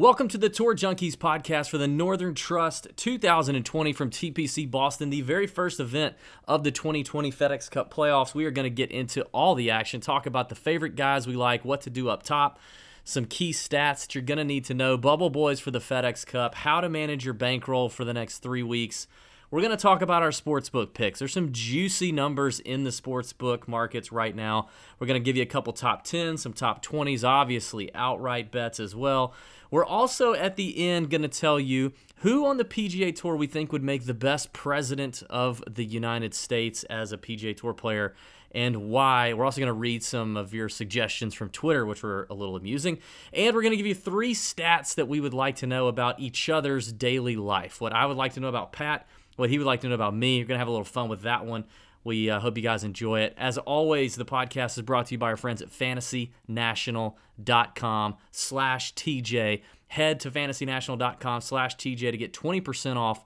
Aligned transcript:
Welcome 0.00 0.28
to 0.28 0.38
the 0.38 0.48
Tour 0.48 0.74
Junkies 0.74 1.14
podcast 1.14 1.68
for 1.68 1.76
the 1.76 1.86
Northern 1.86 2.32
Trust 2.32 2.88
2020 2.96 3.92
from 3.92 4.08
TPC 4.08 4.70
Boston, 4.70 5.10
the 5.10 5.20
very 5.20 5.46
first 5.46 5.78
event 5.78 6.16
of 6.48 6.64
the 6.64 6.70
2020 6.70 7.30
FedEx 7.30 7.70
Cup 7.70 7.92
playoffs. 7.92 8.34
We 8.34 8.46
are 8.46 8.50
going 8.50 8.64
to 8.64 8.70
get 8.70 8.90
into 8.90 9.24
all 9.24 9.54
the 9.54 9.70
action, 9.70 10.00
talk 10.00 10.24
about 10.24 10.48
the 10.48 10.54
favorite 10.54 10.96
guys 10.96 11.26
we 11.26 11.36
like, 11.36 11.66
what 11.66 11.82
to 11.82 11.90
do 11.90 12.08
up 12.08 12.22
top, 12.22 12.58
some 13.04 13.26
key 13.26 13.52
stats 13.52 14.06
that 14.06 14.14
you're 14.14 14.24
going 14.24 14.38
to 14.38 14.44
need 14.44 14.64
to 14.64 14.74
know, 14.74 14.96
bubble 14.96 15.28
boys 15.28 15.60
for 15.60 15.70
the 15.70 15.80
FedEx 15.80 16.24
Cup, 16.24 16.54
how 16.54 16.80
to 16.80 16.88
manage 16.88 17.26
your 17.26 17.34
bankroll 17.34 17.90
for 17.90 18.06
the 18.06 18.14
next 18.14 18.38
three 18.38 18.62
weeks. 18.62 19.06
We're 19.52 19.62
going 19.62 19.72
to 19.72 19.76
talk 19.76 20.00
about 20.00 20.22
our 20.22 20.30
sportsbook 20.30 20.94
picks. 20.94 21.18
There's 21.18 21.32
some 21.32 21.50
juicy 21.50 22.12
numbers 22.12 22.60
in 22.60 22.84
the 22.84 22.90
sportsbook 22.90 23.66
markets 23.66 24.12
right 24.12 24.34
now. 24.34 24.68
We're 25.00 25.08
going 25.08 25.20
to 25.20 25.24
give 25.24 25.34
you 25.34 25.42
a 25.42 25.46
couple 25.46 25.72
top 25.72 26.06
10s, 26.06 26.38
some 26.38 26.52
top 26.52 26.84
20s, 26.84 27.24
obviously 27.24 27.92
outright 27.92 28.52
bets 28.52 28.78
as 28.78 28.94
well. 28.94 29.34
We're 29.68 29.84
also 29.84 30.34
at 30.34 30.54
the 30.54 30.88
end 30.88 31.10
going 31.10 31.22
to 31.22 31.28
tell 31.28 31.58
you 31.58 31.92
who 32.18 32.46
on 32.46 32.58
the 32.58 32.64
PGA 32.64 33.12
Tour 33.12 33.34
we 33.34 33.48
think 33.48 33.72
would 33.72 33.82
make 33.82 34.06
the 34.06 34.14
best 34.14 34.52
president 34.52 35.24
of 35.28 35.64
the 35.68 35.84
United 35.84 36.32
States 36.32 36.84
as 36.84 37.10
a 37.10 37.18
PGA 37.18 37.56
Tour 37.56 37.74
player 37.74 38.14
and 38.52 38.88
why. 38.88 39.32
We're 39.32 39.44
also 39.44 39.60
going 39.60 39.66
to 39.66 39.72
read 39.72 40.04
some 40.04 40.36
of 40.36 40.54
your 40.54 40.68
suggestions 40.68 41.34
from 41.34 41.50
Twitter, 41.50 41.84
which 41.84 42.04
were 42.04 42.28
a 42.30 42.34
little 42.34 42.54
amusing. 42.54 42.98
And 43.32 43.54
we're 43.54 43.62
going 43.62 43.72
to 43.72 43.76
give 43.76 43.86
you 43.86 43.94
three 43.94 44.34
stats 44.34 44.94
that 44.94 45.08
we 45.08 45.18
would 45.20 45.34
like 45.34 45.56
to 45.56 45.66
know 45.66 45.88
about 45.88 46.20
each 46.20 46.48
other's 46.48 46.92
daily 46.92 47.34
life. 47.34 47.80
What 47.80 47.92
I 47.92 48.06
would 48.06 48.16
like 48.16 48.34
to 48.34 48.40
know 48.40 48.48
about 48.48 48.72
Pat, 48.72 49.08
what 49.40 49.50
he 49.50 49.58
would 49.58 49.66
like 49.66 49.80
to 49.80 49.88
know 49.88 49.94
about 49.94 50.14
me. 50.14 50.38
We're 50.38 50.46
going 50.46 50.54
to 50.56 50.60
have 50.60 50.68
a 50.68 50.70
little 50.70 50.84
fun 50.84 51.08
with 51.08 51.22
that 51.22 51.46
one. 51.46 51.64
We 52.04 52.30
uh, 52.30 52.38
hope 52.40 52.56
you 52.56 52.62
guys 52.62 52.84
enjoy 52.84 53.22
it. 53.22 53.34
As 53.36 53.58
always, 53.58 54.14
the 54.14 54.24
podcast 54.24 54.78
is 54.78 54.82
brought 54.82 55.06
to 55.06 55.14
you 55.14 55.18
by 55.18 55.30
our 55.30 55.36
friends 55.36 55.60
at 55.62 55.70
fantasynational.com 55.70 58.16
slash 58.30 58.94
TJ. 58.94 59.62
Head 59.88 60.20
to 60.20 60.30
fantasynational.com 60.30 61.40
slash 61.40 61.74
TJ 61.76 62.12
to 62.12 62.16
get 62.16 62.32
20% 62.32 62.94
off 62.96 63.24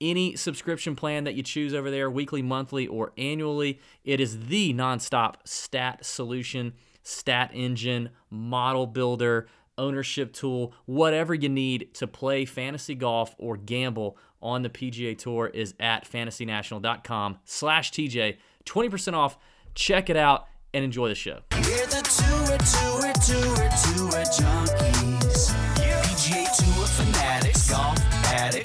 any 0.00 0.34
subscription 0.36 0.96
plan 0.96 1.24
that 1.24 1.34
you 1.34 1.42
choose 1.42 1.74
over 1.74 1.90
there, 1.90 2.10
weekly, 2.10 2.40
monthly, 2.42 2.86
or 2.86 3.12
annually. 3.18 3.78
It 4.04 4.20
is 4.20 4.46
the 4.46 4.72
nonstop 4.72 5.34
stat 5.44 6.04
solution, 6.04 6.74
stat 7.02 7.50
engine, 7.54 8.10
model 8.30 8.86
builder, 8.86 9.48
ownership 9.78 10.32
tool, 10.32 10.72
whatever 10.84 11.34
you 11.34 11.48
need 11.48 11.94
to 11.94 12.06
play 12.06 12.44
fantasy 12.44 12.94
golf 12.94 13.34
or 13.38 13.56
gamble 13.56 14.16
on 14.42 14.62
the 14.62 14.70
PGA 14.70 15.16
Tour 15.16 15.46
is 15.48 15.74
at 15.80 16.08
fantasynational.com 16.10 17.38
slash 17.44 17.92
TJ. 17.92 18.36
20% 18.64 19.14
off. 19.14 19.38
Check 19.74 20.10
it 20.10 20.16
out 20.16 20.46
and 20.72 20.84
enjoy 20.84 21.08
the 21.08 21.14
show. 21.14 21.40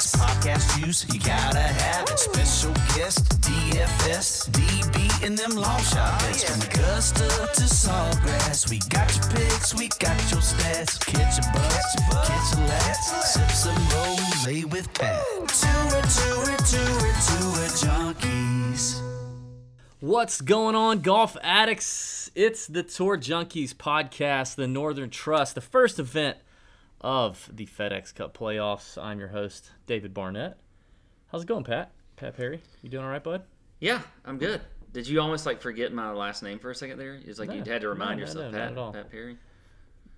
Addicts, 0.01 0.15
podcast 0.15 0.79
juice, 0.79 1.05
you 1.13 1.19
gotta 1.19 1.59
have 1.59 2.09
it. 2.09 2.17
Special 2.17 2.73
guest, 2.95 3.41
DFS, 3.41 4.49
DB, 4.49 5.25
and 5.25 5.37
them 5.37 5.51
long 5.51 5.81
shot 5.81 6.19
bets. 6.21 6.43
From 6.43 6.61
Augusta 6.61 7.27
to 7.53 7.63
Sawgrass, 7.63 8.69
we 8.69 8.79
got 8.89 9.13
your 9.15 9.25
picks, 9.31 9.75
we 9.75 9.87
got 9.99 10.19
your 10.31 10.41
stats. 10.41 10.99
Catch 11.05 11.39
a 11.39 11.53
buzz, 11.53 12.27
catch 12.27 12.57
a 12.57 12.61
laugh, 12.67 12.95
sip 13.25 13.49
some 13.51 13.75
rose 13.89 14.65
with 14.65 14.91
Pat. 14.93 15.23
Tour, 15.27 16.01
tour, 16.01 16.45
tour, 16.57 17.11
tour 17.27 17.67
junkies. 17.77 19.01
What's 19.99 20.41
going 20.41 20.75
on, 20.75 21.01
golf 21.01 21.37
addicts? 21.43 22.31
It's 22.33 22.65
the 22.65 22.81
Tour 22.81 23.17
Junkies 23.17 23.73
podcast, 23.75 24.55
the 24.55 24.67
Northern 24.67 25.11
Trust, 25.11 25.53
the 25.53 25.61
first 25.61 25.99
event 25.99 26.37
of 27.01 27.49
the 27.53 27.65
FedEx 27.65 28.13
Cup 28.15 28.37
playoffs. 28.37 29.01
I'm 29.01 29.19
your 29.19 29.29
host, 29.29 29.71
David 29.87 30.13
Barnett. 30.13 30.57
How's 31.31 31.43
it 31.43 31.47
going, 31.47 31.63
Pat? 31.63 31.91
Pat 32.15 32.37
Perry, 32.37 32.61
you 32.81 32.89
doing 32.89 33.03
all 33.03 33.09
right, 33.09 33.23
bud? 33.23 33.43
Yeah, 33.79 34.01
I'm 34.23 34.37
good. 34.37 34.61
Did 34.93 35.07
you 35.07 35.19
almost 35.21 35.45
like 35.45 35.61
forget 35.61 35.93
my 35.93 36.11
last 36.11 36.43
name 36.43 36.59
for 36.59 36.69
a 36.69 36.75
second 36.75 36.99
there? 36.99 37.19
It's 37.25 37.39
like 37.39 37.49
No, 37.49 37.55
you 37.55 37.63
had 37.63 37.81
to 37.81 37.89
remind 37.89 38.19
no, 38.19 38.25
yourself, 38.25 38.51
no, 38.51 38.51
not 38.51 38.57
Pat, 38.57 38.71
at 38.71 38.77
all. 38.77 38.93
Pat 38.93 39.11
Perry. 39.11 39.37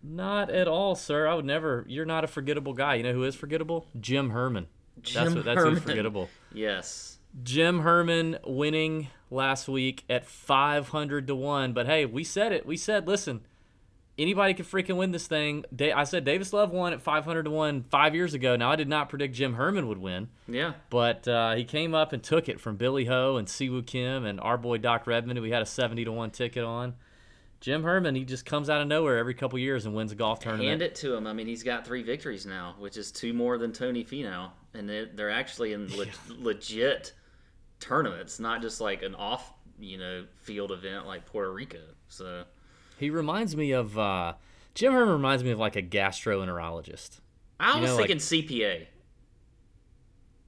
Not 0.01 0.49
at 0.49 0.67
all, 0.67 0.95
sir. 0.95 1.27
I 1.27 1.33
would 1.33 1.45
never. 1.45 1.85
You're 1.88 2.05
not 2.05 2.23
a 2.23 2.27
forgettable 2.27 2.73
guy. 2.73 2.95
You 2.95 3.03
know 3.03 3.13
who 3.13 3.23
is 3.23 3.35
forgettable? 3.35 3.88
Jim 4.00 4.31
Herman. 4.31 4.67
that's 4.97 5.33
what, 5.33 5.45
that's 5.45 5.57
Herman. 5.57 5.75
who's 5.75 5.83
forgettable. 5.83 6.29
Yes. 6.53 7.19
Jim 7.41 7.79
Herman 7.79 8.38
winning 8.45 9.07
last 9.31 9.67
week 9.67 10.03
at 10.09 10.25
500 10.25 11.27
to 11.27 11.35
1. 11.35 11.73
But 11.73 11.85
hey, 11.85 12.05
we 12.05 12.23
said 12.23 12.51
it. 12.51 12.65
We 12.65 12.75
said, 12.75 13.07
listen, 13.07 13.41
anybody 14.18 14.53
could 14.53 14.66
freaking 14.68 14.96
win 14.97 15.12
this 15.12 15.28
thing. 15.28 15.66
Da- 15.75 15.94
I 15.94 16.03
said 16.03 16.24
Davis 16.24 16.53
Love 16.53 16.72
won 16.72 16.94
at 16.94 17.01
500 17.01 17.44
to 17.44 17.50
1 17.50 17.84
five 17.90 18.13
years 18.16 18.34
ago. 18.34 18.56
Now, 18.56 18.72
I 18.72 18.75
did 18.75 18.88
not 18.88 19.09
predict 19.09 19.35
Jim 19.35 19.53
Herman 19.56 19.88
would 19.88 19.97
win, 19.97 20.29
Yeah. 20.47 20.74
but 20.90 21.28
uh, 21.28 21.56
he 21.56 21.63
came 21.63 21.94
up 21.96 22.13
and 22.13 22.22
took 22.24 22.47
it 22.50 22.59
from 22.59 22.75
Billy 22.78 23.06
Ho 23.06 23.38
and 23.38 23.47
Siwoo 23.47 23.85
Kim 23.85 24.25
and 24.25 24.40
our 24.40 24.57
boy 24.57 24.78
Doc 24.78 25.07
Redman, 25.07 25.35
who 25.38 25.41
we 25.41 25.51
had 25.51 25.62
a 25.62 25.66
70 25.66 26.06
to 26.06 26.12
1 26.12 26.31
ticket 26.31 26.63
on. 26.63 26.94
Jim 27.62 27.84
Herman, 27.84 28.13
he 28.16 28.25
just 28.25 28.46
comes 28.46 28.69
out 28.69 28.81
of 28.81 28.88
nowhere 28.88 29.18
every 29.18 29.34
couple 29.34 29.57
years 29.57 29.85
and 29.85 29.96
wins 29.96 30.12
a 30.12 30.16
golf 30.16 30.41
tournament. 30.41 30.68
Hand 30.68 30.81
it 30.81 30.95
to 30.95 31.16
him. 31.16 31.25
I 31.25 31.31
mean, 31.31 31.47
he's 31.47 31.63
got 31.63 31.85
three 31.88 32.03
victories 32.03 32.45
now, 32.45 32.75
which 32.78 32.97
is 32.97 33.09
two 33.09 33.31
more 33.34 33.57
than 33.57 33.72
Tony 33.72 34.03
Finau, 34.03 34.50
and 34.74 34.88
they're, 34.90 35.06
they're 35.06 35.30
actually 35.30 35.72
in 35.72 35.88
le- 35.95 36.06
legit 36.40 37.13
tournaments, 37.80 38.40
not 38.40 38.62
just 38.62 38.81
like 38.81 39.01
an 39.01 39.16
off, 39.16 39.53
you 39.80 39.97
know, 39.97 40.25
field 40.41 40.72
event 40.74 41.07
like 41.07 41.25
Puerto 41.25 41.53
Rico. 41.53 41.80
So 42.09 42.44
He 43.03 43.09
reminds 43.09 43.55
me 43.55 43.71
of 43.71 43.97
uh, 43.99 44.33
Jim 44.75 44.93
Herman 44.93 45.13
reminds 45.13 45.43
me 45.43 45.51
of 45.51 45.59
like 45.59 45.75
a 45.75 45.81
gastroenterologist. 45.81 47.19
I 47.59 47.75
You 47.75 47.81
was 47.81 47.89
know, 47.91 47.95
like- 47.97 48.07
thinking 48.07 48.17
CPA. 48.17 48.87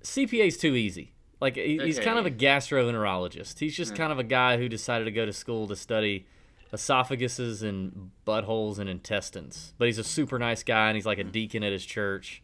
CPA's 0.04 0.58
too 0.58 0.76
easy. 0.76 1.14
Like 1.42 1.56
he- 1.56 1.78
he's 1.80 2.00
kind 2.00 2.18
of 2.18 2.26
a 2.26 2.32
gastroenterologist. 2.32 3.60
He's 3.60 3.76
just 3.76 3.96
kind 3.96 4.12
of 4.12 4.20
a 4.20 4.24
guy 4.24 4.58
who 4.58 4.70
decided 4.70 5.06
to 5.06 5.12
go 5.12 5.26
to 5.26 5.34
school 5.34 5.68
to 5.68 5.76
study 5.76 6.26
esophaguses 6.74 7.62
and 7.62 8.12
buttholes 8.26 8.80
and 8.80 8.90
intestines. 8.90 9.74
But 9.78 9.88
he's 9.88 9.98
a 9.98 10.04
super 10.04 10.40
nice 10.40 10.64
guy 10.64 10.88
and 10.90 10.96
he's 10.96 11.06
like 11.06 11.18
a 11.20 11.24
deacon 11.24 11.64
at 11.64 11.72
his 11.72 11.86
church 11.86 12.42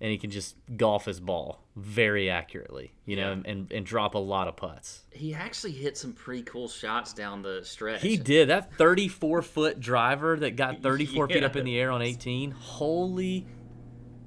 and 0.00 0.10
he 0.12 0.18
can 0.18 0.30
just 0.30 0.54
golf 0.76 1.04
his 1.06 1.18
ball 1.20 1.64
very 1.74 2.30
accurately, 2.30 2.92
you 3.04 3.16
know, 3.16 3.32
Yeah. 3.32 3.50
and, 3.50 3.72
and 3.72 3.84
drop 3.86 4.14
a 4.14 4.18
lot 4.18 4.46
of 4.48 4.56
putts. 4.56 5.04
He 5.10 5.34
actually 5.34 5.72
hit 5.72 5.96
some 5.96 6.12
pretty 6.12 6.42
cool 6.42 6.68
shots 6.68 7.12
down 7.12 7.42
the 7.42 7.62
stretch. 7.64 8.00
He 8.02 8.16
did 8.16 8.48
that 8.48 8.72
34 8.74 9.42
foot 9.42 9.80
driver 9.80 10.36
that 10.38 10.52
got 10.56 10.82
34 10.82 11.28
feet 11.28 11.42
up 11.44 11.56
in 11.56 11.64
the 11.64 11.78
air 11.78 11.90
on 11.90 12.00
18. 12.02 12.50
Holy 12.52 13.46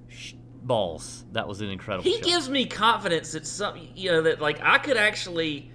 sh- 0.10 0.34
balls! 0.64 1.26
That 1.32 1.48
was 1.48 1.62
an 1.62 1.70
incredible. 1.70 2.04
he 2.04 2.16
shot. 2.18 2.24
gives 2.24 2.50
me 2.50 2.66
confidence 2.66 3.32
that 3.32 3.48
some 3.48 3.76
you 3.96 4.12
know 4.12 4.22
that 4.24 4.42
like 4.42 4.60
I 4.62 4.78
could 4.78 4.98
actually 4.98 5.72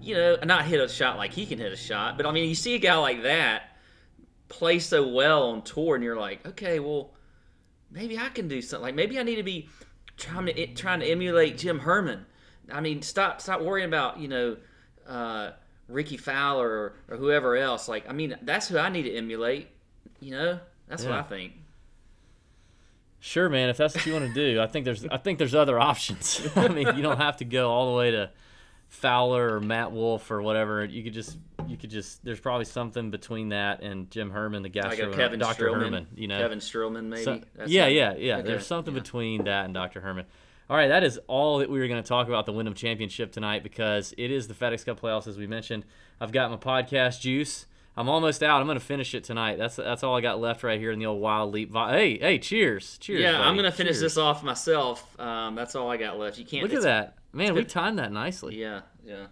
you 0.00 0.14
know 0.14 0.36
not 0.44 0.64
hit 0.64 0.80
a 0.80 0.88
shot 0.88 1.16
like 1.18 1.32
he 1.32 1.44
can 1.44 1.58
hit 1.58 1.72
a 1.72 1.76
shot 1.76 2.16
but 2.16 2.24
I 2.24 2.30
mean 2.32 2.48
you 2.48 2.54
see 2.54 2.74
a 2.74 2.78
guy 2.78 2.96
like 2.96 3.22
that 3.24 3.64
play 4.48 4.78
so 4.78 5.06
well 5.08 5.50
on 5.50 5.62
tour 5.62 5.94
and 5.94 6.02
you're 6.02 6.16
like 6.18 6.46
okay 6.48 6.80
well 6.80 7.12
maybe 7.90 8.18
I 8.18 8.28
can 8.28 8.48
do 8.48 8.60
something 8.62 8.82
like 8.82 8.94
maybe 8.94 9.18
I 9.18 9.22
need 9.22 9.36
to 9.36 9.42
be 9.42 9.68
trying 10.16 10.46
to 10.46 10.66
trying 10.74 11.00
to 11.00 11.06
emulate 11.06 11.58
Jim 11.58 11.78
Herman 11.80 12.26
I 12.70 12.80
mean 12.80 13.02
stop 13.02 13.40
stop 13.40 13.60
worrying 13.60 13.88
about 13.88 14.18
you 14.18 14.28
know 14.28 14.56
uh, 15.06 15.50
Rickie 15.88 16.16
Fowler 16.16 16.68
or, 16.68 16.94
or 17.08 17.16
whoever 17.16 17.56
else 17.56 17.88
like 17.88 18.08
I 18.08 18.12
mean 18.12 18.36
that's 18.42 18.68
who 18.68 18.78
I 18.78 18.88
need 18.88 19.02
to 19.02 19.14
emulate 19.14 19.68
you 20.20 20.32
know 20.32 20.60
that's 20.88 21.04
what 21.04 21.12
I 21.12 21.22
think 21.22 21.54
Sure, 23.22 23.50
man. 23.50 23.68
If 23.68 23.76
that's 23.76 23.94
what 23.94 24.06
you 24.06 24.14
want 24.14 24.28
to 24.28 24.32
do, 24.32 24.62
I 24.62 24.66
think 24.66 24.86
there's 24.86 25.06
I 25.06 25.18
think 25.18 25.38
there's 25.38 25.54
other 25.54 25.78
options. 25.78 26.40
I 26.56 26.68
mean, 26.68 26.96
you 26.96 27.02
don't 27.02 27.18
have 27.18 27.36
to 27.36 27.44
go 27.44 27.70
all 27.70 27.92
the 27.92 27.98
way 27.98 28.10
to 28.12 28.30
Fowler 28.88 29.56
or 29.56 29.60
Matt 29.60 29.92
Wolff 29.92 30.30
or 30.30 30.40
whatever. 30.40 30.84
You 30.84 31.04
could 31.04 31.12
just 31.12 31.36
you 31.70 31.76
could 31.76 31.90
just 31.90 32.24
there's 32.24 32.40
probably 32.40 32.64
something 32.64 33.10
between 33.10 33.50
that 33.50 33.82
and 33.82 34.10
Jim 34.10 34.30
Herman, 34.30 34.62
the 34.62 34.68
like 34.68 34.72
gastro 34.72 35.10
a 35.12 35.14
Kevin 35.16 35.38
Dr. 35.38 35.66
Streelman 35.68 35.82
Herman. 35.84 36.06
You 36.14 36.28
know, 36.28 36.38
Kevin 36.38 36.58
Streelman 36.58 37.04
maybe 37.06 37.24
So- 37.24 37.40
yeah, 37.66 37.86
yeah, 37.86 38.14
yeah. 38.16 38.36
Okay, 38.38 38.48
There's 38.48 38.66
something 38.66 38.94
yeah. 38.94 39.00
between 39.00 39.44
that 39.44 39.64
and 39.64 39.74
Dr. 39.74 40.00
Herman. 40.00 40.26
All 40.68 40.76
right, 40.76 40.88
that 40.88 41.02
is 41.02 41.18
all 41.26 41.58
that 41.58 41.68
we 41.68 41.80
were 41.80 41.88
going 41.88 42.00
to 42.02 42.08
talk 42.08 42.28
about 42.28 42.46
the 42.46 42.52
Wyndham 42.52 42.74
Championship 42.74 43.32
tonight 43.32 43.62
because 43.64 44.14
it 44.16 44.30
is 44.30 44.46
the 44.46 44.54
FedEx 44.54 44.86
Cup 44.86 45.00
playoffs, 45.00 45.26
as 45.26 45.36
we 45.36 45.48
mentioned. 45.48 45.84
I've 46.20 46.30
got 46.30 46.48
my 46.50 46.56
podcast 46.58 47.20
juice. 47.20 47.66
I'm 47.96 48.08
almost 48.08 48.40
out. 48.44 48.60
I'm 48.60 48.66
going 48.68 48.78
to 48.78 48.84
finish 48.84 49.12
it 49.16 49.24
tonight. 49.24 49.58
That's 49.58 49.74
that's 49.76 50.04
all 50.04 50.16
I 50.16 50.20
got 50.20 50.40
left 50.40 50.62
right 50.62 50.78
here 50.78 50.92
in 50.92 51.00
the 51.00 51.06
old 51.06 51.20
Wild 51.20 51.52
Leap. 51.52 51.72
Vi- 51.72 51.92
Hey, 51.92 52.18
hey, 52.18 52.38
cheers, 52.38 52.98
cheers. 52.98 53.20
Yeah, 53.20 53.40
I'm 53.40 53.56
gonna 53.56 53.72
finish 53.72 53.94
Cheers. 53.94 54.00
this 54.00 54.16
off 54.16 54.44
myself. 54.44 55.18
Um, 55.20 55.56
that's 55.56 55.74
all 55.74 55.90
I 55.90 55.96
got 55.96 56.16
left. 56.18 56.38
You 56.38 56.44
can't 56.44 56.62
Look 56.62 56.72
at 56.72 56.82
that, 56.82 57.16
man. 57.32 57.52
We 57.54 57.64
timed 57.64 57.98
that 57.98 58.12
nicely. 58.12 58.56
Yeah, 58.60 58.82
yeah. 59.04 59.26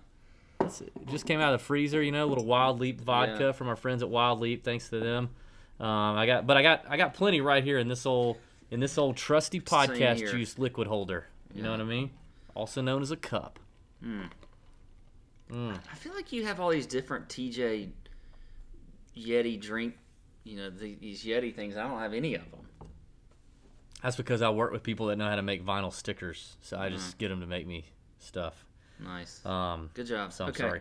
It's- 0.60 0.80
it 0.80 0.92
just 1.06 1.26
came 1.26 1.40
out 1.40 1.54
of 1.54 1.60
the 1.60 1.64
freezer, 1.64 2.02
you 2.02 2.12
know, 2.12 2.24
a 2.24 2.26
little 2.26 2.44
Wild 2.44 2.80
Leap 2.80 3.00
vodka 3.00 3.44
Yeah. 3.44 3.52
from 3.52 3.68
our 3.68 3.76
friends 3.76 4.02
at 4.02 4.08
Wild 4.08 4.40
Leap. 4.40 4.64
Thanks 4.64 4.88
to 4.90 4.98
them. 4.98 5.30
Um, 5.80 6.16
I 6.16 6.26
got, 6.26 6.46
but 6.46 6.56
I 6.56 6.62
got, 6.62 6.84
I 6.88 6.96
got 6.96 7.14
plenty 7.14 7.40
right 7.40 7.62
here 7.62 7.78
in 7.78 7.88
this 7.88 8.04
old, 8.04 8.38
in 8.70 8.80
this 8.80 8.98
old 8.98 9.16
trusty 9.16 9.60
podcast 9.60 10.18
juice 10.30 10.58
liquid 10.58 10.88
holder. 10.88 11.26
You 11.54 11.62
know 11.62 11.70
what 11.70 11.80
I 11.80 11.84
mean? 11.84 12.10
Also 12.54 12.82
known 12.82 13.02
as 13.02 13.10
a 13.10 13.16
cup. 13.16 13.58
Hmm. 14.02 14.24
Mm. 15.50 15.78
I 15.90 15.94
feel 15.94 16.14
like 16.14 16.32
you 16.32 16.44
have 16.44 16.60
all 16.60 16.68
these 16.68 16.86
different 16.86 17.28
TJ 17.28 17.90
Yeti 19.16 19.60
drink, 19.60 19.96
you 20.44 20.56
know, 20.56 20.70
the, 20.70 20.94
these 20.96 21.24
Yeti 21.24 21.54
things. 21.54 21.76
I 21.76 21.88
don't 21.88 21.98
have 21.98 22.12
any 22.12 22.34
of 22.34 22.42
them. 22.50 22.60
That's 24.02 24.16
because 24.16 24.42
I 24.42 24.50
work 24.50 24.72
with 24.72 24.82
people 24.82 25.06
that 25.06 25.16
know 25.16 25.28
how 25.28 25.36
to 25.36 25.42
make 25.42 25.64
vinyl 25.64 25.92
stickers, 25.92 26.56
so 26.60 26.78
I 26.78 26.88
just 26.88 27.14
mm. 27.14 27.18
get 27.18 27.28
them 27.28 27.40
to 27.40 27.46
make 27.46 27.66
me 27.66 27.86
stuff. 28.18 28.64
Nice. 29.00 29.44
Um, 29.44 29.90
Good 29.94 30.06
job. 30.06 30.32
so 30.32 30.44
I'm 30.44 30.50
okay. 30.50 30.62
sorry. 30.62 30.80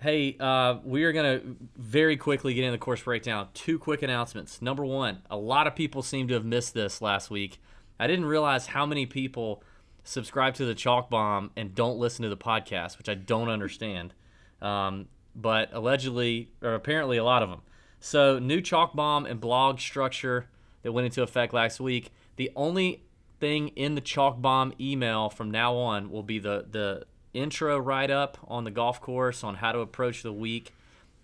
Hey, 0.00 0.36
uh, 0.40 0.78
we 0.82 1.04
are 1.04 1.12
going 1.12 1.40
to 1.40 1.56
very 1.76 2.16
quickly 2.16 2.54
get 2.54 2.64
into 2.64 2.72
the 2.72 2.78
course 2.78 3.02
breakdown. 3.02 3.48
Two 3.52 3.78
quick 3.78 4.02
announcements. 4.02 4.62
Number 4.62 4.84
one, 4.84 5.22
a 5.30 5.36
lot 5.36 5.66
of 5.66 5.76
people 5.76 6.02
seem 6.02 6.26
to 6.28 6.34
have 6.34 6.44
missed 6.44 6.72
this 6.72 7.02
last 7.02 7.30
week. 7.30 7.60
I 7.98 8.06
didn't 8.06 8.24
realize 8.24 8.68
how 8.68 8.86
many 8.86 9.04
people 9.04 9.62
subscribe 10.04 10.54
to 10.54 10.64
the 10.64 10.74
Chalk 10.74 11.10
Bomb 11.10 11.50
and 11.54 11.74
don't 11.74 11.98
listen 11.98 12.22
to 12.22 12.30
the 12.30 12.36
podcast, 12.36 12.96
which 12.96 13.10
I 13.10 13.14
don't 13.14 13.50
understand. 13.50 14.14
Um, 14.62 15.08
but 15.36 15.68
allegedly, 15.72 16.50
or 16.62 16.74
apparently, 16.74 17.18
a 17.18 17.24
lot 17.24 17.42
of 17.42 17.50
them. 17.50 17.60
So, 18.00 18.38
new 18.38 18.62
Chalk 18.62 18.94
Bomb 18.94 19.26
and 19.26 19.38
blog 19.38 19.80
structure 19.80 20.48
that 20.82 20.92
went 20.92 21.04
into 21.04 21.22
effect 21.22 21.52
last 21.52 21.78
week. 21.78 22.10
The 22.36 22.50
only 22.56 23.04
thing 23.38 23.68
in 23.68 23.94
the 23.94 24.00
Chalk 24.00 24.40
Bomb 24.40 24.72
email 24.80 25.28
from 25.28 25.50
now 25.50 25.74
on 25.74 26.10
will 26.10 26.22
be 26.22 26.38
the 26.38 26.66
the 26.70 27.04
intro 27.32 27.78
write 27.78 28.10
up 28.10 28.38
on 28.48 28.64
the 28.64 28.70
golf 28.70 29.00
course 29.00 29.44
on 29.44 29.56
how 29.56 29.72
to 29.72 29.80
approach 29.80 30.22
the 30.22 30.32
week, 30.32 30.72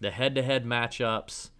the 0.00 0.10
head 0.10 0.34
to 0.34 0.42
head 0.42 0.64
matchups, 0.64 1.50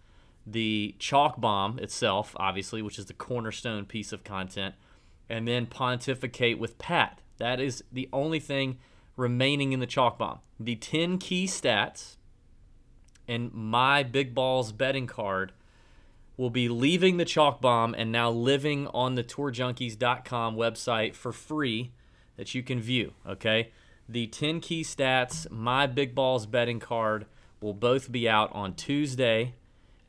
the 0.45 0.95
Chalk 0.99 1.39
Bomb 1.39 1.79
itself, 1.79 2.35
obviously, 2.37 2.81
which 2.81 2.97
is 2.97 3.05
the 3.05 3.13
cornerstone 3.13 3.85
piece 3.85 4.13
of 4.13 4.23
content, 4.23 4.75
and 5.29 5.47
then 5.47 5.65
pontificate 5.65 6.57
with 6.57 6.77
Pat. 6.77 7.19
That 7.37 7.59
is 7.59 7.83
the 7.91 8.07
only 8.13 8.39
thing 8.39 8.77
remaining 9.15 9.73
in 9.73 9.79
the 9.79 9.87
Chalk 9.87 10.17
Bomb. 10.17 10.39
The 10.59 10.75
10 10.75 11.17
key 11.17 11.45
stats 11.45 12.17
and 13.27 13.53
my 13.53 14.03
big 14.03 14.33
balls 14.33 14.71
betting 14.71 15.07
card 15.07 15.51
will 16.37 16.49
be 16.49 16.69
leaving 16.69 17.17
the 17.17 17.25
chalk 17.25 17.59
bomb 17.59 17.95
and 17.97 18.11
now 18.11 18.29
living 18.29 18.87
on 18.87 19.15
the 19.15 19.23
tourjunkies.com 19.23 20.55
website 20.55 21.15
for 21.15 21.31
free 21.31 21.91
that 22.37 22.53
you 22.53 22.63
can 22.63 22.79
view 22.79 23.13
okay 23.27 23.71
the 24.09 24.27
10 24.27 24.59
key 24.61 24.83
stats 24.83 25.49
my 25.49 25.87
big 25.87 26.15
balls 26.15 26.45
betting 26.45 26.79
card 26.79 27.25
will 27.61 27.73
both 27.73 28.11
be 28.11 28.27
out 28.29 28.51
on 28.53 28.73
tuesday. 28.73 29.55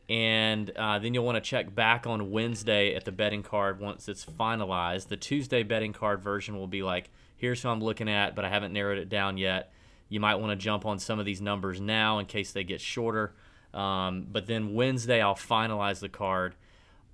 And 0.09 0.71
uh, 0.71 0.99
then 0.99 1.12
you'll 1.12 1.27
want 1.27 1.37
to 1.37 1.43
check 1.43 1.75
back 1.75 2.06
on 2.06 2.31
wednesday 2.31 2.95
at 2.95 3.05
the 3.05 3.12
betting 3.12 3.43
card 3.43 3.81
once 3.81 4.09
it's 4.09 4.25
finalized. 4.25 5.09
The 5.09 5.17
tuesday 5.17 5.62
betting 5.62 5.93
card 5.93 6.23
version 6.23 6.56
will 6.56 6.67
be 6.67 6.83
like 6.83 7.11
here's 7.37 7.62
who 7.62 7.69
i'm 7.69 7.81
looking 7.81 8.09
at 8.09 8.35
but 8.35 8.45
i 8.45 8.49
haven't 8.49 8.73
narrowed 8.73 8.99
it 8.99 9.09
down 9.09 9.37
yet. 9.37 9.73
You 10.09 10.21
might 10.21 10.37
want 10.37 10.50
to 10.53 10.56
jump 10.56 10.87
on 10.87 10.99
some 10.99 11.19
of 11.19 11.27
these 11.27 11.41
numbers 11.41 11.81
now 11.81 12.19
in 12.19 12.27
case 12.27 12.53
they 12.53 12.65
get 12.65 12.81
shorter. 12.81 13.35
Um, 13.75 14.27
but 14.31 14.47
then 14.47 14.75
Wednesday, 14.75 15.21
I'll 15.21 15.35
finalize 15.35 16.00
the 16.00 16.09
card. 16.09 16.55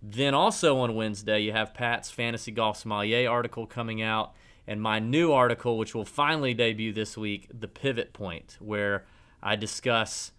Then 0.02 0.34
also 0.34 0.78
on 0.78 0.94
Wednesday, 0.94 1.40
you 1.40 1.52
have 1.52 1.74
Pat's 1.74 2.10
Fantasy 2.10 2.52
Golf 2.52 2.76
Sommelier 2.76 3.28
article 3.28 3.66
coming 3.66 4.02
out, 4.02 4.34
and 4.66 4.80
my 4.80 4.98
new 4.98 5.32
article, 5.32 5.78
which 5.78 5.94
will 5.94 6.04
finally 6.04 6.54
debut 6.54 6.92
this 6.92 7.16
week, 7.16 7.48
The 7.52 7.68
Pivot 7.68 8.12
Point, 8.12 8.56
where 8.60 9.04
I 9.42 9.56
discuss 9.56 10.32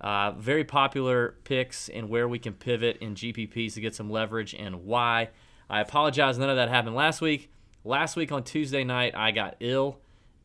uh, 0.00 0.32
very 0.32 0.64
popular 0.64 1.36
picks 1.44 1.88
and 1.88 2.08
where 2.08 2.28
we 2.28 2.38
can 2.38 2.54
pivot 2.54 2.98
in 2.98 3.14
GPPs 3.14 3.74
to 3.74 3.80
get 3.80 3.94
some 3.94 4.10
leverage 4.10 4.54
and 4.54 4.84
why. 4.84 5.30
I 5.70 5.80
apologize, 5.80 6.38
none 6.38 6.50
of 6.50 6.56
that 6.56 6.68
happened 6.68 6.94
last 6.94 7.20
week. 7.20 7.50
Last 7.84 8.14
week 8.14 8.30
on 8.30 8.44
Tuesday 8.44 8.84
night, 8.84 9.14
I 9.16 9.32
got 9.32 9.56
ill, 9.58 9.98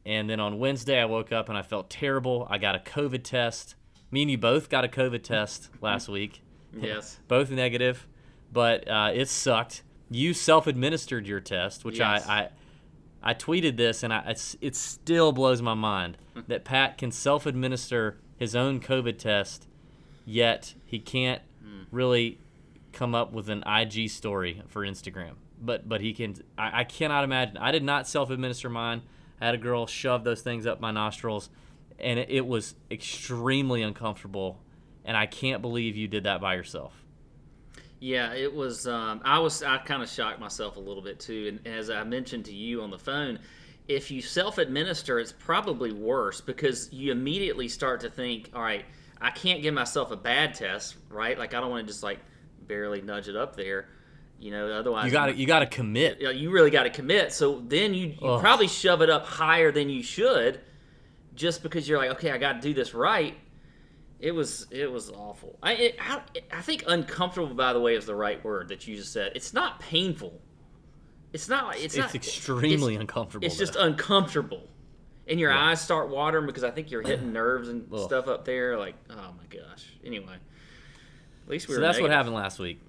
and 0.05 0.29
then 0.29 0.39
on 0.39 0.57
Wednesday, 0.57 0.99
I 0.99 1.05
woke 1.05 1.31
up 1.31 1.49
and 1.49 1.57
I 1.57 1.61
felt 1.61 1.89
terrible. 1.89 2.47
I 2.49 2.57
got 2.57 2.75
a 2.75 2.79
COVID 2.79 3.23
test. 3.23 3.75
Me 4.09 4.21
and 4.23 4.31
you 4.31 4.37
both 4.37 4.69
got 4.69 4.85
a 4.85 4.87
COVID 4.87 5.21
test 5.21 5.69
last 5.81 6.07
week. 6.07 6.41
Yes. 6.73 7.19
both 7.27 7.51
negative, 7.51 8.07
but 8.51 8.87
uh, 8.87 9.11
it 9.13 9.27
sucked. 9.27 9.83
You 10.09 10.33
self-administered 10.33 11.27
your 11.27 11.41
test, 11.41 11.83
which 11.83 11.99
Yes. 11.99 12.25
I, 12.27 12.33
I 12.39 12.49
I 13.21 13.33
tweeted 13.33 13.77
this, 13.77 14.03
and 14.03 14.13
I 14.13 14.35
it 14.61 14.75
still 14.75 15.31
blows 15.31 15.61
my 15.61 15.73
mind 15.73 16.17
that 16.47 16.63
Pat 16.63 16.97
can 16.97 17.11
self-administer 17.11 18.17
his 18.37 18.55
own 18.55 18.79
COVID 18.79 19.17
test, 19.17 19.67
yet 20.25 20.75
he 20.85 20.99
can't 20.99 21.41
really 21.91 22.39
come 22.93 23.13
up 23.13 23.31
with 23.31 23.49
an 23.49 23.63
IG 23.67 24.09
story 24.09 24.61
for 24.67 24.83
Instagram. 24.83 25.33
But 25.59 25.89
but 25.89 26.01
he 26.01 26.13
can. 26.13 26.35
I, 26.57 26.81
I 26.81 26.83
cannot 26.83 27.23
imagine. 27.23 27.57
I 27.57 27.71
did 27.71 27.83
not 27.83 28.07
self-administer 28.07 28.69
mine. 28.69 29.01
I 29.41 29.45
had 29.45 29.55
a 29.55 29.59
girl 29.59 29.87
shove 29.87 30.23
those 30.23 30.41
things 30.41 30.65
up 30.65 30.79
my 30.79 30.91
nostrils, 30.91 31.49
and 31.99 32.19
it, 32.19 32.29
it 32.29 32.47
was 32.47 32.75
extremely 32.91 33.81
uncomfortable. 33.81 34.59
And 35.03 35.15
I 35.15 35.25
can't 35.25 35.61
believe 35.61 35.95
you 35.95 36.07
did 36.09 36.25
that 36.25 36.41
by 36.41 36.55
yourself. 36.55 36.93
Yeah, 37.99 38.33
it 38.33 38.53
was. 38.53 38.87
Um, 38.87 39.21
I 39.25 39.39
was. 39.39 39.63
I 39.63 39.77
kind 39.79 40.03
of 40.03 40.09
shocked 40.09 40.39
myself 40.39 40.77
a 40.77 40.79
little 40.79 41.01
bit 41.01 41.19
too. 41.19 41.59
And 41.65 41.75
as 41.75 41.89
I 41.89 42.03
mentioned 42.03 42.45
to 42.45 42.53
you 42.53 42.81
on 42.81 42.91
the 42.91 42.99
phone, 42.99 43.39
if 43.87 44.11
you 44.11 44.21
self-administer, 44.21 45.19
it's 45.19 45.31
probably 45.31 45.91
worse 45.91 46.39
because 46.41 46.91
you 46.93 47.11
immediately 47.11 47.67
start 47.67 48.01
to 48.01 48.09
think, 48.09 48.51
"All 48.53 48.61
right, 48.61 48.85
I 49.19 49.31
can't 49.31 49.61
give 49.63 49.73
myself 49.73 50.11
a 50.11 50.15
bad 50.15 50.53
test, 50.53 50.95
right? 51.09 51.37
Like 51.39 51.53
I 51.55 51.59
don't 51.59 51.71
want 51.71 51.87
to 51.87 51.91
just 51.91 52.03
like 52.03 52.19
barely 52.67 53.01
nudge 53.01 53.29
it 53.29 53.35
up 53.35 53.55
there, 53.55 53.87
you 54.39 54.51
know. 54.51 54.67
Otherwise, 54.67 55.05
You 55.05 55.11
got 55.11 55.25
to 55.27 55.35
you 55.35 55.47
got 55.47 55.59
to 55.59 55.65
commit. 55.65 56.19
you, 56.19 56.25
know, 56.25 56.31
you 56.31 56.51
really 56.51 56.69
got 56.69 56.83
to 56.83 56.91
commit. 56.91 57.33
So 57.33 57.63
then 57.65 57.93
you, 57.95 58.09
you 58.09 58.37
probably 58.39 58.67
shove 58.67 59.01
it 59.01 59.09
up 59.09 59.25
higher 59.25 59.71
than 59.71 59.89
you 59.89 60.03
should, 60.03 60.61
just 61.33 61.63
because 61.63 61.89
you're 61.89 61.97
like, 61.97 62.11
okay, 62.11 62.29
I 62.29 62.37
got 62.37 62.53
to 62.53 62.59
do 62.61 62.73
this 62.75 62.93
right. 62.93 63.35
It 64.19 64.31
was 64.31 64.65
it 64.71 64.91
was 64.91 65.09
awful. 65.11 65.59
I 65.61 65.73
it, 65.73 65.95
I 65.99 66.21
I 66.51 66.61
think 66.61 66.83
uncomfortable, 66.87 67.53
by 67.53 67.73
the 67.73 67.79
way, 67.79 67.95
is 67.95 68.05
the 68.05 68.15
right 68.15 68.43
word 68.43 68.69
that 68.69 68.87
you 68.87 68.95
just 68.95 69.13
said. 69.13 69.31
It's 69.35 69.53
not 69.53 69.79
painful. 69.79 70.41
It's 71.33 71.47
not. 71.49 71.75
It's, 71.75 71.85
It's 71.85 71.97
not 71.97 72.15
extremely 72.15 72.93
it's- 72.93 73.01
uncomfortable. 73.01 73.45
It's 73.45 73.57
just 73.57 73.75
uncomfortable, 73.75 74.67
and 75.27 75.39
your 75.39 75.51
Yeah. 75.51 75.65
eyes 75.67 75.81
start 75.81 76.09
watering 76.09 76.47
because 76.47 76.63
I 76.63 76.71
think 76.71 76.89
you're 76.89 77.03
hitting 77.03 77.31
nerves 77.31 77.69
and 77.69 77.87
Ugh. 77.93 77.99
stuff 77.99 78.27
up 78.27 78.43
there. 78.45 78.77
Like, 78.77 78.95
oh 79.09 79.33
my 79.37 79.45
gosh. 79.55 79.85
Anyway, 80.03 80.33
at 81.43 81.49
least 81.49 81.67
we 81.67 81.75
so 81.75 81.81
were. 81.81 81.85
that's 81.85 81.99
what 82.01 82.09
happened 82.09 82.33
last 82.33 82.57
week. 82.59 82.81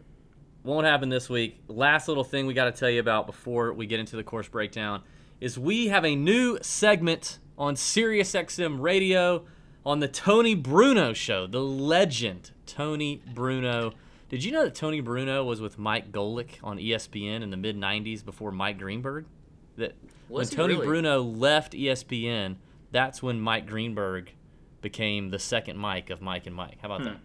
Won't 0.64 0.86
happen 0.86 1.08
this 1.08 1.28
week. 1.28 1.60
Last 1.68 2.08
little 2.08 2.24
thing 2.24 2.46
we 2.46 2.54
got 2.54 2.64
to 2.66 2.72
tell 2.72 2.90
you 2.90 3.00
about 3.00 3.26
before 3.26 3.72
we 3.74 3.86
get 3.86 4.00
into 4.00 4.16
the 4.16 4.24
course 4.24 4.48
breakdown 4.48 5.02
is 5.40 5.58
we 5.58 5.88
have 5.88 6.04
a 6.04 6.16
new 6.16 6.58
segment 6.62 7.38
on 7.58 7.74
SiriusXM 7.74 8.80
Radio 8.80 9.44
on 9.88 10.00
the 10.00 10.08
Tony 10.08 10.54
Bruno 10.54 11.14
show. 11.14 11.46
The 11.46 11.62
legend 11.62 12.50
Tony 12.66 13.22
Bruno. 13.34 13.94
Did 14.28 14.44
you 14.44 14.52
know 14.52 14.64
that 14.64 14.74
Tony 14.74 15.00
Bruno 15.00 15.42
was 15.44 15.62
with 15.62 15.78
Mike 15.78 16.12
Golic 16.12 16.58
on 16.62 16.76
ESPN 16.76 17.40
in 17.42 17.48
the 17.48 17.56
mid 17.56 17.74
'90s 17.74 18.22
before 18.22 18.52
Mike 18.52 18.78
Greenberg? 18.78 19.24
That 19.76 19.94
when 20.28 20.40
Was 20.40 20.50
he 20.50 20.56
Tony 20.56 20.74
really? 20.74 20.86
Bruno 20.86 21.22
left 21.22 21.72
ESPN, 21.72 22.56
that's 22.92 23.22
when 23.22 23.40
Mike 23.40 23.66
Greenberg 23.66 24.32
became 24.82 25.30
the 25.30 25.38
second 25.38 25.78
Mike 25.78 26.10
of 26.10 26.20
Mike 26.20 26.46
and 26.46 26.54
Mike. 26.54 26.76
How 26.82 26.88
Hmm. 26.88 26.92
about 26.94 27.04
that? 27.04 27.20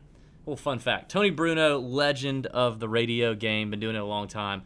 Well, 0.45 0.55
fun 0.55 0.79
fact: 0.79 1.11
Tony 1.11 1.31
Bruno, 1.31 1.77
legend 1.79 2.45
of 2.47 2.79
the 2.79 2.87
radio 2.87 3.35
game, 3.35 3.71
been 3.71 3.81
doing 3.81 3.97
it 3.97 4.01
a 4.01 4.05
long 4.05 4.29
time, 4.29 4.63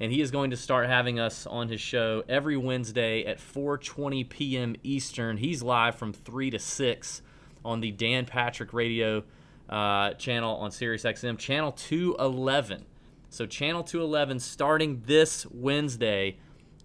and 0.00 0.10
he 0.10 0.20
is 0.20 0.32
going 0.32 0.50
to 0.50 0.56
start 0.56 0.88
having 0.88 1.20
us 1.20 1.46
on 1.46 1.68
his 1.68 1.80
show 1.80 2.24
every 2.28 2.56
Wednesday 2.56 3.24
at 3.24 3.38
4:20 3.38 4.28
p.m. 4.28 4.74
Eastern. 4.82 5.36
He's 5.36 5.62
live 5.62 5.94
from 5.94 6.12
three 6.12 6.50
to 6.50 6.58
six 6.58 7.22
on 7.66 7.80
the 7.80 7.90
Dan 7.90 8.24
Patrick 8.24 8.72
Radio 8.72 9.24
uh, 9.68 10.12
channel 10.12 10.56
on 10.56 10.70
SiriusXM, 10.70 11.38
channel 11.38 11.72
211. 11.72 12.84
So 13.28 13.46
channel 13.46 13.82
211 13.82 14.40
starting 14.40 15.02
this 15.04 15.46
Wednesday. 15.50 16.38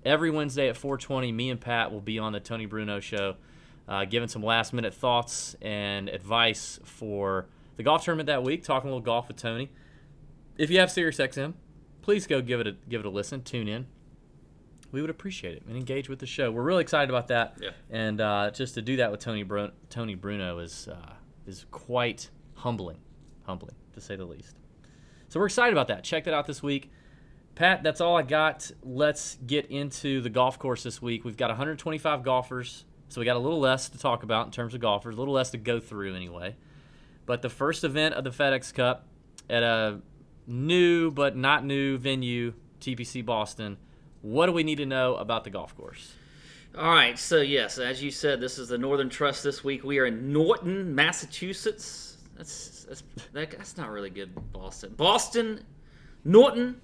Every 0.03 0.31
Wednesday 0.31 0.67
at 0.67 0.75
4:20, 0.75 1.31
me 1.31 1.51
and 1.51 1.61
Pat 1.61 1.91
will 1.91 2.01
be 2.01 2.17
on 2.17 2.33
the 2.33 2.39
Tony 2.39 2.65
Bruno 2.65 2.99
show, 2.99 3.35
uh, 3.87 4.05
giving 4.05 4.27
some 4.27 4.43
last-minute 4.43 4.93
thoughts 4.93 5.55
and 5.61 6.09
advice 6.09 6.79
for 6.83 7.45
the 7.77 7.83
golf 7.83 8.03
tournament 8.03 8.27
that 8.27 8.43
week. 8.43 8.63
Talking 8.63 8.89
a 8.89 8.93
little 8.93 9.05
golf 9.05 9.27
with 9.27 9.37
Tony. 9.37 9.69
If 10.57 10.71
you 10.71 10.79
have 10.79 10.89
SiriusXM, 10.89 11.53
please 12.01 12.25
go 12.25 12.41
give 12.41 12.59
it 12.59 12.67
a 12.67 12.75
give 12.89 13.01
it 13.01 13.05
a 13.05 13.11
listen. 13.11 13.43
Tune 13.43 13.67
in. 13.67 13.85
We 14.91 15.01
would 15.01 15.09
appreciate 15.09 15.55
it 15.55 15.63
and 15.67 15.77
engage 15.77 16.09
with 16.09 16.19
the 16.19 16.25
show. 16.25 16.51
We're 16.51 16.63
really 16.63 16.81
excited 16.81 17.09
about 17.09 17.27
that. 17.29 17.57
Yeah. 17.61 17.69
And 17.89 18.19
uh, 18.19 18.51
just 18.51 18.73
to 18.75 18.81
do 18.81 18.97
that 18.97 19.11
with 19.11 19.19
Tony 19.21 19.43
Bru- 19.43 19.71
Tony 19.89 20.15
Bruno 20.15 20.59
is 20.59 20.87
uh, 20.87 21.13
is 21.47 21.65
quite 21.71 22.29
humbling, 22.55 22.97
humbling 23.43 23.75
to 23.93 24.01
say 24.01 24.15
the 24.15 24.25
least. 24.25 24.55
So 25.29 25.39
we're 25.39 25.45
excited 25.45 25.73
about 25.73 25.87
that. 25.87 26.03
Check 26.03 26.25
that 26.25 26.33
out 26.33 26.45
this 26.45 26.61
week. 26.61 26.91
Pat, 27.55 27.83
that's 27.83 28.01
all 28.01 28.17
I 28.17 28.23
got. 28.23 28.71
Let's 28.83 29.37
get 29.45 29.67
into 29.67 30.21
the 30.21 30.29
golf 30.29 30.57
course 30.59 30.83
this 30.83 31.01
week. 31.01 31.23
We've 31.25 31.37
got 31.37 31.49
125 31.49 32.23
golfers, 32.23 32.85
so 33.09 33.21
we 33.21 33.25
got 33.25 33.35
a 33.35 33.39
little 33.39 33.59
less 33.59 33.89
to 33.89 33.97
talk 33.97 34.23
about 34.23 34.45
in 34.45 34.51
terms 34.51 34.73
of 34.73 34.81
golfers, 34.81 35.15
a 35.15 35.19
little 35.19 35.33
less 35.33 35.51
to 35.51 35.57
go 35.57 35.79
through 35.79 36.15
anyway. 36.15 36.55
But 37.25 37.41
the 37.41 37.49
first 37.49 37.83
event 37.83 38.15
of 38.15 38.23
the 38.23 38.29
FedEx 38.29 38.73
Cup 38.73 39.07
at 39.49 39.63
a 39.63 40.01
new 40.47 41.11
but 41.11 41.35
not 41.35 41.65
new 41.65 41.97
venue, 41.97 42.53
TPC 42.79 43.25
Boston. 43.25 43.77
What 44.21 44.45
do 44.47 44.51
we 44.51 44.63
need 44.63 44.77
to 44.77 44.85
know 44.85 45.15
about 45.15 45.43
the 45.43 45.49
golf 45.49 45.75
course? 45.75 46.13
All 46.77 46.89
right, 46.93 47.19
so 47.19 47.41
yes, 47.41 47.77
as 47.79 48.01
you 48.01 48.11
said, 48.11 48.39
this 48.39 48.57
is 48.57 48.69
the 48.69 48.77
Northern 48.77 49.09
Trust 49.09 49.43
this 49.43 49.63
week. 49.63 49.83
We 49.83 49.99
are 49.99 50.05
in 50.05 50.31
Norton, 50.31 50.95
Massachusetts. 50.95 52.17
That's 52.37 52.85
that's 52.85 53.03
that, 53.33 53.51
that's 53.51 53.77
not 53.77 53.89
really 53.89 54.09
good, 54.09 54.31
Boston. 54.53 54.93
Boston, 54.95 55.65
Norton, 56.23 56.79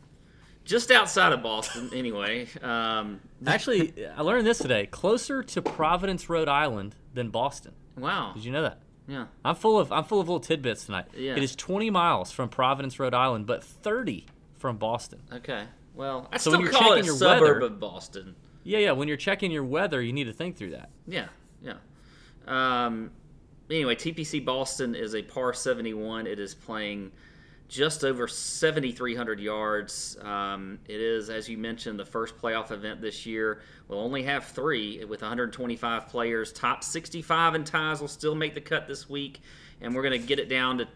just 0.65 0.91
outside 0.91 1.31
of 1.31 1.41
Boston, 1.41 1.89
anyway. 1.95 2.47
Um, 2.61 3.21
Actually, 3.45 3.93
I 4.15 4.21
learned 4.23 4.45
this 4.45 4.57
today. 4.57 4.87
Closer 4.87 5.41
to 5.43 5.61
Providence, 5.61 6.29
Rhode 6.29 6.49
Island 6.49 6.95
than 7.13 7.29
Boston. 7.29 7.73
wow. 7.95 8.31
Did 8.33 8.43
you 8.43 8.51
know 8.51 8.63
that? 8.63 8.81
Yeah. 9.07 9.27
I'm 9.45 9.55
full 9.55 9.79
of 9.79 9.91
I'm 9.93 10.03
full 10.03 10.19
of 10.19 10.27
little 10.27 10.41
tidbits 10.41 10.85
tonight. 10.85 11.05
Yeah. 11.15 11.31
It 11.37 11.43
is 11.43 11.55
20 11.55 11.89
miles 11.91 12.31
from 12.31 12.49
Providence, 12.49 12.99
Rhode 12.99 13.13
Island, 13.13 13.45
but 13.47 13.63
30 13.63 14.25
from 14.57 14.75
Boston. 14.77 15.21
Okay. 15.31 15.63
Well, 15.97 16.29
I 16.31 16.37
So 16.37 16.51
still 16.51 16.53
when 16.53 16.61
you're 16.61 16.71
call 16.71 16.93
it 16.93 16.95
checking 16.97 17.03
a 17.03 17.05
your 17.07 17.15
suburb 17.17 17.41
weather- 17.41 17.61
of 17.65 17.79
Boston. 17.79 18.35
Yeah, 18.63 18.79
yeah. 18.79 18.91
When 18.91 19.07
you're 19.07 19.17
checking 19.17 19.49
your 19.51 19.63
weather, 19.63 20.01
you 20.01 20.13
need 20.13 20.25
to 20.25 20.33
think 20.33 20.55
through 20.57 20.71
that. 20.71 20.89
Yeah, 21.07 21.27
yeah. 21.61 21.75
Um, 22.47 23.11
anyway, 23.69 23.95
TPC 23.95 24.43
Boston 24.43 24.93
is 24.95 25.15
a 25.15 25.21
par 25.21 25.53
71. 25.53 26.27
It 26.27 26.39
is 26.39 26.53
playing 26.53 27.11
just 27.69 28.03
over 28.05 28.27
7,300 28.27 29.39
yards. 29.39 30.17
Um, 30.21 30.79
it 30.87 31.01
is, 31.01 31.29
as 31.29 31.49
you 31.49 31.57
mentioned, 31.57 31.99
the 31.99 32.05
first 32.05 32.37
playoff 32.37 32.71
event 32.71 33.01
this 33.01 33.25
year. 33.25 33.61
We'll 33.87 33.99
only 33.99 34.23
have 34.23 34.45
three 34.45 35.03
with 35.05 35.21
125 35.21 36.07
players. 36.07 36.53
Top 36.53 36.83
65 36.83 37.55
and 37.55 37.65
ties 37.65 37.99
will 38.01 38.07
still 38.07 38.35
make 38.35 38.53
the 38.53 38.61
cut 38.61 38.87
this 38.87 39.09
week, 39.09 39.41
and 39.81 39.93
we're 39.95 40.03
going 40.03 40.19
to 40.21 40.25
get 40.27 40.39
it 40.39 40.47
down 40.49 40.77
to 40.77 40.87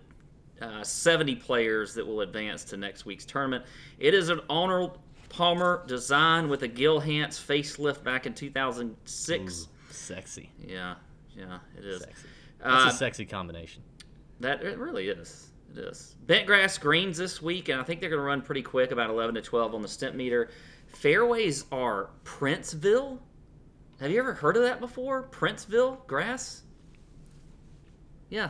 uh, 0.62 0.84
70 0.84 1.36
players 1.38 1.94
that 1.96 2.06
will 2.06 2.22
advance 2.22 2.64
to 2.66 2.78
next 2.78 3.06
week's 3.06 3.26
tournament. 3.26 3.66
It 4.00 4.14
is 4.14 4.30
an 4.30 4.42
Arnold 4.50 5.00
Palmer 5.30 5.84
design 5.88 6.50
with 6.50 6.64
a 6.64 6.68
Gil 6.68 7.00
Hanse 7.00 7.40
facelift 7.40 8.04
back 8.04 8.26
in 8.26 8.34
2006. 8.34 9.68
Sexy. 9.90 10.50
Yeah, 10.66 10.96
yeah, 11.36 11.60
it 11.78 11.86
is. 11.86 12.02
Sexy. 12.02 12.28
That's 12.60 12.86
Uh, 12.86 12.90
a 12.90 12.92
sexy 12.92 13.26
combination. 13.26 13.82
that 14.40 14.62
it 14.64 14.78
really 14.78 15.08
is. 15.10 15.48
It 15.74 15.80
is. 15.80 16.16
Bent 16.28 16.46
grass 16.48 16.78
greens 16.78 17.18
this 17.18 17.42
week, 17.42 17.70
and 17.70 17.80
I 17.80 17.84
think 17.84 18.02
they're 18.02 18.10
going 18.10 18.20
to 18.20 18.26
run 18.26 18.42
pretty 18.42 18.62
quick, 18.62 18.92
about 18.92 19.10
11 19.10 19.36
to 19.36 19.42
12 19.42 19.74
on 19.74 19.82
the 19.82 19.88
Stimpmeter. 19.88 20.50
Fairways 20.88 21.64
are 21.72 22.10
Princeville. 22.26 23.20
Have 24.02 24.12
you 24.12 24.20
ever 24.20 24.34
heard 24.34 24.58
of 24.58 24.64
that 24.64 24.80
before? 24.82 25.24
Princeville 25.30 26.06
grass? 26.08 26.64
Yeah, 28.30 28.50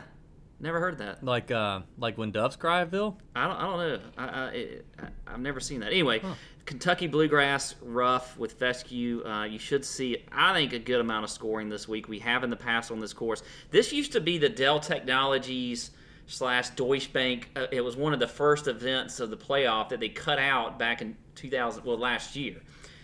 never 0.62 0.80
heard 0.80 1.00
that. 1.00 1.24
Like 1.24 1.52
uh 1.52 1.82
like 1.98 2.18
when 2.18 2.32
doves 2.32 2.56
cry, 2.56 2.84
Bill? 2.86 3.18
I 3.36 3.48
don't, 3.48 3.58
I 3.58 3.62
don't 3.62 3.78
know. 3.78 4.00
I, 4.18 4.26
I, 4.26 5.08
I've 5.28 5.40
never 5.40 5.60
seen 5.60 5.80
that. 5.82 5.88
Anyway, 5.88 6.22
Kentucky 6.66 7.08
bluegrass 7.08 7.76
rough 7.82 8.38
with 8.38 8.54
fescue. 8.54 9.26
Uh, 9.26 9.46
you 9.46 9.60
should 9.60 9.84
see, 9.84 10.24
I 10.32 10.54
think, 10.54 10.74
a 10.74 10.80
good 10.80 11.02
amount 11.02 11.24
of 11.24 11.30
scoring 11.30 11.70
this 11.70 11.88
week. 11.88 12.08
We 12.08 12.20
have 12.20 12.44
in 12.44 12.50
the 12.50 12.56
past 12.56 12.92
on 12.92 13.00
this 13.00 13.14
course. 13.14 13.44
This 13.72 13.92
used 13.92 14.12
to 14.14 14.22
be 14.22 14.38
the 14.38 14.50
Dell 14.50 14.80
Technologies 14.80 15.92
slash 16.28 16.70
Deutsche 16.72 17.12
Bank. 17.12 17.50
Uh, 17.56 17.68
it 17.72 17.82
was 17.82 17.96
one 17.96 18.14
of 18.14 18.20
the 18.20 18.28
first 18.28 18.68
events 18.68 19.20
of 19.20 19.30
the 19.30 19.38
playoff 19.38 19.90
that 19.90 20.00
they 20.00 20.10
cut 20.10 20.40
out 20.40 20.80
back 20.80 21.02
in 21.02 21.18
2000, 21.36 21.84
well, 21.84 21.98
last 21.98 22.36
year. 22.36 22.58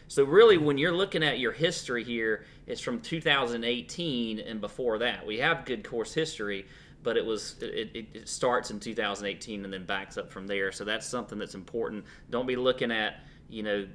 So 0.07 0.23
really, 0.23 0.57
when 0.57 0.77
you're 0.77 0.93
looking 0.93 1.23
at 1.23 1.39
your 1.39 1.51
history 1.51 2.03
here, 2.03 2.45
it's 2.65 2.79
from 2.79 3.01
2018 3.01 4.39
and 4.39 4.61
before 4.61 4.99
that. 4.99 5.25
We 5.25 5.39
have 5.39 5.65
good 5.65 5.83
course 5.83 6.13
history, 6.13 6.65
but 7.03 7.17
it 7.17 7.25
was 7.25 7.55
it, 7.61 7.91
it, 7.93 8.05
it 8.13 8.29
starts 8.29 8.71
in 8.71 8.79
2018 8.79 9.63
and 9.63 9.73
then 9.73 9.85
backs 9.85 10.17
up 10.17 10.31
from 10.31 10.47
there. 10.47 10.71
So 10.71 10.83
that's 10.83 11.05
something 11.05 11.37
that's 11.37 11.55
important. 11.55 12.05
Don't 12.29 12.47
be 12.47 12.55
looking 12.55 12.91
at 12.91 13.21
you 13.49 13.63
know 13.63 13.87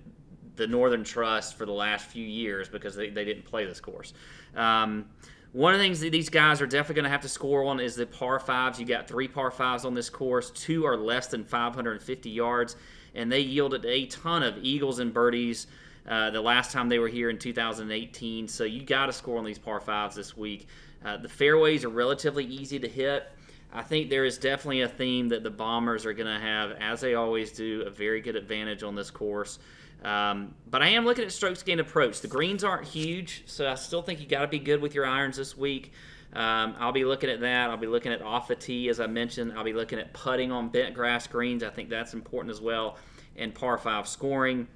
the 0.56 0.66
Northern 0.66 1.04
Trust 1.04 1.56
for 1.56 1.66
the 1.66 1.72
last 1.72 2.06
few 2.06 2.24
years 2.24 2.68
because 2.68 2.94
they, 2.94 3.10
they 3.10 3.24
didn't 3.24 3.44
play 3.44 3.64
this 3.64 3.80
course. 3.80 4.12
Um, 4.54 5.06
one 5.52 5.74
of 5.74 5.80
the 5.80 5.84
things 5.84 6.00
that 6.00 6.12
these 6.12 6.30
guys 6.30 6.62
are 6.62 6.66
definitely 6.66 6.94
going 6.96 7.04
to 7.04 7.10
have 7.10 7.20
to 7.22 7.28
score 7.28 7.64
on 7.64 7.78
is 7.78 7.94
the 7.94 8.06
par 8.06 8.38
fives. 8.38 8.80
You 8.80 8.86
got 8.86 9.06
three 9.06 9.28
par 9.28 9.50
fives 9.50 9.84
on 9.84 9.92
this 9.94 10.08
course. 10.08 10.50
Two 10.50 10.86
are 10.86 10.96
less 10.96 11.26
than 11.26 11.44
550 11.44 12.30
yards, 12.30 12.76
and 13.14 13.30
they 13.30 13.40
yielded 13.40 13.84
a 13.84 14.06
ton 14.06 14.42
of 14.42 14.56
eagles 14.62 14.98
and 14.98 15.12
birdies 15.12 15.66
uh, 16.08 16.30
the 16.30 16.40
last 16.40 16.72
time 16.72 16.88
they 16.88 16.98
were 16.98 17.08
here 17.08 17.28
in 17.28 17.38
2018. 17.38 18.48
So 18.48 18.64
you 18.64 18.82
got 18.82 19.06
to 19.06 19.12
score 19.12 19.38
on 19.38 19.44
these 19.44 19.58
par 19.58 19.80
fives 19.80 20.16
this 20.16 20.36
week. 20.36 20.68
Uh, 21.04 21.16
the 21.16 21.28
fairways 21.28 21.84
are 21.84 21.88
relatively 21.88 22.44
easy 22.44 22.78
to 22.78 22.88
hit. 22.88 23.30
I 23.72 23.82
think 23.82 24.10
there 24.10 24.24
is 24.24 24.36
definitely 24.36 24.82
a 24.82 24.88
theme 24.88 25.28
that 25.30 25.42
the 25.42 25.50
Bombers 25.50 26.04
are 26.04 26.12
going 26.12 26.32
to 26.32 26.40
have, 26.40 26.72
as 26.72 27.00
they 27.00 27.14
always 27.14 27.52
do, 27.52 27.82
a 27.86 27.90
very 27.90 28.20
good 28.20 28.36
advantage 28.36 28.82
on 28.82 28.94
this 28.94 29.10
course. 29.10 29.58
Um, 30.04 30.54
but 30.68 30.82
I 30.82 30.88
am 30.88 31.04
looking 31.04 31.24
at 31.24 31.32
strokes 31.32 31.62
gained 31.62 31.80
approach. 31.80 32.20
The 32.20 32.28
greens 32.28 32.64
aren't 32.64 32.86
huge, 32.86 33.44
so 33.46 33.70
I 33.70 33.76
still 33.76 34.02
think 34.02 34.20
you 34.20 34.26
got 34.26 34.42
to 34.42 34.48
be 34.48 34.58
good 34.58 34.82
with 34.82 34.94
your 34.94 35.06
irons 35.06 35.36
this 35.36 35.56
week. 35.56 35.92
Um, 36.34 36.74
I'll 36.78 36.92
be 36.92 37.04
looking 37.04 37.30
at 37.30 37.40
that. 37.40 37.70
I'll 37.70 37.76
be 37.76 37.86
looking 37.86 38.12
at 38.12 38.20
off 38.20 38.48
the 38.48 38.56
tee, 38.56 38.88
as 38.88 39.00
I 39.00 39.06
mentioned. 39.06 39.52
I'll 39.56 39.64
be 39.64 39.72
looking 39.72 39.98
at 39.98 40.12
putting 40.12 40.50
on 40.50 40.68
bent 40.68 40.94
grass 40.94 41.26
greens. 41.26 41.62
I 41.62 41.70
think 41.70 41.88
that's 41.88 42.14
important 42.14 42.50
as 42.50 42.60
well. 42.60 42.98
And 43.36 43.54
par 43.54 43.78
five 43.78 44.08
scoring. 44.08 44.66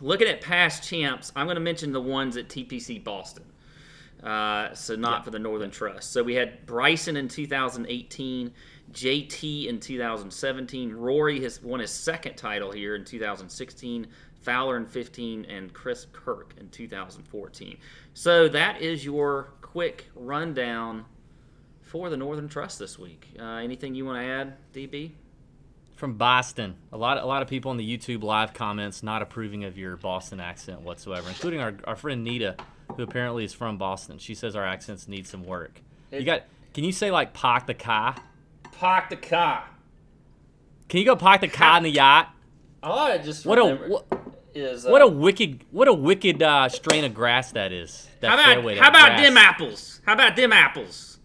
Looking 0.00 0.28
at 0.28 0.40
past 0.40 0.82
champs, 0.82 1.32
I'm 1.36 1.46
going 1.46 1.56
to 1.56 1.60
mention 1.60 1.92
the 1.92 2.00
ones 2.00 2.36
at 2.36 2.48
TPC 2.48 3.02
Boston. 3.02 3.44
Uh, 4.22 4.74
so 4.74 4.96
not 4.96 5.24
for 5.24 5.30
the 5.30 5.38
Northern 5.38 5.70
Trust. 5.70 6.12
So 6.12 6.22
we 6.22 6.34
had 6.34 6.64
Bryson 6.64 7.16
in 7.16 7.28
2018, 7.28 8.52
JT 8.92 9.66
in 9.66 9.80
2017. 9.80 10.92
Rory 10.92 11.42
has 11.42 11.62
won 11.62 11.80
his 11.80 11.90
second 11.90 12.36
title 12.36 12.72
here 12.72 12.94
in 12.94 13.04
2016. 13.04 14.06
Fowler 14.44 14.76
in 14.76 14.86
15 14.86 15.46
and 15.46 15.72
Chris 15.72 16.06
Kirk 16.12 16.54
in 16.60 16.68
2014. 16.68 17.78
So 18.12 18.48
that 18.48 18.80
is 18.82 19.04
your 19.04 19.54
quick 19.62 20.10
rundown 20.14 21.06
for 21.80 22.10
the 22.10 22.16
Northern 22.16 22.48
Trust 22.48 22.78
this 22.78 22.98
week. 22.98 23.28
Uh, 23.38 23.56
anything 23.56 23.94
you 23.94 24.04
want 24.04 24.22
to 24.22 24.26
add, 24.26 24.54
DB? 24.74 25.12
From 25.96 26.14
Boston. 26.14 26.74
A 26.92 26.96
lot 26.98 27.18
a 27.18 27.24
lot 27.24 27.40
of 27.40 27.48
people 27.48 27.70
in 27.70 27.76
the 27.76 27.98
YouTube 27.98 28.22
live 28.22 28.52
comments 28.52 29.02
not 29.02 29.22
approving 29.22 29.64
of 29.64 29.78
your 29.78 29.96
Boston 29.96 30.40
accent 30.40 30.80
whatsoever, 30.82 31.28
including 31.28 31.60
our, 31.60 31.74
our 31.84 31.96
friend 31.96 32.24
Nita, 32.24 32.56
who 32.96 33.02
apparently 33.02 33.44
is 33.44 33.52
from 33.52 33.78
Boston. 33.78 34.18
She 34.18 34.34
says 34.34 34.56
our 34.56 34.64
accents 34.64 35.08
need 35.08 35.26
some 35.26 35.44
work. 35.44 35.80
You 36.10 36.24
got 36.24 36.42
can 36.72 36.84
you 36.84 36.92
say 36.92 37.10
like 37.10 37.32
park 37.32 37.66
the 37.66 37.74
car? 37.74 38.16
Park 38.72 39.10
the 39.10 39.16
car. 39.16 39.64
Can 40.88 41.00
you 41.00 41.06
go 41.06 41.16
park 41.16 41.40
the 41.40 41.48
car 41.48 41.78
in 41.78 41.82
the 41.82 41.90
yacht? 41.90 42.34
Oh, 42.82 42.92
I 42.92 43.18
just 43.18 43.46
What 43.46 43.58
a 43.58 43.76
what, 43.76 44.06
is 44.54 44.84
what 44.84 45.02
uh, 45.02 45.06
a 45.06 45.08
wicked 45.08 45.64
what 45.70 45.88
a 45.88 45.92
wicked 45.92 46.42
uh, 46.42 46.68
strain 46.68 47.04
of 47.04 47.14
grass 47.14 47.52
that 47.52 47.72
is. 47.72 48.08
That 48.20 48.30
how 48.30 48.58
about 48.58 48.76
how 48.76 48.88
about 48.88 49.06
grass. 49.08 49.22
them 49.22 49.36
apples? 49.36 50.00
How 50.04 50.12
about 50.12 50.36
them 50.36 50.52
apples? 50.52 51.18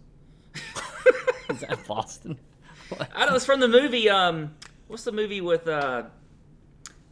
Is 1.50 1.60
that 1.60 1.84
Boston? 1.86 2.38
I 3.14 3.26
know 3.26 3.34
it's 3.34 3.44
from 3.44 3.60
the 3.60 3.68
movie. 3.68 4.08
Um, 4.08 4.54
what's 4.86 5.04
the 5.04 5.12
movie 5.12 5.40
with 5.40 5.66
uh, 5.68 6.04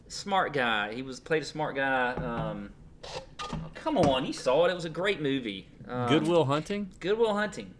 smart 0.07 0.53
guy? 0.53 0.93
He 0.93 1.01
was 1.01 1.19
played 1.19 1.41
a 1.41 1.45
smart 1.45 1.75
guy. 1.75 2.13
Um, 2.13 2.71
oh, 3.05 3.23
come 3.73 3.97
on, 3.97 4.25
you 4.25 4.33
saw 4.33 4.65
it. 4.65 4.71
It 4.71 4.75
was 4.75 4.85
a 4.85 4.89
great 4.89 5.21
movie. 5.21 5.67
Um, 5.87 6.09
Good 6.09 6.27
Will 6.27 6.45
Hunting. 6.45 6.91
Good 6.99 7.17
Will 7.17 7.33
Hunting. 7.33 7.73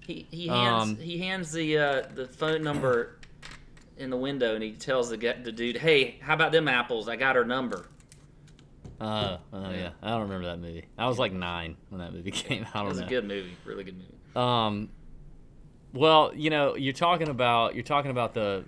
He 0.00 0.26
he 0.30 0.48
hands 0.48 0.90
Um, 0.90 0.96
he 0.96 1.18
hands 1.18 1.52
the 1.52 1.78
uh, 1.78 2.02
the 2.14 2.26
phone 2.26 2.62
number 2.62 3.18
in 3.96 4.10
the 4.10 4.16
window 4.16 4.54
and 4.54 4.62
he 4.62 4.72
tells 4.72 5.10
the 5.10 5.16
the 5.16 5.52
dude, 5.52 5.76
"Hey, 5.76 6.18
how 6.20 6.34
about 6.34 6.52
them 6.52 6.68
apples? 6.68 7.08
I 7.08 7.16
got 7.16 7.36
her 7.36 7.44
number." 7.44 7.86
Uh, 9.00 9.38
oh 9.52 9.70
yeah, 9.70 9.90
I 10.02 10.10
don't 10.10 10.22
remember 10.22 10.46
that 10.46 10.60
movie. 10.60 10.84
I 10.96 11.08
was 11.08 11.18
like 11.18 11.32
nine 11.32 11.76
when 11.88 12.00
that 12.00 12.12
movie 12.12 12.30
came. 12.32 12.66
out. 12.74 12.84
It 12.86 12.88
was 12.88 13.00
know. 13.00 13.06
a 13.06 13.08
good 13.08 13.26
movie, 13.26 13.56
really 13.64 13.84
good 13.84 13.96
movie. 13.96 14.14
Um, 14.36 14.90
well, 15.92 16.32
you 16.34 16.50
know, 16.50 16.76
you're 16.76 16.92
talking 16.92 17.28
about 17.28 17.74
you're 17.74 17.84
talking 17.84 18.10
about 18.10 18.34
the 18.34 18.64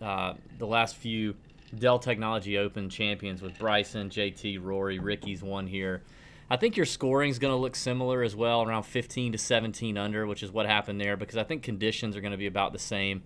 uh, 0.00 0.34
the 0.58 0.66
last 0.66 0.96
few 0.96 1.34
Dell 1.78 1.98
Technology 1.98 2.58
Open 2.58 2.88
champions 2.88 3.42
with 3.42 3.58
Bryson, 3.58 4.10
JT, 4.10 4.62
Rory, 4.62 4.98
Rickie's 4.98 5.42
one 5.42 5.66
here. 5.66 6.02
I 6.50 6.56
think 6.56 6.76
your 6.76 6.86
scoring 6.86 7.30
is 7.30 7.38
going 7.38 7.52
to 7.52 7.58
look 7.58 7.74
similar 7.74 8.22
as 8.22 8.36
well, 8.36 8.62
around 8.62 8.82
15 8.84 9.32
to 9.32 9.38
17 9.38 9.96
under, 9.96 10.26
which 10.26 10.42
is 10.42 10.52
what 10.52 10.66
happened 10.66 11.00
there, 11.00 11.16
because 11.16 11.36
I 11.36 11.44
think 11.44 11.62
conditions 11.62 12.16
are 12.16 12.20
going 12.20 12.32
to 12.32 12.38
be 12.38 12.46
about 12.46 12.72
the 12.72 12.78
same. 12.78 13.22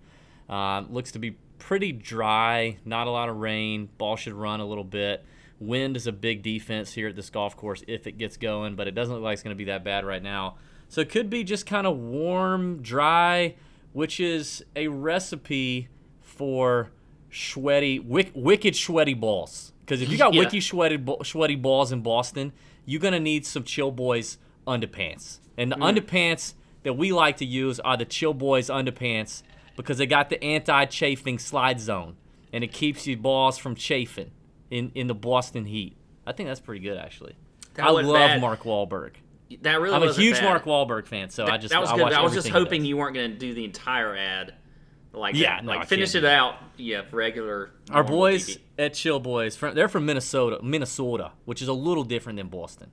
Uh, 0.49 0.83
looks 0.89 1.11
to 1.11 1.19
be 1.19 1.37
pretty 1.59 1.91
dry, 1.91 2.77
not 2.85 3.07
a 3.07 3.11
lot 3.11 3.29
of 3.29 3.37
rain. 3.37 3.89
Ball 3.97 4.15
should 4.15 4.33
run 4.33 4.61
a 4.61 4.65
little 4.65 4.83
bit. 4.83 5.25
Wind 5.59 5.97
is 5.97 6.07
a 6.07 6.11
big 6.11 6.41
defense 6.41 6.93
here 6.93 7.09
at 7.09 7.15
this 7.15 7.29
golf 7.29 7.57
course 7.57 7.83
if 7.87 8.07
it 8.07 8.13
gets 8.13 8.37
going, 8.37 8.75
but 8.75 8.87
it 8.87 8.95
doesn't 8.95 9.13
look 9.13 9.23
like 9.23 9.33
it's 9.33 9.43
going 9.43 9.55
to 9.55 9.57
be 9.57 9.65
that 9.65 9.83
bad 9.83 10.05
right 10.05 10.23
now. 10.23 10.55
So 10.87 11.01
it 11.01 11.09
could 11.09 11.29
be 11.29 11.43
just 11.43 11.65
kind 11.65 11.85
of 11.85 11.97
warm, 11.97 12.81
dry, 12.81 13.55
which 13.91 14.19
is 14.19 14.63
a 14.75 14.87
recipe 14.87 15.89
for 16.21 16.91
sweaty, 17.31 17.99
wick, 17.99 18.31
wicked 18.33 18.75
sweaty 18.75 19.13
balls. 19.13 19.73
Because 19.81 20.01
if 20.01 20.09
you 20.09 20.17
got 20.17 20.33
Yeah. 20.33 20.41
wicked 20.41 20.63
sweaty, 20.63 21.03
sweaty 21.23 21.55
balls 21.55 21.91
in 21.91 22.01
Boston, 22.01 22.53
you're 22.85 23.01
gonna 23.01 23.19
need 23.19 23.45
some 23.45 23.63
Chill 23.63 23.91
Boys 23.91 24.37
underpants. 24.67 25.39
And 25.57 25.71
the 25.71 25.75
mm. 25.75 25.93
underpants 25.93 26.53
that 26.83 26.93
we 26.93 27.11
like 27.11 27.37
to 27.37 27.45
use 27.45 27.79
are 27.81 27.97
the 27.97 28.05
Chill 28.05 28.33
Boys 28.33 28.69
underpants 28.69 29.43
because 29.75 29.97
they 29.97 30.05
got 30.05 30.29
the 30.29 30.43
anti-chafing 30.43 31.39
slide 31.39 31.79
zone, 31.79 32.17
and 32.51 32.63
it 32.63 32.71
keeps 32.71 33.07
your 33.07 33.17
balls 33.17 33.57
from 33.57 33.75
chafing 33.75 34.31
in 34.69 34.91
in 34.95 35.07
the 35.07 35.15
Boston 35.15 35.65
heat. 35.65 35.95
I 36.25 36.33
think 36.33 36.47
that's 36.47 36.59
pretty 36.59 36.81
good 36.81 36.97
actually. 36.97 37.35
That 37.75 37.87
I 37.87 37.89
love 37.91 38.13
bad. 38.13 38.41
Mark 38.41 38.63
Wahlberg. 38.63 39.13
That 39.61 39.81
really 39.81 39.95
I'm 39.95 40.03
a 40.03 40.13
huge 40.13 40.35
bad. 40.35 40.43
Mark 40.43 40.65
Wahlberg 40.65 41.07
fan, 41.07 41.29
so 41.29 41.45
I 41.45 41.57
just 41.57 41.71
that 41.71 41.81
was 41.81 41.89
I 41.89 41.97
good. 41.97 42.13
I 42.13 42.21
was 42.21 42.33
just 42.33 42.49
hoping 42.49 42.85
you 42.85 42.97
weren't 42.97 43.15
going 43.15 43.31
to 43.31 43.37
do 43.37 43.53
the 43.53 43.63
entire 43.63 44.15
ad 44.15 44.53
Like 45.11 45.35
Yeah, 45.35 45.55
that. 45.57 45.65
no, 45.65 45.71
I 45.71 45.75
like 45.77 45.87
finish 45.87 46.13
it 46.15 46.23
out. 46.25 46.55
Yeah, 46.77 47.01
regular. 47.11 47.71
Our 47.91 48.03
boys 48.03 48.47
DP. 48.57 48.59
at 48.77 48.93
Chill 48.93 49.19
Boys, 49.19 49.55
from, 49.55 49.73
they're 49.75 49.87
from 49.89 50.05
Minnesota, 50.05 50.59
Minnesota, 50.63 51.31
which 51.45 51.61
is 51.61 51.67
a 51.67 51.73
little 51.73 52.03
different 52.03 52.37
than 52.37 52.47
Boston. 52.47 52.91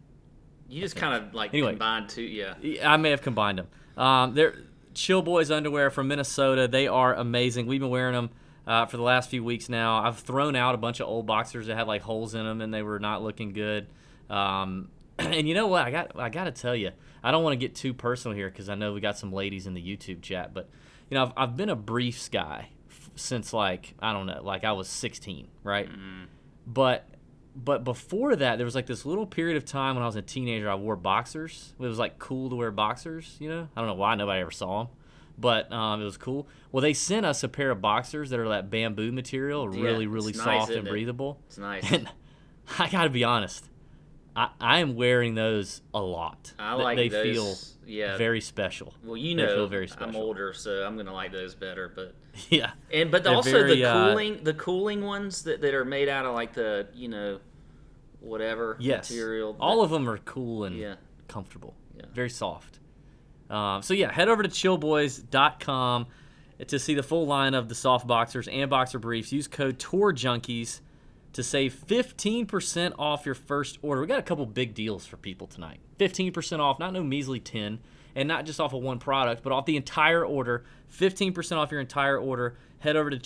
You 0.68 0.80
just 0.80 0.96
kind 0.96 1.14
of 1.22 1.34
like 1.34 1.52
Anyway. 1.52 1.72
combined 1.72 2.08
two. 2.08 2.22
Yeah. 2.22 2.54
I 2.84 2.96
may 2.96 3.10
have 3.10 3.22
combined 3.22 3.58
them. 3.58 3.68
Um, 4.02 4.34
they're 4.34 4.54
Chill 4.94 5.20
Boys 5.22 5.50
underwear 5.50 5.90
from 5.90 6.08
Minnesota. 6.08 6.66
They 6.66 6.88
are 6.88 7.14
amazing. 7.14 7.66
We've 7.66 7.80
been 7.80 7.90
wearing 7.90 8.14
them 8.14 8.30
uh, 8.66 8.86
for 8.86 8.96
the 8.96 9.02
last 9.02 9.28
few 9.30 9.44
weeks 9.44 9.68
now. 9.68 9.98
I've 10.02 10.18
thrown 10.18 10.56
out 10.56 10.74
a 10.74 10.78
bunch 10.78 11.00
of 11.00 11.06
old 11.08 11.26
boxers 11.26 11.66
that 11.66 11.76
had 11.76 11.86
like 11.86 12.00
holes 12.02 12.34
in 12.34 12.44
them 12.44 12.60
and 12.62 12.72
they 12.72 12.82
were 12.82 12.98
not 12.98 13.22
looking 13.22 13.52
good. 13.52 13.86
Um, 14.30 14.88
and 15.18 15.46
you 15.46 15.54
know 15.54 15.66
what? 15.66 15.82
I 15.86 15.90
got 15.90 16.18
I 16.18 16.30
got 16.30 16.44
to 16.44 16.50
tell 16.50 16.74
you, 16.74 16.90
I 17.22 17.30
don't 17.30 17.44
want 17.44 17.52
to 17.52 17.58
get 17.58 17.74
too 17.74 17.92
personal 17.94 18.34
here 18.34 18.48
because 18.48 18.68
I 18.70 18.74
know 18.74 18.92
we 18.94 19.00
got 19.00 19.18
some 19.18 19.32
ladies 19.32 19.66
in 19.66 19.74
the 19.74 19.82
YouTube 19.82 20.22
chat, 20.22 20.52
but 20.54 20.68
you 21.10 21.14
know 21.16 21.24
I've, 21.24 21.32
I've 21.36 21.56
been 21.56 21.68
a 21.68 21.76
briefs 21.76 22.28
guy 22.28 22.68
f- 22.90 23.10
since 23.16 23.52
like 23.52 23.94
I 24.00 24.12
don't 24.12 24.26
know, 24.26 24.40
like 24.42 24.64
I 24.64 24.72
was 24.72 24.88
16, 24.88 25.48
right? 25.62 25.88
But 26.66 27.08
but 27.54 27.84
before 27.84 28.36
that, 28.36 28.56
there 28.56 28.64
was 28.64 28.74
like 28.74 28.86
this 28.86 29.06
little 29.06 29.26
period 29.26 29.56
of 29.56 29.64
time 29.64 29.94
when 29.96 30.02
I 30.02 30.06
was 30.06 30.16
a 30.16 30.22
teenager. 30.22 30.68
I 30.70 30.74
wore 30.74 30.96
boxers. 30.96 31.74
It 31.78 31.86
was 31.86 31.98
like 31.98 32.18
cool 32.18 32.50
to 32.50 32.56
wear 32.56 32.70
boxers. 32.70 33.36
You 33.38 33.48
know, 33.48 33.68
I 33.74 33.80
don't 33.80 33.88
know 33.88 33.94
why 33.94 34.14
nobody 34.14 34.40
ever 34.42 34.50
saw 34.50 34.84
them, 34.84 34.92
but 35.38 35.72
um, 35.72 36.02
it 36.02 36.04
was 36.04 36.16
cool. 36.18 36.46
Well, 36.72 36.82
they 36.82 36.92
sent 36.92 37.24
us 37.24 37.42
a 37.42 37.48
pair 37.48 37.70
of 37.70 37.80
boxers 37.80 38.28
that 38.30 38.40
are 38.40 38.48
that 38.50 38.68
bamboo 38.68 39.10
material, 39.12 39.74
Yeah, 39.74 39.82
really, 39.82 40.06
really 40.06 40.32
nice, 40.32 40.42
soft 40.42 40.70
isn't 40.70 40.80
and 40.80 40.88
it? 40.88 40.90
breathable. 40.90 41.40
It's 41.46 41.56
nice. 41.56 41.90
And 41.90 42.10
I 42.78 42.88
gotta 42.90 43.08
be 43.10 43.24
honest, 43.24 43.64
I, 44.36 44.50
I 44.60 44.78
am 44.80 44.94
wearing 44.96 45.34
those 45.34 45.80
a 45.94 46.00
lot. 46.00 46.52
I 46.58 46.74
like 46.74 46.96
they 46.96 47.08
those. 47.08 47.24
feel 47.24 47.90
yeah. 47.90 48.16
very 48.18 48.40
special. 48.40 48.92
well, 49.02 49.16
you 49.16 49.34
they 49.34 49.42
know, 49.42 49.54
feel 49.56 49.66
very 49.66 49.88
I'm 49.98 50.14
older, 50.14 50.52
so 50.52 50.84
I'm 50.84 50.96
gonna 50.96 51.12
like 51.14 51.32
those 51.32 51.54
better. 51.54 51.90
But 51.94 52.14
Yeah, 52.50 52.72
and 52.92 53.10
but 53.10 53.24
They're 53.24 53.34
also 53.34 53.50
very, 53.50 53.76
the 53.76 53.84
uh, 53.86 54.10
cooling, 54.10 54.44
the 54.44 54.54
cooling 54.54 55.02
ones 55.04 55.42
that, 55.44 55.62
that 55.62 55.72
are 55.74 55.84
made 55.86 56.08
out 56.08 56.26
of 56.26 56.34
like 56.34 56.52
the 56.52 56.86
you 56.94 57.08
know, 57.08 57.40
whatever 58.20 58.76
yes. 58.78 59.10
material. 59.10 59.56
All 59.58 59.82
of 59.82 59.90
them 59.90 60.08
are 60.08 60.18
cool 60.18 60.64
and 60.64 60.76
Yeah. 60.76 60.96
comfortable. 61.28 61.74
Yeah. 61.96 62.04
Very 62.12 62.30
soft. 62.30 62.78
Um, 63.48 63.80
so 63.80 63.94
yeah, 63.94 64.12
head 64.12 64.28
over 64.28 64.42
to 64.42 64.48
chillboys.com 64.48 66.06
to 66.66 66.78
see 66.78 66.94
the 66.94 67.02
full 67.02 67.26
line 67.26 67.54
of 67.54 67.68
the 67.68 67.74
soft 67.74 68.06
boxers 68.06 68.48
and 68.48 68.68
boxer 68.68 68.98
briefs. 68.98 69.32
Use 69.32 69.46
code 69.48 69.78
Tour 69.78 70.12
Junkies 70.12 70.80
to 71.36 71.42
save 71.42 71.74
15% 71.86 72.92
off 72.98 73.24
your 73.24 73.34
first 73.34 73.78
order. 73.82 74.00
We 74.00 74.06
got 74.06 74.18
a 74.18 74.22
couple 74.22 74.44
big 74.46 74.74
deals 74.74 75.06
for 75.06 75.16
people 75.16 75.46
tonight. 75.46 75.78
15% 75.98 76.58
off, 76.58 76.78
not 76.78 76.92
no 76.92 77.02
measly 77.02 77.40
10, 77.40 77.78
and 78.14 78.26
not 78.28 78.44
just 78.46 78.60
off 78.60 78.72
of 78.74 78.82
one 78.82 78.98
product, 78.98 79.42
but 79.42 79.52
off 79.52 79.64
the 79.66 79.76
entire 79.76 80.24
order. 80.24 80.64
15% 80.92 81.56
off 81.56 81.70
your 81.70 81.80
entire 81.80 82.18
order. 82.18 82.56
Head 82.80 82.96
over 82.96 83.10
to 83.10 83.18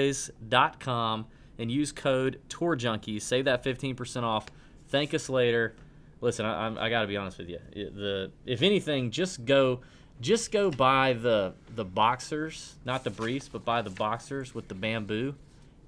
chillboys.com 0.00 1.26
and 1.58 1.70
use 1.70 1.92
code 1.92 2.40
Tour 2.48 2.76
Junkies. 2.76 3.22
Save 3.22 3.44
that 3.44 3.62
15% 3.62 4.22
off. 4.22 4.46
Thank 4.88 5.14
us 5.14 5.28
later. 5.28 5.74
Listen, 6.20 6.44
I, 6.46 6.64
I'm- 6.64 6.78
I 6.78 6.90
got 6.90 7.02
to 7.02 7.06
be 7.06 7.16
honest 7.16 7.38
with 7.38 7.48
you. 7.48 7.58
The 7.74 8.30
if 8.44 8.62
anything, 8.62 9.10
just 9.10 9.44
go, 9.44 9.80
just 10.20 10.52
go 10.52 10.70
buy 10.70 11.14
the 11.14 11.54
the 11.74 11.84
boxers, 11.84 12.76
not 12.84 13.04
the 13.04 13.10
briefs, 13.10 13.48
but 13.48 13.64
buy 13.64 13.80
the 13.82 13.90
boxers 13.90 14.54
with 14.54 14.68
the 14.68 14.74
bamboo 14.74 15.34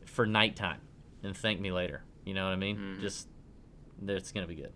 for 0.06 0.24
nighttime, 0.26 0.80
and 1.22 1.36
thank 1.36 1.60
me 1.60 1.72
later. 1.72 2.02
You 2.24 2.34
know 2.34 2.44
what 2.44 2.52
I 2.52 2.56
mean? 2.56 2.98
Just 3.00 3.28
it's 4.06 4.32
gonna 4.32 4.46
be 4.46 4.56
good. 4.56 4.72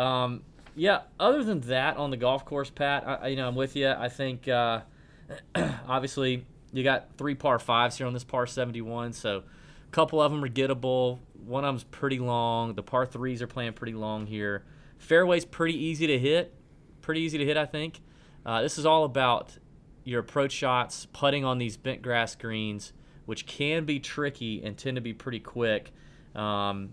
Um, 0.00 0.42
yeah. 0.74 1.02
Other 1.20 1.44
than 1.44 1.60
that, 1.62 1.96
on 1.96 2.10
the 2.10 2.16
golf 2.16 2.44
course, 2.44 2.70
Pat, 2.70 3.06
I, 3.06 3.14
I- 3.14 3.26
you 3.28 3.36
know 3.36 3.46
I'm 3.48 3.54
with 3.54 3.76
you. 3.76 3.88
I 3.88 4.08
think 4.08 4.48
uh, 4.48 4.80
obviously 5.88 6.44
you 6.72 6.82
got 6.82 7.14
three 7.16 7.34
par 7.34 7.58
fives 7.58 7.98
here 7.98 8.06
on 8.06 8.12
this 8.14 8.24
par 8.24 8.46
71, 8.46 9.12
so 9.12 9.38
a 9.38 9.90
couple 9.90 10.20
of 10.20 10.32
them 10.32 10.42
are 10.42 10.48
gettable. 10.48 11.18
One 11.44 11.64
of 11.64 11.68
them's 11.74 11.84
pretty 11.84 12.18
long. 12.18 12.74
The 12.74 12.82
par 12.82 13.04
threes 13.06 13.42
are 13.42 13.46
playing 13.46 13.74
pretty 13.74 13.92
long 13.94 14.26
here. 14.26 14.64
Fairway's 14.98 15.44
pretty 15.44 15.76
easy 15.76 16.06
to 16.06 16.18
hit. 16.18 16.54
Pretty 17.00 17.20
easy 17.20 17.36
to 17.38 17.44
hit, 17.44 17.56
I 17.56 17.66
think. 17.66 18.00
Uh, 18.46 18.62
this 18.62 18.78
is 18.78 18.86
all 18.86 19.04
about 19.04 19.58
your 20.04 20.20
approach 20.20 20.52
shots, 20.52 21.06
putting 21.12 21.44
on 21.44 21.58
these 21.58 21.76
bent 21.76 22.00
grass 22.02 22.34
greens, 22.36 22.92
which 23.26 23.46
can 23.46 23.84
be 23.84 24.00
tricky 24.00 24.62
and 24.62 24.76
tend 24.76 24.96
to 24.96 25.00
be 25.00 25.12
pretty 25.12 25.40
quick. 25.40 25.92
Um, 26.34 26.90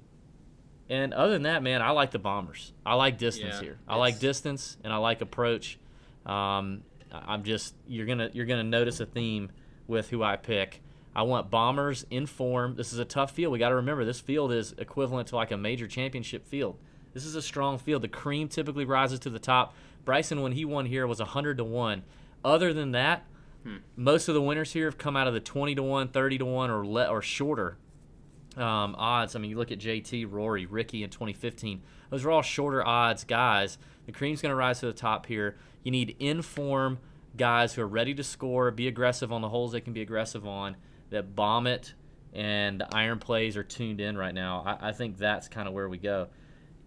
and 0.90 1.14
other 1.14 1.34
than 1.34 1.44
that, 1.44 1.62
man, 1.62 1.82
I 1.82 1.92
like 1.92 2.12
the 2.12 2.20
bombers. 2.20 2.74
I 2.86 2.96
like 2.96 3.18
distance 3.18 3.56
Yeah, 3.56 3.62
here. 3.62 3.80
I 3.88 3.96
like 3.96 4.20
distance 4.20 4.78
and 4.84 4.92
I 4.92 4.98
like 4.98 5.22
approach. 5.22 5.78
Um, 6.26 6.84
I'm 7.12 7.44
just 7.44 7.76
you're 7.88 8.06
gonna 8.06 8.30
you're 8.34 8.46
gonna 8.46 8.64
notice 8.64 9.00
a 9.00 9.06
theme 9.06 9.52
with 9.88 10.10
who 10.10 10.24
I 10.24 10.36
pick. 10.36 10.82
I 11.16 11.24
want 11.24 11.50
bombers 11.50 12.06
in 12.10 12.26
form. 12.26 12.76
This 12.76 12.94
is 12.94 13.00
a 13.00 13.06
tough 13.06 13.32
field. 13.32 13.52
We 13.52 13.60
got 13.60 13.70
to 13.70 13.76
remember 13.76 14.06
this 14.06 14.20
field 14.20 14.52
is 14.52 14.74
equivalent 14.78 15.28
to 15.30 15.36
like 15.36 15.52
a 15.52 15.58
major 15.58 15.88
championship 15.88 16.48
field. 16.48 16.78
This 17.14 17.26
is 17.26 17.36
a 17.36 17.42
strong 17.42 17.78
field. 17.80 18.04
The 18.04 18.08
cream 18.08 18.48
typically 18.48 18.86
rises 18.86 19.20
to 19.22 19.30
the 19.30 19.40
top. 19.40 19.76
Bryson, 20.06 20.42
when 20.42 20.52
he 20.52 20.66
won 20.66 20.86
here, 20.86 21.08
was 21.08 21.20
100 21.20 21.58
to 21.58 21.64
one. 21.64 22.04
Other 22.46 22.74
than 22.74 22.92
that, 22.92 23.26
most 23.96 24.28
of 24.28 24.34
the 24.34 24.42
winners 24.42 24.74
here 24.74 24.86
have 24.86 24.98
come 24.98 25.16
out 25.16 25.28
of 25.28 25.34
the 25.34 25.40
20 25.40 25.76
to 25.76 25.84
1, 25.84 26.08
30 26.10 26.38
to 26.40 26.46
1, 26.46 26.70
or 26.70 26.86
le- 26.86 27.08
or 27.08 27.22
shorter 27.22 27.78
um, 28.58 28.96
odds. 28.98 29.36
I 29.36 29.40
mean, 29.40 29.52
you 29.52 29.58
look 29.58 29.72
at 29.72 29.80
JT, 29.80 30.26
Rory, 30.30 30.66
Rickie 30.66 31.04
in 31.04 31.10
2015. 31.10 31.82
Those 32.10 32.26
are 32.26 32.32
all 32.32 32.42
shorter 32.42 32.86
odds 32.86 33.24
guys. 33.24 33.78
The 34.06 34.12
cream's 34.12 34.42
going 34.42 34.52
to 34.52 34.56
rise 34.56 34.80
to 34.80 34.88
the 34.88 34.94
top 34.94 35.28
here. 35.28 35.58
You 35.84 35.92
need 35.92 36.16
in-form 36.20 37.00
guys 37.38 37.74
who 37.74 37.82
are 37.82 37.88
ready 37.88 38.14
to 38.16 38.24
score, 38.24 38.72
be 38.72 38.88
aggressive 38.88 39.32
on 39.32 39.42
the 39.42 39.50
holes 39.50 39.72
they 39.72 39.82
can 39.82 39.94
be 39.94 40.02
aggressive 40.02 40.46
on, 40.48 40.76
that 41.10 41.36
bomb 41.36 41.68
it, 41.68 41.94
and 42.34 42.82
the 42.82 42.96
iron 42.96 43.20
plays 43.20 43.56
are 43.56 43.64
tuned 43.64 44.02
in 44.02 44.18
right 44.18 44.34
now. 44.34 44.64
I, 44.66 44.90
I 44.90 44.92
think 44.92 45.18
that's 45.18 45.48
kind 45.48 45.68
of 45.68 45.74
where 45.74 45.88
we 45.88 45.98
go. 45.98 46.28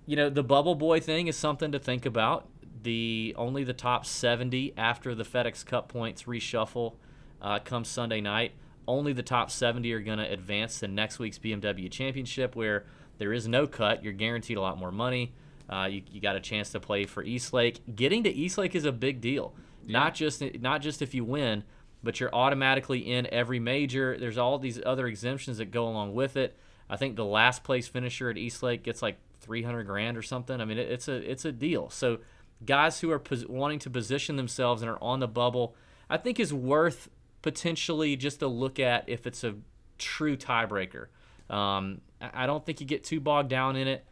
You 0.06 0.16
know, 0.16 0.30
the 0.30 0.42
bubble 0.42 0.74
boy 0.74 1.00
thing 1.00 1.28
is 1.28 1.36
something 1.36 1.72
to 1.72 1.78
think 1.78 2.06
about. 2.06 2.48
The 2.82 3.34
only 3.38 3.64
the 3.64 3.72
top 3.72 4.04
70 4.04 4.74
after 4.76 5.14
the 5.14 5.24
FedEx 5.24 5.64
Cup 5.64 5.88
points 5.88 6.24
reshuffle 6.24 6.94
uh, 7.40 7.58
comes 7.60 7.88
Sunday 7.88 8.20
night. 8.20 8.52
Only 8.88 9.12
the 9.12 9.22
top 9.22 9.50
70 9.50 9.92
are 9.92 10.00
going 10.00 10.18
to 10.18 10.30
advance 10.30 10.80
to 10.80 10.88
next 10.88 11.18
week's 11.18 11.38
BMW 11.38 11.90
Championship, 11.90 12.56
where 12.56 12.84
there 13.18 13.32
is 13.32 13.46
no 13.46 13.66
cut. 13.66 14.02
You're 14.02 14.12
guaranteed 14.12 14.56
a 14.56 14.60
lot 14.60 14.78
more 14.78 14.90
money. 14.90 15.32
Uh, 15.68 15.86
you, 15.90 16.02
you 16.10 16.20
got 16.20 16.34
a 16.34 16.40
chance 16.40 16.70
to 16.70 16.80
play 16.80 17.04
for 17.04 17.22
East 17.22 17.52
Lake. 17.52 17.80
Getting 17.94 18.24
to 18.24 18.30
East 18.30 18.58
Lake 18.58 18.74
is 18.74 18.84
a 18.84 18.92
big 18.92 19.20
deal. 19.20 19.54
Not 19.86 20.14
just 20.14 20.42
not 20.60 20.82
just 20.82 21.02
if 21.02 21.14
you 21.14 21.24
win, 21.24 21.64
but 22.02 22.20
you're 22.20 22.34
automatically 22.34 22.98
in 22.98 23.26
every 23.32 23.60
major. 23.60 24.16
There's 24.18 24.38
all 24.38 24.58
these 24.58 24.80
other 24.84 25.06
exemptions 25.06 25.58
that 25.58 25.70
go 25.70 25.86
along 25.86 26.14
with 26.14 26.36
it. 26.36 26.56
I 26.90 26.96
think 26.96 27.16
the 27.16 27.24
last 27.24 27.64
place 27.64 27.88
finisher 27.88 28.28
at 28.28 28.36
East 28.36 28.62
Lake 28.62 28.82
gets 28.82 29.02
like 29.02 29.18
300 29.40 29.84
grand 29.84 30.16
or 30.16 30.22
something. 30.22 30.60
I 30.60 30.64
mean, 30.64 30.78
it, 30.78 30.90
it's 30.90 31.08
a 31.08 31.14
it's 31.14 31.44
a 31.44 31.52
deal. 31.52 31.90
So 31.90 32.18
guys 32.64 33.00
who 33.00 33.10
are 33.10 33.18
pos- 33.18 33.46
wanting 33.46 33.78
to 33.80 33.90
position 33.90 34.36
themselves 34.36 34.82
and 34.82 34.90
are 34.90 35.02
on 35.02 35.20
the 35.20 35.28
bubble, 35.28 35.74
I 36.08 36.16
think 36.16 36.38
is 36.40 36.52
worth 36.52 37.08
potentially 37.42 38.16
just 38.16 38.42
a 38.42 38.48
look 38.48 38.78
at 38.78 39.08
if 39.08 39.26
it's 39.26 39.44
a 39.44 39.54
true 39.98 40.36
tiebreaker. 40.36 41.06
Um, 41.50 42.00
I 42.20 42.46
don't 42.46 42.64
think 42.64 42.80
you 42.80 42.86
get 42.86 43.04
too 43.04 43.20
bogged 43.20 43.48
down 43.48 43.76
in 43.76 43.88
it. 43.88 44.04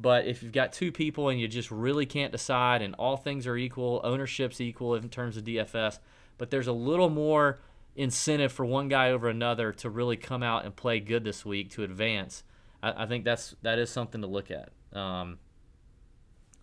But 0.00 0.26
if 0.26 0.42
you've 0.44 0.52
got 0.52 0.72
two 0.72 0.92
people 0.92 1.28
and 1.28 1.40
you 1.40 1.48
just 1.48 1.72
really 1.72 2.06
can't 2.06 2.30
decide, 2.30 2.82
and 2.82 2.94
all 2.94 3.16
things 3.16 3.48
are 3.48 3.56
equal, 3.56 4.00
ownership's 4.04 4.60
equal 4.60 4.94
in 4.94 5.08
terms 5.08 5.36
of 5.36 5.42
DFS, 5.42 5.98
but 6.38 6.50
there's 6.50 6.68
a 6.68 6.72
little 6.72 7.10
more 7.10 7.58
incentive 7.96 8.52
for 8.52 8.64
one 8.64 8.86
guy 8.86 9.10
over 9.10 9.28
another 9.28 9.72
to 9.72 9.90
really 9.90 10.16
come 10.16 10.44
out 10.44 10.64
and 10.64 10.76
play 10.76 11.00
good 11.00 11.24
this 11.24 11.44
week 11.44 11.70
to 11.70 11.82
advance. 11.82 12.44
I, 12.80 13.02
I 13.02 13.06
think 13.06 13.24
that's 13.24 13.56
that 13.62 13.80
is 13.80 13.90
something 13.90 14.20
to 14.20 14.28
look 14.28 14.52
at. 14.52 14.70
Um, 14.96 15.38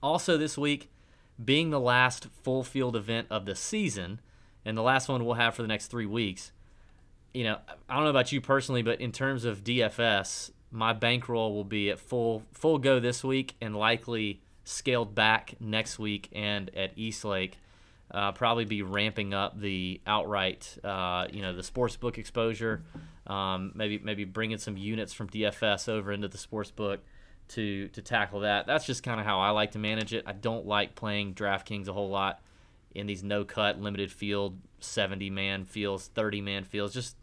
also, 0.01 0.37
this 0.37 0.57
week, 0.57 0.89
being 1.43 1.69
the 1.69 1.79
last 1.79 2.27
full 2.43 2.63
field 2.63 2.95
event 2.95 3.27
of 3.29 3.45
the 3.45 3.55
season, 3.55 4.19
and 4.63 4.77
the 4.77 4.81
last 4.81 5.09
one 5.09 5.25
we'll 5.25 5.35
have 5.35 5.55
for 5.55 5.61
the 5.61 5.67
next 5.67 5.87
three 5.87 6.05
weeks, 6.05 6.51
you 7.33 7.43
know, 7.43 7.59
I 7.89 7.95
don't 7.95 8.05
know 8.05 8.09
about 8.09 8.31
you 8.31 8.39
personally, 8.39 8.81
but 8.81 9.01
in 9.01 9.11
terms 9.11 9.43
of 9.43 9.63
DFS, 9.63 10.51
my 10.71 10.93
bankroll 10.93 11.53
will 11.53 11.65
be 11.65 11.89
at 11.89 11.99
full 11.99 12.43
full 12.53 12.77
go 12.77 12.99
this 12.99 13.23
week 13.23 13.55
and 13.61 13.75
likely 13.75 14.41
scaled 14.63 15.13
back 15.13 15.55
next 15.59 15.99
week 15.99 16.29
and 16.31 16.73
at 16.75 16.91
East 16.95 17.25
Lake. 17.25 17.57
Uh, 18.09 18.31
probably 18.31 18.65
be 18.65 18.81
ramping 18.83 19.33
up 19.33 19.59
the 19.59 19.99
outright, 20.07 20.77
uh, 20.83 21.27
you 21.31 21.41
know, 21.41 21.53
the 21.53 21.63
sports 21.63 21.97
book 21.97 22.17
exposure. 22.17 22.83
Um, 23.27 23.71
maybe 23.75 23.99
maybe 23.99 24.23
bringing 24.23 24.57
some 24.57 24.77
units 24.77 25.11
from 25.11 25.27
DFS 25.27 25.89
over 25.89 26.11
into 26.11 26.27
the 26.27 26.37
sports 26.37 26.71
book 26.71 27.01
to 27.49 27.87
to 27.89 28.01
tackle 28.01 28.41
that. 28.41 28.67
That's 28.67 28.85
just 28.85 29.03
kind 29.03 29.19
of 29.19 29.25
how 29.25 29.39
I 29.39 29.51
like 29.51 29.71
to 29.71 29.79
manage 29.79 30.13
it. 30.13 30.23
I 30.25 30.33
don't 30.33 30.65
like 30.65 30.95
playing 30.95 31.35
DraftKings 31.35 31.87
a 31.87 31.93
whole 31.93 32.09
lot 32.09 32.41
in 32.93 33.07
these 33.07 33.23
no 33.23 33.43
cut 33.43 33.79
limited 33.79 34.11
field 34.11 34.57
70 34.79 35.29
man 35.29 35.65
fields 35.65 36.07
30 36.15 36.41
man 36.41 36.63
fields 36.63 36.93
just 36.93 37.17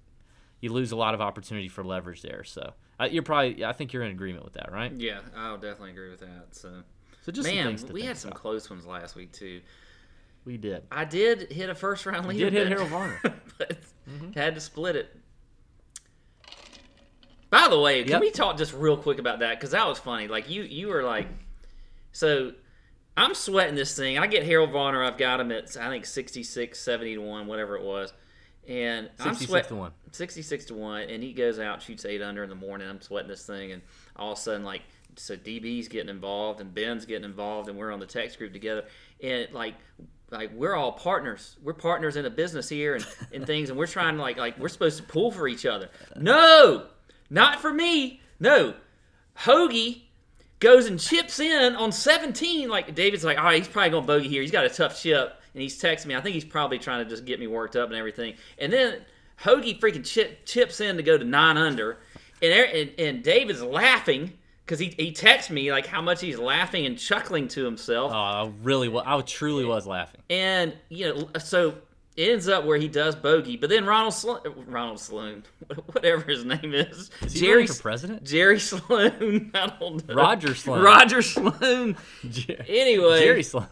you 0.61 0.71
lose 0.71 0.93
a 0.93 0.97
lot 0.97 1.15
of 1.15 1.21
opportunity 1.21 1.69
for 1.69 1.83
leverage 1.83 2.21
there 2.21 2.45
so 2.45 2.75
uh, 3.01 3.09
you're 3.11 3.23
probably 3.23 3.65
i 3.65 3.73
think 3.73 3.93
you're 3.93 4.03
in 4.03 4.11
agreement 4.11 4.45
with 4.45 4.53
that 4.53 4.71
right 4.71 4.93
Yeah, 4.93 5.21
I'll 5.35 5.57
definitely 5.57 5.93
agree 5.93 6.11
with 6.11 6.21
that. 6.21 6.49
So, 6.51 6.83
so 7.23 7.33
just 7.33 7.49
man, 7.49 7.79
we 7.91 8.03
had 8.03 8.17
some 8.19 8.31
about. 8.31 8.41
close 8.41 8.69
ones 8.69 8.85
last 8.87 9.17
week 9.17 9.33
too. 9.33 9.61
We 10.45 10.57
did. 10.57 10.83
I 10.91 11.05
did 11.05 11.53
hit 11.53 11.71
a 11.71 11.75
first 11.75 12.05
round 12.05 12.27
leader. 12.27 12.51
did 12.51 12.53
hit 12.53 12.69
Harold 12.69 12.91
Varner. 12.91 13.21
but 13.59 13.79
had 14.35 14.55
to 14.57 14.61
split 14.61 14.97
it. 14.97 15.17
By 17.53 17.69
the 17.69 17.79
way, 17.79 18.03
can 18.03 18.13
Yep. 18.13 18.21
we 18.23 18.31
talk 18.31 18.57
just 18.57 18.73
real 18.73 18.97
quick 18.97 19.19
about 19.19 19.41
that? 19.41 19.59
Because 19.61 19.71
that 19.73 19.87
was 19.87 19.99
funny. 19.99 20.27
Like 20.27 20.49
you, 20.49 20.63
you 20.63 20.89
were 20.89 21.03
like, 21.05 21.29
so 22.11 22.53
I'm 23.15 23.35
sweating 23.35 23.75
this 23.75 23.95
thing. 23.95 24.19
I 24.19 24.27
get 24.27 24.43
Harold 24.43 24.71
Varner. 24.73 25.05
I've 25.05 25.19
got 25.19 25.39
him 25.39 25.53
at 25.53 25.77
I 25.77 25.89
think 25.91 26.07
66, 26.07 26.81
70 26.81 27.15
to 27.17 27.21
one, 27.21 27.47
whatever 27.47 27.77
it 27.77 27.83
was. 27.83 28.15
And 28.67 29.11
I'm 29.21 29.35
66 29.35 29.49
sweating 29.49 29.69
to 29.69 29.75
1. 29.77 29.93
66 30.13 30.65
to 30.67 30.75
1 30.75 31.03
and 31.03 31.23
he 31.23 31.33
goes 31.33 31.59
out 31.59 31.81
shoots 31.83 32.05
8 32.05 32.21
under 32.23 32.43
in 32.45 32.51
the 32.51 32.55
morning 32.55 32.87
i'm 32.87 33.01
sweating 33.01 33.29
this 33.31 33.47
thing 33.47 33.73
and 33.73 33.81
all 34.15 34.33
of 34.33 34.39
a 34.39 34.41
sudden 34.43 34.63
like 34.63 34.83
so 35.17 35.35
db's 35.39 35.89
getting 35.89 36.11
involved 36.11 36.61
and 36.61 36.75
ben's 36.75 37.07
getting 37.07 37.25
involved 37.25 37.71
and 37.71 37.79
we're 37.79 37.91
on 37.91 37.99
the 37.99 38.05
text 38.07 38.37
group 38.37 38.53
together 38.53 38.85
and 39.23 39.49
like 39.55 39.75
like 40.31 40.53
we're 40.53 40.75
all 40.77 40.93
partners 40.93 41.57
we're 41.63 41.73
partners 41.73 42.17
in 42.17 42.27
a 42.27 42.31
business 42.31 42.69
here 42.69 42.95
and, 42.95 43.07
and 43.33 43.47
things 43.47 43.71
and 43.71 43.79
we're 43.79 43.87
trying 43.87 44.17
to 44.17 44.21
like 44.23 44.37
like 44.37 44.57
we're 44.59 44.69
supposed 44.69 44.99
to 44.99 45.03
pull 45.05 45.31
for 45.31 45.49
each 45.49 45.65
other 45.65 45.89
no 46.15 46.85
not 47.33 47.61
for 47.61 47.73
me 47.73 48.21
no 48.39 48.75
hoagie 49.39 50.03
goes 50.63 50.87
and 50.87 50.99
chips 50.99 51.41
in 51.41 51.75
on 51.75 51.93
17. 51.93 52.69
Like 52.69 52.95
David's 52.95 53.25
like, 53.25 53.37
all 53.37 53.45
right, 53.45 53.59
he's 53.59 53.69
probably 53.69 53.91
going 53.91 54.05
to 54.05 54.07
bogey 54.07 54.29
here. 54.29 54.41
He's 54.41 54.53
got 54.53 54.65
a 54.65 54.71
tough 54.71 55.01
chip, 55.01 55.35
and 55.53 55.63
he's 55.63 55.81
texting 55.81 56.07
me. 56.07 56.15
I 56.15 56.21
think 56.21 56.35
he's 56.35 56.45
probably 56.45 56.79
trying 56.79 57.05
to 57.05 57.11
just 57.11 57.25
get 57.25 57.41
me 57.41 57.49
worked 57.49 57.77
up 57.77 57.89
and 57.91 57.99
everything. 57.99 58.35
And 58.59 58.73
then 58.73 59.03
Hoagie 59.43 59.79
freaking 59.79 60.05
chip, 60.05 60.47
chips 60.47 60.81
in 60.81 60.97
to 60.97 61.03
go 61.03 61.19
to 61.19 61.25
nine 61.25 61.59
under, 61.59 61.99
and 62.41 62.53
and, 62.53 62.91
and 62.99 63.23
David's 63.23 63.63
laughing 63.63 64.33
because 64.65 64.79
he 64.79 64.95
he 64.97 65.13
texts 65.13 65.51
me 65.51 65.71
like 65.73 65.87
how 65.87 66.01
much 66.01 66.21
he's 66.21 66.39
laughing 66.39 66.87
and 66.87 66.97
chuckling 66.97 67.49
to 67.49 67.65
himself. 67.65 68.13
Oh, 68.13 68.17
I 68.17 68.53
really, 68.63 68.95
I 69.05 69.21
truly 69.23 69.65
was 69.65 69.87
laughing. 69.87 70.21
And 70.31 70.75
you 70.89 71.13
know, 71.13 71.29
so 71.41 71.75
it 72.17 72.29
ends 72.31 72.47
up 72.49 72.65
where 72.65 72.77
he 72.79 72.89
does 72.89 73.15
bogey, 73.17 73.57
but 73.57 73.71
then 73.71 73.85
Ronald 73.87 74.13
Slo- 74.15 74.43
Ronald 74.67 75.01
Sloan, 75.01 75.45
whatever 75.93 76.23
his 76.31 76.45
name 76.45 76.75
is, 76.75 77.11
Is 77.23 77.33
he 77.33 77.41
Jerry 77.41 77.67
for 77.67 77.75
president? 77.81 78.25
Jerry 78.25 78.61
Sloan, 78.61 79.51
I 79.55 79.73
don't 79.81 80.07
know. 80.09 80.15
Roger 80.15 80.55
Sloan. 80.55 80.83
Roger 80.83 81.23
Sloan. 81.23 81.97
Jer- 82.29 82.65
Anyway, 82.69 83.21
Jerry 83.21 83.43
Sloan. 83.43 83.67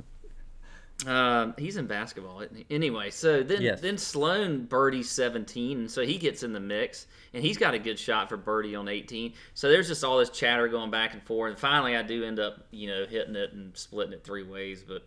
um, 1.06 1.54
he's 1.58 1.76
in 1.76 1.86
basketball, 1.86 2.40
isn't 2.40 2.56
he? 2.56 2.66
Anyway, 2.70 3.10
so 3.10 3.42
then 3.42 3.62
Yes. 3.62 3.80
then 3.80 3.96
Sloan 3.98 4.64
birdies 4.66 5.10
17, 5.10 5.78
and 5.78 5.90
so 5.90 6.04
he 6.04 6.18
gets 6.18 6.42
in 6.42 6.52
the 6.52 6.60
mix, 6.60 7.06
and 7.32 7.42
he's 7.42 7.56
got 7.56 7.72
a 7.74 7.78
good 7.78 7.98
shot 7.98 8.28
for 8.28 8.36
birdie 8.36 8.74
on 8.74 8.86
18. 8.88 9.32
So 9.54 9.68
there's 9.70 9.88
just 9.88 10.04
all 10.04 10.18
this 10.18 10.30
chatter 10.30 10.68
going 10.68 10.90
back 10.90 11.14
and 11.14 11.22
forth, 11.22 11.50
and 11.52 11.58
finally 11.58 11.96
I 11.96 12.02
do 12.02 12.24
end 12.24 12.38
up, 12.38 12.66
you 12.70 12.88
know, 12.88 13.06
hitting 13.06 13.34
it 13.36 13.52
and 13.52 13.74
splitting 13.76 14.12
it 14.12 14.24
three 14.24 14.42
ways, 14.42 14.82
but 14.86 15.06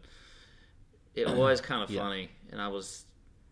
it 1.15 1.27
was 1.35 1.61
kind 1.61 1.83
of 1.83 1.89
Yeah. 1.91 2.01
funny, 2.01 2.29
and 2.51 2.59
I 2.61 2.69
was 2.69 3.05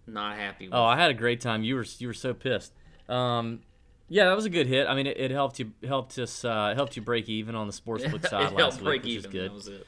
not 0.07 0.37
happy. 0.37 0.67
With 0.67 0.73
Oh, 0.75 0.83
I 0.83 0.95
had 0.97 1.11
a 1.11 1.13
great 1.13 1.41
time. 1.41 1.63
You 1.63 1.75
were 1.75 1.85
you 1.99 2.07
were 2.07 2.13
so 2.13 2.33
pissed. 2.33 2.73
Um, 3.09 3.61
yeah, 4.09 4.25
that 4.25 4.35
was 4.35 4.45
a 4.45 4.49
good 4.49 4.67
hit. 4.67 4.87
I 4.87 4.95
mean, 4.95 5.07
it, 5.07 5.17
it 5.19 5.31
helped 5.31 5.59
you 5.59 5.71
helped 5.87 6.17
us 6.19 6.43
uh, 6.43 6.73
helped 6.75 6.95
you 6.95 7.01
break 7.01 7.29
even 7.29 7.55
on 7.55 7.67
the 7.67 7.73
sportsbook 7.73 8.23
it 8.25 8.29
side 8.29 8.41
helped 8.43 8.57
last 8.59 8.75
week, 8.77 8.83
break 8.85 9.03
which 9.03 9.11
even. 9.11 9.25
is 9.25 9.31
good. 9.31 9.49
That 9.49 9.53
was 9.53 9.67
it. 9.67 9.87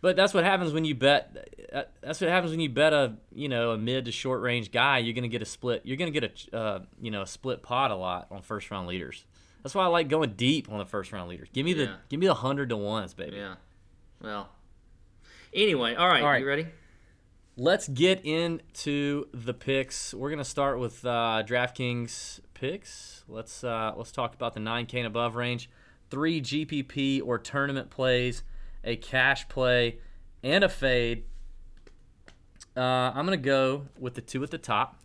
But 0.00 0.14
that's 0.14 0.32
what 0.32 0.44
happens 0.44 0.72
when 0.72 0.84
you 0.84 0.94
bet. 0.94 1.48
uh, 1.72 1.82
That's 2.02 2.20
what 2.20 2.30
happens 2.30 2.52
when 2.52 2.60
you 2.60 2.68
bet 2.68 2.92
a 2.92 3.14
you 3.34 3.48
know 3.48 3.72
a 3.72 3.78
mid 3.78 4.04
to 4.04 4.12
short 4.12 4.42
range 4.42 4.70
guy. 4.70 4.98
You're 4.98 5.14
gonna 5.14 5.26
get 5.28 5.42
a 5.42 5.46
split. 5.46 5.82
You're 5.84 5.96
gonna 5.96 6.12
get 6.12 6.48
a 6.52 6.56
uh, 6.56 6.80
you 7.00 7.10
know 7.10 7.22
a 7.22 7.26
split 7.26 7.62
pot 7.64 7.90
a 7.90 7.96
lot 7.96 8.28
on 8.30 8.42
first 8.42 8.70
round 8.70 8.86
leaders. 8.86 9.24
That's 9.64 9.74
why 9.74 9.82
I 9.84 9.88
like 9.88 10.08
going 10.08 10.34
deep 10.36 10.70
on 10.70 10.78
the 10.78 10.84
first 10.86 11.10
round 11.12 11.28
leaders. 11.28 11.48
Give 11.52 11.64
me 11.64 11.72
the 11.72 11.84
Yeah. 11.84 11.96
give 12.08 12.20
me 12.20 12.26
the 12.26 12.34
hundred 12.34 12.68
to 12.68 12.76
ones, 12.76 13.12
baby. 13.12 13.38
Yeah. 13.38 13.54
Well. 14.22 14.50
Anyway, 15.52 15.94
all 15.94 16.06
right, 16.06 16.22
All 16.22 16.28
right. 16.28 16.40
You 16.42 16.46
ready? 16.46 16.66
Let's 17.60 17.88
get 17.88 18.24
into 18.24 19.26
the 19.34 19.52
picks. 19.52 20.14
We're 20.14 20.30
gonna 20.30 20.44
start 20.44 20.78
with 20.78 21.04
uh, 21.04 21.42
DraftKings 21.44 22.38
picks. 22.54 23.24
Let's 23.26 23.64
uh, 23.64 23.94
let's 23.96 24.12
talk 24.12 24.32
about 24.32 24.54
the 24.54 24.60
9K 24.60 24.94
and 24.98 25.08
above 25.08 25.34
range. 25.34 25.68
Three 26.08 26.40
GPP 26.40 27.20
or 27.24 27.36
tournament 27.36 27.90
plays, 27.90 28.44
a 28.84 28.94
cash 28.94 29.48
play, 29.48 29.98
and 30.40 30.62
a 30.62 30.68
fade. 30.68 31.24
Uh, 32.76 33.10
I'm 33.12 33.24
gonna 33.24 33.36
go 33.36 33.88
with 33.98 34.14
the 34.14 34.20
two 34.20 34.40
at 34.44 34.52
the 34.52 34.58
top. 34.58 35.00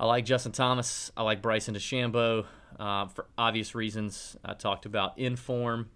I 0.00 0.06
like 0.06 0.24
Justin 0.24 0.50
Thomas. 0.50 1.12
I 1.16 1.22
like 1.22 1.40
Bryson 1.40 1.76
DeChambeau 1.76 2.44
uh, 2.80 3.06
for 3.06 3.26
obvious 3.38 3.76
reasons. 3.76 4.36
I 4.44 4.54
talked 4.54 4.84
about 4.84 5.16
inform. 5.16 5.90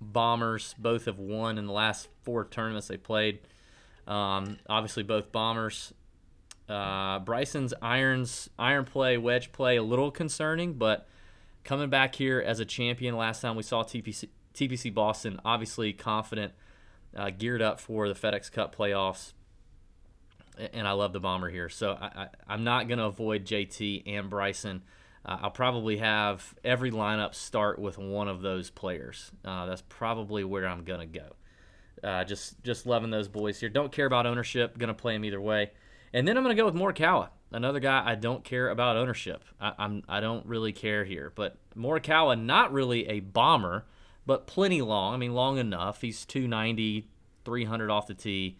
Bombers 0.00 0.74
both 0.76 1.04
have 1.04 1.20
won 1.20 1.58
in 1.58 1.66
the 1.66 1.72
last 1.72 2.08
four 2.24 2.44
tournaments 2.44 2.88
they 2.88 2.96
played. 2.96 3.38
Um, 4.08 4.56
obviously, 4.68 5.02
both 5.04 5.30
bombers. 5.30 5.92
Uh, 6.68 7.18
Bryson's 7.20 7.72
irons, 7.80 8.50
iron 8.58 8.84
play, 8.84 9.16
wedge 9.16 9.52
play, 9.52 9.76
a 9.76 9.82
little 9.82 10.10
concerning, 10.10 10.74
but 10.74 11.06
coming 11.64 11.88
back 11.88 12.14
here 12.14 12.42
as 12.44 12.60
a 12.60 12.64
champion. 12.64 13.16
Last 13.16 13.40
time 13.40 13.56
we 13.56 13.62
saw 13.62 13.84
TPC, 13.84 14.28
TPC 14.54 14.92
Boston, 14.92 15.40
obviously 15.44 15.92
confident, 15.92 16.52
uh, 17.16 17.30
geared 17.30 17.62
up 17.62 17.80
for 17.80 18.08
the 18.08 18.14
FedEx 18.14 18.52
Cup 18.52 18.76
playoffs, 18.76 19.32
and 20.74 20.86
I 20.86 20.92
love 20.92 21.12
the 21.12 21.20
bomber 21.20 21.48
here. 21.48 21.70
So 21.70 21.92
I, 21.92 22.28
I'm 22.46 22.64
not 22.64 22.86
going 22.86 22.98
to 22.98 23.06
avoid 23.06 23.46
JT 23.46 24.02
and 24.06 24.28
Bryson. 24.28 24.82
Uh, 25.24 25.38
I'll 25.42 25.50
probably 25.50 25.98
have 25.98 26.54
every 26.64 26.90
lineup 26.90 27.34
start 27.34 27.78
with 27.78 27.96
one 27.96 28.28
of 28.28 28.42
those 28.42 28.68
players. 28.68 29.30
Uh, 29.42 29.66
that's 29.66 29.82
probably 29.88 30.44
where 30.44 30.66
I'm 30.66 30.84
going 30.84 31.00
to 31.00 31.18
go. 31.18 31.32
Uh, 32.02 32.24
just 32.24 32.62
just 32.62 32.86
loving 32.86 33.10
those 33.10 33.28
boys 33.28 33.60
here. 33.60 33.68
Don't 33.68 33.92
care 33.92 34.06
about 34.06 34.26
ownership. 34.26 34.78
Gonna 34.78 34.94
play 34.94 35.14
them 35.14 35.24
either 35.24 35.40
way. 35.40 35.70
And 36.12 36.26
then 36.26 36.36
I'm 36.36 36.42
gonna 36.42 36.54
go 36.54 36.64
with 36.64 36.74
Morikawa, 36.74 37.28
another 37.52 37.80
guy 37.80 38.02
I 38.04 38.14
don't 38.14 38.44
care 38.44 38.70
about 38.70 38.96
ownership. 38.96 39.44
I, 39.60 39.72
I'm 39.78 40.02
I 40.08 40.20
don't 40.20 40.46
really 40.46 40.72
care 40.72 41.04
here. 41.04 41.32
But 41.34 41.56
Morikawa, 41.76 42.40
not 42.40 42.72
really 42.72 43.08
a 43.08 43.20
bomber, 43.20 43.86
but 44.26 44.46
plenty 44.46 44.82
long. 44.82 45.14
I 45.14 45.16
mean, 45.16 45.34
long 45.34 45.58
enough. 45.58 46.00
He's 46.00 46.24
290, 46.24 47.08
300 47.44 47.90
off 47.90 48.06
the 48.06 48.14
tee. 48.14 48.58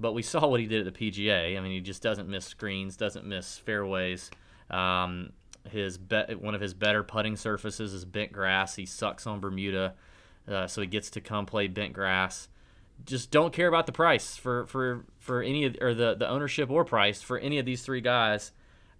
But 0.00 0.12
we 0.12 0.22
saw 0.22 0.46
what 0.46 0.60
he 0.60 0.66
did 0.66 0.86
at 0.86 0.94
the 0.94 1.10
PGA. 1.10 1.56
I 1.56 1.60
mean, 1.60 1.72
he 1.72 1.80
just 1.80 2.02
doesn't 2.02 2.28
miss 2.28 2.44
screens, 2.44 2.96
doesn't 2.96 3.26
miss 3.26 3.58
fairways. 3.58 4.30
Um, 4.70 5.32
his 5.68 5.98
be- 5.98 6.34
one 6.38 6.54
of 6.54 6.60
his 6.60 6.72
better 6.72 7.02
putting 7.02 7.36
surfaces 7.36 7.92
is 7.92 8.04
bent 8.04 8.32
grass. 8.32 8.76
He 8.76 8.86
sucks 8.86 9.26
on 9.26 9.40
Bermuda, 9.40 9.94
uh, 10.46 10.66
so 10.66 10.80
he 10.80 10.86
gets 10.86 11.10
to 11.10 11.20
come 11.20 11.46
play 11.46 11.66
bent 11.66 11.92
grass 11.92 12.48
just 13.04 13.30
don't 13.30 13.52
care 13.52 13.68
about 13.68 13.86
the 13.86 13.92
price 13.92 14.36
for 14.36 14.66
for 14.66 15.04
for 15.18 15.42
any 15.42 15.64
of 15.64 15.76
or 15.80 15.94
the 15.94 16.14
the 16.14 16.28
ownership 16.28 16.70
or 16.70 16.84
price 16.84 17.22
for 17.22 17.38
any 17.38 17.58
of 17.58 17.66
these 17.66 17.82
three 17.82 18.00
guys. 18.00 18.52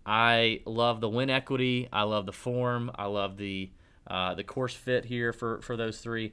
I 0.06 0.60
love 0.64 1.00
the 1.00 1.08
win 1.08 1.28
equity. 1.28 1.88
I 1.92 2.02
love 2.04 2.24
the 2.26 2.32
form. 2.32 2.90
I 2.94 3.06
love 3.06 3.36
the 3.36 3.70
uh, 4.06 4.34
the 4.34 4.44
course 4.44 4.74
fit 4.74 5.04
here 5.04 5.32
for 5.32 5.60
for 5.60 5.76
those 5.76 6.00
three. 6.00 6.32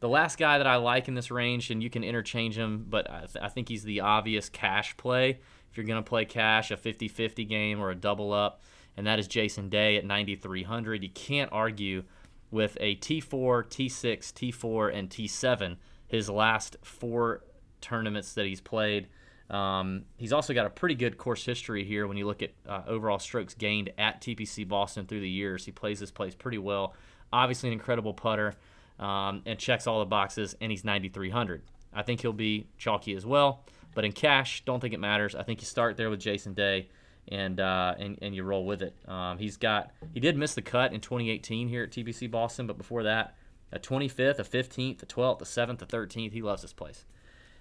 The 0.00 0.08
last 0.08 0.38
guy 0.38 0.58
that 0.58 0.66
I 0.66 0.76
like 0.76 1.08
in 1.08 1.14
this 1.14 1.30
range, 1.30 1.70
and 1.70 1.82
you 1.82 1.88
can 1.88 2.04
interchange 2.04 2.56
him, 2.56 2.86
but 2.88 3.10
I, 3.10 3.20
th- 3.20 3.42
I 3.42 3.48
think 3.48 3.68
he's 3.68 3.82
the 3.82 4.00
obvious 4.00 4.50
cash 4.50 4.94
play. 4.98 5.38
If 5.70 5.76
you're 5.76 5.86
going 5.86 6.02
to 6.02 6.08
play 6.08 6.26
cash, 6.26 6.70
a 6.70 6.76
50 6.76 7.08
50 7.08 7.44
game 7.46 7.80
or 7.80 7.90
a 7.90 7.94
double 7.94 8.32
up, 8.32 8.60
and 8.96 9.06
that 9.06 9.18
is 9.18 9.26
Jason 9.26 9.70
Day 9.70 9.96
at 9.96 10.04
9,300. 10.04 11.02
You 11.02 11.08
can't 11.10 11.50
argue 11.50 12.04
with 12.50 12.76
a 12.78 12.96
T4, 12.96 13.24
T6, 13.64 14.32
T4, 14.32 14.94
and 14.94 15.10
T7 15.10 15.76
his 16.08 16.30
last 16.30 16.76
four 16.82 17.42
tournaments 17.80 18.34
that 18.34 18.46
he's 18.46 18.60
played. 18.60 19.08
Um, 19.48 20.04
he's 20.16 20.32
also 20.32 20.54
got 20.54 20.66
a 20.66 20.70
pretty 20.70 20.96
good 20.96 21.18
course 21.18 21.44
history 21.44 21.84
here 21.84 22.06
when 22.06 22.16
you 22.16 22.26
look 22.26 22.42
at 22.42 22.50
uh, 22.68 22.82
overall 22.86 23.18
strokes 23.18 23.54
gained 23.54 23.90
at 23.96 24.20
TPC 24.20 24.66
Boston 24.66 25.06
through 25.06 25.20
the 25.20 25.28
years. 25.28 25.64
He 25.64 25.72
plays 25.72 26.00
this 26.00 26.10
place 26.10 26.34
pretty 26.34 26.58
well. 26.58 26.94
Obviously, 27.32 27.68
an 27.68 27.72
incredible 27.72 28.14
putter 28.14 28.54
um, 28.98 29.42
and 29.46 29.58
checks 29.58 29.86
all 29.86 30.00
the 30.00 30.06
boxes, 30.06 30.56
and 30.60 30.70
he's 30.70 30.84
9,300. 30.84 31.62
I 31.92 32.02
think 32.02 32.20
he'll 32.20 32.32
be 32.32 32.66
chalky 32.76 33.14
as 33.14 33.24
well, 33.24 33.64
but 33.94 34.04
in 34.04 34.12
cash, 34.12 34.64
don't 34.64 34.80
think 34.80 34.94
it 34.94 35.00
matters. 35.00 35.34
I 35.34 35.42
think 35.42 35.60
you 35.60 35.66
start 35.66 35.96
there 35.96 36.10
with 36.10 36.20
Jason 36.20 36.54
Day. 36.54 36.88
And, 37.28 37.58
uh, 37.58 37.92
and 37.98 38.16
and 38.22 38.36
you 38.36 38.44
roll 38.44 38.64
with 38.64 38.82
it. 38.82 38.94
Um, 39.08 39.38
he's 39.38 39.56
got 39.56 39.90
he 40.14 40.20
did 40.20 40.36
miss 40.36 40.54
the 40.54 40.62
cut 40.62 40.92
in 40.92 41.00
2018 41.00 41.66
here 41.66 41.82
at 41.82 41.90
TPC 41.90 42.30
Boston, 42.30 42.68
but 42.68 42.78
before 42.78 43.02
that, 43.02 43.34
a 43.72 43.78
25th, 43.78 44.38
a 44.38 44.44
15th, 44.44 45.02
a 45.02 45.06
12th, 45.06 45.40
a 45.40 45.44
7th, 45.44 45.82
a 45.82 45.86
13th. 45.86 46.32
He 46.32 46.42
loves 46.42 46.62
this 46.62 46.72
place. 46.72 47.04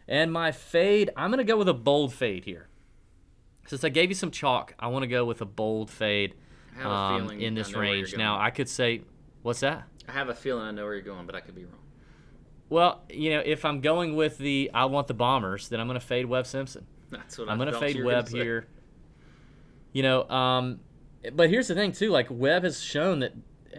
And 0.07 0.31
my 0.31 0.51
fade, 0.51 1.09
I'm 1.17 1.31
going 1.31 1.39
to 1.39 1.43
go 1.43 1.57
with 1.57 1.69
a 1.69 1.73
bold 1.73 2.13
fade 2.13 2.45
here. 2.45 2.67
Since 3.67 3.83
I 3.83 3.89
gave 3.89 4.09
you 4.09 4.15
some 4.15 4.29
chalk, 4.29 4.75
I 4.77 4.87
want 4.87 5.03
to 5.03 5.07
go 5.07 5.25
with 5.25 5.41
a 5.41 5.45
bold 5.45 5.89
fade 5.89 6.35
I 6.77 6.81
have 6.81 6.91
a 6.91 6.93
um, 6.93 7.31
in 7.31 7.55
this 7.55 7.71
know 7.71 7.79
where 7.79 7.87
you're 7.87 7.95
range. 7.95 8.15
Now, 8.15 8.39
I 8.39 8.51
could 8.51 8.69
say, 8.69 9.01
what's 9.41 9.61
that? 9.61 9.87
I 10.07 10.11
have 10.11 10.29
a 10.29 10.35
feeling 10.35 10.63
I 10.63 10.71
know 10.71 10.83
where 10.83 10.93
you're 10.93 11.01
going, 11.01 11.25
but 11.25 11.35
I 11.35 11.39
could 11.39 11.55
be 11.55 11.65
wrong. 11.65 11.79
Well, 12.69 13.01
you 13.09 13.31
know, 13.31 13.41
if 13.43 13.65
I'm 13.65 13.81
going 13.81 14.15
with 14.15 14.37
the 14.37 14.71
I 14.73 14.85
want 14.85 15.07
the 15.07 15.13
bombers, 15.13 15.69
then 15.69 15.79
I'm 15.79 15.87
going 15.87 15.99
to 15.99 16.05
fade 16.05 16.25
Webb 16.25 16.47
Simpson. 16.47 16.85
That's 17.09 17.37
what 17.37 17.49
I'm 17.49 17.57
going 17.57 17.71
to 17.71 17.79
fade 17.79 17.95
you 17.95 18.03
were 18.03 18.11
gonna 18.11 18.23
Webb 18.23 18.29
here. 18.29 18.67
You 19.93 20.03
know, 20.03 20.29
um, 20.29 20.79
but 21.33 21.49
here's 21.49 21.67
the 21.67 21.75
thing 21.75 21.91
too. 21.91 22.09
Like 22.09 22.27
Webb 22.29 22.63
has 22.63 22.81
shown 22.81 23.19
that 23.19 23.33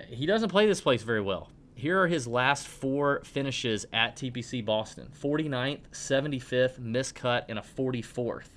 he 0.09 0.27
doesn't 0.27 0.49
play 0.49 0.67
this 0.67 0.81
place 0.81 1.03
very 1.03 1.21
well. 1.21 1.51
Here 1.77 2.01
are 2.03 2.09
his 2.09 2.27
last 2.27 2.67
four 2.67 3.21
finishes 3.23 3.87
at 3.93 4.17
TPC 4.17 4.65
Boston 4.65 5.11
49th, 5.23 5.83
75th, 5.93 6.81
miscut, 6.81 7.45
and 7.49 7.59
a 7.59 7.63
44th. 7.63 8.49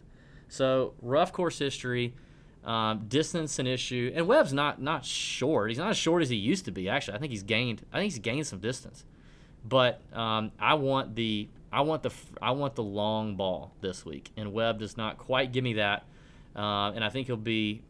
So 0.48 0.94
rough 1.02 1.34
course 1.34 1.60
history, 1.60 2.16
um, 2.64 3.06
distance 3.10 3.60
an 3.60 3.68
issue, 3.68 4.12
and 4.16 4.26
Webb's 4.26 4.54
not 4.54 4.82
not 4.82 5.06
short. 5.06 5.70
He's 5.70 5.78
not 5.78 5.90
as 5.90 5.98
short 5.98 6.22
as 6.22 6.30
he 6.30 6.38
used 6.38 6.66
to 6.66 6.72
be. 6.72 6.88
Actually, 6.88 7.18
I 7.18 7.20
think 7.20 7.32
he's 7.32 7.44
gained. 7.44 7.86
I 7.92 7.98
think 7.98 8.14
he's 8.14 8.20
gained 8.20 8.48
some 8.48 8.60
distance. 8.60 9.04
But 9.66 10.02
um, 10.14 10.54
I 10.58 10.76
want 10.76 11.16
the 11.16 11.50
I 11.74 11.82
want 11.82 12.04
the 12.04 12.12
I 12.42 12.52
want 12.52 12.76
the 12.76 12.84
long 12.84 13.36
ball 13.36 13.74
this 13.82 14.06
week, 14.06 14.32
and 14.38 14.54
Webb 14.54 14.80
does 14.80 14.96
not 14.96 15.18
quite 15.18 15.52
give 15.52 15.64
me 15.64 15.74
that. 15.74 16.06
Uh, 16.56 16.92
and 16.92 17.04
I 17.04 17.10
think 17.10 17.28
he'll 17.28 17.36
be 17.36 17.84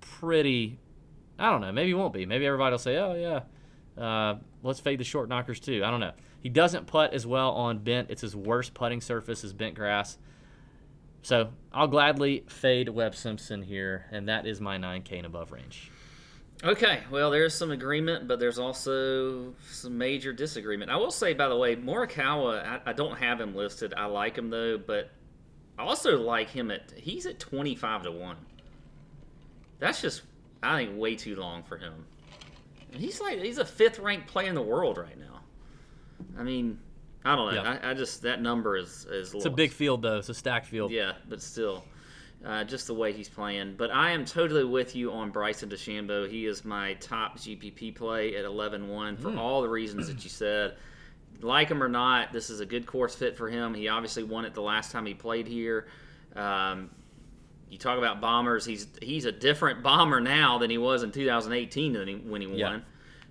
pretty. 0.00 0.78
I 1.38 1.50
don't 1.50 1.62
know. 1.62 1.72
Maybe 1.72 1.88
he 1.88 1.94
won't 1.94 2.12
be. 2.12 2.26
Maybe 2.26 2.46
everybody 2.46 2.72
will 2.72 2.78
say, 2.78 2.96
"Oh 2.98 3.14
yeah, 3.14 4.02
uh, 4.02 4.36
let's 4.64 4.80
fade 4.80 4.98
the 4.98 5.04
short 5.04 5.28
knockers 5.28 5.60
too." 5.60 5.84
I 5.84 5.90
don't 5.90 6.00
know. 6.00 6.12
He 6.40 6.48
doesn't 6.48 6.86
putt 6.86 7.14
as 7.14 7.26
well 7.26 7.52
on 7.52 7.78
bent. 7.78 8.10
It's 8.10 8.22
his 8.22 8.34
worst 8.34 8.74
putting 8.74 9.00
surface 9.00 9.44
is 9.44 9.52
bent 9.52 9.74
grass. 9.76 10.18
So 11.22 11.48
I'll 11.72 11.88
gladly 11.88 12.44
fade 12.48 12.90
Webb 12.90 13.14
Simpson 13.14 13.62
here, 13.62 14.04
and 14.10 14.28
that 14.28 14.46
is 14.46 14.60
my 14.60 14.76
9K 14.76 15.16
and 15.16 15.26
above 15.26 15.52
range. 15.52 15.90
Okay, 16.62 17.00
well, 17.10 17.30
there's 17.30 17.54
some 17.54 17.70
agreement, 17.70 18.28
but 18.28 18.38
there's 18.38 18.58
also 18.58 19.54
some 19.70 19.98
major 19.98 20.32
disagreement. 20.32 20.90
I 20.90 20.96
will 20.96 21.10
say, 21.10 21.32
by 21.32 21.48
the 21.48 21.56
way, 21.56 21.76
Morikawa, 21.76 22.64
I, 22.64 22.90
I 22.90 22.92
don't 22.92 23.18
have 23.18 23.40
him 23.40 23.54
listed. 23.54 23.94
I 23.96 24.04
like 24.06 24.36
him 24.36 24.50
though, 24.50 24.78
but 24.78 25.10
I 25.78 25.82
also 25.82 26.18
like 26.18 26.50
him 26.50 26.70
at 26.70 26.92
he's 26.96 27.26
at 27.26 27.38
25 27.38 28.04
to 28.04 28.12
one. 28.12 28.36
That's 29.78 30.00
just 30.00 30.22
I 30.62 30.84
think 30.84 30.98
way 30.98 31.16
too 31.16 31.36
long 31.36 31.62
for 31.64 31.76
him. 31.76 32.06
He's 32.94 33.20
like 33.20 33.40
he's 33.40 33.58
a 33.58 33.64
fifth 33.64 33.98
ranked 33.98 34.26
player 34.28 34.48
in 34.48 34.54
the 34.54 34.62
world 34.62 34.98
right 34.98 35.18
now. 35.18 35.40
I 36.38 36.42
mean, 36.42 36.78
I 37.24 37.36
don't 37.36 37.54
know. 37.54 37.62
Yeah. 37.62 37.78
I, 37.82 37.90
I 37.90 37.94
just 37.94 38.22
that 38.22 38.40
number 38.42 38.76
is 38.76 39.06
is 39.06 39.34
It's 39.34 39.44
a 39.44 39.50
big 39.50 39.72
field 39.72 40.02
though. 40.02 40.18
It's 40.18 40.28
a 40.28 40.34
stacked 40.34 40.66
field. 40.66 40.90
yeah, 40.90 41.12
but 41.28 41.40
still, 41.42 41.84
uh, 42.44 42.64
just 42.64 42.86
the 42.86 42.94
way 42.94 43.12
he's 43.12 43.28
playing. 43.28 43.74
But 43.76 43.90
I 43.90 44.10
am 44.10 44.24
totally 44.24 44.64
with 44.64 44.94
you 44.94 45.10
on 45.12 45.30
Bryson 45.30 45.68
DeChambeau. 45.68 46.28
He 46.28 46.46
is 46.46 46.64
my 46.64 46.94
top 46.94 47.38
GPP 47.38 47.94
play 47.94 48.36
at 48.36 48.44
11-1 48.44 49.18
for 49.18 49.36
all 49.36 49.62
the 49.62 49.68
reasons 49.68 50.08
that 50.08 50.22
you 50.24 50.30
said. 50.30 50.76
Like 51.40 51.68
him 51.68 51.82
or 51.82 51.88
not, 51.88 52.32
this 52.32 52.48
is 52.48 52.60
a 52.60 52.66
good 52.66 52.86
course 52.86 53.14
fit 53.14 53.36
for 53.36 53.48
him. 53.48 53.74
He 53.74 53.88
obviously 53.88 54.22
won 54.22 54.44
it 54.44 54.54
the 54.54 54.62
last 54.62 54.92
time 54.92 55.04
he 55.04 55.14
played 55.14 55.46
here. 55.46 55.88
Um, 56.36 56.90
you 57.74 57.78
talk 57.78 57.98
about 57.98 58.20
bombers. 58.20 58.64
He's 58.64 58.86
he's 59.02 59.24
a 59.24 59.32
different 59.32 59.82
bomber 59.82 60.20
now 60.20 60.58
than 60.58 60.70
he 60.70 60.78
was 60.78 61.02
in 61.02 61.10
2018 61.10 61.92
than 61.92 62.06
he, 62.08 62.14
when 62.14 62.40
he 62.40 62.46
won. 62.46 62.56
Yeah. 62.58 62.78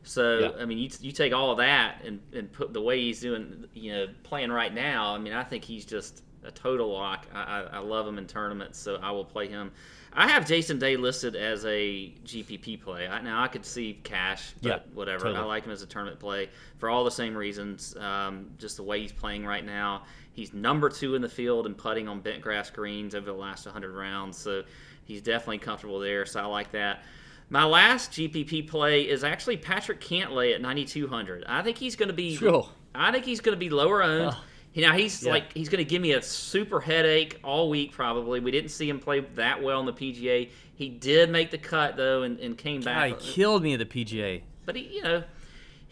So 0.03 0.39
Yeah. 0.39 0.61
I 0.61 0.65
mean, 0.65 0.77
you, 0.79 0.89
you 0.99 1.11
take 1.13 1.33
all 1.33 1.51
of 1.51 1.57
that 1.59 2.01
and, 2.05 2.19
and 2.33 2.51
put 2.51 2.73
the 2.73 2.81
way 2.81 2.99
he's 2.99 3.21
doing, 3.21 3.65
you 3.73 3.93
know, 3.93 4.07
playing 4.23 4.51
right 4.51 4.73
now. 4.73 5.15
I 5.15 5.17
mean, 5.17 5.31
I 5.31 5.43
think 5.45 5.63
he's 5.63 5.85
just 5.85 6.23
a 6.43 6.51
total 6.51 6.91
lock. 6.91 7.25
I, 7.33 7.41
I, 7.41 7.59
I 7.61 7.77
love 7.79 8.05
him 8.05 8.17
in 8.17 8.27
tournaments, 8.27 8.77
so 8.77 8.97
I 9.01 9.11
will 9.11 9.23
play 9.23 9.47
him. 9.47 9.71
I 10.15 10.27
have 10.27 10.45
Jason 10.45 10.77
Day 10.77 10.97
listed 10.97 11.35
as 11.37 11.65
a 11.65 12.13
GPP 12.25 12.81
play. 12.81 13.07
I, 13.07 13.21
now 13.21 13.41
I 13.41 13.47
could 13.47 13.65
see 13.65 13.99
cash, 14.03 14.53
but 14.61 14.69
Yeah, 14.69 14.79
whatever. 14.93 15.23
totally. 15.23 15.39
I 15.39 15.45
like 15.45 15.63
him 15.63 15.71
as 15.71 15.81
a 15.83 15.87
tournament 15.87 16.19
play 16.19 16.49
for 16.77 16.89
all 16.89 17.03
the 17.05 17.09
same 17.11 17.33
reasons. 17.35 17.95
Um, 17.95 18.51
just 18.59 18.75
the 18.77 18.83
way 18.83 18.99
he's 19.01 19.13
playing 19.13 19.45
right 19.45 19.65
now. 19.65 20.03
He's 20.33 20.53
number 20.53 20.89
two 20.89 21.15
in 21.15 21.21
the 21.21 21.29
field 21.29 21.65
and 21.65 21.77
putting 21.77 22.07
on 22.07 22.19
bent 22.19 22.41
grass 22.41 22.69
greens 22.69 23.15
over 23.15 23.25
the 23.27 23.33
last 23.33 23.65
100 23.65 23.95
rounds, 23.95 24.37
so 24.37 24.63
he's 25.05 25.21
definitely 25.21 25.59
comfortable 25.59 25.99
there. 25.99 26.25
So 26.25 26.41
I 26.41 26.45
like 26.45 26.71
that. 26.71 27.03
My 27.49 27.63
last 27.65 28.11
GPP 28.11 28.67
play 28.67 29.01
is 29.07 29.23
actually 29.23 29.57
Patrick 29.57 30.01
Cantlay 30.01 30.55
at 30.55 30.61
9200. 30.61 31.43
I 31.47 31.61
think 31.61 31.77
he's 31.77 31.95
going 31.95 32.07
to 32.07 32.13
be. 32.13 32.35
Phew. 32.35 32.63
I 32.95 33.11
think 33.11 33.25
he's 33.25 33.41
going 33.41 33.53
to 33.55 33.59
be 33.59 33.69
lower 33.69 34.01
owned. 34.03 34.29
Ugh. 34.29 34.35
Now 34.75 34.93
he's 34.93 35.23
Yeah. 35.23 35.33
like 35.33 35.53
he's 35.53 35.69
going 35.69 35.83
to 35.83 35.87
give 35.89 36.01
me 36.01 36.13
a 36.13 36.21
super 36.21 36.79
headache 36.79 37.39
all 37.43 37.69
week 37.69 37.91
probably. 37.91 38.39
We 38.39 38.49
didn't 38.49 38.71
see 38.71 38.89
him 38.89 38.99
play 38.99 39.19
that 39.35 39.61
well 39.61 39.79
in 39.81 39.85
the 39.85 39.93
PGA. 39.93 40.49
He 40.75 40.89
did 40.89 41.29
make 41.29 41.51
the 41.51 41.59
cut 41.59 41.95
though 41.95 42.23
and, 42.23 42.39
and 42.39 42.57
came 42.57 42.81
God, 42.81 42.85
back. 42.85 43.19
he 43.21 43.33
killed 43.33 43.61
me 43.61 43.73
at 43.73 43.79
the 43.79 43.85
PGA. 43.85 44.41
But 44.65 44.75
he, 44.75 44.95
you 44.95 45.03
know, 45.03 45.23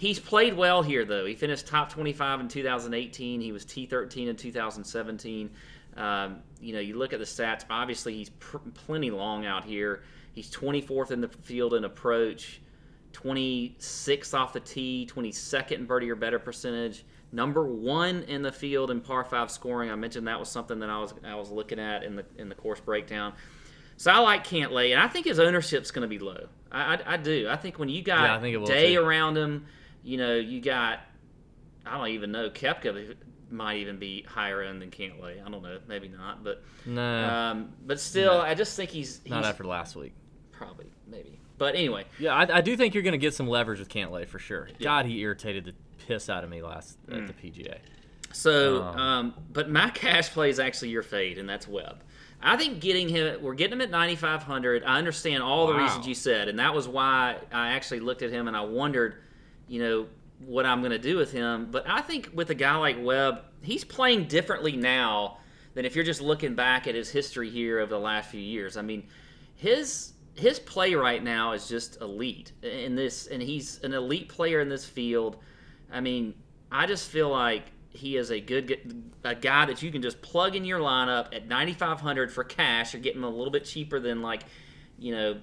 he's 0.01 0.19
played 0.19 0.57
well 0.57 0.81
here 0.81 1.05
though. 1.05 1.27
He 1.27 1.35
finished 1.35 1.67
top 1.67 1.91
25 1.91 2.39
in 2.39 2.47
2018. 2.47 3.39
He 3.39 3.51
was 3.51 3.63
T13 3.65 4.27
in 4.29 4.35
2017. 4.35 5.51
Um, 5.95 6.37
you 6.59 6.73
know, 6.73 6.79
you 6.79 6.97
look 6.97 7.13
at 7.13 7.19
the 7.19 7.25
stats. 7.25 7.65
Obviously, 7.69 8.15
he's 8.15 8.29
pr- 8.31 8.57
plenty 8.73 9.11
long 9.11 9.45
out 9.45 9.63
here. 9.63 10.01
He's 10.33 10.49
24th 10.49 11.11
in 11.11 11.21
the 11.21 11.27
field 11.27 11.75
in 11.75 11.83
approach, 11.83 12.61
26th 13.13 14.33
off 14.33 14.53
the 14.53 14.59
tee, 14.59 15.07
22nd 15.13 15.71
in 15.73 15.85
birdie 15.85 16.09
or 16.09 16.15
better 16.15 16.39
percentage. 16.39 17.05
Number 17.31 17.63
one 17.67 18.23
in 18.23 18.41
the 18.41 18.51
field 18.51 18.89
in 18.89 19.01
par 19.01 19.23
five 19.23 19.51
scoring. 19.51 19.91
I 19.91 19.95
mentioned 19.95 20.27
that 20.27 20.39
was 20.39 20.49
something 20.49 20.79
that 20.79 20.89
I 20.89 20.97
was 20.97 21.13
I 21.23 21.35
was 21.35 21.51
looking 21.51 21.79
at 21.79 22.03
in 22.03 22.15
the 22.15 22.25
in 22.39 22.49
the 22.49 22.55
course 22.55 22.79
breakdown. 22.79 23.33
So 23.97 24.11
I 24.11 24.17
like 24.17 24.47
Cantlay, 24.47 24.93
and 24.93 24.99
I 24.99 25.07
think 25.07 25.27
his 25.27 25.37
ownership's 25.39 25.91
going 25.91 26.01
to 26.01 26.07
be 26.07 26.17
low. 26.17 26.47
I, 26.71 26.95
I, 26.95 27.13
I 27.13 27.17
do. 27.17 27.47
I 27.47 27.55
think 27.55 27.77
when 27.77 27.87
you 27.87 28.01
got 28.01 28.23
Yeah, 28.23 28.35
I 28.35 28.39
think 28.39 28.55
it 28.55 28.57
will, 28.57 28.65
Day 28.65 28.95
too. 28.95 29.01
around 29.01 29.37
him, 29.37 29.67
you 30.03 30.17
know, 30.17 30.35
you 30.35 30.61
got 30.61 30.99
I 31.85 31.97
don't 31.97 32.09
even 32.09 32.31
know 32.31 32.49
Koepka 32.49 33.15
might 33.49 33.77
even 33.77 33.97
be 33.97 34.23
higher 34.23 34.61
end 34.61 34.81
than 34.81 34.91
Cantlay. 34.91 35.45
I 35.45 35.49
don't 35.49 35.61
know, 35.63 35.79
maybe 35.87 36.07
not, 36.07 36.43
but 36.43 36.63
No, 36.85 37.01
um, 37.29 37.73
but 37.85 37.99
still, 37.99 38.35
No. 38.35 38.41
I 38.41 38.53
just 38.53 38.75
think 38.75 38.89
he's, 38.91 39.19
he's 39.23 39.31
not 39.31 39.43
after 39.43 39.65
last 39.65 39.95
week. 39.95 40.13
probably 40.51 40.85
maybe. 41.07 41.37
But 41.57 41.75
anyway, 41.75 42.05
Yeah, 42.17 42.33
I, 42.33 42.57
I 42.57 42.61
do 42.61 42.75
think 42.77 42.93
you're 42.93 43.03
going 43.03 43.11
to 43.11 43.17
get 43.19 43.33
some 43.35 43.47
leverage 43.47 43.79
with 43.79 43.89
Cantlay 43.89 44.27
for 44.27 44.39
sure. 44.39 44.69
God, 44.79 45.05
he 45.05 45.19
irritated 45.19 45.65
the 45.65 45.73
piss 46.07 46.29
out 46.29 46.43
of 46.43 46.49
me 46.49 46.61
last 46.61 46.97
Mm. 47.07 47.21
at 47.21 47.27
the 47.27 47.33
PGA. 47.33 47.77
So, 48.31 48.83
Um, 48.83 48.97
um, 48.99 49.33
but 49.51 49.69
my 49.69 49.89
cash 49.89 50.29
play 50.29 50.49
is 50.49 50.59
actually 50.59 50.89
your 50.89 51.03
fade, 51.03 51.37
and 51.37 51.47
that's 51.49 51.67
Webb. 51.67 52.01
I 52.41 52.55
think 52.57 52.79
getting 52.79 53.09
him, 53.09 53.41
we're 53.41 53.53
getting 53.53 53.73
him 53.73 53.81
at 53.81 53.91
9,500. 53.91 54.83
I 54.85 54.97
understand 54.97 55.43
all 55.43 55.67
the 55.67 55.75
reasons 55.75 56.07
you 56.07 56.15
said, 56.15 56.47
and 56.47 56.57
that 56.57 56.73
was 56.73 56.87
why 56.87 57.35
I 57.51 57.69
actually 57.73 57.99
looked 57.99 58.21
at 58.23 58.31
him 58.31 58.47
and 58.47 58.55
I 58.57 58.61
wondered, 58.61 59.15
you 59.71 59.81
know, 59.81 60.05
what 60.45 60.65
I'm 60.65 60.81
going 60.81 60.91
to 60.91 60.99
do 60.99 61.15
with 61.15 61.31
him. 61.31 61.69
But 61.71 61.89
I 61.89 62.01
think 62.01 62.29
with 62.33 62.49
a 62.49 62.55
guy 62.55 62.75
like 62.75 62.97
Webb, 62.99 63.45
he's 63.61 63.85
playing 63.85 64.25
differently 64.25 64.75
now 64.75 65.37
than 65.75 65.85
if 65.85 65.95
you're 65.95 66.03
just 66.03 66.19
looking 66.19 66.55
back 66.55 66.87
at 66.87 66.95
his 66.95 67.09
history 67.09 67.49
here 67.49 67.79
over 67.79 67.89
the 67.89 67.99
last 67.99 68.29
few 68.29 68.41
years. 68.41 68.75
I 68.75 68.81
mean, 68.81 69.07
his 69.55 70.11
his 70.33 70.59
play 70.59 70.93
right 70.93 71.23
now 71.23 71.53
is 71.53 71.69
just 71.69 72.01
elite 72.01 72.51
in 72.63 72.95
this, 72.95 73.27
and 73.27 73.41
he's 73.41 73.81
an 73.83 73.93
elite 73.93 74.27
player 74.27 74.59
in 74.59 74.67
this 74.67 74.83
field. 74.83 75.37
I 75.89 76.01
mean, 76.01 76.33
I 76.69 76.85
just 76.85 77.09
feel 77.09 77.29
like 77.29 77.63
he 77.89 78.17
is 78.17 78.29
a 78.29 78.41
good 78.41 79.13
a 79.23 79.35
guy 79.35 79.65
that 79.67 79.81
you 79.81 79.89
can 79.89 80.01
just 80.01 80.21
plug 80.21 80.57
in 80.57 80.65
your 80.65 80.79
lineup 80.79 81.33
at 81.33 81.47
9500 81.47 82.29
for 82.29 82.43
cash. 82.43 82.93
You're 82.93 83.01
getting 83.01 83.19
him 83.19 83.25
a 83.25 83.29
little 83.29 83.51
bit 83.51 83.63
cheaper 83.63 84.01
than 84.01 84.21
like, 84.21 84.43
you 84.99 85.15
know, 85.15 85.39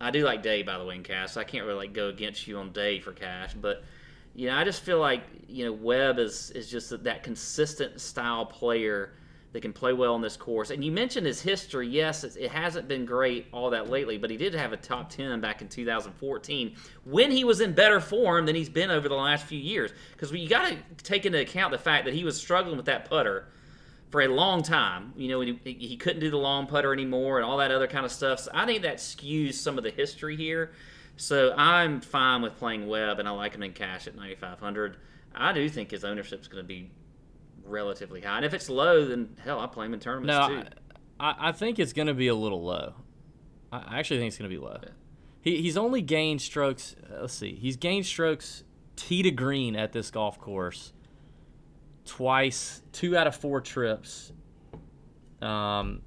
I 0.00 0.10
do 0.10 0.24
like 0.24 0.42
Day 0.42 0.62
by 0.62 0.78
the 0.78 0.84
way 0.84 0.94
in 0.94 1.02
cash. 1.02 1.36
I 1.36 1.44
can't 1.44 1.64
really 1.64 1.78
like 1.78 1.92
go 1.92 2.08
against 2.08 2.46
you 2.46 2.58
on 2.58 2.72
Day 2.72 3.00
for 3.00 3.12
cash, 3.12 3.54
but 3.54 3.84
you 4.34 4.48
know, 4.48 4.56
I 4.56 4.64
just 4.64 4.82
feel 4.82 5.00
like 5.00 5.22
you 5.48 5.64
know 5.64 5.72
Webb 5.72 6.18
is 6.18 6.50
is 6.52 6.70
just 6.70 7.02
that, 7.04 7.22
consistent 7.22 8.00
style 8.00 8.46
player 8.46 9.12
that 9.52 9.62
can 9.62 9.72
play 9.72 9.92
well 9.92 10.14
in 10.14 10.20
this 10.20 10.36
course. 10.36 10.70
And 10.70 10.84
you 10.84 10.92
mentioned 10.92 11.26
his 11.26 11.40
history. 11.40 11.88
Yes, 11.88 12.22
it, 12.22 12.36
it 12.36 12.50
hasn't 12.50 12.86
been 12.86 13.06
great 13.06 13.46
all 13.50 13.70
that 13.70 13.88
lately, 13.88 14.18
but 14.18 14.30
he 14.30 14.36
did 14.36 14.54
have 14.54 14.72
a 14.72 14.76
top 14.76 15.08
10 15.08 15.40
back 15.40 15.62
in 15.62 15.68
2014 15.68 16.76
when 17.04 17.30
he 17.30 17.44
was 17.44 17.60
in 17.60 17.72
better 17.72 17.98
form 17.98 18.44
than 18.44 18.54
he's 18.54 18.68
been 18.68 18.90
over 18.90 19.08
the 19.08 19.14
last 19.14 19.46
few 19.46 19.58
years. 19.58 19.90
Because 20.12 20.30
you 20.32 20.48
got 20.48 20.68
to 20.68 20.76
take 21.02 21.24
into 21.24 21.40
account 21.40 21.72
the 21.72 21.78
fact 21.78 22.04
that 22.04 22.14
he 22.14 22.24
was 22.24 22.36
struggling 22.36 22.76
with 22.76 22.86
that 22.86 23.08
putter 23.08 23.46
for 24.10 24.22
a 24.22 24.28
long 24.28 24.62
time. 24.62 25.12
You 25.16 25.28
know, 25.28 25.40
he, 25.40 25.58
he 25.64 25.96
couldn't 25.96 26.20
do 26.20 26.30
the 26.30 26.38
long 26.38 26.66
putter 26.66 26.92
anymore 26.92 27.38
and 27.38 27.44
all 27.44 27.58
that 27.58 27.70
other 27.70 27.86
kind 27.86 28.04
of 28.04 28.12
stuff. 28.12 28.40
So 28.40 28.50
I 28.54 28.66
think 28.66 28.82
that 28.82 28.96
skews 28.96 29.54
some 29.54 29.78
of 29.78 29.84
the 29.84 29.90
history 29.90 30.36
here. 30.36 30.72
So 31.16 31.52
I'm 31.56 32.00
fine 32.00 32.42
with 32.42 32.56
playing 32.56 32.86
Webb, 32.86 33.18
and 33.18 33.26
I 33.26 33.32
like 33.32 33.54
him 33.54 33.62
in 33.62 33.72
cash 33.72 34.06
at 34.06 34.14
9,500. 34.14 34.96
I 35.34 35.52
do 35.52 35.68
think 35.68 35.90
his 35.90 36.04
ownership 36.04 36.40
is 36.40 36.48
going 36.48 36.62
to 36.62 36.66
be 36.66 36.90
relatively 37.64 38.20
high. 38.20 38.36
And 38.36 38.46
if 38.46 38.54
it's 38.54 38.68
low, 38.70 39.04
then 39.04 39.36
hell, 39.44 39.58
I 39.60 39.66
play 39.66 39.86
him 39.86 39.94
in 39.94 40.00
tournaments 40.00 40.28
No, 40.28 40.62
too. 40.62 40.68
I, 41.20 41.48
I 41.48 41.52
think 41.52 41.78
it's 41.78 41.92
going 41.92 42.06
to 42.06 42.14
be 42.14 42.28
a 42.28 42.34
little 42.34 42.62
low. 42.62 42.94
I 43.72 43.98
actually 43.98 44.20
think 44.20 44.28
it's 44.28 44.38
going 44.38 44.50
to 44.50 44.56
be 44.56 44.62
low. 44.62 44.78
He, 45.42 45.60
he's 45.60 45.76
only 45.76 46.02
gained 46.02 46.40
strokes. 46.40 46.96
uh, 47.10 47.22
Let's 47.22 47.34
see. 47.34 47.54
He's 47.54 47.76
gained 47.76 48.06
strokes 48.06 48.62
tee 48.96 49.22
to 49.22 49.30
green 49.30 49.76
at 49.76 49.92
this 49.92 50.10
golf 50.10 50.38
course 50.40 50.92
twice, 52.08 52.82
two 52.92 53.16
out 53.16 53.26
of 53.26 53.36
four 53.36 53.60
trips. 53.60 54.32
Um, 55.40 56.02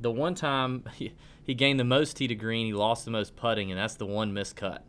the 0.00 0.10
one 0.10 0.34
time 0.34 0.84
he, 0.94 1.12
he 1.44 1.54
gained 1.54 1.78
the 1.78 1.84
most 1.84 2.16
tee 2.16 2.26
to 2.26 2.34
green, 2.34 2.66
he 2.66 2.72
lost 2.72 3.04
the 3.04 3.10
most 3.10 3.36
putting, 3.36 3.70
and 3.70 3.78
that's 3.78 3.94
the 3.94 4.06
one 4.06 4.32
miscut. 4.32 4.80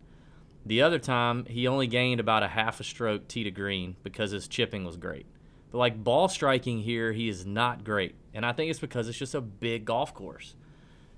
The 0.66 0.82
other 0.82 0.98
time, 0.98 1.46
he 1.46 1.68
only 1.68 1.86
gained 1.86 2.20
about 2.20 2.42
a 2.42 2.48
half 2.48 2.80
a 2.80 2.84
stroke 2.84 3.28
tee 3.28 3.44
to 3.44 3.52
green 3.52 3.98
because 4.02 4.32
his 4.32 4.48
chipping 4.48 4.84
was 4.84 4.98
great. 4.98 5.28
But 5.72 5.78
like 5.78 6.04
ball 6.04 6.28
striking 6.28 6.80
here, 6.80 7.12
he 7.12 7.30
is 7.30 7.46
not 7.46 7.84
great, 7.84 8.16
and 8.34 8.46
I 8.46 8.54
think 8.54 8.72
it's 8.72 8.80
because 8.80 9.08
it's 9.08 9.18
just 9.18 9.36
a 9.36 9.42
big 9.42 9.86
golf 9.86 10.14
course. 10.14 10.56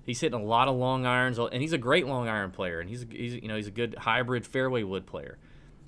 He's 0.03 0.19
hitting 0.19 0.39
a 0.39 0.43
lot 0.43 0.67
of 0.67 0.75
long 0.75 1.05
irons, 1.05 1.37
and 1.37 1.61
he's 1.61 1.73
a 1.73 1.77
great 1.77 2.07
long 2.07 2.27
iron 2.27 2.51
player, 2.51 2.79
and 2.79 2.89
he's 2.89 3.05
he's 3.09 3.35
you 3.35 3.47
know 3.47 3.55
he's 3.55 3.67
a 3.67 3.71
good 3.71 3.95
hybrid 3.99 4.45
fairway 4.45 4.83
wood 4.83 5.05
player. 5.05 5.37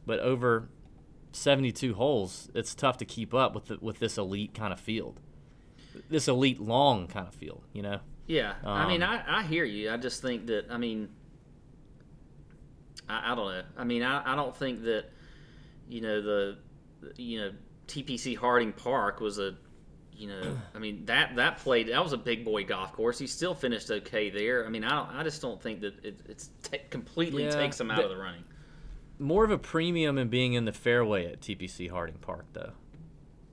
but 0.06 0.20
over 0.20 0.70
72 1.32 1.94
holes, 1.94 2.50
it's 2.54 2.74
tough 2.76 2.98
to 2.98 3.06
keep 3.06 3.34
up 3.34 3.54
with 3.56 3.66
the, 3.66 3.78
with 3.82 4.00
this 4.00 4.18
elite 4.18 4.54
kind 4.54 4.74
of 4.74 4.80
field, 4.80 5.20
this 6.10 6.28
elite 6.28 6.60
long 6.60 7.08
kind 7.08 7.28
of 7.28 7.34
field. 7.36 7.64
You 7.74 7.82
know. 7.84 8.00
Yeah, 8.28 8.54
I 8.64 8.88
mean, 8.88 9.02
Um, 9.02 9.10
I, 9.28 9.40
I 9.40 9.44
hear 9.44 9.64
you. 9.66 9.92
I 9.92 9.98
just 9.98 10.22
think 10.22 10.48
that 10.48 10.66
I 10.70 10.78
mean, 10.78 11.10
I, 13.08 13.32
I 13.32 13.36
don't 13.36 13.48
know. 13.52 13.64
I 13.78 13.84
mean, 13.84 14.04
I, 14.04 14.34
I 14.34 14.36
don't 14.36 14.56
think 14.56 14.84
that 14.84 15.06
you 15.88 16.02
know 16.02 16.22
the 16.22 16.58
you 17.16 17.40
know 17.40 17.52
TPC 17.88 18.38
Harding 18.38 18.72
Park 18.74 19.20
was 19.20 19.40
a 19.40 19.56
you 20.14 20.28
know 20.28 20.58
I 20.76 20.80
mean 20.80 21.06
that 21.06 21.36
that 21.38 21.58
played 21.60 21.88
that 21.88 22.04
was 22.04 22.14
a 22.14 22.18
big 22.18 22.46
boy 22.46 22.66
golf 22.66 22.94
course. 22.94 23.18
He 23.18 23.26
still 23.28 23.56
finished 23.56 23.90
okay 23.90 24.30
there. 24.30 24.66
I 24.66 24.70
mean, 24.70 24.84
I 24.84 24.90
don't 24.90 25.10
I 25.16 25.24
just 25.24 25.42
don't 25.42 25.62
think 25.62 25.82
that 25.82 26.04
it 26.06 26.20
it's 26.28 26.50
ta 26.64 26.78
completely 26.90 27.46
Yeah, 27.46 27.52
takes 27.52 27.80
him 27.80 27.90
out 27.90 27.98
but- 27.98 28.06
of 28.06 28.12
the 28.12 28.18
running. 28.18 28.44
More 29.20 29.44
of 29.44 29.52
a 29.52 29.58
premium 29.58 30.18
in 30.18 30.30
being 30.30 30.54
in 30.54 30.66
the 30.66 30.72
fairway 30.72 31.26
at 31.32 31.42
TPC 31.42 31.90
Harding 31.90 32.16
Park, 32.20 32.46
though. 32.54 32.72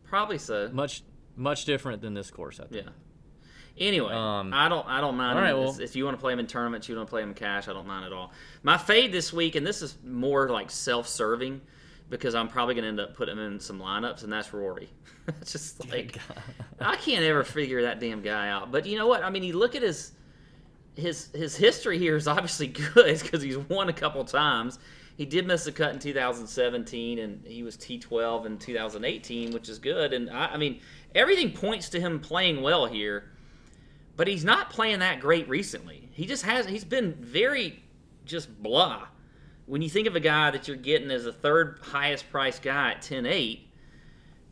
Probably 0.04 0.38
so. 0.38 0.70
Much 0.72 1.02
much 1.38 1.64
different 1.66 2.00
than 2.00 2.14
this 2.14 2.30
course, 2.30 2.60
I 2.60 2.64
think. 2.66 2.86
Yeah. 2.86 2.92
Anyway, 3.78 4.12
Um, 4.12 4.54
I 4.54 4.68
don't 4.70 4.86
I 4.86 5.00
don't 5.02 5.16
mind 5.16 5.36
all 5.38 5.44
right, 5.44 5.52
well- 5.52 5.78
if 5.80 5.94
you 5.96 6.04
want 6.04 6.16
to 6.16 6.20
play 6.20 6.32
them 6.32 6.38
in 6.40 6.46
tournaments, 6.46 6.88
you 6.88 6.96
want 6.96 7.08
to 7.08 7.10
play 7.10 7.20
them 7.20 7.30
in 7.30 7.34
cash, 7.34 7.68
I 7.68 7.72
don't 7.74 7.86
mind 7.86 8.06
at 8.06 8.12
all. 8.12 8.32
My 8.62 8.78
fade 8.78 9.12
this 9.12 9.32
week, 9.34 9.54
and 9.54 9.66
this 9.66 9.82
is 9.82 9.98
more 10.02 10.48
like 10.48 10.70
self-serving, 10.70 11.60
because 12.08 12.34
I'm 12.34 12.48
probably 12.48 12.74
going 12.74 12.84
to 12.84 12.88
end 12.88 13.00
up 13.00 13.14
putting 13.16 13.36
him 13.36 13.52
in 13.52 13.60
some 13.60 13.78
lineups, 13.78 14.22
and 14.24 14.32
that's 14.32 14.52
Rory. 14.54 14.88
it's 15.40 15.52
just 15.52 15.90
like 15.90 16.18
I 16.80 16.96
can't 16.96 17.24
ever 17.24 17.44
figure 17.44 17.82
that 17.82 18.00
damn 18.00 18.22
guy 18.22 18.48
out. 18.48 18.70
But 18.72 18.86
you 18.86 18.96
know 18.96 19.08
what? 19.08 19.22
I 19.22 19.28
mean, 19.30 19.42
you 19.42 19.58
look 19.58 19.74
at 19.74 19.82
his 19.82 20.12
his 20.94 21.28
his 21.34 21.54
history 21.56 21.98
here 21.98 22.16
is 22.16 22.26
obviously 22.28 22.66
good 22.94 23.20
because 23.20 23.42
he's 23.42 23.58
won 23.58 23.88
a 23.90 23.92
couple 23.92 24.24
times. 24.24 24.78
He 25.16 25.24
did 25.24 25.46
miss 25.46 25.66
a 25.66 25.72
cut 25.72 25.94
in 25.94 25.98
2017, 25.98 27.18
and 27.18 27.46
he 27.46 27.62
was 27.62 27.76
T12 27.76 28.46
in 28.46 28.58
2018, 28.58 29.52
which 29.52 29.68
is 29.68 29.78
good. 29.78 30.12
And 30.12 30.28
I, 30.28 30.48
I 30.48 30.56
mean, 30.58 30.80
everything 31.14 31.52
points 31.52 31.88
to 31.90 32.00
him 32.00 32.20
playing 32.20 32.62
well 32.62 32.86
here, 32.86 33.30
but 34.16 34.28
he's 34.28 34.44
not 34.44 34.68
playing 34.68 34.98
that 34.98 35.20
great 35.20 35.48
recently. 35.48 36.10
He 36.12 36.26
just 36.26 36.44
has. 36.44 36.66
He's 36.66 36.84
been 36.84 37.14
very 37.14 37.82
just 38.26 38.62
blah. 38.62 39.06
When 39.64 39.82
you 39.82 39.88
think 39.88 40.06
of 40.06 40.14
a 40.16 40.20
guy 40.20 40.50
that 40.50 40.68
you're 40.68 40.76
getting 40.76 41.10
as 41.10 41.24
the 41.24 41.32
third 41.32 41.80
highest 41.82 42.30
priced 42.30 42.62
guy 42.62 42.92
at 42.92 43.02
10-8, 43.02 43.60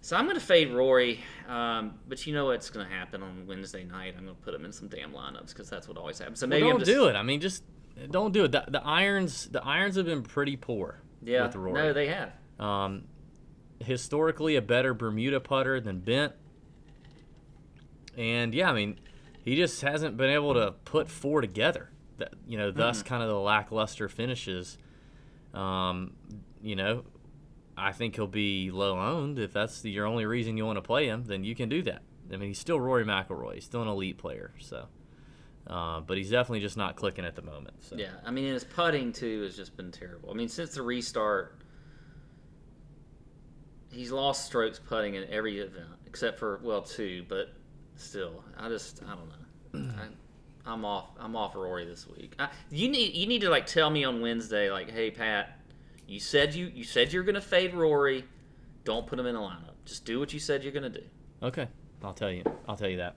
so 0.01 0.17
I'm 0.17 0.25
going 0.25 0.39
to 0.39 0.45
fade 0.45 0.71
Rory, 0.71 1.21
um, 1.49 1.95
but 2.09 2.27
you 2.27 2.35
know 2.35 2.47
what's 2.47 2.69
going 2.69 2.87
to 2.87 2.93
happen 2.93 3.23
on 3.23 3.47
Wednesday 3.47 3.85
night? 3.85 4.15
I'm 4.19 4.25
going 4.25 4.37
to 4.37 4.43
put 4.43 4.55
him 4.55 4.65
in 4.65 4.73
some 4.73 4.89
damn 4.89 5.13
lineups 5.13 5.49
because 5.49 5.71
that's 5.71 5.89
what 5.89 5.97
always 5.97 6.19
happens. 6.19 6.41
So 6.41 6.47
Well, 6.47 6.51
maybe 6.51 6.69
don't 6.69 6.73
I'm 6.73 6.79
just, 6.81 6.91
do 6.91 7.07
it. 7.07 7.17
I 7.17 7.23
mean, 7.23 7.41
just 7.41 7.63
don't 8.11 8.33
do 8.33 8.45
it. 8.45 8.53
The, 8.53 8.65
the 8.69 8.85
irons, 8.85 9.49
the 9.49 9.65
irons 9.65 9.97
have 9.97 10.07
been 10.07 10.23
pretty 10.23 10.57
poor 10.57 11.01
Yeah, 11.23 11.47
with 11.47 11.57
Rory. 11.57 11.75
no, 11.75 11.93
they 11.93 12.09
have. 12.09 12.33
Um, 12.59 13.05
historically, 13.81 14.57
a 14.57 14.63
better 14.63 14.95
Bermuda 14.95 15.41
putter 15.41 15.81
than 15.81 16.01
Bent. 16.01 16.33
And 18.17 18.55
yeah, 18.55 18.71
I 18.71 18.75
mean, 18.75 18.99
he 19.45 19.57
just 19.57 19.81
hasn't 19.83 20.17
been 20.17 20.31
able 20.31 20.55
to 20.55 20.73
put 20.85 21.09
four 21.09 21.41
together. 21.41 21.91
That 22.19 22.33
you 22.47 22.57
know, 22.57 22.71
thus 22.71 23.03
kind 23.03 23.23
of 23.23 23.29
the 23.29 23.39
lackluster 23.39 24.09
finishes. 24.09 24.79
Um, 25.53 26.13
you 26.63 26.77
know, 26.77 27.05
I 27.77 27.91
think 27.93 28.15
he'll 28.15 28.27
be 28.29 28.71
low 28.71 28.99
owned 28.99 29.39
if 29.39 29.53
that's 29.53 29.81
the, 29.81 29.91
your 29.91 30.07
only 30.07 30.25
reason 30.27 30.57
you 30.57 30.65
want 30.65 30.77
to 30.77 30.83
play 30.83 31.07
him. 31.07 31.25
Then 31.27 31.43
you 31.43 31.57
can 31.57 31.69
do 31.69 31.83
that. 31.83 32.03
I 32.33 32.37
mean, 32.37 32.49
he's 32.51 32.59
still 32.59 32.81
Rory 32.81 33.05
McIlroy. 33.05 33.55
He's 33.55 33.65
still 33.65 33.83
an 33.83 33.89
elite 33.89 34.17
player. 34.17 34.53
So, 34.61 34.87
uh, 35.67 36.01
but 36.01 36.17
he's 36.17 36.31
definitely 36.31 36.61
just 36.61 36.77
not 36.77 36.97
clicking 36.97 37.25
at 37.25 37.37
the 37.37 37.43
moment. 37.43 37.83
So. 37.83 37.97
Yeah, 37.97 38.13
I 38.25 38.31
mean, 38.31 38.53
his 38.53 38.65
putting 38.65 39.13
too 39.13 39.43
has 39.43 39.57
just 39.57 39.77
been 39.77 39.91
terrible. 39.91 40.31
I 40.31 40.35
mean, 40.35 40.49
since 40.49 40.75
the 40.75 40.83
restart, 40.83 41.59
he's 43.91 44.11
lost 44.11 44.47
strokes 44.47 44.79
putting 44.79 45.15
in 45.15 45.25
every 45.31 45.59
event 45.59 45.89
except 46.07 46.39
for 46.39 46.61
well 46.63 46.83
two, 46.83 47.25
but 47.29 47.55
still, 47.97 48.45
I 48.59 48.69
just 48.69 49.03
I 49.05 49.15
don't 49.15 49.89
know. 49.89 49.95
I, 50.01 50.73
I'm 50.73 50.85
off. 50.85 51.11
I'm 51.19 51.37
off 51.37 51.55
Rory 51.55 51.85
this 51.85 52.07
week. 52.07 52.35
I, 52.39 52.49
you 52.71 52.89
need 52.89 53.15
you 53.15 53.27
need 53.27 53.41
to 53.43 53.51
like 53.51 53.67
tell 53.67 53.91
me 53.91 54.05
on 54.05 54.21
Wednesday, 54.21 54.71
like, 54.71 54.91
hey 54.91 55.11
Pat, 55.11 55.59
you 56.07 56.21
said 56.21 56.55
you 56.55 56.71
you 56.75 56.85
said 56.85 57.13
you're 57.13 57.25
gonna 57.25 57.41
fade 57.41 57.75
Rory. 57.75 58.25
Don't 58.85 59.07
put 59.07 59.19
him 59.19 59.27
in 59.27 59.35
a 59.35 59.41
lineup. 59.41 59.75
Just 59.85 60.05
do 60.05 60.21
what 60.21 60.33
you 60.33 60.39
said 60.39 60.63
you're 60.63 60.73
gonna 60.73 60.89
do. 60.89 61.03
Okay, 61.43 61.69
I'll 62.03 62.15
tell 62.15 62.31
you. 62.31 62.45
I'll 62.69 62.77
tell 62.77 62.89
you 62.89 62.99
that. 62.99 63.17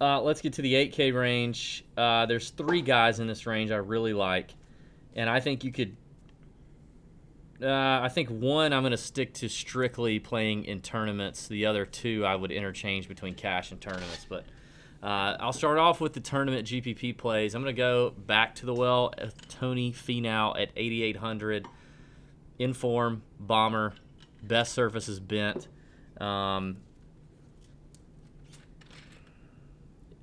Uh, 0.00 0.20
let's 0.20 0.40
get 0.40 0.54
to 0.54 0.62
the 0.62 0.74
8K 0.74 1.14
range. 1.14 1.84
Uh, 1.96 2.26
there's 2.26 2.50
three 2.50 2.82
guys 2.82 3.20
in 3.20 3.26
this 3.26 3.46
range 3.46 3.70
I 3.70 3.76
really 3.76 4.12
like, 4.12 4.54
and 5.14 5.30
I 5.30 5.40
think 5.40 5.64
you 5.64 5.72
could. 5.72 5.96
Uh, 7.62 8.00
I 8.02 8.08
think 8.08 8.28
one 8.28 8.72
I'm 8.72 8.82
going 8.82 8.90
to 8.90 8.96
stick 8.96 9.34
to 9.34 9.48
strictly 9.48 10.18
playing 10.18 10.64
in 10.64 10.80
tournaments. 10.80 11.46
The 11.46 11.66
other 11.66 11.86
two 11.86 12.24
I 12.26 12.34
would 12.34 12.50
interchange 12.50 13.06
between 13.06 13.34
cash 13.34 13.70
and 13.70 13.80
tournaments. 13.80 14.26
But 14.28 14.44
uh, 15.00 15.36
I'll 15.38 15.52
start 15.52 15.78
off 15.78 16.00
with 16.00 16.12
the 16.12 16.20
tournament 16.20 16.66
GPP 16.66 17.16
plays. 17.16 17.54
I'm 17.54 17.62
going 17.62 17.74
to 17.74 17.80
go 17.80 18.10
back 18.10 18.56
to 18.56 18.66
the 18.66 18.74
well. 18.74 19.14
uh, 19.16 19.26
Tony 19.48 19.92
Finau 19.92 20.60
at 20.60 20.70
8,800. 20.74 21.66
In 22.58 22.72
form, 22.72 23.22
bomber. 23.40 23.94
Best 24.42 24.72
surface 24.72 25.08
is 25.08 25.18
bent. 25.18 25.68
Um, 26.20 26.78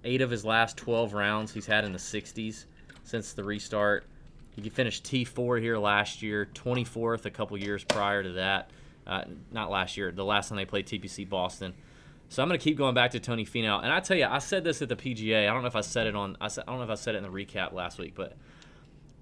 eight 0.10 0.22
of 0.22 0.32
his 0.32 0.44
last 0.44 0.76
12 0.78 1.14
rounds 1.14 1.54
he's 1.54 1.68
had 1.68 1.86
in 1.86 1.94
the 1.94 2.00
60s 2.00 2.66
since 3.04 3.34
the 3.34 3.44
restart. 3.44 4.06
He 4.56 4.70
finished 4.70 5.04
T4 5.06 5.62
here 5.62 5.78
last 5.78 6.22
year, 6.22 6.50
24th 6.54 7.26
a 7.26 7.30
couple 7.30 7.58
years 7.58 7.84
prior 7.84 8.24
to 8.24 8.34
that. 8.34 8.72
Uh, 9.06 9.24
not 9.52 9.70
last 9.70 9.98
year, 9.98 10.12
the 10.12 10.26
last 10.26 10.50
time 10.50 10.58
they 10.58 10.66
played 10.66 10.86
TPC 10.86 11.28
Boston. 11.28 11.74
So 12.28 12.44
I'm 12.44 12.50
going 12.50 12.60
to 12.60 12.64
keep 12.64 12.78
going 12.78 12.94
back 12.94 13.12
to 13.12 13.20
Tony 13.20 13.46
Finau. 13.46 13.82
And 13.82 13.92
I 13.92 14.00
tell 14.00 14.18
you, 14.18 14.26
I 14.26 14.40
said 14.40 14.64
this 14.64 14.82
at 14.82 14.90
the 14.90 14.96
PGA. 14.96 15.50
I 15.50 15.54
don't 15.54 15.62
know 15.62 15.68
if 15.68 15.76
I 15.76 15.82
said 15.82 16.08
it 16.08 16.16
on. 16.16 16.38
I, 16.42 16.48
said, 16.48 16.66
I 16.68 16.72
don't 16.72 16.80
know 16.80 16.86
if 16.86 16.92
I 16.92 16.96
said 16.96 17.16
it 17.16 17.20
in 17.20 17.24
the 17.24 17.30
recap 17.30 17.74
last 17.74 17.98
week, 17.98 18.14
but 18.16 18.34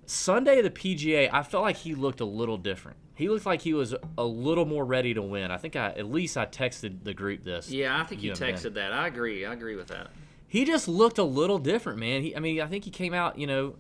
Sunday 0.06 0.60
of 0.60 0.64
the 0.64 0.70
PGA, 0.72 1.30
I 1.32 1.44
felt 1.44 1.64
like 1.64 1.78
he 1.78 1.96
looked 1.96 2.20
a 2.20 2.26
little 2.26 2.58
different. 2.58 2.98
He 3.16 3.30
looked 3.30 3.46
like 3.46 3.62
he 3.62 3.74
was 3.74 3.96
a 4.18 4.24
little 4.24 4.66
more 4.66 4.86
ready 4.86 5.14
to 5.14 5.22
win. 5.22 5.52
I 5.52 5.58
think 5.58 5.76
I 5.76 5.88
at 5.90 6.12
least 6.12 6.38
I 6.38 6.46
texted 6.46 7.04
the 7.04 7.14
group 7.14 7.44
this. 7.44 7.70
Yeah, 7.70 8.00
I 8.00 8.04
think 8.04 8.22
you 8.22 8.34
Ben. 8.34 8.54
texted 8.54 8.76
that. 8.76 8.94
I 8.94 9.08
agree. 9.08 9.46
I 9.46 9.54
agree 9.54 9.76
with 9.76 9.88
that. 9.88 10.08
He 10.48 10.66
just 10.66 10.88
looked 10.88 11.18
a 11.18 11.24
little 11.24 11.60
different, 11.60 12.00
man. 12.00 12.22
He, 12.24 12.36
I 12.36 12.40
mean, 12.40 12.62
I 12.62 12.68
think 12.68 12.86
he 12.86 12.92
came 12.92 13.14
out, 13.14 13.38
you 13.38 13.48
know, 13.48 13.76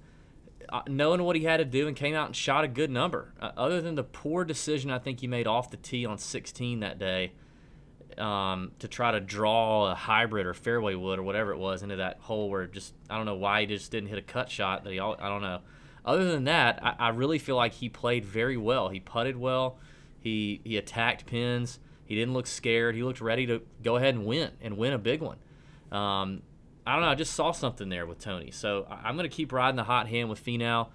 uh, 0.69 0.82
knowing 0.88 1.23
what 1.23 1.36
he 1.36 1.43
had 1.43 1.58
to 1.58 1.65
do 1.65 1.88
and 1.88 1.95
came 1.95 2.13
out 2.13 2.27
and 2.27 2.36
shot 2.36 2.63
a 2.63 2.67
good 2.67 2.91
number. 2.91 3.34
Uh, 3.39 3.51
other 3.56 3.82
than 3.82 3.95
the 3.95 4.03
poor 4.03 4.43
decision 4.43 4.91
I 4.91 4.99
think 4.99 5.21
he 5.21 5.27
made 5.27 5.47
off 5.47 5.71
the 5.71 5.77
tee 5.77 6.06
on 6.06 6.17
16 6.17 6.82
that 6.82 6.99
day 6.99 7.32
um, 8.17 8.71
to 8.80 8.88
try 8.88 9.12
to 9.12 9.19
draw 9.19 9.91
a 9.91 9.95
hybrid 9.95 10.45
or 10.45 10.53
fairway 10.53 10.95
wood 10.95 11.19
or 11.19 11.23
whatever 11.23 11.51
it 11.51 11.58
was 11.58 11.84
into 11.84 11.97
that 11.97 12.19
hole 12.21 12.49
where 12.49 12.65
just 12.67 12.93
I 13.10 13.15
don't 13.15 13.25
know 13.25 13.36
why 13.36 13.62
he 13.62 13.67
just 13.67 13.91
didn't 13.91 14.10
hit 14.10 14.17
a 14.17 14.23
cut 14.23 14.49
shot 14.49 14.84
that 14.84 14.91
he 14.91 14.99
all, 14.99 15.15
I 15.19 15.30
don't 15.30 15.41
know. 15.41 15.62
Other 16.03 16.32
than 16.32 16.45
that, 16.45 16.80
I, 16.84 16.95
I 16.99 17.10
really 17.10 17.38
feel 17.38 17.56
like 17.56 17.73
he 17.73 17.89
played 17.89 18.25
very 18.25 18.58
well. 18.58 18.89
He 18.89 18.99
putted 18.99 19.38
well. 19.38 19.77
He 20.19 20.62
he 20.63 20.77
attacked 20.77 21.25
pins. 21.25 21.80
He 22.06 22.15
didn't 22.15 22.34
look 22.34 22.47
scared. 22.47 22.95
He 22.95 23.03
looked 23.03 23.21
ready 23.21 23.45
to 23.47 23.62
go 23.84 23.97
ahead 23.97 24.15
and 24.15 24.25
win 24.25 24.51
and 24.62 24.77
win 24.77 24.93
a 24.93 24.97
big 24.97 25.21
one. 25.21 25.38
Um, 25.91 26.41
I 26.88 26.93
don't 26.93 27.02
know. 27.02 27.10
I 27.10 27.15
just 27.15 27.34
saw 27.34 27.52
something 27.52 27.89
there 27.89 28.06
with 28.06 28.19
Tony. 28.19 28.50
So 28.52 28.88
I'm 28.89 29.17
going 29.17 29.30
to 29.30 29.36
keep 29.36 29.52
riding 29.52 29.76
the 29.76 29.84
hot 29.84 30.08
hand 30.08 30.30
with 30.30 30.43
Finau. 30.43 30.88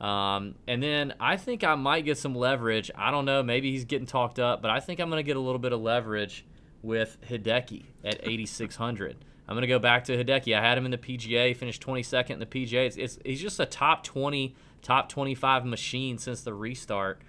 Um, 0.00 0.54
and 0.66 0.82
then 0.82 1.12
I 1.20 1.36
think 1.36 1.62
I 1.62 1.74
might 1.74 2.06
get 2.06 2.16
some 2.16 2.34
leverage. 2.34 2.90
I 2.96 3.10
don't 3.10 3.26
know. 3.26 3.42
Maybe 3.42 3.70
he's 3.70 3.84
getting 3.84 4.06
talked 4.06 4.38
up, 4.38 4.62
but 4.62 4.70
I 4.70 4.80
think 4.80 5.00
I'm 5.00 5.10
going 5.10 5.22
to 5.22 5.26
get 5.26 5.36
a 5.36 5.40
little 5.40 5.58
bit 5.58 5.74
of 5.74 5.82
leverage 5.82 6.46
with 6.82 7.18
Hideki 7.28 7.84
at 8.02 8.20
8,600. 8.22 9.16
I'm 9.46 9.54
going 9.54 9.62
to 9.62 9.68
go 9.68 9.78
back 9.78 10.04
to 10.04 10.16
Hideki. 10.16 10.56
I 10.56 10.62
had 10.62 10.78
him 10.78 10.86
in 10.86 10.90
the 10.90 10.98
PGA, 10.98 11.54
finished 11.54 11.82
22nd 11.82 12.30
in 12.30 12.38
the 12.38 12.46
PGA. 12.46 12.86
It's, 12.86 12.96
it's, 12.96 13.18
he's 13.22 13.42
just 13.42 13.60
a 13.60 13.66
top 13.66 14.02
20, 14.02 14.54
top 14.80 15.10
25 15.10 15.66
machine 15.66 16.16
since 16.16 16.40
the 16.40 16.54
restart. 16.54 17.20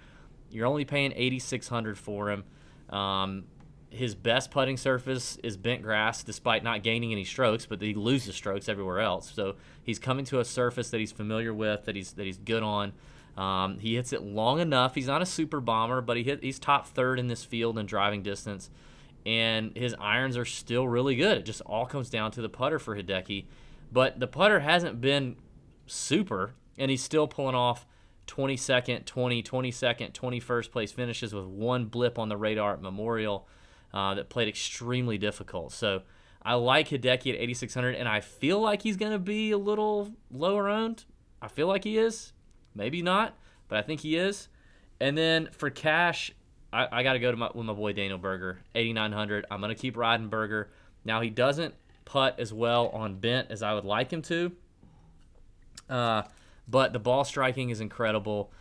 You're 0.50 0.66
only 0.66 0.86
paying 0.86 1.12
8,600 1.14 1.98
for 1.98 2.30
him. 2.30 2.44
Um, 2.88 3.44
his 3.90 4.14
best 4.14 4.50
putting 4.50 4.76
surface 4.76 5.38
is 5.42 5.56
bent 5.56 5.82
grass, 5.82 6.22
despite 6.22 6.62
not 6.62 6.82
gaining 6.82 7.12
any 7.12 7.24
strokes, 7.24 7.66
but 7.66 7.80
he 7.80 7.94
loses 7.94 8.34
strokes 8.34 8.68
everywhere 8.68 9.00
else. 9.00 9.30
So 9.32 9.56
he's 9.82 9.98
coming 9.98 10.24
to 10.26 10.40
a 10.40 10.44
surface 10.44 10.90
that 10.90 10.98
he's 10.98 11.12
familiar 11.12 11.54
with, 11.54 11.84
that 11.84 11.96
he's 11.96 12.12
that 12.12 12.26
he's 12.26 12.38
good 12.38 12.62
on. 12.62 12.92
Um, 13.36 13.78
he 13.78 13.96
hits 13.96 14.12
it 14.12 14.22
long 14.22 14.60
enough. 14.60 14.94
He's 14.94 15.06
not 15.06 15.22
a 15.22 15.26
super 15.26 15.60
bomber, 15.60 16.00
but 16.00 16.16
he 16.16 16.24
hit 16.24 16.42
he's 16.42 16.58
top 16.58 16.86
third 16.86 17.18
in 17.18 17.28
this 17.28 17.44
field 17.44 17.78
in 17.78 17.86
driving 17.86 18.22
distance, 18.22 18.70
and 19.24 19.76
his 19.76 19.94
irons 20.00 20.36
are 20.36 20.44
still 20.44 20.88
really 20.88 21.16
good. 21.16 21.38
It 21.38 21.44
just 21.44 21.60
all 21.62 21.86
comes 21.86 22.10
down 22.10 22.32
to 22.32 22.42
the 22.42 22.48
putter 22.48 22.78
for 22.78 22.96
Hideki, 22.96 23.44
but 23.92 24.18
the 24.18 24.26
putter 24.26 24.60
hasn't 24.60 25.00
been 25.00 25.36
super, 25.86 26.54
and 26.76 26.90
he's 26.90 27.02
still 27.02 27.28
pulling 27.28 27.54
off 27.54 27.86
22nd, 28.26 29.04
20, 29.04 29.42
22nd, 29.42 30.12
21st 30.12 30.70
place 30.72 30.92
finishes 30.92 31.32
with 31.32 31.44
one 31.44 31.86
blip 31.86 32.18
on 32.18 32.28
the 32.28 32.36
radar 32.36 32.74
at 32.74 32.82
Memorial 32.82 33.46
uh, 33.96 34.12
that 34.12 34.28
played 34.28 34.46
extremely 34.46 35.16
difficult. 35.16 35.72
So 35.72 36.02
I 36.42 36.52
like 36.52 36.90
Hideki 36.90 37.32
at 37.32 37.40
8,600, 37.40 37.94
and 37.94 38.06
I 38.06 38.20
feel 38.20 38.60
like 38.60 38.82
he's 38.82 38.98
going 38.98 39.12
to 39.12 39.18
be 39.18 39.52
a 39.52 39.58
little 39.58 40.12
lower 40.30 40.68
owned. 40.68 41.06
I 41.40 41.48
feel 41.48 41.66
like 41.66 41.84
he 41.84 41.96
is. 41.96 42.34
Maybe 42.74 43.00
not, 43.00 43.38
but 43.68 43.78
I 43.78 43.82
think 43.82 44.00
he 44.00 44.16
is. 44.16 44.48
And 45.00 45.16
then 45.16 45.48
for 45.50 45.70
cash, 45.70 46.30
I, 46.74 46.88
I 46.92 47.02
got 47.04 47.14
to 47.14 47.18
go 47.20 47.30
to 47.30 47.38
my, 47.38 47.50
with 47.54 47.64
my 47.64 47.72
boy 47.72 47.94
Daniel 47.94 48.18
Berger, 48.18 48.58
8,900. 48.74 49.46
I'm 49.50 49.60
going 49.60 49.74
to 49.74 49.80
keep 49.80 49.96
riding 49.96 50.28
Berger. 50.28 50.68
Now, 51.06 51.22
he 51.22 51.30
doesn't 51.30 51.74
putt 52.04 52.38
as 52.38 52.52
well 52.52 52.88
on 52.88 53.14
bent 53.14 53.50
as 53.50 53.62
I 53.62 53.72
would 53.72 53.86
like 53.86 54.12
him 54.12 54.20
to, 54.22 54.52
uh, 55.88 56.24
but 56.68 56.92
the 56.92 56.98
ball 56.98 57.24
striking 57.24 57.70
is 57.70 57.80
incredible. 57.80 58.52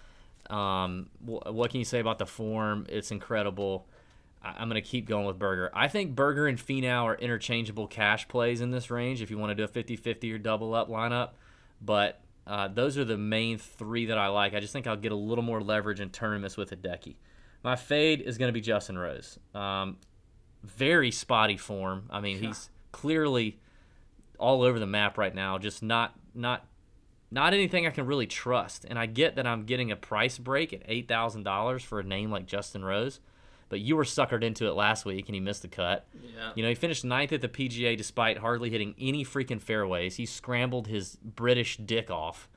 Um, 0.50 1.10
wh- 1.26 1.54
what 1.54 1.72
can 1.72 1.80
you 1.80 1.86
say 1.86 2.00
about 2.00 2.20
the 2.20 2.26
form? 2.26 2.86
It's 2.88 3.12
incredible. 3.12 3.86
I- 4.46 4.56
I'm 4.62 4.70
going 4.70 4.82
to 4.82 4.88
keep 4.88 5.08
going 5.08 5.26
with 5.26 5.40
Berger. 5.40 5.72
I 5.74 5.88
think 5.88 6.16
Berger 6.16 6.48
and 6.48 6.58
Finau 6.58 7.04
are 7.04 7.16
interchangeable 7.16 7.88
cash 7.88 8.28
plays 8.28 8.62
in 8.62 8.72
this 8.72 8.90
range 8.92 9.22
if 9.22 9.30
you 9.32 9.38
want 9.38 9.52
to 9.52 9.56
do 9.56 9.64
a 9.64 9.68
50 9.68 9.96
50 9.96 10.32
or 10.34 10.38
double 10.38 10.74
up 10.74 10.90
lineup. 10.90 11.32
But 11.82 12.22
uh, 12.48 12.68
those 12.68 12.98
are 12.98 13.06
the 13.06 13.18
main 13.18 13.58
three 13.58 14.06
that 14.08 14.18
I 14.18 14.28
like. 14.28 14.54
I 14.54 14.60
just 14.60 14.72
think 14.74 14.88
I'll 14.88 14.96
get 14.96 15.12
a 15.12 15.16
little 15.16 15.44
more 15.44 15.62
leverage 15.62 16.00
in 16.00 16.10
tournaments 16.10 16.56
with 16.58 16.70
Hideki. 16.70 17.16
My 17.64 17.76
fade 17.76 18.22
is 18.22 18.38
going 18.38 18.50
to 18.50 18.54
be 18.54 18.62
Justin 18.62 18.98
Rose. 18.98 19.40
Um, 19.56 19.98
very 20.64 21.10
spotty 21.12 21.58
form. 21.58 22.06
I 22.12 22.22
mean, 22.22 22.40
he's 22.40 22.70
clearly 22.92 23.60
all 24.38 24.62
over 24.62 24.80
the 24.80 24.86
map 24.86 25.18
right 25.18 25.34
now. 25.34 25.58
Just 25.58 25.82
not 25.82 26.14
not 26.36 26.66
not 27.32 27.54
anything 27.54 27.88
I 27.88 27.90
can 27.90 28.06
really 28.06 28.28
trust. 28.28 28.86
And 28.88 29.00
I 29.00 29.08
get 29.08 29.36
that 29.38 29.48
I'm 29.48 29.64
getting 29.66 29.92
a 29.92 29.96
price 29.96 30.38
break 30.38 30.74
at 30.74 30.84
eight 30.86 31.08
thousand 31.08 31.44
dollars 31.44 31.84
for 31.84 32.00
a 32.00 32.04
name 32.04 32.30
like 32.30 32.46
Justin 32.46 32.86
Rose, 32.86 33.20
but 33.70 33.80
you 33.80 33.96
were 33.96 34.04
suckered 34.04 34.44
into 34.44 34.68
it 34.68 34.74
last 34.74 35.06
week 35.06 35.28
and 35.28 35.36
he 35.36 35.42
missed 35.42 35.62
the 35.62 35.68
cut. 35.68 36.08
Yeah. 36.14 36.52
You 36.56 36.64
know, 36.64 36.70
he 36.70 36.76
finished 36.76 37.04
ninth 37.04 37.32
at 37.32 37.42
the 37.42 37.50
PGA 37.50 37.98
despite 37.98 38.38
hardly 38.38 38.70
hitting 38.70 38.96
any 39.00 39.26
freaking 39.26 39.62
fairways. 39.62 40.16
He 40.16 40.26
scrambled 40.26 40.88
his 40.88 41.18
British 41.18 41.78
dick 41.78 42.12
off, 42.12 42.48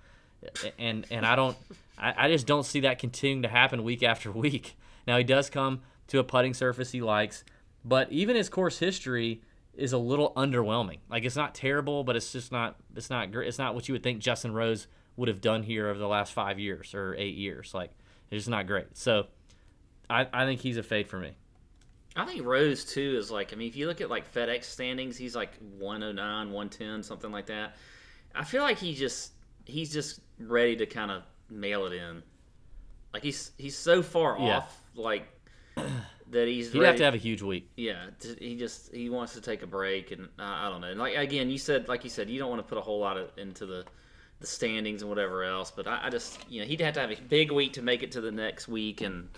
and 0.78 1.06
and 1.10 1.24
I 1.24 1.36
don't, 1.36 1.56
I, 1.98 2.26
I 2.26 2.28
just 2.28 2.46
don't 2.46 2.64
see 2.64 2.80
that 2.80 2.98
continuing 2.98 3.42
to 3.42 3.48
happen 3.48 3.82
week 3.84 4.02
after 4.02 4.30
week. 4.46 4.76
Now 5.06 5.16
he 5.16 5.24
does 5.24 5.50
come 5.50 5.80
to 6.08 6.18
a 6.18 6.24
putting 6.24 6.54
surface 6.54 6.90
he 6.92 7.00
likes, 7.00 7.44
but 7.84 8.10
even 8.12 8.36
his 8.36 8.48
course 8.48 8.78
history 8.78 9.42
is 9.74 9.92
a 9.92 9.98
little 9.98 10.32
underwhelming. 10.34 10.98
Like 11.08 11.24
it's 11.24 11.36
not 11.36 11.54
terrible, 11.54 12.04
but 12.04 12.16
it's 12.16 12.32
just 12.32 12.50
not, 12.50 12.76
it's 12.96 13.10
not 13.10 13.30
great. 13.30 13.48
It's 13.48 13.58
not 13.58 13.74
what 13.74 13.88
you 13.88 13.94
would 13.94 14.02
think 14.02 14.18
Justin 14.18 14.52
Rose 14.52 14.88
would 15.16 15.28
have 15.28 15.40
done 15.40 15.62
here 15.62 15.88
over 15.88 15.98
the 15.98 16.08
last 16.08 16.32
five 16.32 16.58
years 16.58 16.94
or 16.94 17.14
eight 17.16 17.36
years. 17.36 17.72
Like 17.72 17.90
it's 18.30 18.40
just 18.40 18.50
not 18.50 18.66
great. 18.66 18.96
So 18.96 19.26
I, 20.10 20.26
I 20.32 20.44
think 20.46 20.60
he's 20.60 20.76
a 20.76 20.82
fade 20.82 21.08
for 21.08 21.18
me. 21.18 21.32
I 22.16 22.24
think 22.24 22.44
Rose 22.44 22.84
too 22.84 23.16
is 23.18 23.30
like 23.30 23.52
I 23.52 23.56
mean 23.56 23.68
if 23.68 23.76
you 23.76 23.86
look 23.86 24.00
at 24.00 24.10
like 24.10 24.32
FedEx 24.32 24.64
standings 24.64 25.16
he's 25.16 25.36
like 25.36 25.50
109 25.78 26.50
110 26.50 27.02
something 27.04 27.30
like 27.30 27.46
that 27.46 27.76
I 28.34 28.42
feel 28.44 28.62
like 28.62 28.78
he 28.78 28.94
just 28.94 29.32
he's 29.66 29.92
just 29.92 30.20
ready 30.40 30.74
to 30.76 30.86
kind 30.86 31.10
of 31.12 31.22
mail 31.48 31.86
it 31.86 31.92
in 31.92 32.22
like 33.12 33.22
he's 33.22 33.52
he's 33.56 33.76
so 33.76 34.02
far 34.02 34.36
Yeah. 34.38 34.58
off 34.58 34.82
like 34.96 35.28
that 36.30 36.48
he's 36.48 36.72
He'd 36.72 36.78
ready, 36.80 36.86
have 36.88 36.96
to 36.96 37.04
have 37.04 37.14
a 37.14 37.18
huge 37.18 37.42
week. 37.42 37.70
yeah 37.76 38.06
he 38.40 38.56
just 38.56 38.92
he 38.92 39.10
wants 39.10 39.34
to 39.34 39.40
take 39.40 39.62
a 39.62 39.66
break 39.66 40.10
and 40.10 40.24
uh, 40.40 40.42
I 40.42 40.68
don't 40.70 40.80
know 40.80 40.94
like 40.94 41.14
again 41.16 41.50
you 41.50 41.58
said 41.58 41.86
like 41.88 42.02
you 42.02 42.10
said 42.10 42.28
you 42.28 42.40
don't 42.40 42.50
want 42.50 42.60
to 42.66 42.68
put 42.68 42.78
a 42.78 42.82
whole 42.82 42.98
lot 42.98 43.16
of, 43.16 43.30
into 43.36 43.64
the 43.64 43.84
the 44.40 44.46
standings 44.46 45.02
and 45.02 45.08
whatever 45.08 45.44
else 45.44 45.70
but 45.70 45.86
I, 45.86 46.00
I 46.06 46.10
just 46.10 46.38
you 46.50 46.60
know 46.62 46.66
he'd 46.66 46.80
have 46.80 46.94
to 46.94 47.00
have 47.00 47.10
a 47.12 47.16
big 47.28 47.52
week 47.52 47.74
to 47.74 47.82
make 47.82 48.02
it 48.02 48.10
to 48.12 48.20
the 48.20 48.32
next 48.32 48.66
week 48.66 49.02
and 49.02 49.28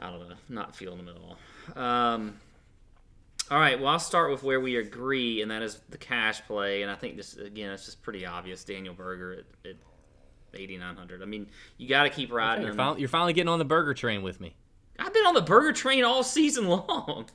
I 0.00 0.10
don't 0.10 0.28
know, 0.28 0.34
not 0.48 0.74
feeling 0.74 1.04
them 1.04 1.08
at 1.08 1.16
all. 1.16 1.82
Um, 1.82 2.40
all 3.50 3.58
right, 3.58 3.78
well, 3.78 3.88
I'll 3.88 3.98
start 3.98 4.30
with 4.30 4.42
where 4.42 4.60
we 4.60 4.76
agree, 4.76 5.42
and 5.42 5.50
that 5.50 5.62
is 5.62 5.80
the 5.90 5.98
cash 5.98 6.40
play. 6.46 6.82
And 6.82 6.90
I 6.90 6.94
think 6.94 7.16
this 7.16 7.36
again, 7.36 7.70
it's 7.72 7.84
just 7.84 8.02
pretty 8.02 8.24
obvious. 8.24 8.64
Daniel 8.64 8.94
Berger 8.94 9.32
at, 9.32 9.70
at 9.70 9.76
eighty 10.54 10.78
nine 10.78 10.96
hundred. 10.96 11.22
I 11.22 11.26
mean, 11.26 11.48
you 11.76 11.88
got 11.88 12.04
to 12.04 12.10
keep 12.10 12.32
riding. 12.32 12.64
You're 12.64 12.74
finally, 12.74 13.00
you're 13.00 13.08
finally 13.08 13.32
getting 13.32 13.48
on 13.48 13.58
the 13.58 13.64
Berger 13.64 13.92
train 13.94 14.22
with 14.22 14.40
me. 14.40 14.54
I've 14.98 15.12
been 15.12 15.26
on 15.26 15.34
the 15.34 15.42
Berger 15.42 15.72
train 15.72 16.04
all 16.04 16.22
season 16.22 16.66
long. 16.68 17.26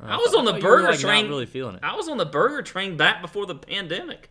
I 0.00 0.16
was 0.16 0.34
on 0.34 0.44
the 0.44 0.52
thought 0.52 0.62
you 0.62 0.68
were, 0.68 0.76
Berger 0.76 0.90
like, 0.90 1.02
not 1.02 1.08
train. 1.08 1.28
really 1.28 1.46
feeling 1.46 1.74
it. 1.74 1.80
I 1.82 1.96
was 1.96 2.08
on 2.08 2.18
the 2.18 2.26
Berger 2.26 2.62
train 2.62 2.96
back 2.96 3.20
before 3.20 3.46
the 3.46 3.56
pandemic. 3.56 4.30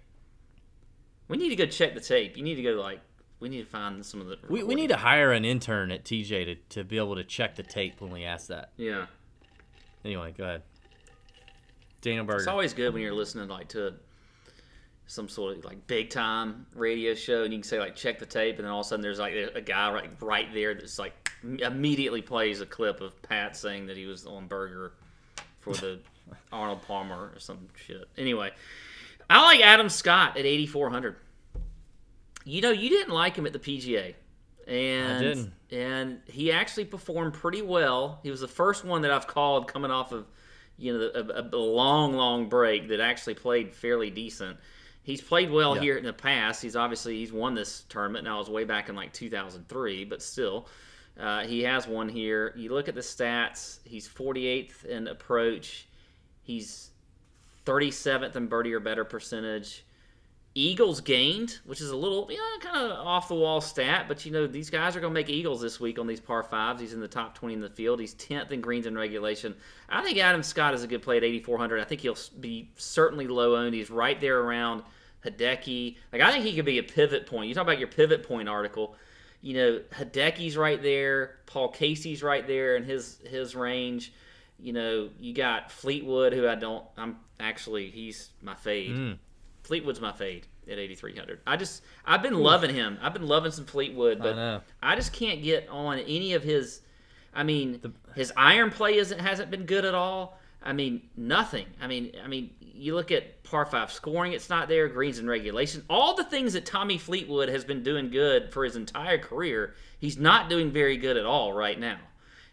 We 1.28 1.38
need 1.38 1.50
to 1.50 1.58
go 1.58 1.66
check 1.66 1.94
the 1.94 2.00
tape. 2.00 2.38
You 2.38 2.44
need 2.44 2.56
to 2.56 2.64
go 2.64 2.72
like. 2.82 3.02
We 3.40 3.50
need 3.50 3.64
to 3.64 3.70
find 3.70 4.04
some 4.06 4.20
of 4.20 4.28
the. 4.28 4.38
We, 4.50 4.64
we 4.64 4.74
need 4.74 4.88
to 4.88 4.98
hire 4.98 5.32
an 5.32 5.46
intern 5.46 5.92
at 5.92 6.04
TJ 6.04 6.46
to, 6.46 6.56
to 6.70 6.84
be 6.84 6.98
able 6.98 7.16
to 7.16 7.24
check 7.24 7.56
the 7.56 7.64
tape 7.64 8.02
when 8.02 8.12
we 8.12 8.24
ask 8.24 8.48
that. 8.48 8.72
Yeah. 8.78 9.06
Anyway, 10.04 10.34
go 10.36 10.44
ahead. 10.44 10.64
Daniel 12.02 12.26
Berger. 12.26 12.40
It's 12.40 12.48
always 12.48 12.74
good 12.74 12.94
when 12.94 13.04
you're 13.04 13.14
listening 13.14 13.48
like 13.48 13.68
to 13.70 13.94
some 15.08 15.30
sort 15.30 15.58
of 15.58 15.66
like 15.66 15.86
big 15.88 16.10
time 16.10 16.66
radio 16.74 17.14
show, 17.14 17.44
and 17.44 17.54
you 17.54 17.60
can 17.60 17.68
say 17.68 17.80
like 17.80 17.96
check 17.96 18.20
the 18.20 18.26
tape, 18.26 18.58
and 18.58 18.66
then 18.66 18.72
all 18.72 18.82
of 18.82 18.86
a 18.86 18.90
sudden 18.90 19.02
there's 19.02 19.20
like 19.20 19.34
a 19.34 19.62
guy 19.62 19.92
right 19.92 20.10
right 20.22 20.54
there 20.54 20.74
that's 20.74 21.00
like 21.00 21.32
immediately 21.44 22.22
plays 22.22 22.62
a 22.62 22.66
clip 22.66 23.02
of 23.02 23.20
Pat 23.22 23.56
saying 23.56 23.86
that 23.88 23.98
he 23.98 24.06
was 24.06 24.26
on 24.26 24.48
Berger 24.48 24.94
for 25.60 25.74
the 25.74 26.00
Arnold 26.52 26.82
Palmer 26.82 27.32
or 27.34 27.40
some 27.40 27.68
shit. 27.76 28.08
Anyway, 28.18 28.52
I 29.30 29.44
like 29.44 29.62
Adam 29.62 29.90
Scott 29.90 30.38
at 30.38 30.46
8400. 30.46 31.16
You 32.48 32.62
know, 32.62 32.72
you 32.72 32.90
didn't 32.90 33.14
like 33.14 33.36
him 33.36 33.46
at 33.46 33.54
the 33.54 33.60
PGA. 33.60 34.16
And 34.68 35.20
didn't. 35.22 35.54
and 35.72 36.20
he 36.28 36.52
actually 36.52 36.86
performed 36.86 37.34
pretty 37.34 37.62
well. 37.62 38.20
He 38.24 38.32
was 38.32 38.42
the 38.42 38.48
first 38.48 38.84
one 38.84 39.02
that 39.04 39.12
I've 39.12 39.28
called 39.28 39.68
coming 39.68 39.92
off 39.92 40.12
of 40.12 40.26
you 40.78 40.94
know 40.98 41.12
a, 41.14 41.42
a, 41.42 41.50
a 41.54 41.58
long, 41.58 42.14
long 42.14 42.50
break 42.50 42.90
that 42.90 43.00
actually 43.00 43.36
played 43.36 43.74
fairly 43.74 44.10
decent. 44.10 44.58
He's 45.04 45.22
played 45.22 45.50
well 45.52 45.76
Yeah. 45.76 45.82
here 45.82 45.98
in 45.98 46.04
the 46.04 46.12
past. 46.14 46.62
He's 46.62 46.76
obviously 46.76 47.18
he's 47.18 47.32
won 47.32 47.54
this 47.56 47.84
tournament. 47.88 48.26
Now 48.26 48.36
it 48.36 48.40
was 48.40 48.50
way 48.50 48.66
back 48.66 48.90
in 48.90 48.96
like 48.96 49.14
2003, 49.14 50.04
but 50.04 50.22
still, 50.22 50.68
uh, 51.18 51.46
he 51.46 51.62
has 51.64 51.88
one 51.88 52.10
here. 52.10 52.54
You 52.58 52.74
look 52.74 52.90
at 52.90 52.96
the 52.96 53.02
stats. 53.02 53.80
He's 53.86 54.08
48th 54.08 54.84
in 54.86 55.08
approach. 55.08 55.88
He's 56.44 56.92
37th 57.66 58.36
in 58.36 58.48
birdie 58.48 58.74
or 58.74 58.80
better 58.82 59.06
percentage. 59.06 59.86
Eagles 60.58 61.02
gained, 61.02 61.60
which 61.66 61.82
is 61.82 61.92
a 61.92 61.96
little, 61.96 62.28
you 62.32 62.38
know, 62.38 62.60
kind 62.60 62.92
of 62.92 63.06
off 63.06 63.28
the 63.28 63.36
wall 63.36 63.62
stat, 63.62 64.06
but 64.08 64.26
you 64.26 64.32
know, 64.32 64.48
these 64.48 64.72
guys 64.72 64.96
are 64.96 65.00
going 65.00 65.14
to 65.14 65.14
make 65.14 65.30
Eagles 65.30 65.62
this 65.62 65.80
week 65.80 66.00
on 66.00 66.08
these 66.08 66.20
par 66.20 66.42
fives. 66.42 66.82
He's 66.82 66.94
in 66.94 67.00
the 67.00 67.08
top 67.08 67.36
20 67.36 67.54
in 67.54 67.62
the 67.62 67.70
field. 67.70 68.00
He's 68.00 68.16
10th 68.16 68.52
in 68.52 68.60
greens 68.60 68.88
in 68.88 68.98
regulation. 68.98 69.54
I 69.88 70.02
think 70.02 70.18
Adam 70.18 70.42
Scott 70.42 70.74
is 70.74 70.82
a 70.82 70.88
good 70.88 71.04
play 71.04 71.18
at 71.18 71.24
8,400. 71.24 71.80
I 71.80 71.84
think 71.84 72.02
he'll 72.02 72.18
be 72.40 72.72
certainly 72.76 73.28
low 73.28 73.56
owned. 73.56 73.76
He's 73.76 73.92
right 73.92 74.20
there 74.20 74.40
around 74.40 74.82
Hideki. 75.24 75.98
Like, 76.12 76.24
I 76.24 76.32
think 76.32 76.44
he 76.44 76.56
could 76.56 76.66
be 76.66 76.80
a 76.80 76.84
pivot 76.84 77.28
point. 77.28 77.50
You 77.50 77.54
talk 77.54 77.62
about 77.62 77.78
your 77.78 77.90
pivot 77.90 78.24
point 78.28 78.50
article. 78.50 78.96
You 79.44 79.54
know, 79.54 79.82
Hideki's 79.92 80.58
right 80.58 80.82
there. 80.82 81.36
Paul 81.46 81.70
Casey's 81.70 82.24
right 82.24 82.48
there 82.48 82.78
in 82.78 82.84
his 82.84 83.20
his 83.30 83.56
range. 83.56 84.12
You 84.60 84.74
know, 84.74 85.10
you 85.20 85.36
got 85.36 85.72
Fleetwood, 85.72 86.34
who 86.34 86.48
I 86.48 86.56
don't. 86.56 86.84
I'm 86.98 87.18
actually 87.40 87.92
he's 87.92 88.32
my 88.42 88.56
fade. 88.56 88.96
Hmm. 88.96 89.12
Fleetwood's 89.68 90.02
my 90.02 90.12
fade 90.12 90.48
at 90.70 90.80
8300. 90.80 91.42
I 91.46 91.58
just 91.58 91.84
I've 92.06 92.24
been 92.24 92.36
loving 92.36 92.74
him. 92.74 92.98
I've 93.02 93.14
been 93.14 93.28
loving 93.28 93.52
some 93.52 93.66
Fleetwood, 93.66 94.20
but 94.20 94.36
know. 94.36 94.62
I, 94.82 94.96
just 94.96 95.14
can't 95.14 95.44
get 95.44 95.68
on 95.70 96.00
any 96.00 96.34
of 96.34 96.44
his. 96.44 96.82
I 97.34 97.44
mean, 97.44 97.94
his 98.16 98.34
iron 98.36 98.72
play 98.72 98.98
isn't 98.98 99.20
hasn't 99.20 99.52
been 99.52 99.66
good 99.66 99.86
at 99.86 99.94
all. 99.94 100.40
I 100.64 100.74
mean, 100.74 101.04
nothing. 101.16 101.68
I 101.82 101.88
mean, 101.88 102.14
I 102.24 102.28
mean, 102.28 102.52
you 102.60 102.96
look 102.96 103.12
at 103.12 103.44
par 103.44 103.66
five 103.66 103.92
scoring; 103.92 104.34
it's 104.34 104.50
not 104.50 104.68
there. 104.68 104.88
Greens 104.88 105.20
and 105.20 105.30
regulation, 105.30 105.84
all 105.90 106.16
the 106.16 106.24
things 106.24 106.54
that 106.54 106.66
Tommy 106.66 106.98
Fleetwood 106.98 107.50
has 107.50 107.64
been 107.64 107.84
doing 107.84 108.10
good 108.10 108.52
for 108.52 108.64
his 108.64 108.76
entire 108.76 109.18
career, 109.18 109.76
he's 110.00 110.18
not 110.18 110.50
doing 110.50 110.72
very 110.72 110.98
good 110.98 111.18
at 111.18 111.26
all 111.26 111.54
right 111.54 111.80
now. 111.80 112.00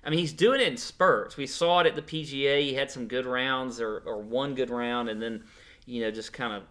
I 0.04 0.10
mean, 0.10 0.18
he's 0.18 0.32
doing 0.32 0.60
it 0.60 0.68
in 0.68 0.76
spurts. 0.76 1.36
We 1.36 1.46
saw 1.46 1.80
it 1.80 1.86
at 1.86 1.96
the 1.96 2.02
PGA. 2.02 2.60
He 2.60 2.74
had 2.74 2.90
some 2.90 3.06
good 3.06 3.24
rounds 3.24 3.80
or, 3.80 4.02
or 4.04 4.20
one 4.20 4.54
good 4.54 4.70
round, 4.70 5.08
and 5.08 5.20
then, 5.20 5.44
you 5.86 6.02
know, 6.02 6.10
just 6.10 6.32
kind 6.32 6.52
of, 6.52 6.64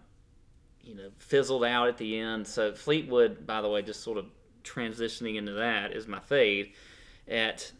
you 0.84 0.94
know, 0.94 1.10
fizzled 1.18 1.64
out 1.64 1.88
at 1.88 1.98
the 1.98 2.18
end. 2.18 2.46
So 2.46 2.74
Fleetwood, 2.74 3.46
by 3.46 3.60
the 3.60 3.68
way, 3.68 3.82
just 3.82 4.02
sort 4.02 4.18
of 4.18 4.26
transitioning 4.62 5.36
into 5.36 5.52
that 5.52 5.92
is 5.92 6.06
my 6.06 6.20
fade 6.20 6.72
at 7.28 7.72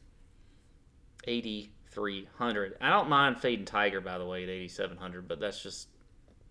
8,300. 1.26 2.76
I 2.80 2.90
don't 2.90 3.08
mind 3.08 3.40
fading 3.40 3.64
Tiger, 3.64 4.00
by 4.00 4.18
the 4.18 4.26
way, 4.26 4.42
at 4.42 4.48
8,700, 4.48 5.28
but 5.28 5.40
that's 5.40 5.62
just, 5.62 5.88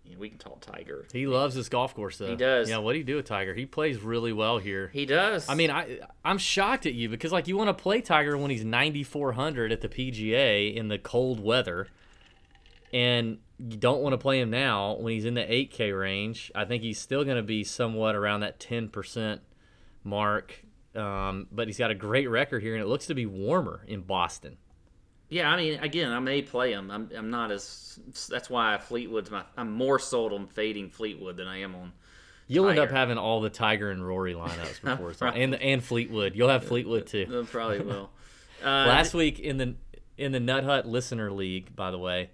you 0.04 0.12
know, 0.12 0.18
we 0.18 0.28
can 0.28 0.38
talk 0.38 0.60
Tiger. 0.60 1.06
He 1.12 1.26
loves 1.26 1.54
this 1.54 1.68
golf 1.68 1.94
course, 1.94 2.18
though. 2.18 2.26
He 2.26 2.36
does. 2.36 2.68
Yeah, 2.68 2.78
what 2.78 2.92
do 2.92 2.98
you 2.98 3.04
do 3.04 3.16
with 3.16 3.26
Tiger? 3.26 3.54
He 3.54 3.66
plays 3.66 4.00
really 4.00 4.32
well 4.32 4.58
here. 4.58 4.90
He 4.92 5.06
does. 5.06 5.48
I 5.48 5.54
mean, 5.54 5.70
I 5.70 6.00
I'm 6.24 6.38
shocked 6.38 6.86
at 6.86 6.94
you 6.94 7.08
because 7.08 7.32
like 7.32 7.48
you 7.48 7.56
want 7.56 7.68
to 7.68 7.82
play 7.82 8.00
Tiger 8.00 8.36
when 8.36 8.50
he's 8.50 8.64
9400 8.64 9.72
at 9.72 9.80
the 9.80 9.88
PGA 9.88 10.74
in 10.74 10.88
the 10.88 10.98
cold 10.98 11.40
weather, 11.40 11.88
and 12.94 13.38
you 13.58 13.76
don't 13.76 14.00
want 14.00 14.14
to 14.14 14.18
play 14.18 14.40
him 14.40 14.50
now 14.50 14.94
when 14.94 15.12
he's 15.12 15.26
in 15.26 15.34
the 15.34 15.42
8K 15.42 15.98
range. 15.98 16.50
I 16.54 16.64
think 16.64 16.82
he's 16.82 16.98
still 16.98 17.24
going 17.24 17.36
to 17.36 17.42
be 17.42 17.64
somewhat 17.64 18.14
around 18.14 18.40
that 18.40 18.58
10% 18.58 19.40
mark. 20.02 20.64
Um, 20.94 21.48
but 21.50 21.66
he's 21.66 21.76
got 21.76 21.90
a 21.90 21.94
great 21.94 22.30
record 22.30 22.62
here, 22.62 22.74
and 22.74 22.82
it 22.82 22.86
looks 22.86 23.06
to 23.06 23.14
be 23.14 23.26
warmer 23.26 23.84
in 23.86 24.02
Boston. 24.02 24.56
Yeah, 25.28 25.50
I 25.50 25.56
mean, 25.56 25.80
again, 25.80 26.12
I 26.12 26.20
may 26.20 26.40
play 26.40 26.72
him. 26.72 26.90
I'm, 26.90 27.10
I'm 27.16 27.30
not 27.30 27.50
as. 27.50 27.98
That's 28.30 28.48
why 28.48 28.78
Fleetwood's 28.78 29.30
my. 29.30 29.42
I'm 29.56 29.72
more 29.72 29.98
sold 29.98 30.32
on 30.32 30.46
fading 30.46 30.90
Fleetwood 30.90 31.36
than 31.36 31.48
I 31.48 31.62
am 31.62 31.74
on 31.74 31.92
You'll 32.46 32.68
end 32.68 32.78
up 32.78 32.90
having 32.90 33.18
all 33.18 33.40
the 33.40 33.50
Tiger 33.50 33.90
and 33.90 34.06
Rory 34.06 34.34
lineups 34.34 34.80
before 34.84 35.10
it's 35.10 35.22
on, 35.22 35.34
and 35.34 35.54
and 35.54 35.82
Fleetwood. 35.82 36.34
You'll 36.34 36.50
have 36.50 36.64
Fleetwood 36.64 37.06
too. 37.06 37.46
Probably 37.50 37.80
will. 37.80 38.10
Uh, 38.62 38.86
Last 38.86 39.12
week 39.12 39.40
in 39.40 39.58
the 39.58 39.74
in 40.16 40.32
the 40.32 40.40
Nut 40.40 40.64
Hut 40.64 40.86
Listener 40.86 41.30
League, 41.30 41.76
by 41.76 41.90
the 41.90 41.98
way, 41.98 42.30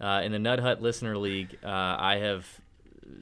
uh, 0.00 0.22
in 0.24 0.32
the 0.32 0.38
Nut 0.38 0.58
Hut 0.60 0.82
Listener 0.82 1.16
League, 1.16 1.58
uh, 1.64 1.68
I 1.68 2.16
have 2.16 2.60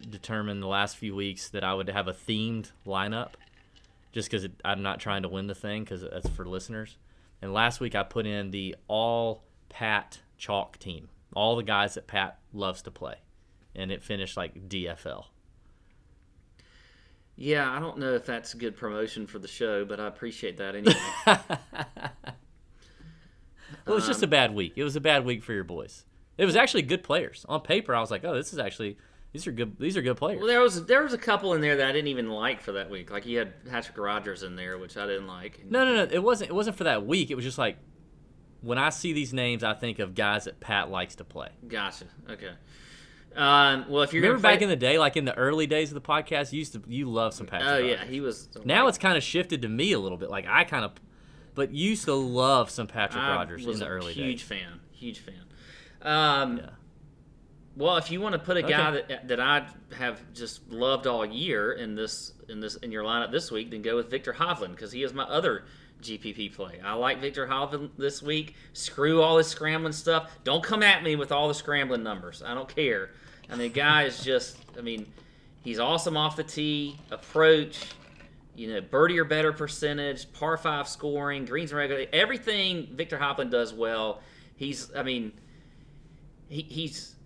determined 0.08 0.62
the 0.62 0.66
last 0.68 0.96
few 0.96 1.14
weeks 1.14 1.48
that 1.50 1.64
I 1.64 1.74
would 1.74 1.88
have 1.88 2.08
a 2.08 2.12
themed 2.12 2.72
lineup, 2.86 3.30
just 4.12 4.30
because 4.30 4.48
I'm 4.64 4.82
not 4.82 5.00
trying 5.00 5.22
to 5.22 5.28
win 5.28 5.46
the 5.46 5.54
thing, 5.54 5.84
because 5.84 6.02
that's 6.02 6.28
for 6.30 6.44
listeners. 6.46 6.96
And 7.40 7.52
last 7.52 7.80
week 7.80 7.94
I 7.94 8.02
put 8.02 8.26
in 8.26 8.50
the 8.50 8.76
all 8.88 9.42
Pat 9.68 10.20
chalk 10.38 10.78
team, 10.78 11.08
all 11.34 11.56
the 11.56 11.62
guys 11.62 11.94
that 11.94 12.06
Pat 12.06 12.38
loves 12.52 12.82
to 12.82 12.90
play, 12.90 13.16
and 13.74 13.90
it 13.90 14.02
finished 14.02 14.36
like 14.36 14.68
DFL. 14.68 15.24
yeah, 17.36 17.70
I 17.70 17.80
don't 17.80 17.98
know 17.98 18.14
if 18.14 18.26
that's 18.26 18.54
a 18.54 18.56
good 18.56 18.76
promotion 18.76 19.26
for 19.26 19.38
the 19.38 19.48
show, 19.48 19.84
but 19.84 19.98
I 19.98 20.06
appreciate 20.06 20.58
that 20.58 20.76
anyway. 20.76 20.94
Well, 23.86 23.94
it 23.94 24.00
was 24.00 24.06
just 24.06 24.22
a 24.22 24.26
bad 24.26 24.54
week. 24.54 24.74
It 24.76 24.84
was 24.84 24.96
a 24.96 25.00
bad 25.00 25.24
week 25.24 25.42
for 25.42 25.52
your 25.52 25.64
boys. 25.64 26.04
It 26.39 26.45
was 26.47 26.57
actually 26.57 26.83
good 26.83 27.03
players 27.03 27.45
on 27.49 27.61
paper. 27.61 27.95
I 27.95 28.01
was 28.01 28.11
like, 28.11 28.24
oh, 28.24 28.35
this 28.35 28.53
is 28.53 28.59
actually 28.59 28.97
these 29.33 29.47
are 29.47 29.53
good. 29.53 29.78
These 29.78 29.97
are 29.97 30.03
good 30.03 30.16
players. 30.16 30.39
well, 30.39 30.47
there 30.49 30.61
was 30.61 30.85
there 30.87 31.03
was 31.03 31.12
a 31.14 31.18
couple 31.18 31.55
in 31.55 31.61
there 31.61 31.76
that 31.76 31.87
I 31.87 31.93
didn't 31.93 32.09
even 32.09 32.28
like 32.28 32.61
for 32.61 32.72
that 32.72 32.91
week. 32.91 33.11
Like 33.11 33.24
you 33.24 33.39
had 33.39 33.64
Patrick 33.64 33.97
Rodgers 33.97 34.43
in 34.43 34.57
there, 34.57 34.76
which 34.78 34.97
I 34.97 35.07
didn't 35.07 35.26
like. 35.26 35.64
No, 35.68 35.85
no, 35.85 35.95
no. 35.95 36.09
It 36.11 36.22
wasn't. 36.22 36.51
It 36.51 36.55
wasn't 36.55 36.76
for 36.76 36.85
that 36.85 37.07
week. 37.07 37.30
It 37.30 37.35
was 37.35 37.45
just 37.45 37.59
like 37.59 37.78
when 38.61 38.78
I 38.78 38.91
see 38.91 39.12
these 39.12 39.33
names, 39.33 39.64
I 39.64 39.74
think 39.74 39.99
of 39.99 40.14
guys 40.14 40.45
that 40.45 40.61
Pat 40.61 40.91
likes 40.91 41.16
to 41.16 41.24
play. 41.24 41.49
Gotcha. 41.66 42.05
Okay. 42.30 42.51
Um, 43.35 43.87
well, 43.89 44.03
if 44.03 44.12
you're 44.12 44.22
Remember 44.22 44.43
gonna 44.43 44.55
back 44.55 44.62
in 44.62 44.68
the 44.68 44.76
day, 44.76 44.99
like 44.99 45.16
in 45.16 45.24
the 45.24 45.35
early 45.35 45.66
days 45.66 45.91
of 45.91 45.95
the 45.95 46.07
podcast, 46.07 46.53
you 46.53 46.59
used 46.59 46.74
to 46.74 46.83
you 46.87 47.11
love 47.11 47.33
some 47.33 47.47
Patrick. 47.47 47.70
oh 47.70 47.78
yeah, 47.78 47.95
Rodgers. 47.95 48.11
he 48.11 48.20
was. 48.20 48.49
Now 48.64 48.89
it's 48.89 48.99
kind 48.99 49.16
of 49.16 49.22
shifted 49.22 49.62
to 49.62 49.68
me 49.68 49.93
a 49.93 49.99
little 49.99 50.18
bit. 50.18 50.30
Like 50.30 50.45
I 50.47 50.64
kind 50.64 50.85
of, 50.85 50.93
but 51.55 51.72
you 51.72 51.91
used 51.91 52.05
to 52.05 52.14
love 52.14 52.68
some 52.68 52.87
Patrick 52.87 53.22
I 53.22 53.35
Rodgers 53.35 53.66
in 53.66 53.78
the 53.78 53.87
early 53.87 54.12
huge 54.12 54.16
days. 54.16 54.26
Huge 54.26 54.43
fan. 54.43 54.80
Huge 54.91 55.18
fan. 55.20 55.35
Um, 56.03 56.59
Yeah. 56.59 56.66
Well, 57.74 57.96
if 57.96 58.11
you 58.11 58.20
want 58.20 58.34
to 58.34 58.38
put 58.38 58.59
a 58.59 58.62
guy 58.62 58.90
Okay. 58.90 59.05
that 59.09 59.28
that 59.28 59.40
I 59.40 59.66
have 59.96 60.20
just 60.34 60.70
loved 60.70 61.07
all 61.07 61.24
year 61.24 61.72
in 61.72 61.94
this 61.94 62.34
in 62.48 62.61
this 62.61 62.76
in 62.76 62.92
your 62.92 63.03
lineup 63.03 63.30
this 63.32 63.50
week, 63.50 63.70
then 63.70 63.80
go 63.80 63.96
with 63.96 64.11
Viktor 64.11 64.34
Hovland 64.34 64.72
because 64.72 64.92
he 64.92 65.03
is 65.03 65.14
my 65.14 65.22
other 65.24 65.64
GPP 66.03 66.55
play. 66.55 66.80
I 66.84 66.92
like 66.94 67.20
Viktor 67.20 67.46
Hovland 67.46 67.90
this 67.96 68.22
week. 68.22 68.57
Screw 68.74 69.22
all 69.22 69.38
this 69.38 69.48
scrambling 69.48 69.94
stuff. 69.94 70.30
Don't 70.44 70.62
come 70.62 70.82
at 70.82 71.03
me 71.03 71.16
with 71.16 71.32
all 71.32 71.48
the 71.48 71.55
scrambling 71.55 72.03
numbers. 72.03 72.42
I 72.44 72.53
don't 72.53 72.68
care. 72.68 73.11
I 73.48 73.53
mean, 73.53 73.61
the 73.61 73.68
guy 73.70 74.03
is 74.05 74.22
just. 74.22 74.59
I 74.76 74.82
mean, 74.82 75.11
he's 75.62 75.78
awesome 75.78 76.16
off 76.16 76.36
the 76.36 76.44
tee, 76.44 76.98
approach. 77.11 77.86
You 78.55 78.74
know, 78.74 78.80
birdie 78.82 79.18
or 79.18 79.24
better 79.24 79.50
percentage, 79.55 80.30
par 80.34 80.59
five 80.59 80.86
scoring, 80.86 81.46
greens 81.46 81.70
and 81.70 81.78
regular, 81.78 82.05
everything 82.12 82.86
Viktor 82.92 83.16
Hovland 83.16 83.50
does 83.50 83.72
well. 83.72 84.20
He's, 84.57 84.94
I 84.94 85.03
mean, 85.03 85.32
he, 86.53 86.62
he's 86.62 87.16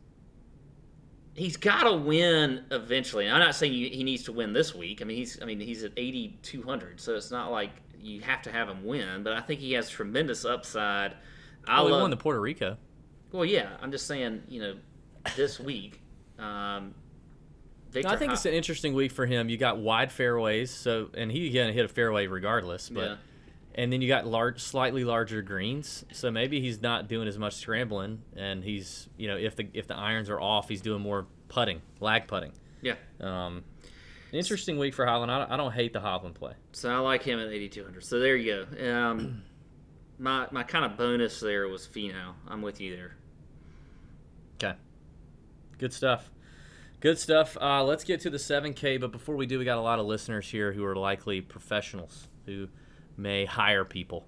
he's 1.35 1.57
got 1.57 1.83
to 1.85 1.93
win 1.93 2.65
eventually. 2.71 3.27
And 3.27 3.35
I'm 3.35 3.41
not 3.41 3.55
saying 3.55 3.73
you, 3.73 3.89
he 3.91 4.05
needs 4.05 4.23
to 4.25 4.33
win 4.33 4.53
this 4.53 4.75
week. 4.75 5.03
I 5.03 5.05
mean, 5.05 5.17
he's 5.17 5.41
I 5.43 5.45
mean 5.45 5.61
he's 5.61 5.85
at 5.85 5.93
8200, 5.97 7.01
so 7.01 7.15
it's 7.15 7.31
not 7.31 7.51
like 7.51 7.71
you 8.01 8.21
have 8.21 8.43
to 8.43 8.53
have 8.53 8.69
him 8.69 8.85
win. 8.85 9.23
But 9.23 9.33
I 9.35 9.41
think 9.41 9.61
he 9.61 9.73
has 9.73 9.89
tremendous 9.89 10.45
upside. 10.45 11.15
I 11.67 11.83
he 11.83 11.91
love. 11.91 12.03
won 12.03 12.11
the 12.11 12.17
Puerto 12.17 12.41
Rico. 12.41 12.77
well, 13.33 13.45
yeah, 13.45 13.71
I'm 13.83 13.91
just 13.91 14.07
saying, 14.07 14.45
you 14.49 14.61
know, 14.61 14.77
this 15.35 15.59
week. 15.59 16.01
Um, 16.39 16.95
Viktor 17.91 18.09
No, 18.09 18.15
I 18.15 18.19
think 18.19 18.33
it's 18.33 18.47
an 18.47 18.53
interesting 18.53 18.95
week 18.95 19.11
for 19.11 19.27
him. 19.27 19.49
You 19.49 19.57
got 19.57 19.79
wide 19.79 20.13
fairways, 20.13 20.71
so 20.71 21.11
and 21.15 21.33
he 21.33 21.51
gonna 21.51 21.73
hit 21.73 21.85
a 21.85 21.89
fairway 21.89 22.27
regardless. 22.29 22.89
But 22.89 23.01
Yeah. 23.05 23.17
And 23.77 23.93
then 23.93 24.01
you 24.01 24.09
got 24.09 24.27
large, 24.27 24.61
slightly 24.61 25.05
larger 25.05 25.43
greens, 25.43 26.05
so 26.11 26.31
maybe 26.31 26.63
he's 26.63 26.81
not 26.81 27.09
doing 27.09 27.29
as 27.29 27.39
much 27.39 27.57
scrambling, 27.57 28.23
and 28.35 28.65
he's 28.65 29.09
you 29.19 29.29
know 29.29 29.37
if 29.37 29.55
the 29.55 29.69
if 29.75 29.87
the 29.87 29.95
irons 29.95 30.31
are 30.31 30.41
off, 30.41 30.69
he's 30.69 30.81
doing 30.81 31.03
more 31.03 31.27
putting, 31.49 31.83
lag 32.01 32.27
putting. 32.27 32.53
yeah. 32.81 32.95
Um, 33.21 33.65
interesting 34.33 34.79
week 34.79 34.95
for 34.95 35.05
Hovland. 35.05 35.29
I 35.29 35.39
don't, 35.41 35.51
I 35.53 35.57
don't 35.57 35.73
hate 35.73 35.93
the 35.93 36.01
Hovland 36.01 36.35
play. 36.35 36.55
So 36.73 36.91
I 36.91 36.99
like 36.99 37.23
him 37.23 37.39
at 37.39 37.49
8200. 37.49 38.03
So 38.03 38.19
there 38.19 38.35
you 38.37 38.67
go. 38.67 38.93
Um, 38.93 39.43
my 40.19 40.47
my 40.51 40.63
kind 40.63 40.85
of 40.85 40.97
bonus 40.97 41.41
there 41.41 41.69
was 41.69 41.87
Finau. 41.87 42.33
I'm 42.49 42.63
with 42.63 42.81
you 42.81 42.97
there. 42.97 43.17
Okay. 44.55 44.77
Good 45.79 45.93
stuff. 45.93 46.31
Good 47.01 47.19
stuff. 47.19 47.59
Uh, 47.61 47.85
let's 47.85 48.05
get 48.05 48.21
to 48.21 48.31
the 48.31 48.39
7K, 48.39 48.99
but 48.99 49.13
before 49.13 49.37
we 49.37 49.45
do, 49.45 49.59
we 49.59 49.67
got 49.67 49.77
a 49.77 49.83
lot 49.83 49.99
of 49.99 50.07
listeners 50.07 50.49
here 50.49 50.73
who 50.73 50.83
are 50.85 50.97
likely 50.97 51.43
professionals 51.43 52.29
who 52.47 52.69
may 53.17 53.45
hire 53.45 53.85
people. 53.85 54.27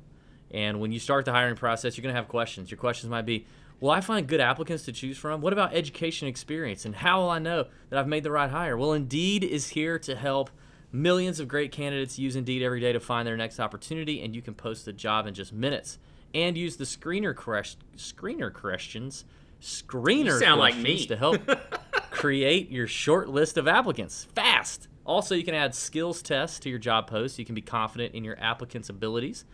And 0.51 0.81
when 0.81 0.93
you 0.93 0.99
start 0.99 1.25
the 1.25 1.33
hiring 1.33 1.57
process, 1.57 1.97
you're 1.97 2.03
going 2.03 2.15
to 2.15 2.19
have 2.21 2.29
questions. 2.29 2.71
Your 2.71 2.79
questions 2.79 3.11
might 3.11 3.27
be, 3.27 3.47
Will 3.81 3.91
I 3.91 4.01
find 4.01 4.27
good 4.27 4.41
applicants 4.41 4.85
to 4.87 4.93
choose 4.93 5.17
from? 5.17 5.41
What 5.41 5.53
about 5.53 5.73
education 5.73 6.27
experience? 6.27 6.85
And 6.85 6.97
how 6.97 7.21
will 7.21 7.31
I 7.31 7.39
know 7.39 7.67
that 7.91 7.99
I've 7.99 8.09
made 8.09 8.25
the 8.25 8.31
right 8.33 8.51
hire? 8.51 8.77
Well, 8.77 8.93
Indeed 8.93 9.45
is 9.45 9.69
here 9.69 10.01
to 10.01 10.17
help 10.17 10.51
millions 10.91 11.39
of 11.39 11.47
great 11.47 11.71
candidates 11.71 12.19
use 12.19 12.35
Indeed 12.35 12.61
every 12.63 12.81
day 12.81 12.93
to 12.93 12.99
find 12.99 13.25
their 13.29 13.37
next 13.37 13.61
opportunity, 13.61 14.21
and 14.21 14.35
you 14.35 14.43
can 14.43 14.55
post 14.55 14.89
a 14.89 14.93
job 14.93 15.29
in 15.29 15.35
just 15.35 15.53
minutes. 15.53 15.99
And 16.35 16.59
use 16.59 16.77
the 16.77 16.85
screener 16.85 17.37
quest- 17.37 17.79
screener 17.97 18.53
questions, 18.53 19.25
screener 19.63 20.25
You 20.25 20.39
sound 20.41 20.59
like 20.61 20.75
questions 20.75 21.01
me. 21.03 21.07
to 21.07 21.17
help 21.17 21.41
create 22.11 22.71
your 22.71 22.87
short 22.89 23.29
list 23.29 23.57
of 23.57 23.69
applicants 23.69 24.25
fast. 24.35 24.89
Also, 25.09 25.35
you 25.35 25.43
can 25.43 25.55
add 25.55 25.75
skills 25.75 26.21
tests 26.21 26.59
to 26.61 26.69
your 26.69 26.79
job 26.79 27.07
post. 27.09 27.37
so 27.37 27.41
You 27.41 27.47
can 27.47 27.55
be 27.55 27.63
confident 27.63 28.15
in 28.15 28.25
your 28.25 28.39
applicant's 28.39 28.91
abilities. 28.91 29.47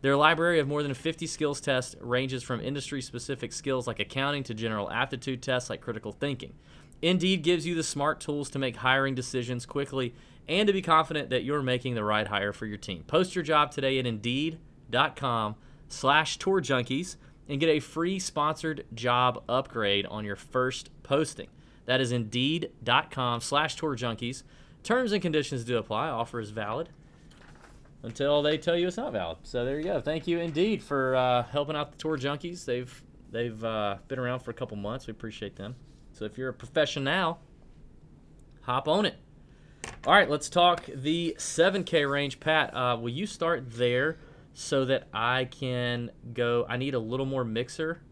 Their 0.00 0.16
library 0.16 0.58
of 0.58 0.66
more 0.66 0.82
than 0.82 0.94
50 0.94 1.26
skills 1.26 1.60
tests 1.60 1.94
ranges 2.00 2.42
from 2.42 2.60
industry 2.60 3.02
specific 3.02 3.52
skills 3.52 3.86
like 3.86 4.00
accounting 4.00 4.42
to 4.44 4.54
general 4.54 4.90
aptitude 4.90 5.42
tests 5.42 5.70
like 5.70 5.82
critical 5.82 6.12
thinking. 6.12 6.54
Indeed 7.02 7.42
gives 7.42 7.66
you 7.66 7.74
the 7.74 7.82
smart 7.82 8.20
tools 8.20 8.48
to 8.50 8.58
make 8.58 8.76
hiring 8.76 9.14
decisions 9.14 9.66
quickly 9.66 10.14
and 10.48 10.66
to 10.66 10.72
be 10.72 10.82
confident 10.82 11.30
that 11.30 11.44
you're 11.44 11.62
making 11.62 11.94
the 11.94 12.04
right 12.04 12.26
hire 12.26 12.52
for 12.52 12.66
your 12.66 12.78
team. 12.78 13.04
Post 13.06 13.34
your 13.34 13.44
job 13.44 13.70
today 13.70 13.98
at 13.98 14.06
indeed.com 14.06 15.56
slash 15.88 16.38
tour 16.38 16.60
junkies 16.60 17.16
and 17.48 17.60
get 17.60 17.68
a 17.68 17.80
free 17.80 18.18
sponsored 18.18 18.86
job 18.94 19.42
upgrade 19.48 20.06
on 20.06 20.24
your 20.24 20.36
first 20.36 20.90
posting. 21.02 21.48
That 21.84 22.00
is 22.00 22.12
indeed.com 22.12 23.40
slash 23.40 23.76
tour 23.76 23.94
junkies. 23.94 24.42
Terms 24.82 25.12
and 25.12 25.22
conditions 25.22 25.64
do 25.64 25.78
apply. 25.78 26.08
Offer 26.08 26.40
is 26.40 26.50
valid 26.50 26.88
until 28.02 28.42
they 28.42 28.58
tell 28.58 28.76
you 28.76 28.88
it's 28.88 28.96
not 28.96 29.12
valid. 29.12 29.38
So 29.42 29.64
there 29.64 29.78
you 29.78 29.84
go. 29.84 30.00
Thank 30.00 30.26
you 30.26 30.38
indeed 30.38 30.82
for 30.82 31.14
uh, 31.14 31.44
helping 31.44 31.76
out 31.76 31.92
the 31.92 31.98
tour 31.98 32.18
junkies. 32.18 32.64
They've 32.64 33.02
they've 33.30 33.62
uh, 33.62 33.98
been 34.08 34.18
around 34.18 34.40
for 34.40 34.50
a 34.50 34.54
couple 34.54 34.76
months. 34.76 35.06
We 35.06 35.12
appreciate 35.12 35.56
them. 35.56 35.76
So 36.12 36.24
if 36.24 36.36
you're 36.36 36.48
a 36.48 36.54
professional, 36.54 37.40
hop 38.62 38.88
on 38.88 39.06
it. 39.06 39.16
All 40.06 40.12
right, 40.12 40.28
let's 40.28 40.48
talk 40.48 40.84
the 40.92 41.36
7K 41.38 42.08
range. 42.10 42.38
Pat, 42.40 42.74
uh, 42.74 42.96
will 43.00 43.10
you 43.10 43.26
start 43.26 43.70
there 43.72 44.18
so 44.52 44.84
that 44.84 45.08
I 45.12 45.46
can 45.46 46.10
go? 46.32 46.66
I 46.68 46.76
need 46.76 46.94
a 46.94 46.98
little 46.98 47.26
more 47.26 47.44
mixer 47.44 48.02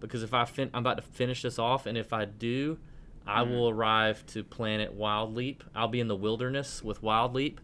because 0.00 0.22
if 0.22 0.34
I 0.34 0.44
fin- 0.44 0.70
I'm 0.74 0.80
about 0.80 0.98
to 0.98 1.02
finish 1.02 1.42
this 1.42 1.58
off, 1.58 1.86
and 1.86 1.96
if 1.96 2.12
I 2.12 2.26
do, 2.26 2.78
I 3.26 3.42
Mm-hmm. 3.42 3.52
will 3.52 3.68
arrive 3.70 4.24
to 4.28 4.44
Planet 4.44 4.92
Wild 4.94 5.34
Leap. 5.34 5.64
I'll 5.74 5.88
be 5.88 6.00
in 6.00 6.08
the 6.08 6.16
wilderness 6.16 6.82
with 6.82 7.02
Wild 7.02 7.34
Leap 7.34 7.60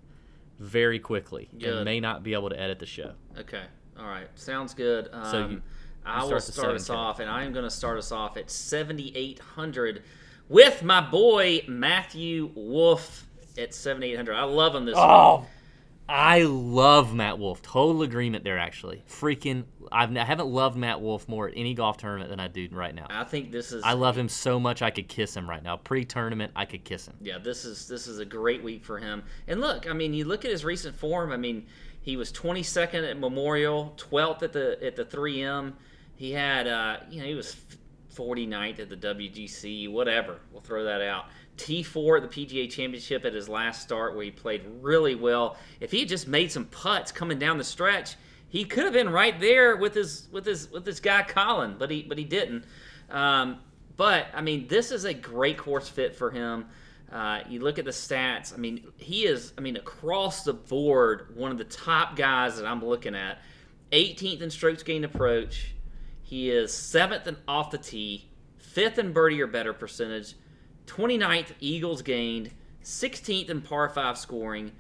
very 0.59 0.99
quickly 0.99 1.49
Good. 1.59 1.69
and 1.75 1.85
may 1.85 2.01
not 2.01 2.23
be 2.23 2.35
able 2.35 2.51
to 2.51 2.61
edit 2.61 2.79
the 2.79 2.87
show. 2.87 3.13
Okay. 3.39 3.63
All 3.99 4.07
right. 4.07 4.27
Sounds 4.35 4.75
good. 4.75 5.09
Um, 5.13 5.25
So 5.31 5.49
you- 5.49 5.63
I 6.05 6.23
will 6.23 6.29
start 6.41 6.43
start 6.43 6.75
us 6.75 6.87
7K. 6.89 6.97
off, 6.97 7.21
and 7.21 7.31
I 7.31 7.45
am 7.45 7.53
going 7.53 7.65
to 7.65 7.71
start 7.71 7.97
us 7.99 8.11
off 8.11 8.37
at 8.37 8.51
7,800 8.51 10.03
with 10.49 10.83
my 10.83 11.01
boy 11.01 11.63
Matthew 11.69 12.51
Wolff 12.55 13.27
at 13.57 13.73
7,800. 13.75 14.35
I 14.35 14.43
love 14.45 14.75
him 14.75 14.85
this 14.85 14.97
week. 14.97 15.05
I 16.09 16.43
love 16.43 17.15
Matt 17.15 17.39
Wolff. 17.39 17.63
Total 17.63 18.03
agreement 18.03 18.45
there, 18.45 18.59
actually. 18.59 19.03
Freaking, 19.09 19.65
I've, 19.91 20.15
I 20.17 20.25
haven't 20.25 20.49
loved 20.49 20.77
Matt 20.77 21.01
Wolff 21.01 21.29
more 21.29 21.49
at 21.49 21.55
any 21.57 21.75
golf 21.75 21.97
tournament 21.97 22.29
than 22.29 22.41
I 22.41 22.49
do 22.49 22.69
right 22.73 22.95
now. 22.95 23.07
I 23.09 23.25
think 23.25 23.51
this 23.51 23.73
is. 23.73 23.83
I 23.83 23.93
love 23.93 24.19
him 24.19 24.29
so 24.29 24.61
much 24.61 24.83
I 24.83 24.91
could 24.91 25.09
kiss 25.09 25.35
him 25.35 25.49
right 25.49 25.63
now. 25.63 25.77
Pre-tournament, 25.77 26.53
I 26.57 26.65
could 26.65 26.85
kiss 26.85 27.07
him. 27.07 27.15
Yeah, 27.21 27.39
this 27.39 27.65
is 27.65 27.87
this 27.89 28.07
is 28.07 28.19
a 28.19 28.25
great 28.25 28.63
week 28.63 28.85
for 28.85 28.99
him. 28.99 29.23
And 29.47 29.61
look, 29.61 29.89
I 29.89 29.93
mean, 29.93 30.13
you 30.13 30.25
look 30.25 30.45
at 30.45 30.51
his 30.51 30.65
recent 30.65 30.97
form. 30.97 31.33
I 31.33 31.37
mean, 31.37 31.67
he 32.03 32.17
was 32.17 32.33
22nd 32.33 33.09
at 33.09 33.19
Memorial, 33.19 33.95
12th 33.97 34.43
at 34.43 34.53
the 34.53 34.85
at 34.85 34.97
the 34.97 35.05
3M. 35.05 35.73
He 36.17 36.33
had, 36.33 36.67
uh, 36.67 36.99
you 37.11 37.21
know, 37.21 37.27
he 37.27 37.35
was 37.35 37.57
49th 38.15 38.81
at 38.81 38.89
the 38.89 38.97
WGC. 38.97 39.91
Whatever, 39.91 40.41
we'll 40.53 40.61
throw 40.63 40.85
that 40.85 41.01
out. 41.01 41.27
T4 41.57 42.23
at 42.23 42.31
the 42.31 42.47
PGA 42.47 42.71
Championship 42.71 43.25
at 43.25 43.35
his 43.35 43.49
last 43.49 43.83
start, 43.83 44.15
where 44.15 44.25
he 44.25 44.31
played 44.31 44.63
really 44.81 45.15
well. 45.15 45.57
If 45.81 45.91
he 45.91 46.01
had 46.01 46.09
just 46.09 46.27
made 46.27 46.51
some 46.51 46.65
putts 46.67 47.13
coming 47.13 47.39
down 47.39 47.59
the 47.59 47.65
stretch, 47.65 48.17
he 48.49 48.65
could 48.65 48.85
have 48.85 48.93
been 48.93 49.11
right 49.11 49.39
there 49.41 49.77
with 49.77 49.95
his 49.95 50.29
with 50.31 50.45
his 50.45 50.71
with 50.71 50.85
this 50.85 51.01
guy 51.01 51.23
Collin, 51.23 51.77
but 51.79 51.91
he 51.91 52.03
but 52.03 52.19
he 52.19 52.25
didn't. 52.25 52.65
Um, 53.11 53.61
but 53.97 54.27
I 54.35 54.41
mean, 54.41 54.67
this 54.69 54.91
is 54.91 55.05
a 55.05 55.15
great 55.15 55.59
course 55.59 55.89
fit 55.89 56.15
for 56.15 56.31
him. 56.31 56.67
Uh, 57.13 57.41
you 57.49 57.61
look 57.61 57.79
at 57.79 57.85
the 57.85 57.91
stats. 57.91 58.55
I 58.55 58.57
mean, 58.57 58.85
he 58.97 59.27
is. 59.27 59.53
I 59.59 59.61
mean, 59.61 59.77
across 59.77 60.45
the 60.45 60.55
board, 60.55 61.37
one 61.37 61.53
of 61.53 61.59
the 61.59 61.65
top 61.65 62.17
guys 62.17 62.57
that 62.57 62.67
I'm 62.67 62.85
looking 62.85 63.15
at. 63.15 63.39
18th 63.93 64.41
in 64.41 64.51
strokes 64.51 64.83
gained 64.83 65.05
approach. 65.05 65.75
He 66.23 66.51
is 66.51 66.73
seventh 66.73 67.27
and 67.27 67.37
off 67.47 67.71
the 67.71 67.79
tee, 67.79 68.31
fifth 68.57 68.99
in 68.99 69.13
birdie 69.13 69.43
or 69.43 69.47
better 69.47 69.75
percentage, 69.75 70.35
29th 70.87 71.53
eagles 71.61 72.03
gained, 72.03 72.51
16th 72.85 73.51
in 73.51 73.61
par 73.61 73.89
five 73.89 74.19
scoring, 74.19 74.73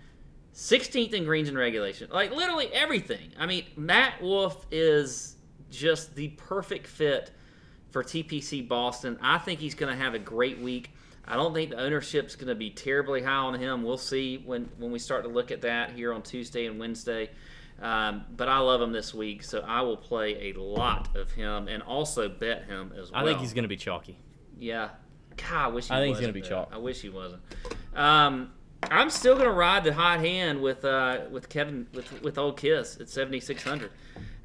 16th 0.54 1.12
in 1.12 1.24
greens 1.24 1.48
and 1.48 1.56
regulation. 1.56 2.08
Like 2.10 2.32
literally 2.32 2.68
everything. 2.72 3.32
I 3.38 3.46
mean, 3.46 3.64
Matt 3.76 4.20
Wolff 4.22 4.66
is 4.70 5.36
just 5.70 6.14
the 6.14 6.28
perfect 6.28 6.86
fit 6.86 7.30
for 7.90 8.02
TPC 8.02 8.66
Boston. 8.66 9.18
I 9.22 9.38
think 9.38 9.60
he's 9.60 9.74
going 9.74 9.96
to 9.96 10.02
have 10.02 10.14
a 10.14 10.18
great 10.18 10.58
week. 10.58 10.90
I 11.24 11.36
don't 11.36 11.54
think 11.54 11.70
the 11.70 11.76
ownership's 11.76 12.34
going 12.34 12.48
to 12.48 12.54
be 12.54 12.70
terribly 12.70 13.22
high 13.22 13.32
on 13.32 13.54
him. 13.54 13.82
We'll 13.82 13.96
see 13.96 14.38
when 14.38 14.68
when 14.78 14.90
we 14.90 14.98
start 14.98 15.22
to 15.22 15.30
look 15.30 15.50
at 15.50 15.62
that 15.62 15.92
here 15.92 16.12
on 16.12 16.22
Tuesday 16.22 16.66
and 16.66 16.80
Wednesday. 16.80 17.30
Um, 17.80 18.24
but 18.36 18.48
I 18.48 18.58
love 18.58 18.80
him 18.80 18.92
this 18.92 19.12
week, 19.12 19.42
so 19.42 19.60
I 19.60 19.80
will 19.82 19.96
play 19.96 20.50
a 20.50 20.58
lot 20.58 21.16
of 21.16 21.32
him 21.32 21.68
and 21.68 21.82
also 21.82 22.28
bet 22.28 22.64
him 22.64 22.92
as 22.96 23.10
well. 23.10 23.22
I 23.22 23.24
think 23.24 23.40
he's 23.40 23.52
going 23.52 23.64
to 23.64 23.68
be 23.68 23.76
chalky. 23.76 24.18
Yeah. 24.58 24.90
God, 25.36 25.64
I 25.64 25.68
wish 25.68 25.88
he 25.88 25.94
I 25.94 25.98
think 26.00 26.16
he's 26.16 26.20
gonna 26.20 26.32
be 26.32 26.42
chalk. 26.42 26.70
I 26.72 26.78
wish 26.78 27.00
he 27.00 27.08
wasn't. 27.08 27.42
Um, 27.94 28.52
I'm 28.84 29.10
still 29.10 29.36
gonna 29.36 29.50
ride 29.52 29.84
the 29.84 29.92
hot 29.92 30.20
hand 30.20 30.60
with 30.60 30.84
uh, 30.84 31.20
with 31.30 31.48
Kevin 31.48 31.86
with 31.94 32.22
with 32.22 32.38
old 32.38 32.56
Kiz 32.56 32.96
at 33.00 33.08
7600. 33.08 33.90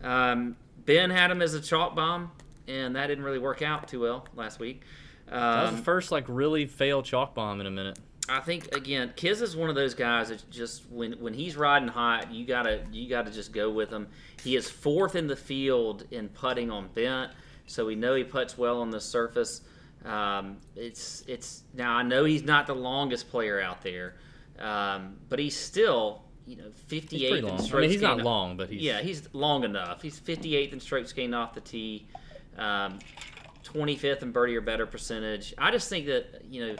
Um, 0.03 0.55
ben 0.85 1.09
had 1.09 1.31
him 1.31 1.41
as 1.41 1.53
a 1.53 1.61
chalk 1.61 1.95
bomb, 1.95 2.31
and 2.67 2.95
that 2.95 3.07
didn't 3.07 3.23
really 3.23 3.39
work 3.39 3.61
out 3.61 3.87
too 3.87 4.01
well 4.01 4.25
last 4.35 4.59
week. 4.59 4.81
That 5.27 5.61
was 5.63 5.69
Um, 5.71 5.75
the 5.77 5.81
first 5.83 6.11
like 6.11 6.25
really 6.27 6.65
failed 6.67 7.05
chalk 7.05 7.33
bomb 7.35 7.59
in 7.61 7.67
a 7.67 7.71
minute. 7.71 7.99
I 8.29 8.41
think 8.41 8.75
again, 8.75 9.13
Kiz 9.15 9.41
is 9.41 9.55
one 9.55 9.69
of 9.69 9.75
those 9.75 9.93
guys 9.93 10.29
that 10.29 10.43
just 10.51 10.83
when 10.91 11.13
when 11.13 11.33
he's 11.33 11.55
riding 11.55 11.87
hot, 11.87 12.31
you 12.31 12.45
gotta 12.45 12.81
you 12.91 13.09
gotta 13.09 13.31
just 13.31 13.53
go 13.53 13.69
with 13.71 13.89
him. 13.89 14.07
He 14.43 14.55
is 14.55 14.69
fourth 14.69 15.15
in 15.15 15.27
the 15.27 15.35
field 15.35 16.03
in 16.11 16.29
putting 16.29 16.69
on 16.69 16.89
bent, 16.93 17.31
so 17.65 17.85
we 17.85 17.95
know 17.95 18.15
he 18.15 18.23
puts 18.25 18.57
well 18.57 18.81
on 18.81 18.89
the 18.91 18.99
surface. 19.01 19.61
Um, 20.07 20.57
it's 20.75 21.23
it's 21.27 21.63
now 21.73 21.95
I 21.95 22.03
know 22.03 22.23
he's 22.23 22.43
not 22.43 22.65
the 22.65 22.75
longest 22.75 23.29
player 23.29 23.59
out 23.59 23.81
there, 23.81 24.15
um, 24.59 25.17
but 25.29 25.37
he's 25.39 25.55
still 25.55 26.23
you 26.45 26.55
know 26.55 26.69
58th 26.89 27.09
He's 27.09 27.29
pretty 27.29 27.37
in 27.39 27.45
long. 27.45 27.59
I 27.59 27.63
strokes 27.63 27.81
mean, 27.81 27.89
he's 27.91 28.01
not 28.01 28.17
long, 28.19 28.57
but 28.57 28.69
he's 28.69 28.81
yeah, 28.81 29.01
he's 29.01 29.27
long 29.33 29.63
enough. 29.63 30.01
He's 30.01 30.19
58th 30.19 30.73
in 30.73 30.79
strokes 30.79 31.11
gained 31.11 31.35
off 31.35 31.53
the 31.53 31.61
tee, 31.61 32.07
um, 32.57 32.99
25th 33.65 34.21
in 34.21 34.31
birdie 34.31 34.55
or 34.55 34.61
better 34.61 34.85
percentage. 34.85 35.53
I 35.57 35.71
just 35.71 35.89
think 35.89 36.05
that 36.05 36.43
you 36.49 36.67
know 36.67 36.75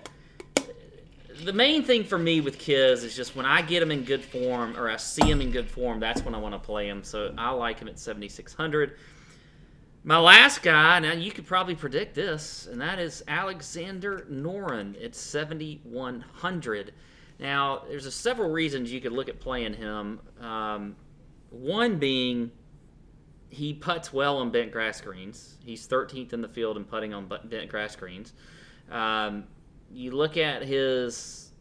the 1.44 1.54
main 1.54 1.84
thing 1.84 2.04
for 2.04 2.18
me 2.18 2.42
with 2.42 2.58
Kiz 2.58 3.04
is 3.04 3.16
just 3.16 3.36
when 3.36 3.46
I 3.46 3.62
get 3.62 3.84
him 3.84 3.92
in 3.92 4.04
good 4.04 4.24
form 4.24 4.76
or 4.78 4.90
I 4.90 4.98
see 4.98 5.30
him 5.30 5.42
in 5.42 5.52
good 5.52 5.70
form, 5.70 6.00
that's 6.00 6.24
when 6.24 6.34
I 6.34 6.38
want 6.38 6.56
to 6.56 6.60
play 6.60 6.88
him. 6.88 7.04
So 7.04 7.34
I 7.38 7.52
like 7.52 7.80
him 7.80 7.88
at 7.88 8.00
7,600. 8.00 8.98
My 10.04 10.18
last 10.18 10.62
guy, 10.62 11.00
now 11.00 11.12
you 11.12 11.32
could 11.32 11.46
probably 11.46 11.76
predict 11.76 12.16
this, 12.16 12.68
and 12.72 12.80
that 12.80 12.98
is 12.98 13.24
Alexander 13.28 14.26
Noren 14.32 15.04
at 15.04 15.16
7,100. 15.16 16.94
Now, 17.40 17.84
there's 17.90 18.14
several 18.14 18.50
reasons 18.50 18.92
you 18.92 19.02
could 19.02 19.12
look 19.12 19.28
at 19.28 19.40
playing 19.40 19.74
him. 19.74 20.20
Um, 20.40 20.96
one 21.50 21.98
being 21.98 22.52
he 23.50 23.74
puts 23.74 24.12
well 24.12 24.38
on 24.38 24.52
bent 24.52 24.72
grass 24.72 25.00
greens. 25.02 25.56
He's 25.64 25.88
13th 25.88 26.34
in 26.34 26.42
the 26.42 26.50
field 26.50 26.78
in 26.78 26.84
putting 26.84 27.14
on 27.14 27.28
bent 27.28 27.70
grass 27.70 27.96
greens. 27.96 28.34
Um, 28.92 29.46
you 29.92 30.12
look 30.12 30.38
at 30.38 30.64
his. 30.64 31.52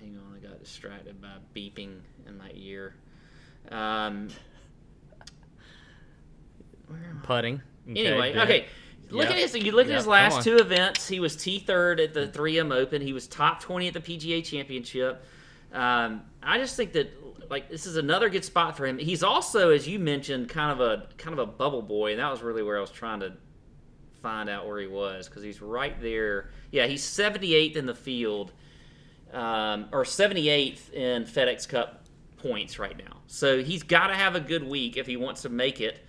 Hang 0.00 0.18
on, 0.18 0.36
I 0.36 0.46
got 0.46 0.58
distracted 0.58 1.20
by 1.20 1.36
beeping 1.54 2.00
in 2.26 2.38
my 2.38 2.50
ear. 2.54 2.94
Um, 3.70 4.28
where 6.88 7.00
am 7.10 7.20
I? 7.22 7.26
putting. 7.26 7.62
Anyway, 7.88 8.32
good. 8.32 8.42
okay. 8.42 8.66
Look 9.10 9.24
Yep. 9.24 9.32
at 9.32 9.38
his. 9.38 9.54
You 9.56 9.72
look 9.72 9.86
at 9.88 9.94
his 9.94 10.06
last 10.06 10.42
two 10.42 10.56
events. 10.56 11.06
He 11.06 11.20
was 11.20 11.36
T 11.36 11.58
third 11.58 12.00
at 12.00 12.14
the 12.14 12.26
3M 12.26 12.72
Open. 12.72 13.02
He 13.02 13.12
was 13.12 13.26
top 13.26 13.60
20 13.60 13.88
at 13.88 13.94
the 13.94 14.00
PGA 14.00 14.42
Championship. 14.44 15.24
Um, 15.72 16.22
I 16.42 16.58
just 16.58 16.76
think 16.76 16.92
that 16.92 17.12
like 17.50 17.68
this 17.68 17.84
is 17.86 17.96
another 17.96 18.30
good 18.30 18.44
spot 18.44 18.76
for 18.76 18.86
him. 18.86 18.98
He's 18.98 19.22
also, 19.22 19.70
as 19.70 19.86
you 19.86 19.98
mentioned, 19.98 20.48
kind 20.48 20.72
of 20.72 20.80
a 20.80 21.08
kind 21.18 21.38
of 21.38 21.38
a 21.38 21.50
bubble 21.50 21.82
boy, 21.82 22.12
and 22.12 22.20
that 22.20 22.30
was 22.30 22.42
really 22.42 22.62
where 22.62 22.78
I 22.78 22.80
was 22.80 22.90
trying 22.90 23.20
to 23.20 23.34
find 24.22 24.48
out 24.48 24.66
where 24.66 24.80
he 24.80 24.86
was 24.86 25.28
because 25.28 25.42
he's 25.42 25.60
right 25.60 26.00
there. 26.00 26.50
Yeah, 26.70 26.86
he's 26.86 27.02
78th 27.04 27.76
in 27.76 27.84
the 27.84 27.94
field, 27.94 28.52
um, 29.32 29.86
or 29.92 30.04
78th 30.04 30.92
in 30.92 31.24
FedEx 31.24 31.68
Cup 31.68 32.06
points 32.38 32.78
right 32.78 32.96
now. 32.96 33.18
So 33.26 33.62
he's 33.62 33.82
got 33.82 34.06
to 34.08 34.14
have 34.14 34.34
a 34.34 34.40
good 34.40 34.64
week 34.66 34.96
if 34.96 35.06
he 35.06 35.16
wants 35.18 35.42
to 35.42 35.48
make 35.50 35.80
it 35.80 36.04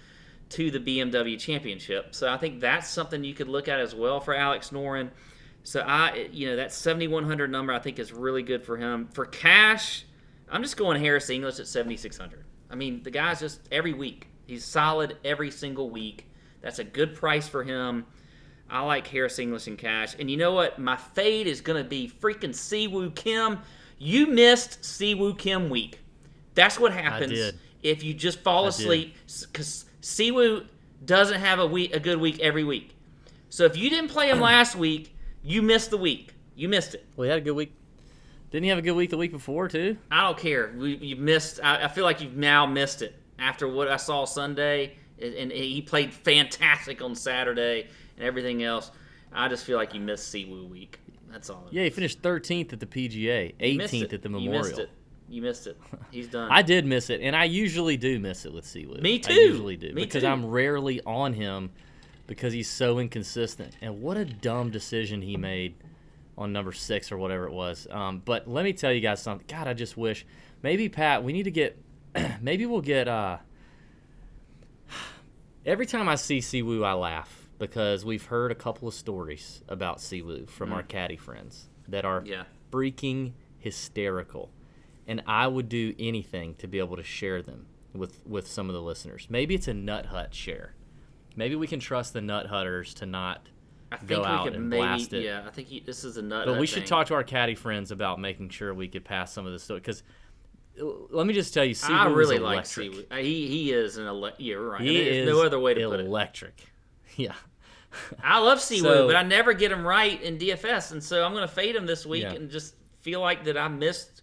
to 0.50 0.72
the 0.72 0.80
BMW 0.80 1.40
Championship. 1.40 2.14
So 2.14 2.32
I 2.32 2.38
think 2.38 2.60
that's 2.60 2.90
something 2.90 3.24
you 3.24 3.34
could 3.34 3.48
look 3.48 3.68
at 3.68 3.80
as 3.80 3.96
well 3.96 4.20
for 4.20 4.36
Alex 4.36 4.70
Noren. 4.70 5.10
So 5.64 5.82
I, 5.82 6.30
you 6.32 6.48
know, 6.48 6.56
that 6.58 6.72
7100 6.72 7.50
number 7.50 7.74
I 7.74 7.80
think 7.80 7.98
is 7.98 8.14
really 8.14 8.44
good 8.44 8.64
for 8.64 8.78
him. 8.78 9.08
For 9.08 9.26
cash, 9.26 10.06
I'm 10.50 10.62
just 10.62 10.78
going 10.78 11.00
Harris 11.02 11.30
English 11.30 11.60
at 11.60 11.68
7600. 11.68 12.46
I 12.70 12.76
mean, 12.76 13.02
the 13.04 13.12
guy's 13.12 13.40
just 13.40 13.62
every 13.72 13.94
week. 13.94 14.28
He's 14.46 14.64
solid 14.64 15.18
every 15.24 15.50
single 15.50 15.90
week. 15.90 16.30
That's 16.62 16.80
a 16.80 16.84
good 16.84 17.16
price 17.16 17.48
for 17.48 17.64
him. 17.64 18.06
I 18.70 18.82
like 18.82 19.08
Harris 19.08 19.40
English 19.40 19.68
in 19.68 19.78
cash. 19.78 20.16
And 20.20 20.30
you 20.30 20.38
know 20.38 20.54
what? 20.54 20.80
My 20.80 20.98
fade 20.98 21.48
is 21.48 21.62
going 21.62 21.84
to 21.84 21.88
be 21.88 22.10
freaking 22.10 22.50
Siwoo 22.50 23.14
Kim. 23.16 23.60
You 23.98 24.28
missed 24.28 24.82
Siwoo 24.82 25.38
Kim 25.38 25.70
week. 25.70 26.00
That's 26.54 26.80
what 26.80 26.92
happens 26.92 27.54
if 27.84 28.04
you 28.04 28.14
just 28.14 28.40
fall 28.40 28.64
did. 28.64 28.70
asleep 28.70 29.16
because 29.52 29.86
Siwoo 30.06 30.68
doesn't 31.04 31.40
have 31.40 31.58
a 31.58 31.66
week, 31.66 31.96
a 31.96 32.00
good 32.00 32.20
week 32.20 32.40
every 32.40 32.64
week. 32.64 32.96
So 33.50 33.66
if 33.66 33.76
you 33.76 33.90
didn't 33.90 34.12
play 34.12 34.30
him 34.30 34.40
last 34.52 34.76
week, 34.76 35.16
you 35.44 35.64
missed 35.64 35.90
the 35.90 35.98
week. 35.98 36.36
You 36.56 36.70
missed 36.70 36.94
it. 36.94 37.04
Well, 37.16 37.26
he 37.26 37.30
had 37.32 37.40
a 37.40 37.42
good 37.42 37.56
week. 37.56 37.74
Didn't 38.52 38.66
he 38.66 38.70
have 38.70 38.78
a 38.78 38.84
good 38.84 38.92
week 38.92 39.10
the 39.10 39.18
week 39.18 39.32
before 39.32 39.68
too? 39.68 39.98
I 40.12 40.22
don't 40.22 40.38
care. 40.38 40.72
We, 40.78 40.96
you 40.98 41.16
missed. 41.16 41.60
I, 41.62 41.86
I 41.86 41.88
feel 41.88 42.04
like 42.04 42.22
you've 42.22 42.38
now 42.38 42.68
missed 42.68 43.02
it 43.02 43.16
after 43.40 43.68
what 43.68 43.88
I 43.88 43.98
saw 43.98 44.26
Sunday, 44.26 44.96
and, 45.20 45.34
and 45.34 45.52
he 45.52 45.82
played 45.82 46.14
fantastic 46.14 47.02
on 47.02 47.16
Saturday 47.16 47.88
and 48.16 48.26
everything 48.26 48.62
else. 48.62 48.92
I 49.34 49.48
just 49.48 49.66
feel 49.66 49.78
like 49.78 49.96
you 49.96 50.02
missed 50.02 50.32
Siwoo 50.32 50.70
week. 50.70 51.00
That's 51.32 51.50
all. 51.50 51.66
Yeah, 51.72 51.84
he 51.84 51.90
finished 51.90 52.22
13th 52.22 52.74
at 52.74 52.80
the 52.80 52.86
PGA, 52.86 53.56
18th 53.60 54.14
at 54.14 54.22
the 54.22 54.30
You 54.30 54.52
Memorial. 54.52 54.86
You 55.28 55.42
missed 55.42 55.66
it. 55.68 55.78
He's 56.12 56.28
done. 56.28 56.52
I 56.52 56.62
did 56.62 56.86
miss 56.86 57.10
it, 57.10 57.20
and 57.22 57.36
I 57.36 57.46
usually 57.46 57.98
do 57.98 58.20
miss 58.20 58.46
it 58.46 58.54
with 58.54 58.66
Siwoo. 58.66 59.02
Me 59.02 59.18
too. 59.20 59.34
I 59.34 59.36
usually 59.36 59.76
do 59.78 59.88
Me 59.94 60.04
because 60.04 60.22
too. 60.24 60.28
I'm 60.30 60.46
rarely 60.46 61.02
on 61.06 61.34
him 61.34 61.72
because 62.28 62.54
he's 62.54 62.70
so 62.70 63.00
inconsistent. 63.00 63.76
And 63.82 64.02
what 64.02 64.18
a 64.18 64.26
dumb 64.26 64.70
decision 64.70 65.22
he 65.24 65.36
made 65.38 65.76
on 66.38 66.52
number 66.54 66.72
six 66.74 67.12
or 67.12 67.18
whatever 67.18 67.46
it 67.48 67.54
was. 67.54 67.88
Um, 67.90 68.22
but 68.24 68.48
let 68.48 68.64
me 68.66 68.74
tell 68.74 68.92
you 68.92 69.02
guys 69.02 69.22
something. 69.22 69.48
God, 69.48 69.68
I 69.68 69.74
just 69.74 69.98
wish 69.98 70.26
maybe 70.62 70.90
Pat. 70.90 71.24
We 71.24 71.34
need 71.34 71.44
to 71.44 71.52
get. 71.52 71.78
maybe 72.42 72.66
we'll 72.68 72.82
get. 72.82 73.08
Uh, 73.08 73.38
every 75.66 75.86
time 75.86 76.08
I 76.08 76.16
see 76.16 76.40
Siwoo, 76.40 76.86
I 76.86 76.94
laugh 76.94 77.50
because 77.58 78.04
we've 78.06 78.26
heard 78.26 78.52
a 78.52 78.56
couple 78.56 78.88
of 78.88 78.94
stories 78.94 79.64
about 79.70 79.98
Siwoo 80.00 80.50
from 80.50 80.74
our 80.74 80.84
caddy 80.84 81.18
friends 81.18 81.68
that 81.88 82.06
are 82.06 82.22
Mm. 82.22 82.28
Yeah. 82.28 82.44
freaking 82.72 83.32
hysterical. 83.58 84.52
And 85.08 85.22
I 85.28 85.48
would 85.48 85.70
do 85.70 85.94
anything 86.00 86.56
to 86.56 86.68
be 86.68 86.80
able 86.80 86.96
to 86.98 87.04
share 87.04 87.42
them 87.42 87.68
with, 87.94 88.22
with 88.26 88.48
some 88.48 88.70
of 88.70 88.74
the 88.74 88.82
listeners. 88.82 89.28
Maybe 89.30 89.54
it's 89.56 89.68
a 89.68 89.74
Nut 89.74 90.08
Hut 90.08 90.34
share. 90.34 90.74
Maybe 91.36 91.56
we 91.56 91.68
can 91.68 91.80
trust 91.80 92.14
the 92.14 92.22
Nut 92.22 92.48
Hutters 92.48 92.94
to 92.96 93.06
not 93.06 93.48
I 93.92 93.98
think 93.98 94.10
go 94.10 94.22
we 94.22 94.26
out 94.26 94.44
could 94.46 94.56
and 94.56 94.70
maybe. 94.70 94.82
blast 94.82 95.14
it. 95.14 95.24
Yeah, 95.24 95.44
I 95.46 95.52
think 95.52 95.68
he, 95.68 95.80
this 95.82 96.04
is 96.04 96.18
a 96.18 96.22
nut. 96.24 96.48
But 96.48 96.60
we 96.60 96.66
should 96.66 96.80
thing. 96.84 96.88
talk 96.88 97.08
to 97.08 97.14
our 97.14 97.24
caddy 97.24 97.54
friends 97.56 97.92
about 97.92 98.20
making 98.20 98.50
sure 98.50 98.74
we 98.74 98.88
could 98.88 99.06
pass 99.06 99.32
some 99.32 99.46
of 99.46 99.52
this 99.54 99.64
stuff. 99.64 99.78
Because 99.78 100.02
let 100.78 101.28
me 101.28 101.34
just 101.34 101.54
tell 101.54 101.64
you, 101.64 101.72
I 101.72 101.74
Siwoo 101.74 102.10
is 102.12 102.16
really 102.18 102.40
like 102.40 102.54
electric. 102.56 102.92
Siwoo. 102.92 103.06
Uh, 103.12 103.16
He 103.18 103.48
he 103.48 103.72
is 103.72 103.98
an 103.98 104.08
ele- 104.08 104.32
yeah, 104.40 104.56
right. 104.56 104.82
He 104.82 105.04
There's 105.04 105.16
is 105.18 105.30
no 105.30 105.44
other 105.46 105.60
way 105.60 105.74
to 105.76 105.88
put 105.90 106.00
it. 106.00 106.06
electric. 106.06 106.60
Yeah. 107.16 107.34
I 108.22 108.40
love 108.40 108.58
Siwoo, 108.58 108.82
So- 108.82 109.08
but 109.08 109.16
I 109.16 109.24
never 109.24 109.54
get 109.54 109.72
him 109.72 109.86
right 109.88 110.22
in 110.22 110.38
DFS, 110.38 110.92
and 110.92 111.02
so 111.02 111.24
I'm 111.24 111.32
going 111.34 111.48
to 111.48 111.54
fade 111.54 111.76
him 111.76 111.86
this 111.86 112.06
week 112.06 112.24
Yeah. 112.24 112.34
and 112.34 112.50
just 112.50 112.76
feel 113.02 113.22
like 113.22 113.46
that 113.46 113.56
I 113.58 113.68
missed 113.70 114.15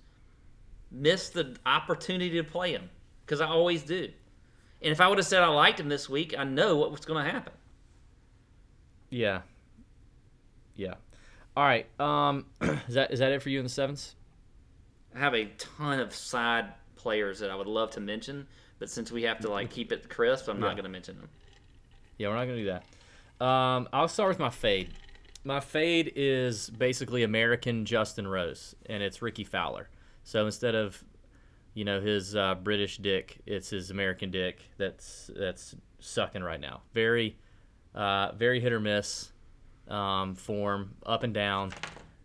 missed 0.92 1.32
the 1.34 1.56
opportunity 1.66 2.30
to 2.36 2.44
play 2.44 2.72
him 2.72 2.88
because 3.24 3.40
I 3.40 3.46
always 3.46 3.82
do. 3.82 4.08
And 4.82 4.90
if 4.92 5.00
I 5.00 5.08
would 5.08 5.18
have 5.18 5.26
said 5.26 5.42
I 5.42 5.48
liked 5.48 5.80
him 5.80 5.88
this 5.88 6.08
week, 6.08 6.34
I 6.38 6.44
know 6.44 6.76
what 6.76 6.90
was 6.90 7.00
going 7.04 7.24
to 7.24 7.30
happen. 7.30 7.52
Yeah. 9.10 9.42
Yeah. 10.74 10.94
All 11.56 11.64
right. 11.64 11.86
Um, 12.00 12.46
is 12.88 12.94
that 12.94 13.10
is 13.12 13.18
that 13.20 13.32
it 13.32 13.42
for 13.42 13.50
you 13.50 13.58
in 13.58 13.64
the 13.64 13.68
sevens? 13.70 14.14
I 15.14 15.18
have 15.18 15.34
a 15.34 15.46
ton 15.58 16.00
of 16.00 16.14
side 16.14 16.72
players 16.96 17.38
that 17.40 17.50
I 17.50 17.54
would 17.54 17.66
love 17.66 17.90
to 17.92 18.00
mention, 18.00 18.46
but 18.78 18.88
since 18.88 19.12
we 19.12 19.22
have 19.24 19.38
to 19.40 19.50
like 19.50 19.70
keep 19.70 19.92
it 19.92 20.08
crisp, 20.08 20.48
I'm 20.48 20.56
Yeah. 20.56 20.68
not 20.68 20.72
going 20.76 20.84
to 20.84 20.90
mention 20.90 21.16
them. 21.18 21.28
Yeah, 22.18 22.28
we're 22.28 22.36
not 22.36 22.44
gonna 22.44 22.56
do 22.56 22.66
that. 23.38 23.44
Um, 23.44 23.88
I'll 23.92 24.06
start 24.08 24.28
with 24.28 24.38
my 24.38 24.50
fade. 24.50 24.92
my 25.44 25.58
fade 25.60 26.12
is 26.14 26.70
basically 26.70 27.22
American 27.24 27.84
Justin 27.84 28.28
Rose, 28.28 28.74
and 28.86 29.02
it's 29.02 29.20
Rickie 29.20 29.42
Fowler. 29.44 29.88
So 30.24 30.46
instead 30.46 30.74
of, 30.74 31.02
you 31.74 31.84
know, 31.84 32.00
his 32.00 32.36
uh, 32.36 32.54
British 32.54 32.98
dick, 32.98 33.38
it's 33.46 33.70
his 33.70 33.90
American 33.90 34.30
dick 34.30 34.60
that's 34.78 35.30
that's 35.34 35.74
sucking 36.00 36.42
right 36.42 36.60
now. 36.60 36.82
Very, 36.94 37.36
uh, 37.94 38.32
very 38.32 38.60
hit 38.60 38.72
or 38.72 38.80
miss 38.80 39.32
um, 39.88 40.34
form, 40.34 40.94
up 41.04 41.22
and 41.22 41.34
down. 41.34 41.72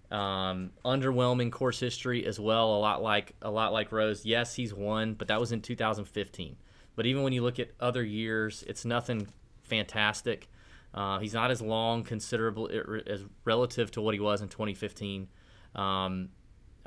Um, 0.09 0.71
underwhelming 0.85 1.51
course 1.51 1.79
history 1.79 2.25
as 2.25 2.39
well. 2.39 2.75
A 2.75 2.79
lot 2.79 3.03
like 3.03 3.33
a 3.41 3.51
lot 3.51 3.73
like 3.73 3.91
Rose. 3.91 4.25
Yes, 4.25 4.55
he's 4.55 4.73
won, 4.73 5.13
but 5.13 5.27
that 5.27 5.39
was 5.39 5.51
in 5.51 5.61
2015. 5.61 6.55
But 6.95 7.05
even 7.05 7.23
when 7.23 7.33
you 7.33 7.43
look 7.43 7.59
at 7.59 7.71
other 7.79 8.03
years, 8.03 8.63
it's 8.67 8.85
nothing 8.85 9.27
fantastic. 9.63 10.49
Uh, 10.93 11.19
he's 11.19 11.33
not 11.33 11.51
as 11.51 11.61
long, 11.61 12.03
considerable 12.03 12.69
as 13.05 13.23
relative 13.43 13.91
to 13.91 14.01
what 14.01 14.13
he 14.13 14.19
was 14.19 14.41
in 14.41 14.47
2015. 14.47 15.27
Um, 15.75 16.29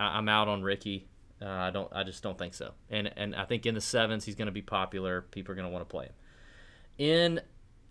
I, 0.01 0.19
am 0.19 0.29
out 0.29 0.49
on 0.49 0.63
Rickie. 0.63 1.07
Uh, 1.41 1.49
I 1.49 1.71
don't. 1.71 1.89
I 1.93 2.03
just 2.03 2.23
don't 2.23 2.39
think 2.39 2.55
so. 2.55 2.73
And 2.89 3.13
and 3.17 3.35
I 3.35 3.45
think 3.45 3.67
in 3.67 3.75
the 3.75 3.81
sevens 3.81 4.25
he's 4.25 4.35
going 4.35 4.47
to 4.47 4.53
be 4.53 4.63
popular. 4.63 5.23
People 5.23 5.53
are 5.53 5.55
going 5.55 5.67
to 5.67 5.73
want 5.73 5.89
to 5.89 5.91
play 5.91 6.07
him. 6.07 6.15
In 6.99 7.41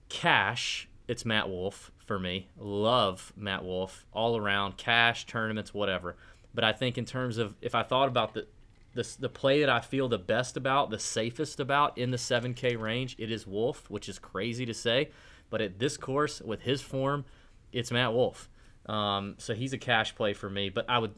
cash, 0.09 0.87
it's 1.07 1.25
Matt 1.25 1.49
Wolff 1.49 1.91
for 2.05 2.19
me. 2.19 2.49
Love 2.57 3.33
Matt 3.35 3.63
Wolff 3.63 4.05
all 4.11 4.37
around, 4.37 4.77
cash, 4.77 5.25
tournaments, 5.25 5.73
whatever. 5.73 6.15
But 6.53 6.63
I 6.63 6.73
think 6.73 6.97
in 6.97 7.05
terms 7.05 7.37
of 7.37 7.55
if 7.61 7.75
I 7.75 7.83
thought 7.83 8.07
about 8.07 8.33
the 8.33 8.47
the, 8.93 9.07
the 9.19 9.29
play 9.29 9.59
that 9.61 9.69
I 9.69 9.81
feel 9.81 10.09
the 10.09 10.17
best 10.17 10.57
about, 10.57 10.89
the 10.89 10.99
safest 10.99 11.59
about 11.59 11.97
in 11.97 12.09
the 12.09 12.17
7K 12.17 12.79
range, 12.79 13.15
it 13.19 13.31
is 13.31 13.45
Wolff, 13.45 13.87
which 13.89 14.09
is 14.09 14.17
crazy 14.17 14.65
to 14.65 14.73
say. 14.73 15.11
But 15.51 15.61
at 15.61 15.77
this 15.77 15.95
course, 15.95 16.41
with 16.41 16.61
his 16.61 16.81
form, 16.81 17.25
it's 17.71 17.91
Matt 17.91 18.13
Wolff. 18.13 18.49
Um, 18.87 19.35
so 19.37 19.53
he's 19.53 19.73
a 19.73 19.77
cash 19.77 20.15
play 20.15 20.33
for 20.33 20.49
me. 20.49 20.69
But 20.69 20.85
I 20.89 20.97
would 20.97 21.13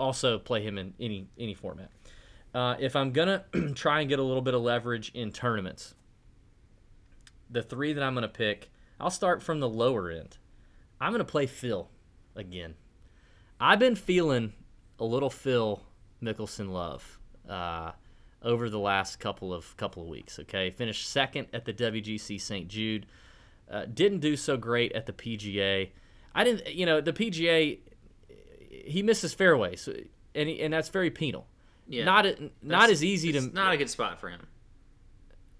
also 0.00 0.38
play 0.38 0.62
him 0.62 0.78
in 0.78 0.94
any 1.00 1.28
any 1.38 1.54
format. 1.54 1.90
Uh, 2.54 2.76
if 2.78 2.96
I'm 2.96 3.12
gonna 3.12 3.44
try 3.74 4.00
and 4.00 4.08
get 4.08 4.18
a 4.18 4.22
little 4.22 4.42
bit 4.42 4.54
of 4.54 4.62
leverage 4.62 5.10
in 5.14 5.32
tournaments, 5.32 5.94
the 7.50 7.62
three 7.62 7.92
that 7.92 8.02
I'm 8.02 8.14
gonna 8.14 8.28
pick, 8.28 8.70
I'll 9.00 9.10
start 9.10 9.42
from 9.42 9.60
the 9.60 9.68
lower 9.68 10.10
end. 10.10 10.38
I'm 11.00 11.12
gonna 11.12 11.24
play 11.24 11.46
Phil 11.46 11.90
again. 12.34 12.74
I've 13.60 13.78
been 13.78 13.96
feeling 13.96 14.52
a 14.98 15.04
little 15.04 15.30
Phil 15.30 15.82
Mickelson 16.22 16.70
love 16.70 17.18
uh, 17.48 17.92
over 18.42 18.70
the 18.70 18.78
last 18.78 19.20
couple 19.20 19.52
of 19.52 19.76
couple 19.76 20.02
of 20.02 20.08
weeks. 20.08 20.38
Okay, 20.38 20.70
finished 20.70 21.08
second 21.08 21.48
at 21.52 21.64
the 21.64 21.72
WGC 21.72 22.40
St. 22.40 22.68
Jude. 22.68 23.06
Uh, 23.70 23.84
didn't 23.92 24.20
do 24.20 24.36
so 24.36 24.56
great 24.56 24.92
at 24.92 25.06
the 25.06 25.12
PGA. 25.12 25.90
I 26.34 26.44
didn't, 26.44 26.74
you 26.74 26.86
know, 26.86 27.00
the 27.00 27.12
PGA. 27.12 27.78
He 28.88 29.02
misses 29.02 29.34
fairways, 29.34 29.88
and 30.34 30.48
he, 30.48 30.60
and 30.60 30.72
that's 30.72 30.88
very 30.88 31.10
penal. 31.10 31.46
Yeah, 31.86 32.04
not 32.04 32.26
not 32.62 32.90
as 32.90 33.04
easy 33.04 33.32
to. 33.32 33.40
Not 33.40 33.72
a 33.72 33.76
good 33.76 33.90
spot 33.90 34.20
for 34.20 34.28
him. 34.28 34.46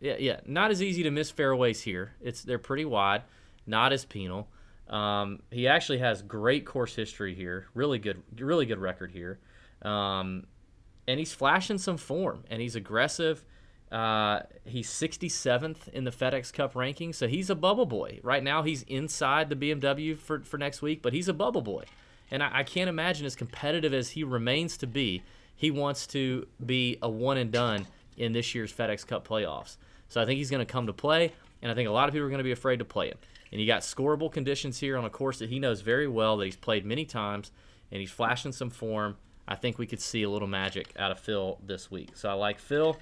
Yeah, 0.00 0.16
yeah, 0.18 0.40
not 0.46 0.70
as 0.70 0.82
easy 0.82 1.02
to 1.02 1.10
miss 1.10 1.30
fairways 1.30 1.80
here. 1.82 2.12
It's 2.20 2.42
they're 2.42 2.58
pretty 2.58 2.84
wide, 2.84 3.22
not 3.66 3.92
as 3.92 4.04
penal. 4.04 4.48
Um, 4.88 5.40
he 5.50 5.68
actually 5.68 5.98
has 5.98 6.22
great 6.22 6.64
course 6.64 6.94
history 6.94 7.34
here. 7.34 7.66
Really 7.74 7.98
good, 7.98 8.22
really 8.38 8.66
good 8.66 8.78
record 8.78 9.10
here. 9.10 9.38
Um, 9.82 10.46
and 11.06 11.18
he's 11.18 11.32
flashing 11.32 11.78
some 11.78 11.96
form, 11.96 12.44
and 12.50 12.60
he's 12.60 12.76
aggressive. 12.76 13.44
Uh, 13.90 14.40
he's 14.64 14.90
67th 14.90 15.88
in 15.88 16.04
the 16.04 16.10
FedEx 16.10 16.52
Cup 16.52 16.76
ranking, 16.76 17.12
so 17.12 17.26
he's 17.26 17.48
a 17.48 17.54
bubble 17.54 17.86
boy. 17.86 18.20
Right 18.22 18.42
now, 18.42 18.62
he's 18.62 18.82
inside 18.82 19.48
the 19.48 19.56
BMW 19.56 20.16
for, 20.18 20.40
for 20.40 20.58
next 20.58 20.82
week, 20.82 21.00
but 21.00 21.12
he's 21.14 21.28
a 21.28 21.32
bubble 21.32 21.62
boy. 21.62 21.84
And 22.30 22.42
I, 22.42 22.50
I 22.58 22.62
can't 22.62 22.88
imagine, 22.88 23.26
as 23.26 23.36
competitive 23.36 23.94
as 23.94 24.10
he 24.10 24.24
remains 24.24 24.76
to 24.78 24.86
be, 24.86 25.22
he 25.54 25.70
wants 25.70 26.06
to 26.08 26.46
be 26.64 26.98
a 27.02 27.08
one 27.08 27.36
and 27.36 27.50
done 27.50 27.86
in 28.16 28.32
this 28.32 28.54
year's 28.54 28.72
FedEx 28.72 29.06
Cup 29.06 29.26
playoffs. 29.26 29.76
So 30.08 30.20
I 30.20 30.24
think 30.24 30.38
he's 30.38 30.50
going 30.50 30.64
to 30.64 30.70
come 30.72 30.86
to 30.86 30.92
play, 30.92 31.32
and 31.62 31.70
I 31.70 31.74
think 31.74 31.88
a 31.88 31.92
lot 31.92 32.08
of 32.08 32.14
people 32.14 32.26
are 32.26 32.30
going 32.30 32.38
to 32.38 32.44
be 32.44 32.52
afraid 32.52 32.78
to 32.78 32.84
play 32.84 33.08
him. 33.08 33.18
And 33.50 33.60
you 33.60 33.66
got 33.66 33.82
scoreable 33.82 34.30
conditions 34.30 34.78
here 34.78 34.96
on 34.96 35.04
a 35.04 35.10
course 35.10 35.38
that 35.38 35.48
he 35.48 35.58
knows 35.58 35.80
very 35.80 36.06
well, 36.06 36.36
that 36.36 36.44
he's 36.44 36.56
played 36.56 36.84
many 36.84 37.04
times, 37.04 37.50
and 37.90 38.00
he's 38.00 38.10
flashing 38.10 38.52
some 38.52 38.70
form. 38.70 39.16
I 39.46 39.54
think 39.54 39.78
we 39.78 39.86
could 39.86 40.00
see 40.00 40.22
a 40.22 40.30
little 40.30 40.48
magic 40.48 40.92
out 40.98 41.10
of 41.10 41.18
Phil 41.18 41.58
this 41.64 41.90
week. 41.90 42.10
So 42.14 42.28
I 42.28 42.34
like 42.34 42.58
Phil. 42.58 42.98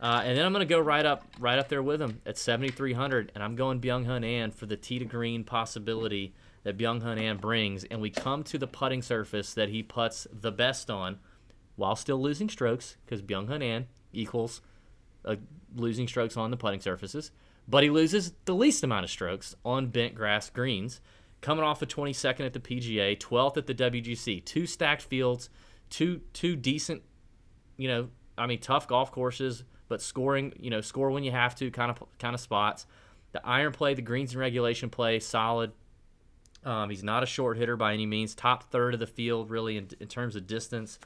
Uh, 0.00 0.22
and 0.24 0.38
then 0.38 0.46
I'm 0.46 0.52
going 0.52 0.66
to 0.66 0.72
go 0.72 0.78
right 0.78 1.04
up, 1.04 1.24
right 1.40 1.58
up 1.58 1.68
there 1.68 1.82
with 1.82 2.00
him 2.00 2.20
at 2.24 2.38
7,300, 2.38 3.32
and 3.34 3.42
I'm 3.42 3.56
going 3.56 3.80
Byung 3.80 4.06
Hun 4.06 4.22
An 4.22 4.52
for 4.52 4.66
the 4.66 4.76
tee 4.76 5.00
to 5.00 5.04
green 5.04 5.42
possibility 5.42 6.32
that 6.68 6.76
Byung 6.76 7.02
Hun 7.02 7.16
An 7.16 7.38
brings. 7.38 7.84
And 7.84 7.98
we 7.98 8.10
come 8.10 8.42
to 8.44 8.58
the 8.58 8.66
putting 8.66 9.00
surface 9.00 9.54
that 9.54 9.70
he 9.70 9.82
puts 9.82 10.26
the 10.30 10.52
best 10.52 10.90
on, 10.90 11.18
while 11.76 11.96
still 11.96 12.20
losing 12.20 12.50
strokes, 12.50 12.98
because 13.06 13.22
Byung 13.22 13.48
Hun 13.48 13.62
An 13.62 13.86
equals 14.12 14.60
uh, 15.24 15.36
losing 15.74 16.06
strokes 16.06 16.36
on 16.36 16.50
the 16.50 16.58
putting 16.58 16.80
surfaces, 16.80 17.30
but 17.66 17.82
he 17.82 17.88
loses 17.88 18.34
the 18.44 18.54
least 18.54 18.84
amount 18.84 19.04
of 19.04 19.10
strokes 19.10 19.56
on 19.64 19.86
bent 19.86 20.14
grass 20.14 20.50
greens. 20.50 21.00
Coming 21.40 21.64
off 21.64 21.80
a 21.80 21.86
of 21.86 21.90
22nd 21.90 22.44
at 22.44 22.52
the 22.52 22.60
PGA, 22.60 23.18
12th 23.18 23.56
at 23.56 23.66
the 23.66 23.74
WGC, 23.74 24.44
two 24.44 24.66
stacked 24.66 25.02
fields 25.02 25.48
two 25.88 26.20
two 26.34 26.54
decent, 26.54 27.02
you 27.78 27.88
know, 27.88 28.08
I 28.36 28.46
mean 28.46 28.60
tough 28.60 28.86
golf 28.86 29.10
courses, 29.10 29.64
but 29.88 30.02
scoring, 30.02 30.52
you 30.60 30.68
know, 30.68 30.82
score 30.82 31.10
when 31.10 31.24
you 31.24 31.30
have 31.30 31.54
to 31.56 31.70
kind 31.70 31.90
of 31.90 32.02
kind 32.18 32.34
of 32.34 32.40
spots. 32.40 32.84
The 33.32 33.46
iron 33.46 33.72
play, 33.72 33.94
the 33.94 34.02
greens 34.02 34.32
and 34.32 34.40
regulation 34.40 34.90
play, 34.90 35.18
solid. 35.18 35.72
Um, 36.64 36.90
he's 36.90 37.04
not 37.04 37.22
a 37.22 37.26
short 37.26 37.56
hitter 37.56 37.76
by 37.76 37.94
any 37.94 38.06
means. 38.06 38.34
Top 38.34 38.64
third 38.64 38.94
of 38.94 39.00
the 39.00 39.06
field, 39.06 39.50
really, 39.50 39.76
in, 39.76 39.88
in 40.00 40.08
terms 40.08 40.36
of 40.36 40.46
distance. 40.46 40.98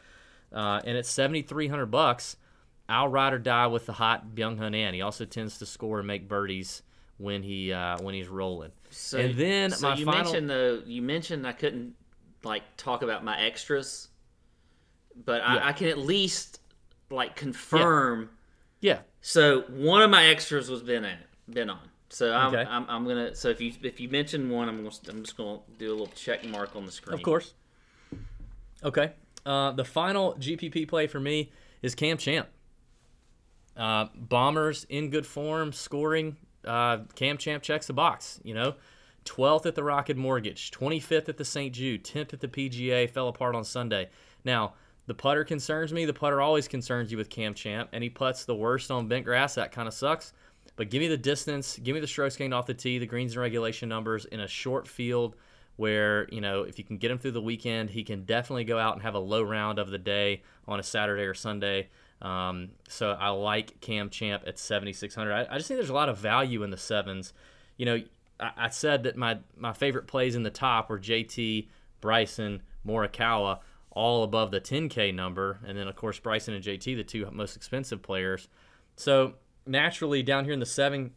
Uh, 0.52 0.80
and 0.84 0.96
at 0.98 1.06
7,300 1.06 1.86
bucks, 1.86 2.36
I'll 2.88 3.08
ride 3.08 3.32
or 3.32 3.38
die 3.38 3.66
with 3.68 3.86
the 3.86 3.92
hot 3.92 4.34
Byung 4.34 4.58
Hun 4.58 4.74
An. 4.74 4.94
He 4.94 5.00
also 5.02 5.24
tends 5.24 5.58
to 5.58 5.66
score 5.66 5.98
and 5.98 6.06
make 6.06 6.28
birdies 6.28 6.82
when 7.18 7.42
he 7.42 7.72
uh, 7.72 7.98
when 8.02 8.14
he's 8.14 8.28
rolling. 8.28 8.72
So, 8.90 9.18
and 9.18 9.34
then 9.36 9.70
so 9.70 9.88
my 9.88 9.94
you 9.94 10.04
final, 10.04 10.24
mentioned 10.24 10.50
the 10.50 10.82
you 10.86 11.00
mentioned 11.02 11.46
I 11.46 11.52
couldn't 11.52 11.94
like 12.42 12.62
talk 12.76 13.02
about 13.02 13.24
my 13.24 13.38
extras 13.40 14.08
but 15.24 15.40
Yeah. 15.42 15.54
I, 15.56 15.68
I 15.68 15.72
can 15.72 15.88
at 15.88 15.98
least 15.98 16.60
like 17.10 17.36
confirm. 17.36 18.30
yeah, 18.80 19.00
So 19.20 19.62
one 19.68 20.02
of 20.02 20.10
my 20.10 20.26
extras 20.26 20.70
was 20.70 20.82
been 20.82 21.04
at 21.04 21.18
been 21.48 21.70
on. 21.70 21.88
So 22.12 22.30
I'm, 22.34 22.54
Okay. 22.54 22.68
I'm, 22.68 22.84
I'm 22.88 23.06
gonna. 23.06 23.34
So 23.34 23.48
if 23.48 23.60
you 23.60 23.72
if 23.82 23.98
you 23.98 24.08
mention 24.10 24.50
one, 24.50 24.68
I'm 24.68 24.76
gonna, 24.76 24.94
I'm 25.08 25.22
just 25.22 25.36
gonna 25.36 25.60
do 25.78 25.88
a 25.88 25.92
little 25.92 26.08
check 26.08 26.44
mark 26.44 26.76
on 26.76 26.84
the 26.84 26.92
screen. 26.92 27.14
Of 27.14 27.22
course. 27.22 27.54
Okay. 28.84 29.12
Uh, 29.46 29.72
the 29.72 29.84
final 29.84 30.34
GPP 30.34 30.86
play 30.86 31.06
for 31.06 31.18
me 31.18 31.50
is 31.80 31.94
Cam 31.94 32.18
Champ. 32.18 32.48
Uh, 33.76 34.06
Bombers 34.14 34.84
in 34.90 35.08
good 35.08 35.26
form, 35.26 35.72
scoring. 35.72 36.36
Uh, 36.66 36.98
Cam 37.14 37.38
Champ 37.38 37.62
checks 37.62 37.86
the 37.86 37.94
box. 37.94 38.40
You 38.44 38.54
know, 38.54 38.74
12th 39.24 39.64
at 39.64 39.74
the 39.74 39.82
Rocket 39.82 40.18
Mortgage, 40.18 40.70
25th 40.70 41.30
at 41.30 41.38
the 41.38 41.44
St. 41.46 41.74
Jude, 41.74 42.04
10th 42.04 42.34
at 42.34 42.40
the 42.40 42.48
PGA. 42.48 43.08
Fell 43.08 43.28
apart 43.28 43.54
on 43.54 43.64
Sunday. 43.64 44.10
Now 44.44 44.74
the 45.06 45.14
putter 45.14 45.44
concerns 45.44 45.94
me. 45.94 46.04
The 46.04 46.12
putter 46.12 46.42
always 46.42 46.68
concerns 46.68 47.10
you 47.10 47.16
with 47.16 47.30
Cam 47.30 47.54
Champ, 47.54 47.88
and 47.92 48.04
he 48.04 48.10
puts 48.10 48.44
the 48.44 48.54
worst 48.54 48.90
on 48.90 49.08
bent 49.08 49.24
grass. 49.24 49.54
That 49.54 49.72
kind 49.72 49.88
of 49.88 49.94
sucks. 49.94 50.34
But 50.76 50.90
give 50.90 51.00
me 51.00 51.08
the 51.08 51.16
distance, 51.16 51.78
give 51.82 51.94
me 51.94 52.00
the 52.00 52.06
strokes 52.06 52.36
gained 52.36 52.54
off 52.54 52.66
the 52.66 52.74
tee, 52.74 52.98
the 52.98 53.06
greens 53.06 53.32
and 53.32 53.40
regulation 53.40 53.88
numbers 53.88 54.24
in 54.24 54.40
a 54.40 54.48
short 54.48 54.88
field 54.88 55.36
where, 55.76 56.28
you 56.30 56.40
know, 56.40 56.62
if 56.62 56.78
you 56.78 56.84
can 56.84 56.98
get 56.98 57.10
him 57.10 57.18
through 57.18 57.32
the 57.32 57.42
weekend, 57.42 57.90
he 57.90 58.04
can 58.04 58.24
definitely 58.24 58.64
go 58.64 58.78
out 58.78 58.94
and 58.94 59.02
have 59.02 59.14
a 59.14 59.18
low 59.18 59.42
round 59.42 59.78
of 59.78 59.90
the 59.90 59.98
day 59.98 60.42
on 60.66 60.78
a 60.78 60.82
Saturday 60.82 61.22
or 61.22 61.34
Sunday. 61.34 61.88
Um, 62.20 62.70
so 62.88 63.12
I 63.12 63.30
like 63.30 63.80
Cam 63.80 64.10
Champ 64.10 64.44
at 64.46 64.58
7,600. 64.58 65.32
I, 65.32 65.54
I 65.54 65.56
just 65.56 65.68
think 65.68 65.78
there's 65.78 65.90
a 65.90 65.94
lot 65.94 66.08
of 66.08 66.18
value 66.18 66.62
in 66.62 66.70
the 66.70 66.76
sevens. 66.76 67.32
You 67.76 67.86
know, 67.86 68.02
I, 68.38 68.50
I 68.56 68.68
said 68.68 69.02
that 69.04 69.16
my, 69.16 69.38
my 69.56 69.72
favorite 69.72 70.06
plays 70.06 70.34
in 70.34 70.42
the 70.42 70.50
top 70.50 70.88
were 70.88 71.00
JT, 71.00 71.68
Bryson, 72.00 72.62
Morikawa 72.86 73.60
all 73.90 74.24
above 74.24 74.50
the 74.50 74.60
10K 74.60 75.14
number. 75.14 75.58
And 75.66 75.76
then, 75.76 75.88
of 75.88 75.96
course, 75.96 76.18
Bryson 76.18 76.54
and 76.54 76.64
JT, 76.64 76.96
the 76.96 77.04
two 77.04 77.28
most 77.30 77.56
expensive 77.56 78.02
players. 78.02 78.48
So 78.96 79.34
naturally, 79.66 80.22
down 80.22 80.44
here 80.44 80.52
in 80.52 80.60
the 80.60 80.66
7, 80.66 81.12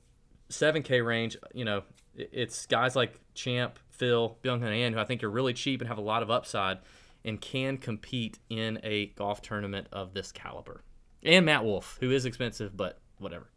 7K 0.49 1.05
range, 1.05 1.37
you 1.53 1.65
know, 1.65 1.83
it's 2.15 2.65
guys 2.65 2.95
like 2.95 3.19
Champ, 3.33 3.79
Phil, 3.89 4.37
Byung 4.43 4.61
Hun 4.61 4.71
An, 4.71 4.93
who 4.93 4.99
I 4.99 5.05
think 5.05 5.23
are 5.23 5.29
really 5.29 5.53
cheap 5.53 5.81
and 5.81 5.87
have 5.87 5.97
a 5.97 6.01
lot 6.01 6.23
of 6.23 6.31
upside 6.31 6.79
and 7.23 7.41
can 7.41 7.77
compete 7.77 8.39
in 8.49 8.79
a 8.83 9.07
golf 9.07 9.41
tournament 9.41 9.87
of 9.91 10.13
this 10.13 10.31
caliber. 10.31 10.83
And 11.23 11.45
Matt 11.45 11.63
Wolff, 11.63 11.97
who 11.99 12.11
is 12.11 12.25
expensive, 12.25 12.77
but 12.77 12.99
whatever. 13.17 13.49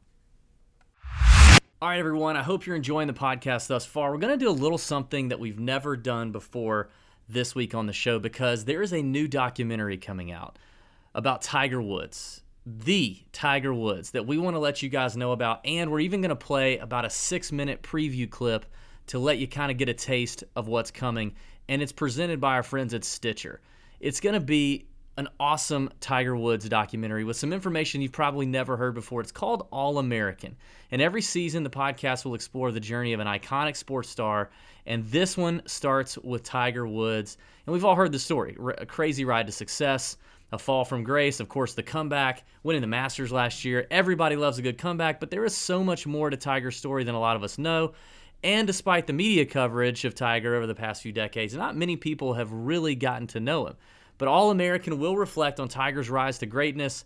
All 1.81 1.89
right, 1.89 1.99
everyone. 1.99 2.37
I 2.37 2.43
hope 2.43 2.67
you're 2.67 2.75
enjoying 2.75 3.07
the 3.07 3.13
podcast 3.13 3.69
thus 3.69 3.87
far. 3.87 4.11
We're 4.11 4.19
going 4.19 4.37
to 4.37 4.45
do 4.45 4.51
a 4.51 4.51
little 4.51 4.79
something 4.79 5.29
that 5.29 5.39
we've 5.39 5.61
never 5.61 5.97
done 5.97 6.33
before 6.33 6.91
this 7.29 7.55
week 7.55 7.75
on 7.75 7.87
the 7.87 7.93
show 7.93 8.19
because 8.19 8.65
there 8.65 8.83
is 8.83 8.93
a 8.93 9.03
new 9.03 9.29
documentary 9.29 9.99
coming 9.99 10.33
out 10.33 10.59
about 11.15 11.43
Tiger 11.43 11.81
Woods, 11.81 12.43
the 12.77 13.17
Tiger 13.33 13.73
Woods, 13.73 14.11
that 14.11 14.27
we 14.27 14.39
want 14.39 14.55
to 14.55 14.61
let 14.61 14.83
you 14.83 14.89
guys 14.89 15.17
know 15.17 15.33
about. 15.33 15.61
And 15.65 15.91
we're 15.91 16.01
even 16.01 16.21
going 16.21 16.31
to 16.31 16.37
play 16.37 16.79
about 16.79 17.05
a 17.05 17.11
six 17.11 17.51
minute 17.51 17.83
preview 17.83 18.29
clip 18.29 18.67
to 19.09 19.19
let 19.19 19.39
you 19.39 19.49
kind 19.49 19.71
of 19.71 19.79
get 19.79 19.89
a 19.89 19.95
taste 19.95 20.45
of 20.55 20.69
what's 20.69 20.91
coming 20.91 21.35
and 21.69 21.83
it's 21.83 21.93
presented 21.93 22.41
by 22.41 22.55
our 22.55 22.63
friends 22.63 22.95
at 22.95 23.05
Stitcher. 23.05 23.61
It's 24.01 24.21
going 24.21 24.35
to 24.35 24.41
be 24.41 24.87
an 25.17 25.29
awesome 25.41 25.91
Tiger 26.01 26.37
Woods 26.37 26.69
documentary 26.69 27.25
with 27.25 27.37
some 27.37 27.53
information 27.53 28.01
you've 28.01 28.13
probably 28.13 28.47
never 28.47 28.77
heard 28.77 28.95
before. 28.95 29.21
It's 29.21 29.33
called 29.33 29.67
All 29.73 29.99
American. 29.99 30.57
And 30.93 31.03
every 31.03 31.23
season, 31.23 31.65
the 31.65 31.71
podcast 31.71 32.25
will 32.25 32.35
explore 32.35 32.71
the 32.71 32.81
journey 32.81 33.13
of 33.13 33.21
an 33.21 33.27
iconic 33.27 33.77
sports 33.77 34.09
star. 34.09 34.51
And 34.87 35.05
this 35.09 35.37
one 35.37 35.61
starts 35.67 36.17
with 36.19 36.45
Tiger 36.45 36.87
Woods. 36.87 37.37
And 37.67 37.73
we've 37.73 37.85
all 37.85 37.97
heard 37.97 38.13
the 38.13 38.19
story 38.19 38.57
a 38.79 38.87
crazy 38.87 39.25
ride 39.25 39.47
to 39.47 39.53
success, 39.53 40.17
a 40.51 40.59
fall 40.59 40.85
from 40.85 41.05
grace, 41.05 41.41
of 41.41 41.49
course, 41.49 41.75
the 41.75 41.83
comeback, 41.83 42.45
winning 42.63 42.81
the 42.81 42.87
Masters 42.87 43.31
last 43.33 43.65
year. 43.65 43.87
Everybody 43.91 44.37
loves 44.37 44.59
a 44.59 44.63
good 44.63 44.79
comeback, 44.79 45.21
but 45.21 45.31
there 45.31 45.45
is 45.45 45.57
so 45.57 45.85
much 45.85 46.07
more 46.07 46.31
to 46.31 46.37
Tiger's 46.37 46.77
story 46.77 47.05
than 47.05 47.15
a 47.15 47.21
lot 47.21 47.37
of 47.37 47.43
us 47.43 47.59
know. 47.59 47.93
And 48.43 48.67
despite 48.67 49.07
the 49.07 49.13
media 49.13 49.45
coverage 49.45 50.05
of 50.05 50.15
Tiger 50.15 50.55
over 50.55 50.67
the 50.67 50.75
past 50.75 51.03
few 51.03 51.13
decades, 51.13 51.55
not 51.55 51.77
many 51.77 51.97
people 51.97 52.35
have 52.35 52.53
really 52.53 52.95
gotten 52.95 53.27
to 53.29 53.41
know 53.41 53.67
him. 53.67 53.77
But 54.17 54.29
All 54.29 54.51
American 54.51 54.99
will 54.99 55.17
reflect 55.17 55.61
on 55.61 55.69
Tiger's 55.69 56.09
rise 56.09 56.39
to 56.39 56.47
greatness, 56.47 57.05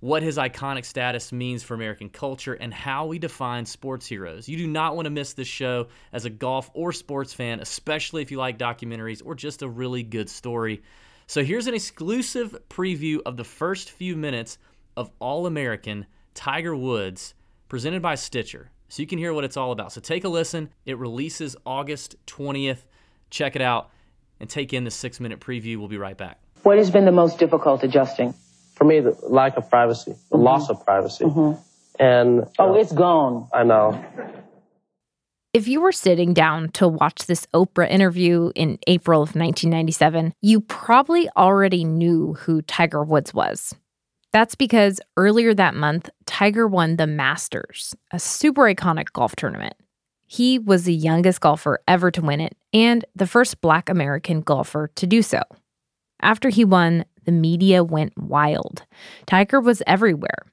what 0.00 0.22
his 0.22 0.36
iconic 0.36 0.84
status 0.84 1.32
means 1.32 1.62
for 1.62 1.74
American 1.74 2.10
culture, 2.10 2.54
and 2.54 2.72
how 2.72 3.06
we 3.06 3.18
define 3.18 3.64
sports 3.64 4.06
heroes. 4.06 4.48
You 4.48 4.58
do 4.58 4.66
not 4.66 4.94
want 4.94 5.06
to 5.06 5.10
miss 5.10 5.32
this 5.32 5.48
show 5.48 5.88
as 6.12 6.26
a 6.26 6.30
golf 6.30 6.70
or 6.74 6.92
sports 6.92 7.32
fan, 7.32 7.60
especially 7.60 8.20
if 8.22 8.30
you 8.30 8.36
like 8.36 8.58
documentaries 8.58 9.22
or 9.24 9.34
just 9.34 9.62
a 9.62 9.68
really 9.68 10.02
good 10.02 10.28
story. 10.28 10.82
So 11.26 11.42
here's 11.42 11.66
an 11.66 11.74
exclusive 11.74 12.56
preview 12.68 13.20
of 13.24 13.36
the 13.36 13.44
first 13.44 13.90
few 13.90 14.14
minutes 14.14 14.58
of 14.96 15.10
All 15.18 15.46
American 15.46 16.06
Tiger 16.34 16.76
Woods, 16.76 17.34
presented 17.68 18.02
by 18.02 18.14
Stitcher, 18.14 18.70
so 18.88 19.00
you 19.02 19.06
can 19.06 19.18
hear 19.18 19.32
what 19.32 19.42
it's 19.42 19.56
all 19.56 19.72
about. 19.72 19.92
So 19.92 20.00
take 20.00 20.24
a 20.24 20.28
listen. 20.28 20.70
It 20.84 20.98
releases 20.98 21.56
August 21.64 22.16
20th. 22.26 22.84
Check 23.30 23.56
it 23.56 23.62
out 23.62 23.90
and 24.38 24.50
take 24.50 24.72
in 24.74 24.84
the 24.84 24.90
six 24.90 25.18
minute 25.18 25.40
preview. 25.40 25.78
We'll 25.78 25.88
be 25.88 25.96
right 25.96 26.16
back. 26.16 26.38
What 26.62 26.76
has 26.76 26.90
been 26.90 27.06
the 27.06 27.12
most 27.12 27.38
difficult 27.38 27.82
adjusting? 27.82 28.34
For 28.74 28.84
me, 28.84 29.00
the 29.00 29.16
lack 29.22 29.56
of 29.56 29.70
privacy, 29.70 30.12
the 30.12 30.36
mm-hmm. 30.36 30.44
loss 30.44 30.68
of 30.68 30.84
privacy. 30.84 31.24
Mm-hmm. 31.24 31.60
And 31.98 32.44
oh, 32.58 32.74
it's 32.74 32.92
gone. 32.92 33.48
I 33.52 33.64
know. 33.64 34.04
If 35.54 35.68
you 35.68 35.80
were 35.80 35.92
sitting 35.92 36.34
down 36.34 36.70
to 36.70 36.88
watch 36.88 37.26
this 37.26 37.46
Oprah 37.54 37.88
interview 37.88 38.50
in 38.56 38.76
April 38.88 39.22
of 39.22 39.36
1997, 39.36 40.34
you 40.42 40.60
probably 40.60 41.30
already 41.36 41.84
knew 41.84 42.34
who 42.34 42.60
Tiger 42.62 43.04
Woods 43.04 43.32
was. 43.32 43.72
That's 44.32 44.56
because 44.56 45.00
earlier 45.16 45.54
that 45.54 45.76
month, 45.76 46.10
Tiger 46.26 46.66
won 46.66 46.96
the 46.96 47.06
Masters, 47.06 47.94
a 48.10 48.18
super 48.18 48.62
iconic 48.62 49.12
golf 49.12 49.36
tournament. 49.36 49.74
He 50.26 50.58
was 50.58 50.82
the 50.82 50.92
youngest 50.92 51.40
golfer 51.40 51.78
ever 51.86 52.10
to 52.10 52.20
win 52.20 52.40
it 52.40 52.56
and 52.72 53.04
the 53.14 53.28
first 53.28 53.60
black 53.60 53.88
American 53.88 54.40
golfer 54.40 54.90
to 54.96 55.06
do 55.06 55.22
so. 55.22 55.40
After 56.20 56.48
he 56.48 56.64
won, 56.64 57.04
the 57.26 57.32
media 57.32 57.84
went 57.84 58.18
wild. 58.18 58.82
Tiger 59.26 59.60
was 59.60 59.84
everywhere. 59.86 60.46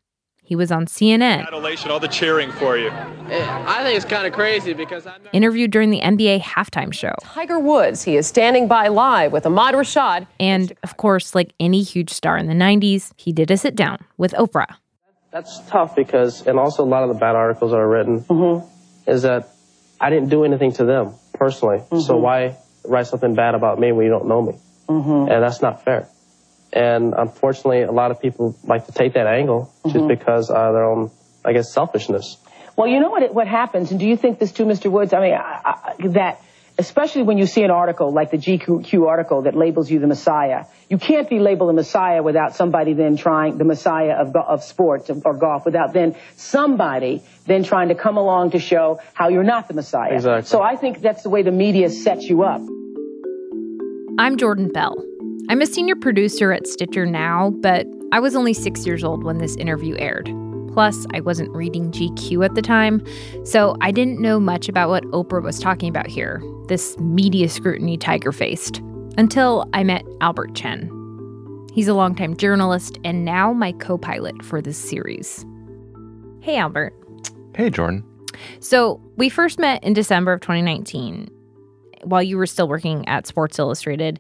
He 0.52 0.56
was 0.58 0.70
on 0.70 0.86
CNN. 0.86 1.48
Adulation, 1.48 1.92
all 1.92 2.02
the 2.02 2.10
cheering 2.10 2.52
for 2.52 2.78
you. 2.78 2.90
I 2.92 3.84
think 3.86 3.96
it's 3.96 4.04
kind 4.04 4.28
of 4.28 4.34
crazy 4.34 4.74
because 4.74 5.08
I'm 5.08 5.22
interviewed 5.32 5.72
during 5.72 5.92
the 5.92 6.02
NBA 6.02 6.42
halftime 6.42 6.94
show. 6.94 7.14
Tiger 7.22 7.58
Woods, 7.58 8.04
he 8.04 8.18
is 8.18 8.28
standing 8.28 8.68
by 8.68 8.90
live 8.90 9.32
with 9.32 9.46
Ahmad 9.46 9.76
Rashad. 9.76 10.28
And 10.42 10.74
of 10.84 10.98
course, 10.98 11.34
like 11.34 11.54
any 11.58 11.84
huge 11.84 12.10
star 12.10 12.38
in 12.38 12.48
the 12.48 12.54
90s, 12.54 13.14
he 13.16 13.32
did 13.32 13.50
a 13.50 13.56
sit 13.56 13.78
down 13.78 14.00
with 14.18 14.34
Oprah. 14.34 14.76
That's 15.32 15.62
tough 15.70 15.96
because, 15.96 16.46
and 16.46 16.60
also 16.60 16.84
a 16.84 16.90
lot 16.96 17.04
of 17.04 17.08
the 17.08 17.16
bad 17.18 17.38
articles 17.38 17.72
that 17.72 17.78
are 17.78 17.88
written, 17.88 18.20
mm-hmm. 18.20 19.10
is 19.10 19.22
that 19.22 19.48
I 20.02 20.10
didn't 20.10 20.28
do 20.28 20.44
anything 20.44 20.74
to 20.74 20.84
them 20.84 21.14
personally. 21.34 21.78
Mm-hmm. 21.78 22.00
So 22.02 22.18
why 22.18 22.58
write 22.84 23.08
something 23.08 23.36
bad 23.36 23.56
about 23.56 23.80
me 23.80 23.94
when 23.94 24.04
you 24.04 24.12
don't 24.12 24.28
know 24.28 24.42
me? 24.42 24.60
Mm-hmm. 24.90 25.32
And 25.32 25.44
that's 25.44 25.62
not 25.62 25.86
fair. 25.86 26.10
And 26.74 27.14
unfortunately, 27.18 27.82
a 27.82 27.92
lot 27.92 28.12
of 28.12 28.22
people 28.22 28.56
like 28.64 28.86
to 28.86 28.92
take 28.92 29.14
that 29.14 29.28
angle 29.28 29.74
just 29.84 29.96
mm-hmm. 29.96 30.08
because 30.08 30.50
of 30.50 30.74
their 30.74 30.86
own, 30.86 31.12
I 31.44 31.54
guess, 31.54 31.74
selfishness. 31.74 32.38
Well, 32.78 32.88
you 32.88 33.00
know 33.00 33.10
what 33.10 33.34
what 33.34 33.48
happens, 33.48 33.92
and 33.92 34.00
do 34.00 34.08
you 34.08 34.16
think 34.16 34.40
this 34.40 34.52
too, 34.52 34.66
Mr. 34.66 34.90
Woods? 34.90 35.14
I 35.14 35.20
mean, 35.20 35.34
I, 35.34 35.94
I, 36.00 36.08
that 36.10 36.42
especially 36.78 37.24
when 37.24 37.38
you 37.38 37.46
see 37.46 37.64
an 37.64 37.72
article 37.72 38.12
like 38.14 38.32
the 38.32 38.38
GQ 38.38 39.08
article 39.08 39.44
that 39.44 39.56
labels 39.56 39.92
you 39.92 40.00
the 40.00 40.08
Messiah, 40.08 40.66
you 40.90 40.98
can't 40.98 41.30
be 41.30 41.40
labeled 41.40 41.70
a 41.70 41.74
Messiah 41.74 42.24
without 42.24 42.56
somebody 42.56 42.94
then 42.94 43.18
trying 43.18 43.58
the 43.58 43.66
Messiah 43.66 44.14
of 44.14 44.36
of 44.36 44.64
sports 44.64 45.10
or 45.10 45.34
golf, 45.36 45.66
without 45.66 45.94
then 45.94 46.16
somebody 46.38 47.22
then 47.46 47.64
trying 47.64 47.90
to 47.90 47.96
come 47.96 48.18
along 48.18 48.52
to 48.52 48.60
show 48.60 49.00
how 49.14 49.28
you're 49.28 49.44
not 49.44 49.68
the 49.68 49.74
Messiah. 49.74 50.14
Exactly. 50.14 50.48
So 50.48 50.62
I 50.62 50.76
think 50.76 51.02
that's 51.02 51.24
the 51.24 51.30
way 51.30 51.44
the 51.44 51.52
media 51.52 51.90
sets 51.90 52.24
you 52.30 52.44
up. 52.44 52.62
I'm 54.18 54.38
Jordan 54.38 54.70
Bell. 54.70 55.11
I'm 55.50 55.62
a 55.62 55.66
senior 55.66 55.96
producer 55.96 56.52
at 56.54 56.68
Stitcher 56.68 57.06
now, 57.06 57.52
but 57.62 57.86
I 58.12 58.20
was 58.20 58.36
only 58.36 58.54
six 58.54 58.86
years 58.86 59.04
old 59.04 59.24
when 59.24 59.38
this 59.38 59.56
interview 59.58 59.96
aired. 60.00 60.30
Plus, 60.74 61.06
I 61.14 61.20
wasn't 61.20 61.52
reading 61.52 61.92
GQ 61.92 62.46
at 62.46 62.56
the 62.56 62.62
time, 62.62 63.04
so 63.44 63.76
I 63.82 63.92
didn't 63.92 64.20
know 64.20 64.40
much 64.40 64.70
about 64.70 64.90
what 64.90 65.04
Oprah 65.06 65.44
was 65.44 65.60
talking 65.60 65.90
about 65.90 66.08
here, 66.08 66.42
this 66.68 66.98
media 67.00 67.50
scrutiny 67.50 67.98
Tiger 67.98 68.32
faced, 68.32 68.80
until 69.18 69.68
I 69.74 69.84
met 69.84 70.06
Albert 70.22 70.56
Chen. 70.56 70.90
He's 71.74 71.88
a 71.88 71.94
longtime 71.94 72.38
journalist 72.38 72.98
and 73.04 73.26
now 73.26 73.52
my 73.52 73.74
co 73.74 73.98
pilot 73.98 74.44
for 74.44 74.62
this 74.62 74.78
series. 74.78 75.46
Hey, 76.40 76.58
Albert. 76.58 76.94
Hey, 77.56 77.70
Jordan. 77.70 78.06
So, 78.60 79.02
we 79.18 79.28
first 79.28 79.60
met 79.60 79.84
in 79.84 79.94
December 79.94 80.32
of 80.32 80.42
2019 80.42 81.30
while 82.04 82.24
you 82.24 82.38
were 82.38 82.46
still 82.46 82.68
working 82.68 83.08
at 83.08 83.28
Sports 83.28 83.60
Illustrated. 83.60 84.20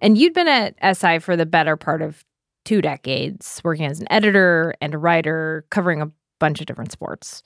And 0.00 0.16
you'd 0.16 0.34
been 0.34 0.48
at 0.48 0.74
SI 0.96 1.18
for 1.18 1.36
the 1.36 1.46
better 1.46 1.76
part 1.76 2.02
of 2.02 2.24
two 2.64 2.82
decades, 2.82 3.60
working 3.64 3.86
as 3.86 4.00
an 4.00 4.06
editor 4.10 4.74
and 4.80 4.94
a 4.94 4.98
writer, 4.98 5.64
covering 5.70 6.02
a 6.02 6.10
bunch 6.38 6.60
of 6.60 6.66
different 6.66 6.92
sports. 6.92 7.42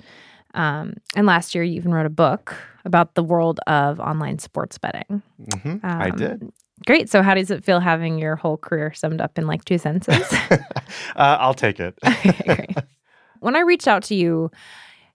Um, 0.54 0.94
and 1.16 1.26
last 1.26 1.54
year, 1.54 1.64
you 1.64 1.74
even 1.74 1.94
wrote 1.94 2.06
a 2.06 2.10
book 2.10 2.54
about 2.84 3.14
the 3.14 3.22
world 3.22 3.60
of 3.66 4.00
online 4.00 4.38
sports 4.38 4.78
betting. 4.78 5.22
Mm-hmm, 5.40 5.70
um, 5.70 5.80
I 5.82 6.10
did. 6.10 6.52
Great. 6.86 7.08
So, 7.08 7.22
how 7.22 7.34
does 7.34 7.50
it 7.50 7.64
feel 7.64 7.80
having 7.80 8.18
your 8.18 8.36
whole 8.36 8.56
career 8.56 8.92
summed 8.92 9.20
up 9.20 9.38
in 9.38 9.46
like 9.46 9.64
two 9.64 9.78
sentences? 9.78 10.26
uh, 10.50 10.58
I'll 11.16 11.54
take 11.54 11.80
it. 11.80 11.96
okay, 12.06 12.42
great. 12.44 12.76
When 13.40 13.56
I 13.56 13.60
reached 13.60 13.88
out 13.88 14.02
to 14.04 14.14
you, 14.14 14.50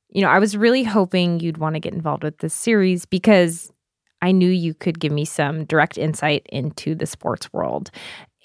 you 0.09 0.21
know, 0.21 0.29
I 0.29 0.39
was 0.39 0.55
really 0.55 0.83
hoping 0.83 1.39
you'd 1.39 1.57
want 1.57 1.75
to 1.75 1.79
get 1.79 1.93
involved 1.93 2.23
with 2.23 2.37
this 2.39 2.53
series 2.53 3.05
because 3.05 3.71
I 4.21 4.31
knew 4.31 4.49
you 4.49 4.73
could 4.73 4.99
give 4.99 5.11
me 5.11 5.25
some 5.25 5.65
direct 5.65 5.97
insight 5.97 6.45
into 6.49 6.95
the 6.95 7.05
sports 7.05 7.51
world. 7.53 7.91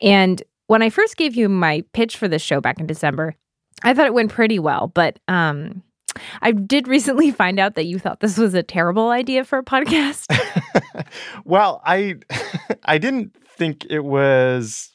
And 0.00 0.42
when 0.66 0.82
I 0.82 0.90
first 0.90 1.16
gave 1.16 1.34
you 1.34 1.48
my 1.48 1.84
pitch 1.92 2.16
for 2.16 2.28
this 2.28 2.42
show 2.42 2.60
back 2.60 2.80
in 2.80 2.86
December, 2.86 3.34
I 3.82 3.94
thought 3.94 4.06
it 4.06 4.14
went 4.14 4.32
pretty 4.32 4.58
well, 4.58 4.88
but 4.88 5.18
um, 5.28 5.82
I 6.40 6.52
did 6.52 6.88
recently 6.88 7.30
find 7.30 7.58
out 7.58 7.74
that 7.74 7.84
you 7.84 7.98
thought 7.98 8.20
this 8.20 8.38
was 8.38 8.54
a 8.54 8.62
terrible 8.62 9.10
idea 9.10 9.44
for 9.44 9.58
a 9.58 9.64
podcast. 9.64 10.26
well, 11.44 11.80
I 11.84 12.16
I 12.84 12.98
didn't 12.98 13.36
think 13.46 13.86
it 13.90 14.04
was 14.04 14.90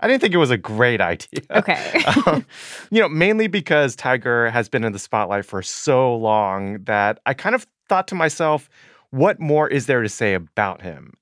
I 0.00 0.08
didn't 0.08 0.22
think 0.22 0.32
it 0.32 0.38
was 0.38 0.50
a 0.50 0.56
great 0.56 1.00
idea. 1.00 1.42
Okay. 1.50 2.02
um, 2.26 2.46
you 2.90 3.00
know, 3.00 3.08
mainly 3.08 3.48
because 3.48 3.94
Tiger 3.94 4.48
has 4.50 4.68
been 4.68 4.82
in 4.82 4.92
the 4.92 4.98
spotlight 4.98 5.44
for 5.44 5.60
so 5.62 6.16
long 6.16 6.82
that 6.84 7.20
I 7.26 7.34
kind 7.34 7.54
of 7.54 7.66
thought 7.88 8.08
to 8.08 8.14
myself, 8.14 8.70
what 9.10 9.40
more 9.40 9.68
is 9.68 9.86
there 9.86 10.02
to 10.02 10.08
say 10.08 10.34
about 10.34 10.82
him? 10.82 11.14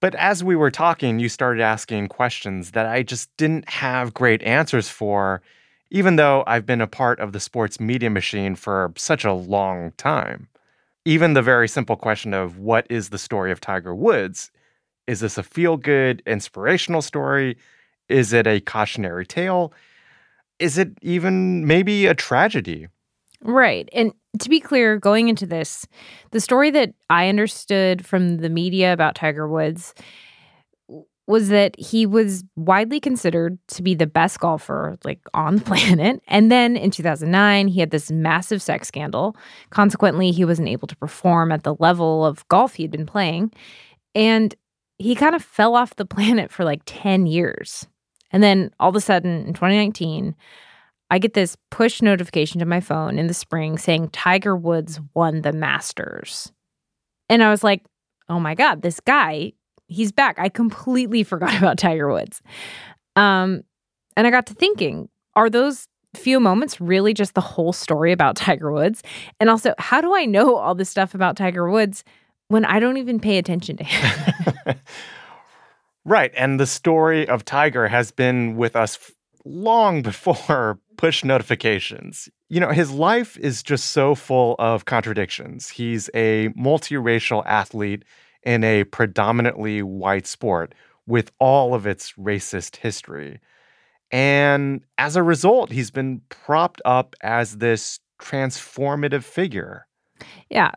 But 0.00 0.14
as 0.16 0.42
we 0.42 0.56
were 0.56 0.70
talking, 0.70 1.20
you 1.20 1.28
started 1.28 1.62
asking 1.62 2.08
questions 2.08 2.72
that 2.72 2.86
I 2.86 3.02
just 3.02 3.34
didn't 3.36 3.68
have 3.68 4.14
great 4.14 4.42
answers 4.42 4.88
for, 4.88 5.42
even 5.90 6.16
though 6.16 6.42
I've 6.46 6.66
been 6.66 6.80
a 6.80 6.88
part 6.88 7.20
of 7.20 7.32
the 7.32 7.38
sports 7.38 7.78
media 7.78 8.10
machine 8.10 8.56
for 8.56 8.92
such 8.96 9.24
a 9.24 9.32
long 9.32 9.92
time. 9.92 10.48
Even 11.04 11.34
the 11.34 11.42
very 11.42 11.68
simple 11.68 11.96
question 11.96 12.34
of 12.34 12.58
what 12.58 12.86
is 12.90 13.10
the 13.10 13.18
story 13.18 13.52
of 13.52 13.60
Tiger 13.60 13.94
Woods? 13.94 14.50
Is 15.06 15.20
this 15.20 15.38
a 15.38 15.42
feel 15.42 15.76
good, 15.76 16.22
inspirational 16.26 17.02
story? 17.02 17.56
Is 18.08 18.32
it 18.32 18.46
a 18.46 18.60
cautionary 18.60 19.26
tale? 19.26 19.72
Is 20.58 20.78
it 20.78 20.90
even 21.02 21.66
maybe 21.66 22.06
a 22.06 22.14
tragedy? 22.14 22.88
Right. 23.40 23.88
And 23.92 24.12
to 24.38 24.48
be 24.48 24.60
clear, 24.60 24.98
going 24.98 25.28
into 25.28 25.46
this, 25.46 25.86
the 26.30 26.40
story 26.40 26.70
that 26.70 26.94
I 27.10 27.28
understood 27.28 28.04
from 28.04 28.38
the 28.38 28.48
media 28.48 28.92
about 28.92 29.14
Tiger 29.14 29.46
Woods 29.46 29.94
was 31.26 31.48
that 31.50 31.78
he 31.78 32.04
was 32.04 32.42
widely 32.56 32.98
considered 32.98 33.56
to 33.68 33.82
be 33.82 33.94
the 33.94 34.06
best 34.06 34.40
golfer 34.40 34.98
like 35.04 35.20
on 35.34 35.56
the 35.56 35.62
planet. 35.64 36.20
And 36.26 36.50
then 36.50 36.76
in 36.76 36.90
2009 36.90 37.68
he 37.68 37.80
had 37.80 37.90
this 37.90 38.10
massive 38.10 38.60
sex 38.60 38.88
scandal. 38.88 39.36
Consequently 39.70 40.30
he 40.30 40.44
wasn't 40.44 40.68
able 40.68 40.88
to 40.88 40.96
perform 40.96 41.52
at 41.52 41.62
the 41.62 41.76
level 41.78 42.24
of 42.24 42.46
golf 42.48 42.74
he 42.74 42.82
had 42.82 42.90
been 42.90 43.06
playing. 43.06 43.52
And 44.14 44.54
he 44.98 45.14
kind 45.14 45.34
of 45.34 45.42
fell 45.42 45.74
off 45.76 45.96
the 45.96 46.04
planet 46.16 46.50
for 46.50 46.64
like 46.64 46.82
10 46.86 47.26
years. 47.26 47.86
And 48.30 48.42
then 48.42 48.70
all 48.80 48.88
of 48.88 48.96
a 48.96 49.00
sudden 49.00 49.46
in 49.46 49.54
2019 49.54 50.34
I 51.12 51.18
get 51.18 51.34
this 51.34 51.58
push 51.70 52.00
notification 52.00 52.58
to 52.60 52.64
my 52.64 52.80
phone 52.80 53.18
in 53.18 53.26
the 53.26 53.34
spring 53.34 53.76
saying 53.76 54.08
Tiger 54.08 54.56
Woods 54.56 54.98
won 55.12 55.42
the 55.42 55.52
Masters. 55.52 56.50
And 57.28 57.44
I 57.44 57.50
was 57.50 57.62
like, 57.62 57.84
oh 58.30 58.40
my 58.40 58.54
God, 58.54 58.80
this 58.80 58.98
guy, 58.98 59.52
He's 59.88 60.10
back. 60.10 60.38
I 60.38 60.48
completely 60.48 61.22
forgot 61.22 61.54
about 61.54 61.76
Tiger 61.76 62.10
Woods. 62.10 62.40
Um, 63.14 63.60
and 64.16 64.26
I 64.26 64.30
got 64.30 64.46
to 64.46 64.54
thinking, 64.54 65.10
are 65.36 65.50
those 65.50 65.86
few 66.14 66.40
moments 66.40 66.80
really 66.80 67.12
just 67.12 67.34
the 67.34 67.42
whole 67.42 67.74
story 67.74 68.10
about 68.10 68.36
Tiger 68.36 68.72
Woods? 68.72 69.02
And 69.38 69.50
also, 69.50 69.74
how 69.76 70.00
do 70.00 70.16
I 70.16 70.24
know 70.24 70.56
all 70.56 70.74
this 70.74 70.88
stuff 70.88 71.14
about 71.14 71.36
Tiger 71.36 71.70
Woods 71.70 72.04
when 72.48 72.64
I 72.64 72.80
don't 72.80 72.96
even 72.96 73.20
pay 73.20 73.36
attention 73.36 73.76
to 73.76 73.84
him? 73.84 74.76
right. 76.06 76.32
And 76.34 76.58
the 76.58 76.66
story 76.66 77.28
of 77.28 77.44
Tiger 77.44 77.86
has 77.88 78.10
been 78.12 78.56
with 78.56 78.76
us 78.76 78.96
f- 78.96 79.12
long 79.44 80.00
before 80.00 80.78
push 81.02 81.24
notifications. 81.24 82.28
You 82.48 82.60
know, 82.60 82.68
his 82.68 82.92
life 82.92 83.36
is 83.38 83.60
just 83.60 83.86
so 83.86 84.14
full 84.14 84.54
of 84.60 84.84
contradictions. 84.84 85.68
He's 85.68 86.08
a 86.14 86.50
multiracial 86.50 87.42
athlete 87.44 88.04
in 88.44 88.62
a 88.62 88.84
predominantly 88.84 89.82
white 89.82 90.28
sport 90.28 90.76
with 91.08 91.32
all 91.40 91.74
of 91.74 91.88
its 91.88 92.12
racist 92.12 92.76
history. 92.76 93.40
And 94.12 94.84
as 94.96 95.16
a 95.16 95.24
result, 95.24 95.72
he's 95.72 95.90
been 95.90 96.20
propped 96.28 96.80
up 96.84 97.16
as 97.20 97.56
this 97.56 97.98
transformative 98.20 99.24
figure. 99.24 99.88
Yeah. 100.50 100.70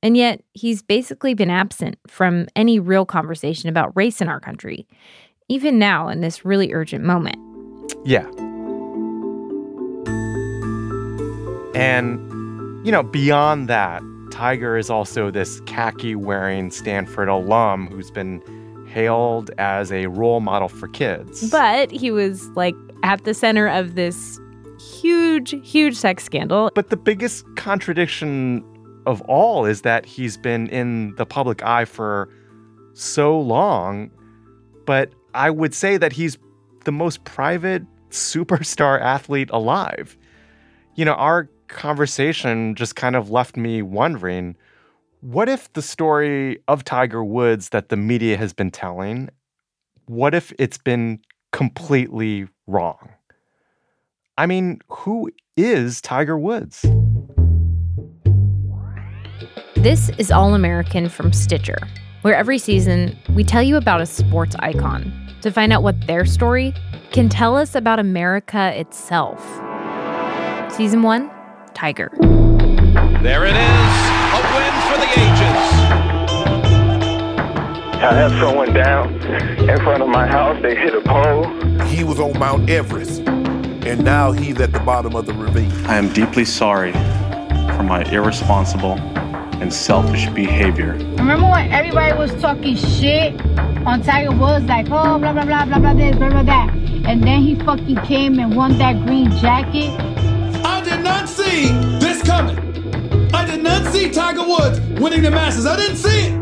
And 0.00 0.16
yet, 0.16 0.44
he's 0.52 0.80
basically 0.80 1.34
been 1.34 1.50
absent 1.50 1.98
from 2.06 2.46
any 2.54 2.78
real 2.78 3.04
conversation 3.04 3.68
about 3.68 3.96
race 3.96 4.20
in 4.20 4.28
our 4.28 4.38
country, 4.38 4.86
even 5.48 5.80
now 5.80 6.06
in 6.06 6.20
this 6.20 6.44
really 6.44 6.72
urgent 6.72 7.02
moment. 7.04 7.36
Yeah. 8.04 8.30
And, 11.74 12.84
you 12.84 12.92
know, 12.92 13.02
beyond 13.02 13.68
that, 13.68 14.02
Tiger 14.30 14.76
is 14.76 14.90
also 14.90 15.30
this 15.30 15.60
khaki 15.62 16.14
wearing 16.14 16.70
Stanford 16.70 17.28
alum 17.28 17.86
who's 17.88 18.10
been 18.10 18.42
hailed 18.88 19.50
as 19.58 19.90
a 19.90 20.06
role 20.06 20.40
model 20.40 20.68
for 20.68 20.88
kids. 20.88 21.50
But 21.50 21.90
he 21.90 22.10
was 22.10 22.48
like 22.50 22.74
at 23.02 23.24
the 23.24 23.34
center 23.34 23.68
of 23.68 23.94
this 23.94 24.38
huge, 25.00 25.54
huge 25.62 25.96
sex 25.96 26.24
scandal. 26.24 26.70
But 26.74 26.90
the 26.90 26.96
biggest 26.96 27.44
contradiction 27.56 28.64
of 29.06 29.20
all 29.22 29.64
is 29.64 29.82
that 29.82 30.04
he's 30.06 30.36
been 30.36 30.68
in 30.68 31.14
the 31.16 31.26
public 31.26 31.62
eye 31.62 31.84
for 31.84 32.28
so 32.94 33.38
long. 33.38 34.10
But 34.86 35.12
I 35.34 35.50
would 35.50 35.74
say 35.74 35.96
that 35.96 36.12
he's 36.12 36.38
the 36.84 36.92
most 36.92 37.24
private 37.24 37.82
superstar 38.10 39.00
athlete 39.00 39.48
alive. 39.52 40.16
You 40.94 41.04
know, 41.04 41.14
our 41.14 41.48
conversation 41.72 42.74
just 42.74 42.94
kind 42.96 43.16
of 43.16 43.30
left 43.30 43.56
me 43.56 43.82
wondering 43.82 44.56
what 45.22 45.48
if 45.48 45.72
the 45.74 45.82
story 45.82 46.58
of 46.66 46.82
Tiger 46.82 47.22
Woods 47.22 47.68
that 47.68 47.90
the 47.90 47.96
media 47.96 48.36
has 48.36 48.52
been 48.52 48.72
telling, 48.72 49.28
what 50.06 50.34
if 50.34 50.52
it's 50.58 50.78
been 50.78 51.20
completely 51.52 52.48
wrong? 52.66 53.08
I 54.36 54.46
mean, 54.46 54.80
who 54.88 55.30
is 55.56 56.00
Tiger 56.00 56.36
Woods? 56.36 56.84
This 59.76 60.10
is 60.18 60.32
All 60.32 60.54
American 60.54 61.08
from 61.08 61.32
Stitcher, 61.32 61.78
where 62.22 62.34
every 62.34 62.58
season 62.58 63.16
we 63.34 63.44
tell 63.44 63.62
you 63.62 63.76
about 63.76 64.00
a 64.00 64.06
sports 64.06 64.56
icon 64.58 65.12
to 65.42 65.52
find 65.52 65.72
out 65.72 65.84
what 65.84 66.06
their 66.08 66.24
story 66.24 66.74
can 67.12 67.28
tell 67.28 67.56
us 67.56 67.76
about 67.76 68.00
America 68.00 68.76
itself. 68.76 69.40
Season 70.72 71.02
1 71.02 71.30
Tiger. 71.74 72.10
There 73.22 73.44
it 73.46 73.54
is, 73.54 73.92
a 74.32 74.40
win 74.54 74.74
for 74.88 74.98
the 74.98 75.08
ages. 75.20 75.58
I 78.02 78.12
had 78.14 78.30
someone 78.40 78.72
down 78.72 79.14
in 79.68 79.76
front 79.82 80.02
of 80.02 80.08
my 80.08 80.26
house. 80.26 80.60
They 80.60 80.74
hit 80.74 80.94
a 80.94 81.00
pole. 81.02 81.46
He 81.86 82.02
was 82.02 82.18
on 82.18 82.38
Mount 82.38 82.68
Everest, 82.68 83.20
and 83.20 84.04
now 84.04 84.32
he's 84.32 84.60
at 84.60 84.72
the 84.72 84.80
bottom 84.80 85.14
of 85.14 85.26
the 85.26 85.34
ravine. 85.34 85.70
I 85.86 85.96
am 85.96 86.12
deeply 86.12 86.44
sorry 86.44 86.92
for 86.92 87.84
my 87.84 88.02
irresponsible 88.10 88.98
and 89.62 89.72
selfish 89.72 90.26
behavior. 90.30 90.94
Remember 91.16 91.48
when 91.48 91.70
everybody 91.70 92.18
was 92.18 92.34
talking 92.42 92.74
shit 92.74 93.40
on 93.86 94.02
Tiger 94.02 94.36
Woods, 94.36 94.64
like, 94.64 94.86
oh, 94.86 95.18
blah, 95.18 95.32
blah, 95.32 95.44
blah, 95.44 95.64
blah, 95.64 95.78
blah, 95.78 95.94
this, 95.94 96.16
blah, 96.16 96.28
blah, 96.28 96.42
that. 96.42 96.74
And 97.06 97.22
then 97.22 97.42
he 97.42 97.54
fucking 97.54 97.98
came 97.98 98.40
and 98.40 98.56
won 98.56 98.78
that 98.78 99.06
green 99.06 99.30
jacket. 99.38 99.90
I 101.22 101.24
did 101.24 101.36
not 101.36 101.44
see 101.44 101.68
this 102.00 102.22
coming. 102.24 103.32
I 103.32 103.46
did 103.46 103.62
not 103.62 103.92
see 103.92 104.10
Tiger 104.10 104.42
Woods 104.44 104.80
winning 105.00 105.22
the 105.22 105.30
Masters. 105.30 105.66
I 105.66 105.76
didn't 105.76 105.98
see 105.98 106.26
it. 106.26 106.32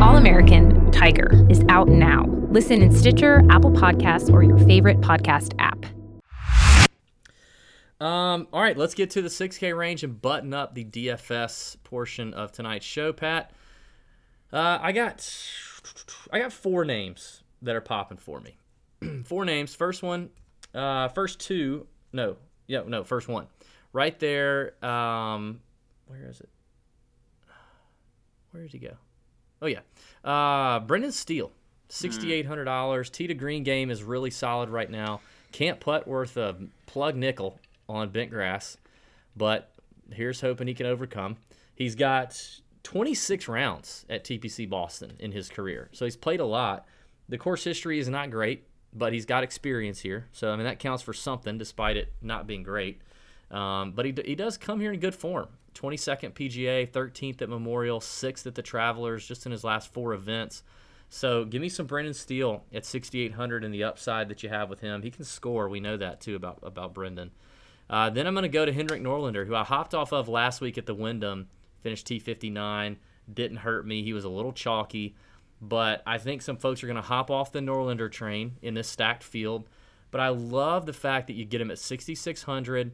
All 0.00 0.16
American 0.16 0.90
Tiger 0.90 1.46
is 1.50 1.62
out 1.68 1.86
now. 1.86 2.24
Listen 2.48 2.80
in 2.80 2.90
Stitcher, 2.90 3.42
Apple 3.50 3.70
Podcasts, 3.70 4.32
or 4.32 4.42
your 4.42 4.56
favorite 4.60 5.02
podcast 5.02 5.52
app. 5.58 5.84
Um, 8.00 8.48
all 8.54 8.62
right, 8.62 8.74
let's 8.74 8.94
get 8.94 9.10
to 9.10 9.20
the 9.20 9.28
6K 9.28 9.76
range 9.76 10.02
and 10.02 10.22
button 10.22 10.54
up 10.54 10.74
the 10.74 10.86
DFS 10.86 11.76
portion 11.84 12.32
of 12.32 12.52
tonight's 12.52 12.86
show, 12.86 13.12
Pat. 13.12 13.52
Uh, 14.50 14.78
I 14.80 14.92
got 14.92 15.30
I 16.30 16.38
got 16.38 16.54
four 16.54 16.86
names 16.86 17.42
that 17.60 17.76
are 17.76 17.82
popping 17.82 18.16
for 18.16 18.40
me. 18.40 18.56
four 19.24 19.44
names. 19.44 19.74
First 19.74 20.02
one, 20.02 20.30
uh, 20.74 21.08
first 21.08 21.38
two, 21.38 21.86
no, 22.14 22.38
yeah, 22.66 22.82
no, 22.86 23.04
first 23.04 23.28
one, 23.28 23.46
right 23.92 24.18
there. 24.18 24.74
Um, 24.84 25.60
where 26.06 26.28
is 26.28 26.40
it? 26.40 26.48
Where 28.50 28.62
did 28.62 28.72
he 28.72 28.78
go? 28.78 28.96
Oh 29.60 29.66
yeah, 29.66 29.80
uh, 30.24 30.80
Brendan 30.80 31.12
Steele, 31.12 31.52
sixty 31.88 32.32
eight 32.32 32.46
hundred 32.46 32.64
dollars. 32.64 33.10
Tee 33.10 33.26
to 33.26 33.34
green 33.34 33.62
game 33.62 33.90
is 33.90 34.02
really 34.02 34.30
solid 34.30 34.68
right 34.68 34.90
now. 34.90 35.20
Can't 35.52 35.80
putt 35.80 36.06
worth 36.06 36.36
a 36.36 36.56
plug 36.86 37.16
nickel 37.16 37.58
on 37.88 38.10
bent 38.10 38.30
grass, 38.30 38.76
but 39.36 39.72
here's 40.12 40.40
hoping 40.40 40.66
he 40.66 40.74
can 40.74 40.86
overcome. 40.86 41.36
He's 41.74 41.94
got 41.94 42.40
26 42.82 43.48
rounds 43.48 44.04
at 44.08 44.24
TPC 44.24 44.68
Boston 44.68 45.12
in 45.18 45.32
his 45.32 45.48
career, 45.48 45.88
so 45.92 46.04
he's 46.04 46.16
played 46.16 46.40
a 46.40 46.44
lot. 46.44 46.86
The 47.28 47.38
course 47.38 47.64
history 47.64 47.98
is 47.98 48.08
not 48.08 48.30
great, 48.30 48.66
but 48.92 49.12
he's 49.12 49.26
got 49.26 49.42
experience 49.42 50.00
here, 50.00 50.26
so 50.32 50.52
I 50.52 50.56
mean 50.56 50.64
that 50.64 50.78
counts 50.78 51.02
for 51.02 51.12
something, 51.12 51.58
despite 51.58 51.96
it 51.96 52.12
not 52.20 52.46
being 52.46 52.62
great. 52.62 53.00
Um, 53.50 53.92
but 53.92 54.06
he, 54.06 54.14
he 54.24 54.34
does 54.34 54.56
come 54.56 54.80
here 54.80 54.92
in 54.92 55.00
good 55.00 55.14
form. 55.14 55.48
22nd 55.74 56.32
PGA, 56.32 56.88
13th 56.88 57.42
at 57.42 57.48
Memorial, 57.48 58.00
6th 58.00 58.46
at 58.46 58.54
the 58.54 58.62
Travelers, 58.62 59.26
just 59.26 59.46
in 59.46 59.52
his 59.52 59.64
last 59.64 59.92
four 59.92 60.12
events. 60.12 60.62
So 61.08 61.44
give 61.44 61.60
me 61.60 61.68
some 61.68 61.86
Brendan 61.86 62.14
Steele 62.14 62.64
at 62.72 62.86
6,800 62.86 63.64
and 63.64 63.72
the 63.72 63.84
upside 63.84 64.28
that 64.28 64.42
you 64.42 64.48
have 64.48 64.70
with 64.70 64.80
him. 64.80 65.02
He 65.02 65.10
can 65.10 65.24
score. 65.24 65.68
We 65.68 65.80
know 65.80 65.96
that 65.98 66.20
too 66.20 66.36
about 66.36 66.58
about 66.62 66.94
Brendan. 66.94 67.32
Uh, 67.90 68.08
then 68.08 68.26
I'm 68.26 68.32
going 68.32 68.44
to 68.44 68.48
go 68.48 68.64
to 68.64 68.72
Henrik 68.72 69.02
Norlander, 69.02 69.46
who 69.46 69.54
I 69.54 69.64
hopped 69.64 69.94
off 69.94 70.12
of 70.12 70.28
last 70.28 70.62
week 70.62 70.78
at 70.78 70.86
the 70.86 70.94
Wyndham, 70.94 71.48
finished 71.82 72.06
T59, 72.06 72.96
didn't 73.32 73.58
hurt 73.58 73.86
me. 73.86 74.02
He 74.02 74.14
was 74.14 74.24
a 74.24 74.30
little 74.30 74.52
chalky, 74.52 75.14
but 75.62 76.02
I 76.04 76.18
think 76.18 76.42
some 76.42 76.56
folks 76.56 76.82
are 76.82 76.88
going 76.88 76.96
to 76.96 77.02
hop 77.02 77.30
off 77.30 77.52
the 77.52 77.60
Norlander 77.60 78.10
train 78.10 78.56
in 78.60 78.74
this 78.74 78.88
stacked 78.88 79.22
field. 79.22 79.68
But 80.10 80.20
I 80.20 80.28
love 80.28 80.84
the 80.84 80.92
fact 80.92 81.28
that 81.28 81.34
you 81.34 81.44
get 81.44 81.60
him 81.60 81.70
at 81.70 81.78
6,600 81.78 82.92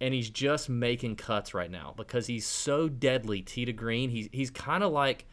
and 0.00 0.12
he's 0.12 0.28
just 0.28 0.68
making 0.68 1.14
cuts 1.14 1.54
right 1.54 1.70
now 1.70 1.94
because 1.96 2.26
he's 2.26 2.44
so 2.44 2.88
deadly 2.88 3.40
tee 3.40 3.64
to 3.64 3.72
green. 3.72 4.10
He's 4.10 4.28
he's 4.32 4.50
kind 4.50 4.82
of 4.82 4.90
like 4.90 5.26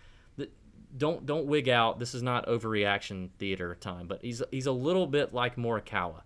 don't 0.95 1.26
don't 1.26 1.47
wig 1.47 1.70
out. 1.70 1.99
This 1.99 2.13
is 2.13 2.22
not 2.22 2.47
overreaction 2.47 3.30
theater 3.39 3.76
time, 3.76 4.07
but 4.07 4.22
he's 4.22 4.41
he's 4.51 4.67
a 4.67 4.72
little 4.72 5.07
bit 5.07 5.34
like 5.34 5.55
Morikawa. 5.55 6.22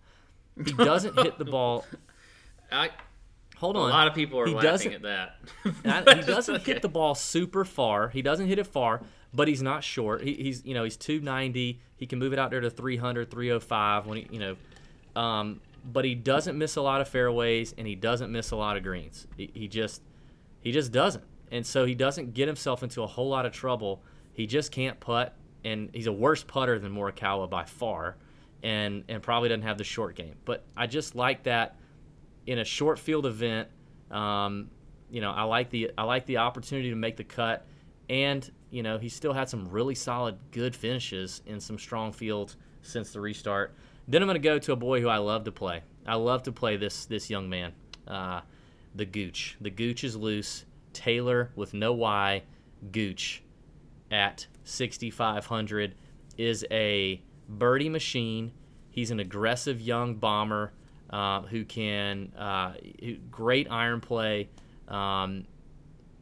He 0.64 0.74
doesn't 0.74 1.18
hit 1.18 1.38
the 1.38 1.46
ball. 1.46 1.86
I 2.72 2.90
hold 3.64 3.78
on. 3.78 3.90
A 3.90 3.94
lot 3.94 4.08
of 4.08 4.14
people 4.14 4.40
are 4.40 4.46
he 4.46 4.54
laughing 4.54 4.94
at 4.94 5.04
that. 5.04 5.38
he 5.64 6.22
doesn't 6.22 6.56
okay. 6.56 6.74
hit 6.74 6.82
the 6.82 6.90
ball 6.90 7.16
super 7.16 7.64
far. 7.64 8.10
He 8.10 8.22
doesn't 8.22 8.48
hit 8.48 8.60
it 8.60 8.68
far, 8.68 9.02
but 9.34 9.48
he's 9.48 9.62
not 9.62 9.86
short. 9.86 10.22
He, 10.22 10.34
he's 10.34 10.66
you 10.66 10.74
know 10.74 10.84
he's 10.84 10.98
290. 10.98 11.80
He 11.96 12.06
can 12.06 12.20
move 12.20 12.34
it 12.34 12.40
out 12.40 12.52
there 12.52 12.60
to 12.60 12.70
300, 12.70 13.32
305 13.32 14.06
when 14.06 14.18
he 14.18 14.28
you 14.30 14.40
know. 14.40 14.56
Um, 15.16 15.62
but 15.86 16.06
he 16.06 16.16
doesn't 16.16 16.58
miss 16.58 16.76
a 16.76 16.82
lot 16.82 17.02
of 17.02 17.08
fairways 17.08 17.74
and 17.78 17.86
he 17.86 17.96
doesn't 17.96 18.32
miss 18.32 18.52
a 18.52 18.56
lot 18.56 18.78
of 18.78 18.84
greens. 18.84 19.28
He, 19.38 19.50
he 19.54 19.68
just 19.68 20.02
he 20.62 20.72
just 20.72 20.92
doesn't, 20.92 21.24
and 21.52 21.66
so 21.66 21.86
he 21.86 21.96
doesn't 21.96 22.34
get 22.34 22.48
himself 22.48 22.84
into 22.84 23.02
a 23.02 23.08
whole 23.08 23.30
lot 23.30 23.46
of 23.46 23.54
trouble. 23.54 24.02
He 24.34 24.46
just 24.46 24.72
can't 24.72 25.00
putt, 25.00 25.36
and 25.64 25.90
he's 25.94 26.08
a 26.08 26.12
worse 26.12 26.44
putter 26.44 26.80
than 26.80 26.94
Morikawa 26.94 27.50
by 27.50 27.64
far, 27.64 28.18
and 28.62 29.06
and 29.08 29.24
probably 29.24 29.48
doesn't 29.48 29.64
have 29.64 29.78
the 29.78 29.86
short 29.86 30.16
game. 30.16 30.36
But 30.44 30.66
I 30.76 30.88
just 30.88 31.16
like 31.16 31.44
that 31.44 31.78
in 32.46 32.60
a 32.60 32.64
short 32.64 33.00
field 33.00 33.26
event. 33.26 33.68
Um, 34.12 34.70
you 35.10 35.22
know, 35.22 35.32
I 35.32 35.44
like 35.44 35.70
the 35.70 35.92
I 35.98 36.04
like 36.04 36.26
the 36.26 36.38
opportunity 36.38 36.90
to 36.90 36.96
make 36.96 37.18
the 37.18 37.24
cut, 37.24 37.66
and 38.10 38.50
you 38.70 38.84
know 38.84 38.98
he 38.98 39.10
still 39.10 39.34
had 39.34 39.50
some 39.50 39.70
really 39.70 39.96
solid, 39.96 40.38
good 40.52 40.76
finishes 40.76 41.42
in 41.46 41.60
some 41.60 41.78
strong 41.78 42.12
fields 42.12 42.58
since 42.82 43.12
the 43.12 43.22
restart. 43.22 43.76
Then 44.08 44.22
I'm 44.22 44.28
going 44.28 44.36
to 44.36 44.40
go 44.40 44.60
to 44.60 44.74
a 44.74 44.76
boy 44.76 45.02
who 45.02 45.08
I 45.08 45.18
love 45.18 45.46
to 45.46 45.52
play. 45.52 45.84
I 46.06 46.16
love 46.16 46.44
to 46.44 46.52
play 46.52 46.78
this 46.78 47.06
this 47.06 47.30
young 47.30 47.50
man, 47.50 47.74
uh, 48.08 48.42
the 48.96 49.06
Gooch. 49.06 49.58
The 49.62 49.70
Gooch 49.70 50.04
is 50.04 50.16
loose. 50.16 50.66
Taylor 50.94 51.52
with 51.56 51.74
no 51.74 51.92
Y, 51.94 52.44
Gooch 52.92 53.42
at 54.12 54.46
6,500 54.64 55.96
is 56.38 56.66
a 56.70 57.22
birdie 57.50 57.90
machine. 57.90 58.52
He's 58.92 59.10
an 59.10 59.20
aggressive 59.20 59.82
young 59.82 60.16
bomber 60.16 60.72
uh, 61.14 61.44
who 61.44 61.64
can 61.64 62.34
uh, 62.36 62.74
great 63.30 63.68
iron 63.70 64.02
play. 64.02 64.50
Um, 64.88 65.46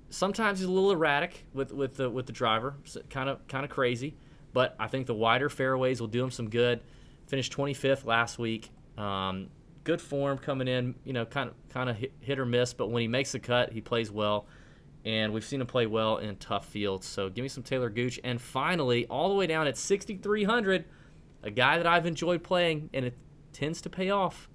sometimes 0.09 0.59
he's 0.59 0.67
a 0.67 0.71
little 0.71 0.91
erratic 0.91 1.45
with 1.53 1.71
with 1.71 1.95
the 1.95 2.09
with 2.09 2.25
the 2.25 2.33
driver, 2.33 2.75
kind 3.09 3.29
of 3.29 3.47
kind 3.47 3.63
of 3.63 3.71
crazy. 3.71 4.17
But 4.51 4.75
I 4.77 4.87
think 4.87 5.07
the 5.07 5.13
wider 5.13 5.49
fairways 5.49 6.01
will 6.01 6.09
do 6.09 6.21
him 6.21 6.29
some 6.29 6.49
good. 6.49 6.81
Finished 7.27 7.53
25th 7.53 8.05
last 8.05 8.37
week. 8.37 8.69
Um, 8.97 9.47
good 9.85 10.01
form 10.01 10.37
coming 10.37 10.67
in. 10.67 10.95
You 11.05 11.13
know, 11.13 11.25
kind 11.25 11.49
of 11.49 11.55
kind 11.69 11.89
of 11.89 11.95
hit, 11.95 12.11
hit 12.19 12.37
or 12.37 12.45
miss, 12.45 12.73
but 12.73 12.91
when 12.91 13.01
he 13.01 13.07
makes 13.07 13.31
the 13.31 13.39
cut, 13.39 13.71
he 13.71 13.79
plays 13.79 14.11
well. 14.11 14.45
And 15.05 15.31
we've 15.31 15.45
seen 15.45 15.61
him 15.61 15.67
play 15.67 15.87
well 15.87 16.17
in 16.17 16.35
tough 16.35 16.67
fields. 16.67 17.07
So 17.07 17.29
give 17.29 17.43
me 17.43 17.49
some 17.49 17.63
Taylor 17.63 17.89
Gooch. 17.89 18.19
And 18.25 18.41
finally, 18.41 19.07
all 19.07 19.29
the 19.29 19.35
way 19.35 19.47
down 19.47 19.67
at 19.67 19.77
6,300, 19.77 20.85
a 21.41 21.49
guy 21.49 21.77
that 21.77 21.87
I've 21.87 22.05
enjoyed 22.05 22.43
playing, 22.43 22.89
and 22.93 23.05
it 23.05 23.17
tends 23.51 23.81
to 23.81 23.89
pay 23.89 24.11
off. 24.11 24.47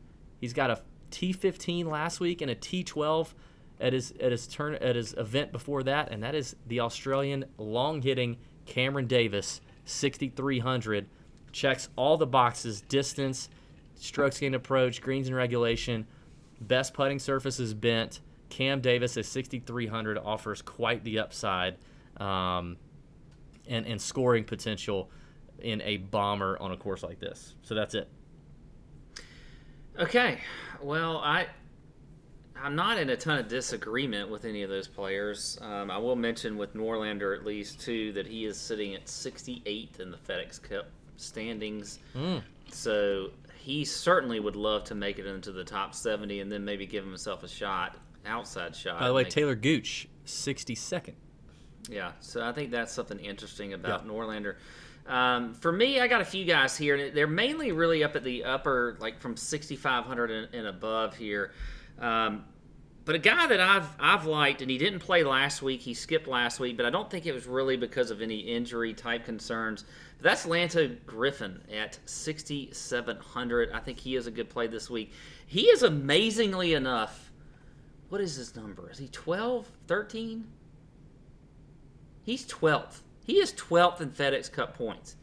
He's 0.47 0.53
got 0.53 0.70
a 0.70 0.78
T15 1.11 1.86
last 1.86 2.20
week 2.20 2.40
and 2.40 2.49
a 2.49 2.55
T12 2.55 3.34
at 3.80 3.92
his 3.92 4.12
at 4.20 4.30
his 4.30 4.47
turn 4.47 4.74
at 4.74 4.94
his 4.94 5.12
event 5.14 5.51
before 5.51 5.82
that, 5.82 6.12
and 6.12 6.22
that 6.22 6.36
is 6.36 6.55
the 6.68 6.78
Australian 6.78 7.47
long 7.59 8.01
hitting 8.01 8.36
Cameron 8.64 9.09
Davis, 9.09 9.61
6,300. 9.86 11.09
Checks 11.51 11.88
all 11.97 12.16
the 12.16 12.28
boxes: 12.28 12.80
distance, 12.82 13.49
strokes 13.97 14.38
gained 14.38 14.55
approach, 14.55 15.03
greens 15.03 15.26
and 15.26 15.36
regulation. 15.36 16.07
Best 16.61 16.94
putting 16.94 17.18
surface 17.18 17.59
is 17.59 17.74
bent. 17.74 18.20
Cam 18.49 18.80
Davis 18.80 19.16
at 19.16 19.26
6,300 19.26 20.16
offers 20.16 20.62
quite 20.62 21.03
the 21.03 21.18
upside 21.18 21.74
um, 22.18 22.76
and, 23.66 23.84
and 23.84 24.01
scoring 24.01 24.44
potential 24.44 25.11
in 25.59 25.82
a 25.82 25.97
bomber 25.97 26.57
on 26.61 26.70
a 26.70 26.76
course 26.76 27.03
like 27.03 27.18
this. 27.18 27.57
So 27.64 27.74
that's 27.74 27.97
it. 27.97 28.09
Okay. 29.99 30.40
Well, 30.82 31.18
I 31.18 31.47
I'm 32.62 32.74
not 32.74 32.99
in 32.99 33.11
a 33.11 33.16
ton 33.16 33.38
of 33.38 33.49
disagreement 33.49 34.30
with 34.30 34.44
any 34.44 34.62
of 34.62 34.70
those 34.70 34.88
players. 34.88 35.59
Um, 35.61 35.90
I 35.90 35.99
will 35.99 36.16
mention 36.16 36.57
with 36.57 36.74
Norlander 36.74 37.36
at 37.38 37.44
least 37.44 37.80
too 37.80 38.12
that 38.12 38.26
he 38.26 38.44
is 38.47 38.59
sitting 38.59 38.94
at 38.94 39.07
68th 39.07 40.01
in 40.01 40.11
the 40.11 40.16
FedEx 40.16 40.62
Cup 40.62 40.86
standings. 41.16 41.99
Mm. 42.14 42.42
So 42.70 43.30
he 43.59 43.84
certainly 43.84 44.40
would 44.40 44.57
love 44.57 44.84
to 44.84 44.94
make 44.94 45.18
it 45.18 45.26
into 45.26 45.53
the 45.53 45.64
top 45.64 45.94
70 45.94 46.40
and 46.40 46.51
then 46.51 46.64
maybe 46.64 46.86
give 46.86 47.05
himself 47.05 47.42
a 47.42 47.49
shot, 47.49 47.97
outside 48.24 48.74
shot. 48.74 49.01
By 49.01 49.09
the 49.09 49.14
way, 49.14 49.24
Taylor 49.24 49.55
Gooch, 49.55 50.09
62nd. 50.24 51.14
yeah, 51.88 52.12
so 52.20 52.42
I 52.42 52.53
think 52.53 52.70
that's 52.70 52.92
something 52.92 53.18
interesting 53.18 53.74
about 53.74 54.07
Norlander. 54.09 54.57
Um, 55.09 55.54
for 55.54 55.70
me, 55.70 56.00
I 56.00 56.09
got 56.09 56.20
a 56.20 56.24
few 56.24 56.44
guys 56.44 56.76
here, 56.76 56.96
and 56.96 57.16
they're 57.16 57.26
mainly 57.26 57.72
really 57.72 58.02
up 58.02 58.16
at 58.16 58.24
the 58.24 58.44
upper, 58.44 58.96
like 59.00 59.20
from 59.20 59.36
6,500 59.36 60.30
and, 60.30 60.54
and 60.54 60.66
above 60.66 61.16
here. 61.16 61.52
Um, 62.00 62.44
but 63.07 63.14
a 63.14 63.18
guy 63.18 63.46
that 63.46 63.61
I've 63.61 63.88
I've 64.00 64.26
liked, 64.26 64.62
and 64.62 64.70
he 64.70 64.78
didn't 64.78 64.98
play 64.98 65.22
last 65.22 65.62
week. 65.62 65.80
He 65.80 65.94
skipped 65.94 66.26
last 66.26 66.59
week, 66.59 66.76
but 66.76 66.84
I 66.84 66.90
don't 66.90 67.09
think 67.09 67.24
it 67.24 67.32
was 67.32 67.46
really 67.46 67.76
because 67.76 68.11
of 68.11 68.20
any 68.20 68.38
injury 68.40 68.92
type 68.92 69.24
concerns. 69.24 69.84
That's 70.20 70.44
Lanto 70.44 70.96
Griffin 71.07 71.62
at 71.72 72.00
6,700. 72.04 73.70
I 73.72 73.78
think 73.78 74.00
he 74.00 74.16
is 74.16 74.26
a 74.26 74.30
good 74.32 74.50
play 74.50 74.66
this 74.66 74.90
week. 74.90 75.12
He 75.46 75.66
is 75.66 75.84
amazingly 75.84 76.74
enough. 76.74 77.30
What 78.09 78.20
is 78.20 78.34
his 78.34 78.57
number? 78.57 78.90
Is 78.90 78.98
he 78.98 79.07
12, 79.07 79.70
13? 79.86 80.44
He's 82.24 82.44
12th. 82.44 83.02
He 83.27 83.41
is 83.41 83.53
12th 83.53 84.01
in 84.01 84.11
FedEx 84.11 84.53
Cup 84.53 84.79
points. 84.79 85.16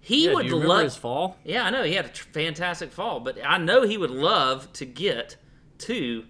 He 0.00 0.26
Yeah, 0.26 0.34
would 0.34 0.50
love 0.50 0.84
his 0.84 0.96
fall? 0.96 1.36
Yeah, 1.44 1.64
I 1.64 1.70
know 1.70 1.82
he 1.84 1.92
had 1.92 2.06
a 2.06 2.08
tr- 2.08 2.26
fantastic 2.32 2.90
fall, 2.90 3.20
but 3.20 3.36
I 3.44 3.58
know 3.58 3.82
he 3.82 3.98
would 3.98 4.10
love 4.10 4.72
to 4.74 4.86
get 4.86 5.36
to, 5.80 6.24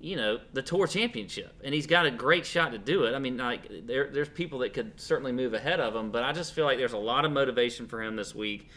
you 0.00 0.14
know, 0.16 0.38
the 0.52 0.62
tour 0.62 0.86
championship, 0.86 1.52
and 1.64 1.74
he's 1.74 1.88
got 1.88 2.06
a 2.06 2.10
great 2.12 2.46
shot 2.46 2.70
to 2.70 2.78
do 2.78 3.02
it. 3.02 3.14
I 3.14 3.18
mean, 3.18 3.36
like 3.36 3.86
there, 3.86 4.10
there's 4.12 4.28
people 4.28 4.60
that 4.60 4.74
could 4.74 5.00
certainly 5.00 5.32
move 5.32 5.54
ahead 5.54 5.80
of 5.80 5.96
him, 5.96 6.12
but 6.12 6.22
I 6.22 6.32
just 6.32 6.52
feel 6.52 6.66
like 6.66 6.78
there's 6.78 6.92
a 6.92 6.98
lot 6.98 7.24
of 7.24 7.32
motivation 7.32 7.88
for 7.88 8.00
him 8.00 8.14
this 8.14 8.32
week. 8.32 8.68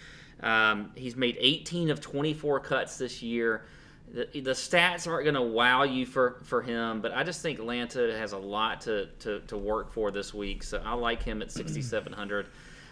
Um, 0.42 0.92
he's 0.96 1.16
made 1.16 1.38
18 1.40 1.92
of 1.92 2.02
24 2.02 2.60
cuts 2.62 2.98
this 2.98 3.22
year. 3.22 3.66
The, 4.14 4.40
the 4.40 4.52
stats 4.52 5.06
aren't 5.06 5.26
going 5.26 5.36
to 5.36 5.42
wow 5.42 5.84
you 5.84 6.06
for, 6.06 6.40
for 6.44 6.62
him, 6.62 7.02
but 7.02 7.12
I 7.12 7.24
just 7.24 7.42
think 7.42 7.60
Lanto 7.60 8.18
has 8.18 8.32
a 8.32 8.38
lot 8.38 8.82
to, 8.82 9.08
to, 9.20 9.42
to 9.42 9.58
work 9.58 9.92
for 9.92 10.12
this 10.12 10.34
week. 10.34 10.64
So 10.64 10.82
I 10.84 10.94
like 10.94 11.22
him 11.24 11.42
at 11.42 11.52
6,700. 11.52 12.48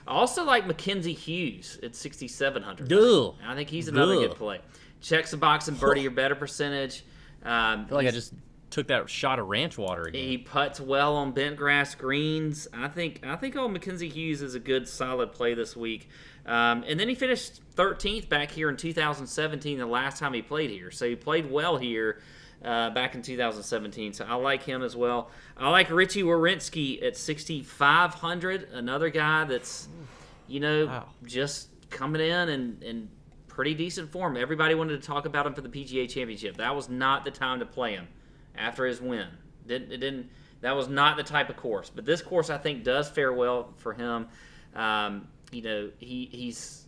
I 0.08 0.12
also 0.12 0.44
like 0.44 0.68
Mackenzie 0.68 1.14
Hughes 1.14 1.80
at 1.82 1.96
6,700. 1.96 2.92
Ugh. 2.92 3.36
I 3.46 3.56
think 3.56 3.70
he's 3.70 3.88
another 3.88 4.16
Ugh. 4.16 4.22
good 4.28 4.36
play. 4.36 4.60
Checks 5.02 5.32
the 5.32 5.38
box 5.38 5.68
and 5.68 5.80
birdie 5.80 6.06
or 6.08 6.12
better 6.12 6.36
percentage. 6.36 7.04
Um, 7.44 7.86
I 7.86 7.86
feel 7.88 7.98
like 7.98 8.08
I 8.08 8.12
just 8.12 8.34
took 8.76 8.88
that 8.88 9.10
shot 9.10 9.40
of 9.40 9.48
ranch 9.48 9.78
water 9.78 10.04
again. 10.04 10.22
he 10.22 10.38
puts 10.38 10.82
well 10.82 11.16
on 11.16 11.32
bent 11.32 11.56
grass 11.56 11.96
greens. 11.96 12.68
I 12.74 12.88
think 12.88 13.26
I 13.26 13.36
think 13.36 13.56
old 13.56 13.72
Mackenzie 13.72 14.10
Hughes 14.10 14.42
is 14.42 14.56
a 14.56 14.60
good 14.60 14.88
solid 14.88 15.32
play 15.32 15.54
this 15.54 15.76
week. 15.76 16.10
Um, 16.46 16.84
and 16.88 17.00
then 17.00 17.10
he 17.10 17.16
finished 17.16 17.62
13th 17.76 18.30
back 18.30 18.52
here 18.52 18.70
in 18.70 18.78
2017, 18.78 19.80
the 19.80 19.86
last 19.86 20.20
time 20.20 20.34
he 20.34 20.42
played 20.42 20.70
here. 20.70 20.92
So 20.92 21.08
he 21.08 21.16
played 21.16 21.50
well 21.50 21.78
here 21.78 22.22
uh, 22.64 22.92
back 22.92 23.16
in 23.16 23.22
2017. 23.22 24.14
So 24.14 24.26
I 24.26 24.36
like 24.36 24.64
him 24.64 24.84
as 24.84 24.96
well. 24.96 25.32
I 25.58 25.70
like 25.70 25.90
Richy 25.90 26.24
Werenski 26.24 27.04
at 27.04 27.18
6,500, 27.18 28.70
another 28.74 29.10
guy 29.10 29.46
that's, 29.46 29.88
you 30.48 30.60
know, 30.60 31.04
just 31.24 31.70
coming 31.90 32.22
in 32.22 32.50
and, 32.50 32.84
and 32.84 33.10
pretty 33.48 33.74
decent 33.74 34.12
form. 34.12 34.36
Everybody 34.36 34.76
wanted 34.76 35.02
to 35.02 35.08
talk 35.08 35.26
about 35.26 35.48
him 35.48 35.54
for 35.54 35.62
the 35.62 35.70
PGA 35.70 36.10
Championship. 36.10 36.58
That 36.58 36.76
was 36.76 36.90
not 36.90 37.24
the 37.24 37.32
time 37.32 37.60
to 37.60 37.66
play 37.66 37.94
him 37.94 38.08
after 38.58 38.86
his 38.86 39.02
win. 39.02 39.28
Didn't 39.66 39.92
it 39.92 39.98
didn't 39.98 40.30
that 40.62 40.76
was 40.76 40.88
not 40.88 41.16
the 41.18 41.24
type 41.24 41.50
of 41.50 41.56
course. 41.56 41.90
But 41.94 42.06
this 42.06 42.22
course 42.22 42.50
I 42.50 42.58
think 42.58 42.84
does 42.84 43.10
fare 43.10 43.32
well 43.32 43.74
for 43.78 43.94
him. 43.94 44.28
Um, 44.76 45.28
you 45.52 45.62
know, 45.62 45.90
he 45.98 46.30
he's 46.32 46.86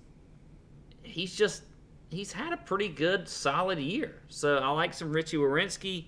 he's 1.03 1.35
just 1.35 1.63
he's 2.09 2.31
had 2.33 2.53
a 2.53 2.57
pretty 2.57 2.89
good 2.89 3.27
solid 3.27 3.79
year. 3.79 4.15
So 4.29 4.57
I 4.57 4.69
like 4.69 4.93
some 4.93 5.11
Richy 5.13 5.37
Werenski. 5.39 6.05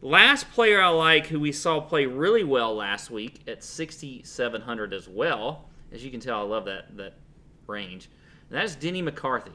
Last 0.00 0.50
player 0.52 0.80
I 0.80 0.88
like 0.90 1.26
who 1.26 1.40
we 1.40 1.50
saw 1.50 1.80
play 1.80 2.06
really 2.06 2.44
well 2.44 2.74
last 2.74 3.10
week 3.10 3.40
at 3.48 3.64
6700 3.64 4.92
as 4.94 5.08
well. 5.08 5.68
As 5.92 6.04
you 6.04 6.10
can 6.10 6.20
tell 6.20 6.38
I 6.38 6.42
love 6.42 6.64
that 6.66 6.96
that 6.96 7.14
range. 7.66 8.08
And 8.50 8.58
that's 8.58 8.74
Denny 8.76 9.02
McCarthy. 9.02 9.52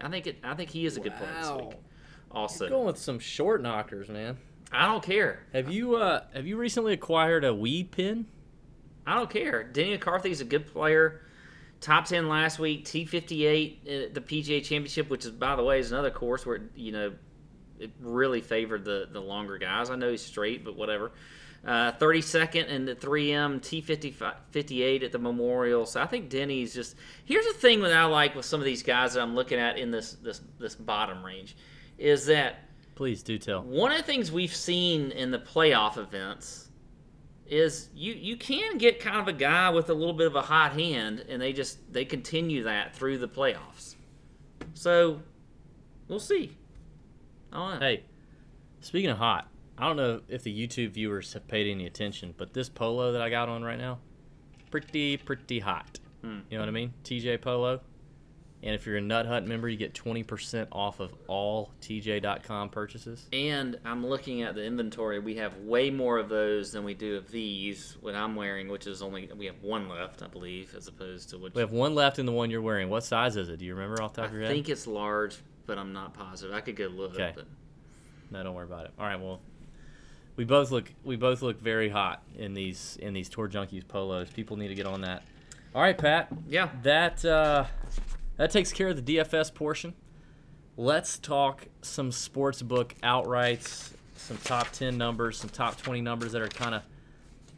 I 0.00 0.08
think 0.08 0.26
it 0.26 0.38
I 0.44 0.54
think 0.54 0.70
he 0.70 0.86
is 0.86 0.96
a 0.96 1.00
good 1.00 1.16
player 1.16 1.32
this 1.38 1.48
Wow. 1.48 1.58
week. 1.68 1.76
Also, 2.30 2.68
Going 2.68 2.86
with 2.86 2.98
some 2.98 3.18
short 3.20 3.62
knockers, 3.62 4.08
man. 4.08 4.36
I 4.72 4.86
don't 4.86 5.02
care. 5.04 5.40
Have 5.52 5.70
you 5.70 5.96
uh 5.96 6.24
have 6.34 6.46
you 6.46 6.56
recently 6.56 6.92
acquired 6.92 7.44
a 7.44 7.54
weed 7.54 7.90
pin? 7.92 8.26
I 9.06 9.14
don't 9.14 9.30
care. 9.30 9.62
Denny 9.64 9.90
McCarthy 9.90 10.30
is 10.30 10.40
a 10.40 10.44
good 10.44 10.66
player. 10.66 11.20
Top 11.80 12.06
ten 12.06 12.28
last 12.28 12.58
week, 12.58 12.84
T 12.84 13.04
fifty 13.04 13.46
eight 13.46 13.86
at 13.86 14.14
the 14.14 14.20
PGA 14.20 14.60
Championship, 14.64 15.10
which 15.10 15.24
is 15.24 15.30
by 15.30 15.54
the 15.56 15.62
way 15.62 15.78
is 15.78 15.92
another 15.92 16.10
course 16.10 16.46
where 16.46 16.62
you 16.74 16.92
know 16.92 17.12
it 17.78 17.90
really 18.00 18.40
favored 18.40 18.84
the 18.84 19.08
the 19.10 19.20
longer 19.20 19.58
guys. 19.58 19.90
I 19.90 19.96
know 19.96 20.10
he's 20.10 20.22
straight, 20.22 20.64
but 20.64 20.76
whatever. 20.76 21.12
Uh, 21.66 21.92
32nd 21.92 22.68
in 22.68 22.84
the 22.84 22.94
3M 22.94 23.62
T 23.62 23.80
58 23.80 25.02
at 25.02 25.12
the 25.12 25.18
Memorial. 25.18 25.86
So 25.86 26.00
I 26.02 26.06
think 26.06 26.28
Denny's 26.28 26.74
just. 26.74 26.94
Here's 27.24 27.46
the 27.46 27.54
thing 27.54 27.80
that 27.80 27.92
I 27.92 28.04
like 28.04 28.34
with 28.34 28.44
some 28.44 28.60
of 28.60 28.66
these 28.66 28.82
guys 28.82 29.14
that 29.14 29.22
I'm 29.22 29.34
looking 29.34 29.58
at 29.58 29.78
in 29.78 29.90
this 29.90 30.12
this 30.22 30.42
this 30.58 30.74
bottom 30.74 31.24
range, 31.24 31.56
is 31.96 32.26
that 32.26 32.56
Please 32.94 33.22
do 33.22 33.38
tell. 33.38 33.62
one 33.62 33.90
of 33.92 33.96
the 33.96 34.04
things 34.04 34.30
we've 34.30 34.54
seen 34.54 35.10
in 35.10 35.30
the 35.30 35.38
playoff 35.38 35.96
events 35.96 36.63
is 37.46 37.90
you 37.94 38.14
you 38.14 38.36
can 38.36 38.78
get 38.78 39.00
kind 39.00 39.18
of 39.18 39.28
a 39.28 39.32
guy 39.32 39.70
with 39.70 39.90
a 39.90 39.94
little 39.94 40.14
bit 40.14 40.26
of 40.26 40.34
a 40.34 40.42
hot 40.42 40.72
hand, 40.72 41.24
and 41.28 41.40
they 41.40 41.52
just 41.52 41.92
they 41.92 42.04
continue 42.04 42.62
that 42.64 42.94
through 42.94 43.18
the 43.18 43.28
playoffs. 43.28 43.96
So 44.74 45.20
we'll 46.08 46.20
see. 46.20 46.56
I 47.52 47.56
don't 47.56 47.80
know. 47.80 47.86
Hey, 47.86 48.04
speaking 48.80 49.10
of 49.10 49.18
hot, 49.18 49.48
I 49.78 49.86
don't 49.86 49.96
know 49.96 50.20
if 50.28 50.42
the 50.42 50.66
YouTube 50.66 50.92
viewers 50.92 51.32
have 51.34 51.46
paid 51.46 51.70
any 51.70 51.86
attention, 51.86 52.34
but 52.36 52.54
this 52.54 52.68
polo 52.68 53.12
that 53.12 53.22
I 53.22 53.30
got 53.30 53.48
on 53.48 53.62
right 53.62 53.78
now, 53.78 53.98
pretty 54.70 55.16
pretty 55.16 55.60
hot. 55.60 55.98
Hmm. 56.22 56.40
You 56.50 56.56
know 56.56 56.62
what 56.62 56.68
I 56.68 56.72
mean? 56.72 56.94
TJ 57.04 57.42
Polo. 57.42 57.80
And 58.64 58.74
if 58.74 58.86
you're 58.86 58.96
a 58.96 59.00
Nut 59.02 59.26
Hut 59.26 59.46
member, 59.46 59.68
you 59.68 59.76
get 59.76 59.92
20% 59.92 60.68
off 60.72 60.98
of 60.98 61.12
all 61.28 61.70
TJ.com 61.82 62.70
purchases. 62.70 63.28
And 63.30 63.78
I'm 63.84 64.06
looking 64.06 64.40
at 64.40 64.54
the 64.54 64.64
inventory. 64.64 65.18
We 65.18 65.36
have 65.36 65.54
way 65.58 65.90
more 65.90 66.18
of 66.18 66.30
those 66.30 66.72
than 66.72 66.82
we 66.82 66.94
do 66.94 67.18
of 67.18 67.30
these. 67.30 67.98
What 68.00 68.14
I'm 68.14 68.34
wearing, 68.34 68.68
which 68.68 68.86
is 68.86 69.02
only 69.02 69.28
we 69.36 69.44
have 69.44 69.62
one 69.62 69.90
left, 69.90 70.22
I 70.22 70.28
believe, 70.28 70.74
as 70.74 70.88
opposed 70.88 71.28
to 71.30 71.38
which 71.38 71.52
We 71.52 71.60
have 71.60 71.72
one 71.72 71.94
left 71.94 72.18
in 72.18 72.24
the 72.24 72.32
one 72.32 72.50
you're 72.50 72.62
wearing. 72.62 72.88
What 72.88 73.04
size 73.04 73.36
is 73.36 73.50
it? 73.50 73.58
Do 73.58 73.66
you 73.66 73.74
remember 73.74 74.02
off 74.02 74.14
the 74.14 74.22
top 74.22 74.24
I 74.24 74.28
of 74.28 74.32
your 74.32 74.42
head? 74.44 74.50
I 74.50 74.54
think 74.54 74.70
it's 74.70 74.86
large, 74.86 75.36
but 75.66 75.76
I'm 75.76 75.92
not 75.92 76.14
positive. 76.14 76.54
I 76.54 76.62
could 76.62 76.76
go 76.76 76.86
look. 76.86 77.12
Okay. 77.12 77.32
But 77.34 77.44
No, 78.30 78.42
don't 78.42 78.54
worry 78.54 78.64
about 78.64 78.86
it. 78.86 78.92
All 78.98 79.04
right, 79.04 79.20
well, 79.20 79.40
we 80.36 80.44
both 80.44 80.70
look 80.70 80.90
we 81.04 81.16
both 81.16 81.42
look 81.42 81.60
very 81.60 81.90
hot 81.90 82.22
in 82.38 82.54
these 82.54 82.96
in 83.02 83.12
these 83.12 83.28
tour 83.28 83.46
junkies 83.46 83.86
polos. 83.86 84.30
People 84.30 84.56
need 84.56 84.68
to 84.68 84.74
get 84.74 84.86
on 84.86 85.02
that. 85.02 85.22
All 85.74 85.82
right, 85.82 85.98
Pat. 85.98 86.28
Yeah. 86.48 86.70
That 86.82 87.24
uh, 87.24 87.64
that 88.36 88.50
takes 88.50 88.72
care 88.72 88.88
of 88.88 89.04
the 89.04 89.16
DFS 89.16 89.52
portion. 89.54 89.94
Let's 90.76 91.18
talk 91.18 91.68
some 91.82 92.10
sports 92.10 92.62
book 92.62 92.94
outrights, 93.02 93.92
some 94.16 94.38
top 94.38 94.70
ten 94.72 94.98
numbers, 94.98 95.38
some 95.38 95.50
top 95.50 95.80
twenty 95.80 96.00
numbers 96.00 96.32
that 96.32 96.42
are 96.42 96.48
kind 96.48 96.74
of 96.74 96.82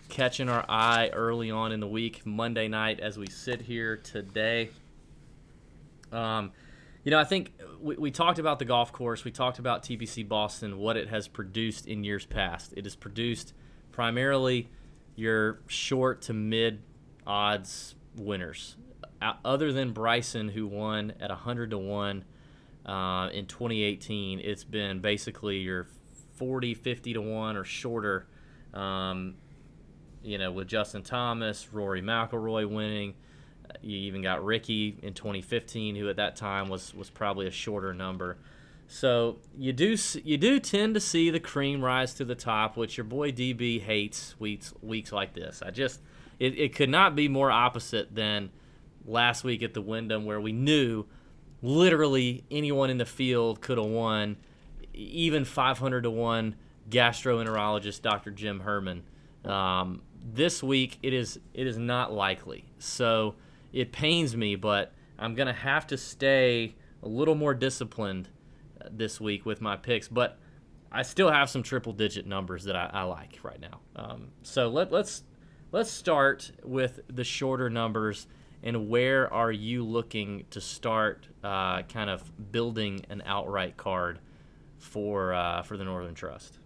catching 0.09 0.49
our 0.49 0.65
eye 0.69 1.11
early 1.13 1.51
on 1.51 1.73
in 1.73 1.81
the 1.81 1.87
week, 1.87 2.25
Monday 2.25 2.69
night, 2.69 3.01
as 3.01 3.19
we 3.19 3.27
sit 3.29 3.63
here 3.63 3.97
today. 3.97 4.71
Um, 6.13 6.53
you 7.05 7.11
know, 7.11 7.19
I 7.19 7.25
think 7.25 7.53
we, 7.81 7.97
we 7.97 8.11
talked 8.11 8.39
about 8.39 8.59
the 8.59 8.65
golf 8.65 8.93
course. 8.93 9.25
We 9.25 9.31
talked 9.31 9.59
about 9.59 9.83
TPC 9.83 10.27
Boston, 10.29 10.79
what 10.79 10.97
it 10.97 11.09
has 11.09 11.29
produced 11.29 11.87
in 11.87 12.05
years 12.05 12.27
past. 12.27 12.75
It 12.77 12.85
has 12.85 12.97
produced 12.97 13.53
primarily 13.93 14.69
your 15.15 15.61
short 15.67 16.23
to 16.23 16.35
mid 16.35 16.83
odds 17.27 17.95
winners. 18.17 18.77
Uh, 19.21 19.33
other 19.45 19.73
than 19.73 19.93
Bryson, 19.93 20.49
who 20.49 20.67
won 20.67 21.15
at 21.21 21.31
100 21.31 21.71
to 21.71 21.79
1 21.79 22.25
uh, 22.85 23.31
in 23.33 23.47
2018, 23.47 24.41
it's 24.41 24.65
been 24.65 25.01
basically 25.01 25.59
your 25.59 25.87
40, 26.35 26.75
50 26.75 27.15
to 27.15 27.21
1 27.21 27.57
or 27.57 27.65
shorter. 27.65 28.27
Um, 28.75 29.37
you 30.23 30.39
know, 30.39 30.53
with 30.53 30.69
Justin 30.69 31.03
Thomas, 31.03 31.73
Rory 31.73 32.03
McIlroy 32.03 32.69
winning. 32.69 33.15
You 33.81 33.97
even 33.99 34.23
got 34.23 34.45
Rickie 34.45 34.99
in 35.03 35.15
2015, 35.15 35.97
who 35.97 36.09
at 36.09 36.17
that 36.17 36.37
time 36.37 36.69
was 36.69 36.95
was 36.95 37.11
probably 37.11 37.47
a 37.47 37.51
shorter 37.51 37.95
number. 37.95 38.39
So 38.89 39.39
you 39.57 39.73
do 39.73 39.97
you 40.25 40.37
do 40.37 40.61
tend 40.61 40.95
to 40.95 41.01
see 41.01 41.31
the 41.31 41.41
cream 41.41 41.85
rise 41.85 42.15
to 42.15 42.25
the 42.25 42.35
top, 42.35 42.77
which 42.77 42.97
your 42.97 43.05
boy 43.05 43.33
DB 43.33 43.81
hates 43.81 44.39
weeks 44.39 44.73
weeks 44.83 45.13
like 45.13 45.35
this. 45.35 45.63
I 45.65 45.71
just 45.71 46.01
it, 46.39 46.59
it 46.59 46.75
could 46.75 46.91
not 46.91 47.17
be 47.17 47.29
more 47.29 47.51
opposite 47.51 48.15
than 48.15 48.51
last 49.07 49.45
week 49.45 49.63
at 49.63 49.75
the 49.75 49.81
Wyndham, 49.81 50.25
where 50.25 50.41
we 50.41 50.53
knew 50.53 51.05
literally 51.63 52.45
anyone 52.51 52.91
in 52.91 52.99
the 52.99 53.07
field 53.07 53.61
could 53.61 53.79
have 53.79 53.87
won, 53.87 54.37
even 54.93 55.45
500 55.45 56.03
to 56.03 56.11
one 56.11 56.57
gastroenterologist 56.91 58.03
Dr. 58.03 58.31
Jim 58.31 58.61
Herman. 58.61 59.05
Um, 59.45 60.03
this 60.33 60.63
week 60.63 60.99
it 61.03 61.13
is 61.13 61.39
it 61.55 61.67
is 61.67 61.79
not 61.79 62.13
likely. 62.13 62.65
So 62.79 63.37
it 63.73 63.93
pains 63.93 64.37
me, 64.37 64.57
but 64.57 64.93
I'm 65.19 65.35
gonna 65.35 65.53
have 65.53 65.87
to 65.89 65.97
stay 65.97 66.75
a 67.03 67.09
little 67.09 67.35
more 67.35 67.55
disciplined 67.55 68.29
uh, 68.81 68.89
this 68.91 69.21
week 69.21 69.47
with 69.47 69.61
my 69.61 69.77
picks. 69.77 70.09
But 70.09 70.39
I 70.91 71.03
still 71.03 71.31
have 71.31 71.51
some 71.51 71.63
triple 71.63 71.93
digit 71.93 72.27
numbers 72.27 72.65
that 72.65 72.77
I, 72.77 72.91
I 72.93 73.03
like 73.03 73.39
right 73.43 73.61
now. 73.61 73.81
Um, 73.95 74.29
so 74.43 74.69
let, 74.69 74.91
let's 74.93 75.23
let's 75.73 75.91
start 75.91 76.51
with 76.65 77.01
the 77.09 77.25
shorter 77.25 77.71
numbers 77.71 78.27
and 78.67 78.89
where 78.89 79.33
are 79.33 79.53
you 79.53 79.85
looking 79.85 80.45
to 80.51 80.61
start 80.61 81.29
uh, 81.45 81.83
kind 81.83 82.11
of 82.11 82.51
building 82.51 83.07
an 83.09 83.23
outright 83.25 83.77
card 83.77 84.19
for 84.79 85.33
uh, 85.33 85.63
for 85.63 85.77
the 85.77 85.85
Northern 85.85 86.15
Trust? 86.15 86.59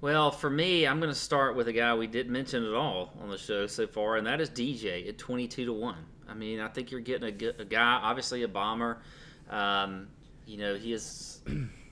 Well, 0.00 0.30
for 0.30 0.48
me, 0.48 0.86
I'm 0.86 1.00
going 1.00 1.12
to 1.12 1.18
start 1.18 1.56
with 1.56 1.66
a 1.66 1.72
guy 1.72 1.92
we 1.96 2.06
didn't 2.06 2.32
mention 2.32 2.64
at 2.64 2.72
all 2.72 3.12
on 3.20 3.30
the 3.30 3.36
show 3.36 3.66
so 3.66 3.84
far, 3.84 4.16
and 4.16 4.26
that 4.28 4.40
is 4.40 4.48
DJ 4.48 5.08
at 5.08 5.18
22 5.18 5.64
to 5.64 5.72
one. 5.72 6.04
I 6.28 6.34
mean, 6.34 6.60
I 6.60 6.68
think 6.68 6.92
you're 6.92 7.00
getting 7.00 7.28
a, 7.28 7.62
a 7.62 7.64
guy, 7.64 8.00
obviously 8.00 8.44
a 8.44 8.48
bomber. 8.48 9.02
Um, 9.50 10.06
you 10.46 10.56
know, 10.56 10.76
he 10.76 10.92
is 10.92 11.40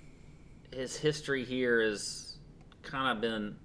his 0.73 0.97
history 0.97 1.45
here 1.45 1.83
has 1.83 2.37
kind 2.85 3.17
of 3.17 3.21
been, 3.21 3.57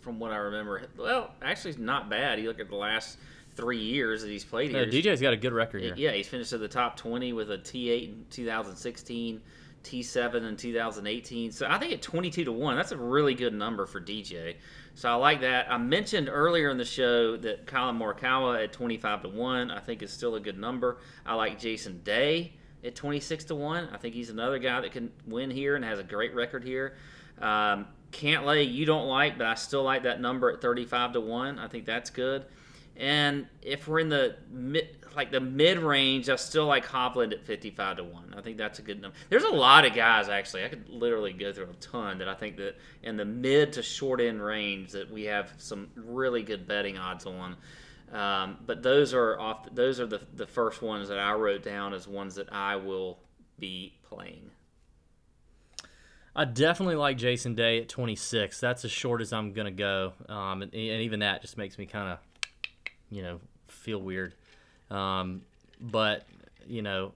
from 0.00 0.18
what 0.18 0.32
I 0.32 0.36
remember, 0.36 0.84
well, 0.96 1.32
actually, 1.42 1.74
not 1.76 2.08
bad. 2.08 2.40
You 2.40 2.48
look 2.48 2.60
at 2.60 2.70
the 2.70 2.76
last 2.76 3.18
three 3.54 3.78
years 3.78 4.22
that 4.22 4.28
he's 4.28 4.44
played 4.44 4.70
here. 4.70 4.84
Yeah, 4.84 5.00
DJ's 5.00 5.20
got 5.20 5.32
a 5.32 5.36
good 5.36 5.52
record 5.52 5.82
here. 5.82 5.94
Yeah, 5.96 6.12
he's 6.12 6.28
finished 6.28 6.52
at 6.52 6.60
the 6.60 6.68
top 6.68 6.96
20 6.96 7.32
with 7.32 7.50
a 7.50 7.58
T8 7.58 8.08
in 8.08 8.26
2016. 8.30 9.40
T7 9.82 10.48
in 10.48 10.56
2018. 10.56 11.52
So 11.52 11.66
I 11.68 11.78
think 11.78 11.92
at 11.92 12.02
22 12.02 12.44
to 12.44 12.52
1, 12.52 12.76
that's 12.76 12.92
a 12.92 12.96
really 12.96 13.34
good 13.34 13.54
number 13.54 13.86
for 13.86 14.00
DJ. 14.00 14.56
So 14.94 15.10
I 15.10 15.14
like 15.14 15.40
that. 15.40 15.70
I 15.70 15.78
mentioned 15.78 16.28
earlier 16.30 16.70
in 16.70 16.78
the 16.78 16.84
show 16.84 17.36
that 17.38 17.66
Collin 17.66 17.98
Morikawa 17.98 18.62
at 18.62 18.72
25 18.72 19.22
to 19.22 19.28
1, 19.28 19.70
I 19.70 19.80
think 19.80 20.02
is 20.02 20.12
still 20.12 20.36
a 20.36 20.40
good 20.40 20.58
number. 20.58 20.98
I 21.26 21.34
like 21.34 21.58
Jason 21.58 22.00
Day 22.04 22.52
at 22.84 22.94
26 22.94 23.44
to 23.44 23.54
1. 23.54 23.88
I 23.92 23.96
think 23.96 24.14
he's 24.14 24.30
another 24.30 24.58
guy 24.58 24.80
that 24.80 24.92
can 24.92 25.10
win 25.26 25.50
here 25.50 25.76
and 25.76 25.84
has 25.84 25.98
a 25.98 26.04
great 26.04 26.34
record 26.34 26.64
here. 26.64 26.94
Um, 27.40 27.86
Cantlay, 28.12 28.70
you 28.70 28.84
don't 28.84 29.08
like, 29.08 29.38
but 29.38 29.46
I 29.46 29.54
still 29.54 29.82
like 29.82 30.02
that 30.02 30.20
number 30.20 30.50
at 30.50 30.60
35 30.60 31.14
to 31.14 31.20
1. 31.20 31.58
I 31.58 31.66
think 31.68 31.86
that's 31.86 32.10
good. 32.10 32.44
And 33.02 33.48
if 33.62 33.88
we're 33.88 33.98
in 33.98 34.08
the 34.08 34.36
mid, 34.48 34.96
like 35.16 35.32
the 35.32 35.40
mid 35.40 35.80
range, 35.80 36.28
I 36.28 36.36
still 36.36 36.66
like 36.66 36.86
Hovland 36.86 37.32
at 37.32 37.44
55 37.44 37.96
to 37.96 38.04
1. 38.04 38.34
I 38.38 38.40
think 38.42 38.56
that's 38.56 38.78
a 38.78 38.82
good 38.82 39.02
number. 39.02 39.16
There's 39.28 39.42
a 39.42 39.50
lot 39.50 39.84
of 39.84 39.92
guys, 39.92 40.28
actually. 40.28 40.64
I 40.64 40.68
could 40.68 40.88
literally 40.88 41.32
go 41.32 41.52
through 41.52 41.70
a 41.70 41.74
ton 41.74 42.18
that 42.18 42.28
I 42.28 42.34
think 42.34 42.56
that 42.58 42.76
in 43.02 43.16
the 43.16 43.24
mid 43.24 43.72
to 43.72 43.82
short 43.82 44.20
end 44.20 44.40
range 44.40 44.92
that 44.92 45.10
we 45.10 45.24
have 45.24 45.52
some 45.58 45.90
really 45.96 46.44
good 46.44 46.68
betting 46.68 46.96
odds 46.96 47.26
on. 47.26 47.56
Um, 48.12 48.58
but 48.66 48.84
those 48.84 49.12
are 49.14 49.36
off. 49.40 49.66
Those 49.72 49.98
are 49.98 50.06
the, 50.06 50.20
the 50.34 50.46
first 50.46 50.80
ones 50.80 51.08
that 51.08 51.18
I 51.18 51.32
wrote 51.32 51.64
down 51.64 51.94
as 51.94 52.06
ones 52.06 52.36
that 52.36 52.52
I 52.52 52.76
will 52.76 53.18
be 53.58 53.94
playing. 54.04 54.48
I 56.36 56.44
definitely 56.44 56.94
like 56.94 57.16
Jason 57.16 57.56
Day 57.56 57.80
at 57.80 57.88
26. 57.88 58.60
That's 58.60 58.84
as 58.84 58.92
short 58.92 59.20
as 59.22 59.32
I'm 59.32 59.52
gonna 59.52 59.72
go, 59.72 60.12
um, 60.28 60.62
and, 60.62 60.72
and 60.72 61.02
even 61.02 61.20
that 61.20 61.42
just 61.42 61.58
makes 61.58 61.76
me 61.76 61.86
kind 61.86 62.12
of, 62.12 62.18
you 63.12 63.22
know, 63.22 63.40
feel 63.68 64.00
weird. 64.00 64.34
Um, 64.90 65.42
but 65.80 66.26
you 66.66 66.82
know, 66.82 67.12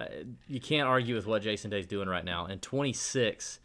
uh, 0.00 0.06
you 0.48 0.60
can't 0.60 0.88
argue 0.88 1.14
with 1.14 1.26
what 1.26 1.42
Jason 1.42 1.70
Day's 1.70 1.86
doing 1.86 2.08
right 2.08 2.24
now. 2.24 2.46
And 2.46 2.60
26, 2.60 3.60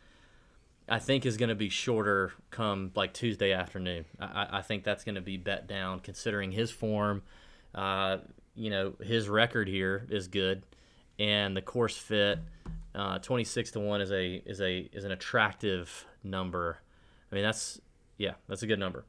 I 0.87 0.99
think 0.99 1.25
is 1.25 1.37
going 1.37 1.49
to 1.49 1.55
be 1.55 1.69
shorter 1.69 2.33
come 2.51 2.91
like 2.95 3.13
Tuesday 3.13 3.51
afternoon. 3.53 4.05
I, 4.19 4.47
I 4.51 4.61
think 4.61 4.83
that's 4.83 5.03
going 5.03 5.15
to 5.15 5.21
be 5.21 5.37
bet 5.37 5.67
down 5.67 5.99
considering 5.99 6.51
his 6.51 6.71
form. 6.71 7.23
Uh, 7.73 8.17
you 8.55 8.69
know, 8.69 8.93
his 9.01 9.27
record 9.27 9.67
here 9.67 10.05
is 10.09 10.27
good, 10.27 10.63
and 11.17 11.57
the 11.57 11.61
course 11.61 11.97
fit. 11.97 12.39
Uh, 12.93 13.17
26 13.17 13.71
to 13.71 13.79
one 13.79 14.01
is 14.01 14.11
a 14.11 14.35
is 14.45 14.61
a 14.61 14.89
is 14.93 15.03
an 15.03 15.11
attractive 15.11 16.05
number. 16.23 16.77
I 17.31 17.35
mean, 17.35 17.43
that's 17.43 17.81
yeah, 18.17 18.33
that's 18.47 18.61
a 18.61 18.67
good 18.67 18.77
number. 18.77 19.05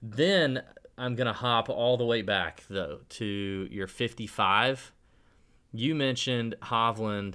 Then 0.00 0.62
I'm 0.96 1.14
going 1.14 1.26
to 1.26 1.32
hop 1.32 1.68
all 1.68 1.96
the 1.96 2.04
way 2.04 2.22
back, 2.22 2.64
though, 2.68 3.00
to 3.10 3.68
your 3.70 3.86
55. 3.86 4.92
You 5.72 5.94
mentioned 5.94 6.54
Hovland. 6.62 7.34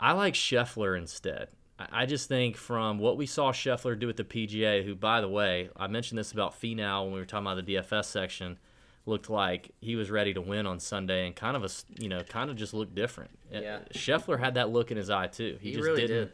I 0.00 0.12
like 0.12 0.34
Scheffler 0.34 0.98
instead. 0.98 1.48
I 1.78 2.06
just 2.06 2.28
think 2.28 2.56
from 2.56 2.98
what 2.98 3.16
we 3.16 3.26
saw 3.26 3.52
Scheffler 3.52 3.96
do 3.98 4.08
at 4.08 4.16
the 4.16 4.24
PGA, 4.24 4.84
who, 4.84 4.96
by 4.96 5.20
the 5.20 5.28
way, 5.28 5.70
I 5.76 5.86
mentioned 5.86 6.18
this 6.18 6.32
about 6.32 6.60
Finau 6.60 7.04
when 7.04 7.12
we 7.12 7.20
were 7.20 7.24
talking 7.24 7.46
about 7.46 7.64
the 7.64 7.74
DFS 7.74 8.06
section, 8.06 8.58
looked 9.06 9.30
like 9.30 9.70
he 9.80 9.94
was 9.94 10.10
ready 10.10 10.34
to 10.34 10.40
win 10.40 10.66
on 10.66 10.80
Sunday 10.80 11.26
and 11.26 11.36
kind 11.36 11.56
of 11.56 11.64
a, 11.64 11.68
you 12.00 12.08
know, 12.08 12.20
kind 12.22 12.50
of 12.50 12.56
just 12.56 12.74
looked 12.74 12.96
different. 12.96 13.30
Uh, 13.54 13.60
yeah. 13.60 13.78
Scheffler 13.94 14.40
had 14.40 14.54
that 14.54 14.70
look 14.70 14.90
in 14.90 14.96
his 14.96 15.08
eye 15.08 15.28
too. 15.28 15.56
He, 15.60 15.72
just 15.72 15.84
really 15.84 16.00
didn't, 16.00 16.16
did. 16.16 16.32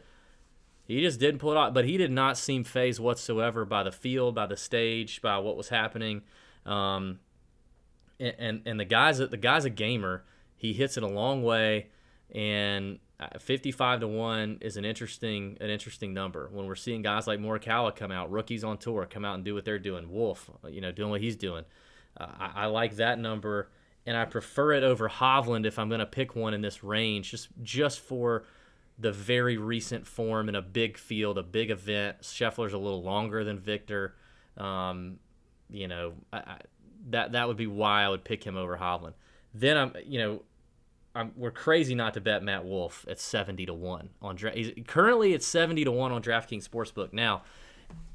He 0.85 1.01
just 1.01 1.19
didn't 1.19 1.39
pull 1.39 1.51
it 1.51 1.57
off, 1.57 1.73
but 1.75 1.85
he 1.85 1.97
did 1.97 2.11
not 2.11 2.37
seem 2.37 2.63
fazed 2.63 2.99
whatsoever 2.99 3.65
by 3.65 3.83
the 3.83 3.91
field, 3.91 4.33
by 4.33 4.47
the 4.47 4.57
stage, 4.57 5.21
by 5.21 5.37
what 5.37 5.57
was 5.57 5.69
happening. 5.69 6.23
Um, 6.65 7.19
and, 8.19 8.35
and 8.39 8.61
and 8.65 8.79
the 8.79 8.85
guy's 8.85 9.17
the 9.19 9.37
guy's 9.37 9.65
a 9.65 9.69
gamer. 9.69 10.23
He 10.55 10.73
hits 10.73 10.97
it 10.97 11.03
a 11.03 11.07
long 11.07 11.43
way, 11.43 11.87
and 12.33 12.99
55 13.39 14.01
to 14.01 14.07
one 14.07 14.57
is 14.61 14.77
an 14.77 14.85
interesting 14.85 15.57
an 15.61 15.69
interesting 15.69 16.13
number 16.13 16.49
when 16.51 16.65
we're 16.65 16.75
seeing 16.75 17.01
guys 17.01 17.27
like 17.27 17.39
Morikawa 17.39 17.95
come 17.95 18.11
out, 18.11 18.31
rookies 18.31 18.63
on 18.63 18.77
tour 18.77 19.05
come 19.05 19.23
out 19.23 19.35
and 19.35 19.45
do 19.45 19.53
what 19.53 19.65
they're 19.65 19.79
doing. 19.79 20.09
Wolff, 20.09 20.49
you 20.69 20.81
know, 20.81 20.91
doing 20.91 21.09
what 21.09 21.21
he's 21.21 21.35
doing. 21.35 21.65
Uh, 22.17 22.27
I, 22.39 22.51
I 22.55 22.65
like 22.65 22.95
that 22.97 23.19
number, 23.19 23.69
and 24.05 24.17
I 24.17 24.25
prefer 24.25 24.73
it 24.73 24.83
over 24.83 25.09
Hovland 25.09 25.65
if 25.65 25.79
I'm 25.79 25.89
going 25.89 25.99
to 25.99 26.05
pick 26.05 26.35
one 26.35 26.53
in 26.53 26.61
this 26.61 26.83
range, 26.83 27.31
just 27.31 27.49
just 27.63 27.99
for 27.99 28.45
the 28.97 29.11
very 29.11 29.57
recent 29.57 30.07
form 30.07 30.49
in 30.49 30.55
a 30.55 30.61
big 30.61 30.97
field, 30.97 31.37
a 31.37 31.43
big 31.43 31.69
event. 31.69 32.21
Scheffler's 32.21 32.73
a 32.73 32.77
little 32.77 33.03
longer 33.03 33.43
than 33.43 33.59
Viktor. 33.59 34.15
Um, 34.57 35.19
you 35.69 35.87
know, 35.87 36.13
I, 36.31 36.37
I, 36.37 36.57
that 37.09 37.33
that 37.33 37.47
would 37.47 37.57
be 37.57 37.67
why 37.67 38.03
I 38.03 38.09
would 38.09 38.23
pick 38.23 38.43
him 38.43 38.57
over 38.57 38.77
Hovland. 38.77 39.13
Then 39.53 39.77
I'm, 39.77 39.93
you 40.05 40.19
know, 40.19 40.41
I'm, 41.13 41.31
we're 41.37 41.51
crazy 41.51 41.95
not 41.95 42.13
to 42.15 42.21
bet 42.21 42.43
Matt 42.43 42.65
Wolff 42.65 43.05
at 43.07 43.19
seventy 43.19 43.65
to 43.65 43.73
one 43.73 44.09
on 44.21 44.35
draft. 44.35 44.57
currently 44.87 45.33
it's 45.33 45.47
seventy 45.47 45.83
to 45.83 45.91
one 45.91 46.11
on 46.11 46.21
DraftKings 46.21 46.67
Sportsbook. 46.67 47.13
Now, 47.13 47.43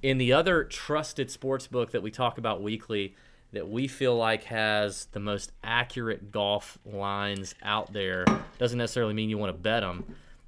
in 0.02 0.18
the 0.18 0.32
other 0.32 0.64
trusted 0.64 1.28
sportsbook 1.28 1.90
that 1.93 2.02
we 2.02 2.10
talk 2.10 2.39
about 2.39 2.62
weekly, 2.62 3.14
that 3.52 3.68
we 3.68 3.89
feel 3.89 4.16
like 4.16 4.44
has 4.44 5.06
the 5.12 5.20
most 5.20 5.52
accurate 5.64 6.31
golf 6.31 6.78
lines 6.85 7.55
out 7.62 7.93
there, 7.93 8.24
doesn't 8.59 8.78
necessarily 8.78 9.14
mean 9.14 9.31
you 9.31 9.39
want 9.39 9.55
to 9.55 9.59
bet 9.59 9.82
them. 9.82 10.05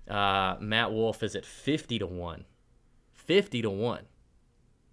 Uh, 0.09 0.57
Matt 0.61 0.93
Wolff 0.93 1.23
is 1.23 1.35
at 1.37 1.47
fifty 1.47 1.99
to 1.99 2.07
one, 2.07 2.45
fifty 3.13 3.63
to 3.63 3.71
one 3.71 4.03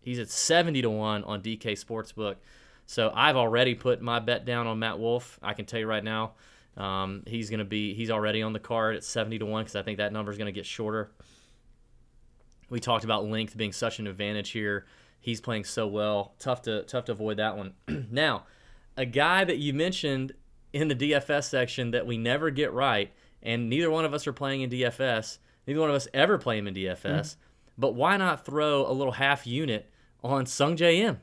He's 0.02 0.20
at 0.20 0.30
70 0.30 0.82
to 0.84 0.90
1 0.90 1.24
on 1.24 1.42
DK 1.42 1.74
Sportsbook. 1.74 2.36
So 2.86 3.12
I've 3.14 3.36
already 3.36 3.76
put 3.76 4.02
my 4.02 4.20
bet 4.20 4.46
down 4.46 4.66
on 4.66 4.80
Matt 4.80 5.00
Wolff. 5.00 5.40
I 5.44 5.54
can 5.54 5.66
tell 5.66 5.80
you 5.80 5.88
right 5.88 6.04
now, 6.04 6.34
um, 6.78 7.24
he's 7.28 7.50
going 7.50 7.60
to 7.60 7.66
be 7.66 7.94
he's 7.94 8.10
already 8.10 8.42
on 8.42 8.54
the 8.54 8.60
card 8.60 8.96
at 8.96 9.04
70 9.04 9.40
to 9.40 9.46
1 9.46 9.64
because 9.64 9.76
I 9.76 9.84
think 9.84 9.98
that 9.98 10.14
number 10.14 10.32
is 10.32 10.38
going 10.38 10.48
to 10.48 10.52
get 10.52 10.66
shorter. 10.66 11.12
We 12.70 12.80
talked 12.80 13.04
about 13.04 13.26
length 13.26 13.58
being 13.58 13.72
such 13.72 14.00
an 14.00 14.08
advantage 14.08 14.52
here. 14.52 14.86
He's 15.20 15.42
playing 15.42 15.66
so 15.66 15.88
well. 15.88 16.34
Tough 16.40 16.62
to 16.64 16.84
tough 16.84 17.06
to 17.06 17.12
avoid 17.12 17.38
that 17.38 17.58
one. 17.58 17.74
now, 18.12 18.46
a 18.96 19.06
guy 19.06 19.44
that 19.44 19.58
you 19.58 19.74
mentioned 19.74 20.34
in 20.72 20.88
the 20.88 20.96
DFS 20.96 21.46
section 21.46 21.92
that 21.92 22.06
we 22.06 22.18
never 22.18 22.50
get 22.52 22.72
right, 22.72 23.12
and 23.42 23.70
neither 23.70 23.90
one 23.90 24.06
of 24.06 24.14
us 24.14 24.28
are 24.28 24.34
playing 24.34 24.62
in 24.62 24.70
DFS. 24.70 25.40
Neither 25.68 25.80
one 25.80 25.90
of 25.90 25.96
us 25.96 26.08
ever 26.14 26.38
play 26.38 26.58
him 26.58 26.68
in 26.68 26.74
DFS. 26.74 27.04
Mm-hmm. 27.04 27.40
But 27.80 27.96
why 27.96 28.18
not 28.18 28.46
throw 28.46 28.86
a 28.86 28.92
little 28.92 29.14
half 29.14 29.48
unit 29.48 29.90
on 30.22 30.46
Sungjae 30.46 30.98
Im? 30.98 31.20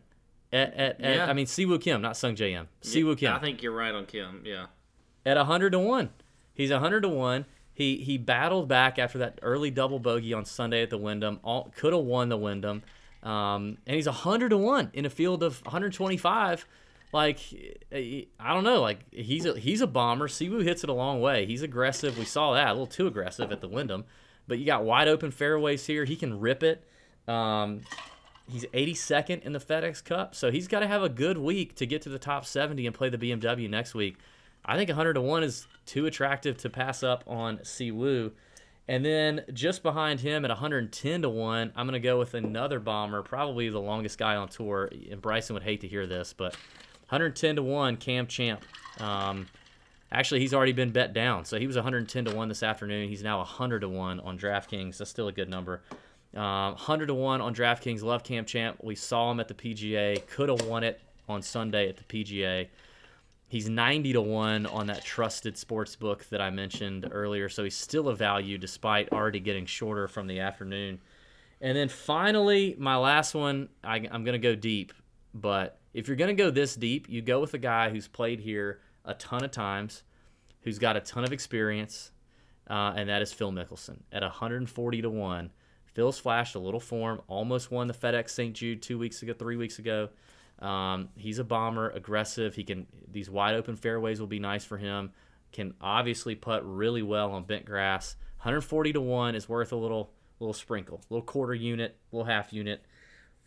At, 0.53 0.74
at, 0.74 1.01
yeah. 1.01 1.07
at 1.09 1.28
I 1.28 1.33
mean 1.35 1.47
Siwoo 1.47 1.81
Kim, 1.81 2.01
not 2.01 2.15
Sungjae 2.15 2.53
Im. 2.53 2.69
Siwoo 2.83 3.16
Kim. 3.16 3.33
I 3.33 3.39
think 3.39 3.62
you're 3.62 3.73
right 3.73 3.95
on 3.95 4.07
Kim. 4.07 4.43
Yeah. 4.45 4.66
At 5.27 5.37
hundred 5.37 5.70
to 5.70 5.78
one, 5.78 6.11
he's 6.55 6.70
hundred 6.70 7.03
to 7.03 7.09
one. 7.09 7.45
He 7.74 7.99
he 7.99 8.16
battled 8.16 8.69
back 8.69 8.99
after 8.99 9.19
that 9.19 9.39
early 9.43 9.70
double 9.70 9.99
bogey 9.99 10.33
on 10.33 10.47
Sunday 10.47 10.83
at 10.83 10.89
the 10.89 10.97
Wyndham. 10.97 11.41
All 11.45 11.70
could 11.77 11.93
have 11.93 12.05
won 12.05 12.31
the 12.31 12.39
Wyndham, 12.39 12.83
um, 13.23 13.77
and 13.87 13.97
he's 13.97 14.07
hundred 14.07 14.49
to 14.51 14.57
one 14.57 14.91
in 14.95 15.05
a 15.05 15.11
field 15.11 15.43
of 15.43 15.62
125. 15.65 16.66
Like 17.12 17.39
I 17.93 18.55
don't 18.55 18.65
know, 18.65 18.81
like 18.81 19.01
he's 19.12 19.45
a 19.45 19.59
he's 19.59 19.83
a 19.83 19.87
bomber. 19.87 20.28
Siwoo 20.28 20.62
hits 20.62 20.85
it 20.85 20.91
a 20.91 20.95
long 20.95 21.20
way. 21.20 21.45
He's 21.45 21.62
aggressive. 21.62 22.16
We 22.19 22.24
saw 22.24 22.55
that 22.55 22.69
a 22.69 22.73
little 22.73 22.87
too 22.87 23.07
aggressive 23.07 23.53
at 23.53 23.61
the 23.61 23.69
Wyndham, 23.69 24.05
but 24.47 24.59
you 24.59 24.66
got 24.66 24.85
wide 24.85 25.09
open 25.09 25.31
fairways 25.31 25.86
here. 25.86 26.05
He 26.05 26.16
can 26.16 26.39
rip 26.39 26.62
it. 26.62 26.85
Um, 27.28 27.82
he's 28.48 28.64
82nd 28.66 29.43
in 29.43 29.52
the 29.52 29.59
FedEx 29.59 30.05
Cup, 30.05 30.35
so 30.35 30.51
he's 30.51 30.68
got 30.68 30.81
to 30.81 30.86
have 30.86 31.02
a 31.02 31.09
good 31.09 31.39
week 31.39 31.74
to 31.77 31.86
get 31.86 32.02
to 32.02 32.09
the 32.09 32.18
top 32.18 32.44
70 32.44 32.86
and 32.86 32.94
play 32.94 33.09
the 33.09 33.18
BMW 33.18 33.68
next 33.68 33.94
week. 33.94 34.16
I 34.64 34.77
think 34.77 34.89
100 34.89 35.14
to 35.14 35.20
1 35.20 35.43
is 35.43 35.66
too 35.85 36.06
attractive 36.06 36.56
to 36.59 36.70
pass 36.70 37.02
up 37.02 37.24
on 37.27 37.59
Siwoo. 37.59 38.32
And 38.89 39.05
then 39.05 39.44
just 39.52 39.82
behind 39.82 40.20
him 40.20 40.44
at 40.44 40.51
110 40.51 41.23
to 41.23 41.28
1, 41.28 41.73
I'm 41.74 41.86
going 41.86 42.01
to 42.01 42.01
go 42.01 42.18
with 42.18 42.35
another 42.35 42.78
bomber, 42.78 43.23
probably 43.23 43.68
the 43.68 43.81
longest 43.81 44.18
guy 44.18 44.36
on 44.36 44.48
tour. 44.48 44.90
And 45.10 45.20
Bryson 45.20 45.55
would 45.55 45.64
hate 45.64 45.81
to 45.81 45.89
hear 45.89 46.06
this, 46.06 46.32
but 46.32 46.55
110 47.09 47.56
to 47.56 47.62
1, 47.62 47.97
Cam 47.97 48.27
Champ. 48.27 48.64
Um, 49.01 49.47
actually, 50.16 50.40
he's 50.40 50.55
already 50.55 50.72
been 50.72 50.90
bet 50.90 51.12
down. 51.12 51.44
So 51.44 51.59
he 51.59 51.66
was 51.66 51.76
110 51.76 52.24
to 52.24 52.34
1 52.34 52.48
this 52.48 52.62
afternoon. 52.62 53.09
He's 53.09 53.22
now 53.22 53.38
100 53.38 53.80
to 53.80 53.88
1 53.88 54.20
on 54.20 54.38
DraftKings. 54.38 54.97
That's 54.97 55.10
still 55.10 55.28
a 55.28 55.32
good 55.32 55.51
number. 55.51 55.82
Um, 56.34 56.72
100 56.72 57.06
to 57.06 57.14
1 57.14 57.40
on 57.43 57.55
DraftKings. 57.55 58.02
Love 58.02 58.24
Cam 58.24 58.47
Champ. 58.47 58.78
We 58.82 58.94
saw 58.94 59.30
him 59.30 59.40
at 59.40 59.48
the 59.48 59.55
PGA. 59.55 60.26
Could 60.26 60.48
have 60.48 60.62
won 60.66 60.84
it 60.84 61.01
on 61.28 61.43
Sunday 61.43 61.88
at 61.90 61.98
the 61.98 62.05
PGA. 62.05 62.68
He's 63.48 63.68
90 63.68 64.14
to 64.14 64.22
1 64.22 64.66
on 64.66 64.86
that 64.86 65.05
trusted 65.05 65.59
sports 65.59 65.94
book 65.94 66.24
that 66.30 66.40
I 66.40 66.48
mentioned 66.48 67.09
earlier. 67.12 67.51
So 67.51 67.62
he's 67.62 67.76
still 67.76 68.09
a 68.09 68.16
value 68.16 68.56
despite 68.56 69.12
already 69.12 69.38
getting 69.38 69.66
shorter 69.66 70.09
from 70.09 70.26
the 70.26 70.40
afternoon. 70.40 70.98
And 71.60 71.76
then 71.76 71.88
finally, 71.90 72.74
my 72.78 72.97
last 72.97 73.34
one, 73.34 73.68
I, 73.84 73.98
am 73.98 74.24
going 74.24 74.32
to 74.32 74.38
go 74.38 74.55
deep. 74.55 74.94
But 75.34 75.78
if 75.93 76.09
you're 76.09 76.16
going 76.16 76.34
to 76.34 76.43
go 76.43 76.51
this 76.51 76.74
deep, 76.74 77.06
you 77.09 77.20
go 77.20 77.38
with 77.40 77.52
a 77.52 77.59
guy 77.59 77.90
who's 77.90 78.09
played 78.09 78.40
here 78.40 78.80
a 79.06 79.14
ton 79.14 79.44
of 79.44 79.51
times, 79.52 80.02
who's 80.66 80.80
got 80.80 80.97
a 80.97 81.01
ton 81.01 81.22
of 81.22 81.32
experience, 81.32 82.10
uh, 82.68 82.93
and 82.97 83.09
that 83.09 83.22
is 83.22 83.32
Phil 83.32 83.52
Mickelson 83.52 84.01
at 84.10 84.22
140 84.22 85.02
to 85.02 85.09
1. 85.09 85.51
Phil's 85.84 86.18
flashed 86.18 86.56
a 86.56 86.59
little 86.59 86.80
form, 86.80 87.22
almost 87.28 87.70
won 87.70 87.86
the 87.86 87.94
FedEx 87.94 88.30
St. 88.30 88.52
Jude 88.52 88.82
two 88.82 88.98
weeks 88.98 89.22
ago, 89.22 89.32
three 89.32 89.56
weeks 89.56 89.78
ago. 89.78 90.09
Um, 90.59 91.10
he's 91.14 91.38
a 91.38 91.44
bomber, 91.44 91.90
aggressive. 91.90 92.56
He 92.56 92.64
can 92.64 92.88
these 93.09 93.30
wide 93.30 93.55
open 93.55 93.76
fairways 93.76 94.18
will 94.18 94.26
be 94.26 94.40
nice 94.40 94.64
for 94.64 94.76
him. 94.76 95.12
Can 95.52 95.74
obviously 95.80 96.34
putt 96.34 96.66
really 96.66 97.02
well 97.02 97.30
on 97.30 97.44
bent 97.44 97.64
grass. 97.64 98.16
140 98.38 98.94
to 98.94 99.01
one 99.01 99.36
is 99.36 99.48
worth 99.48 99.70
a 99.70 99.76
little 99.76 100.10
little 100.40 100.52
sprinkle, 100.52 101.01
little 101.10 101.24
quarter 101.24 101.55
unit, 101.55 101.97
little 102.10 102.26
half 102.26 102.52
unit, 102.52 102.84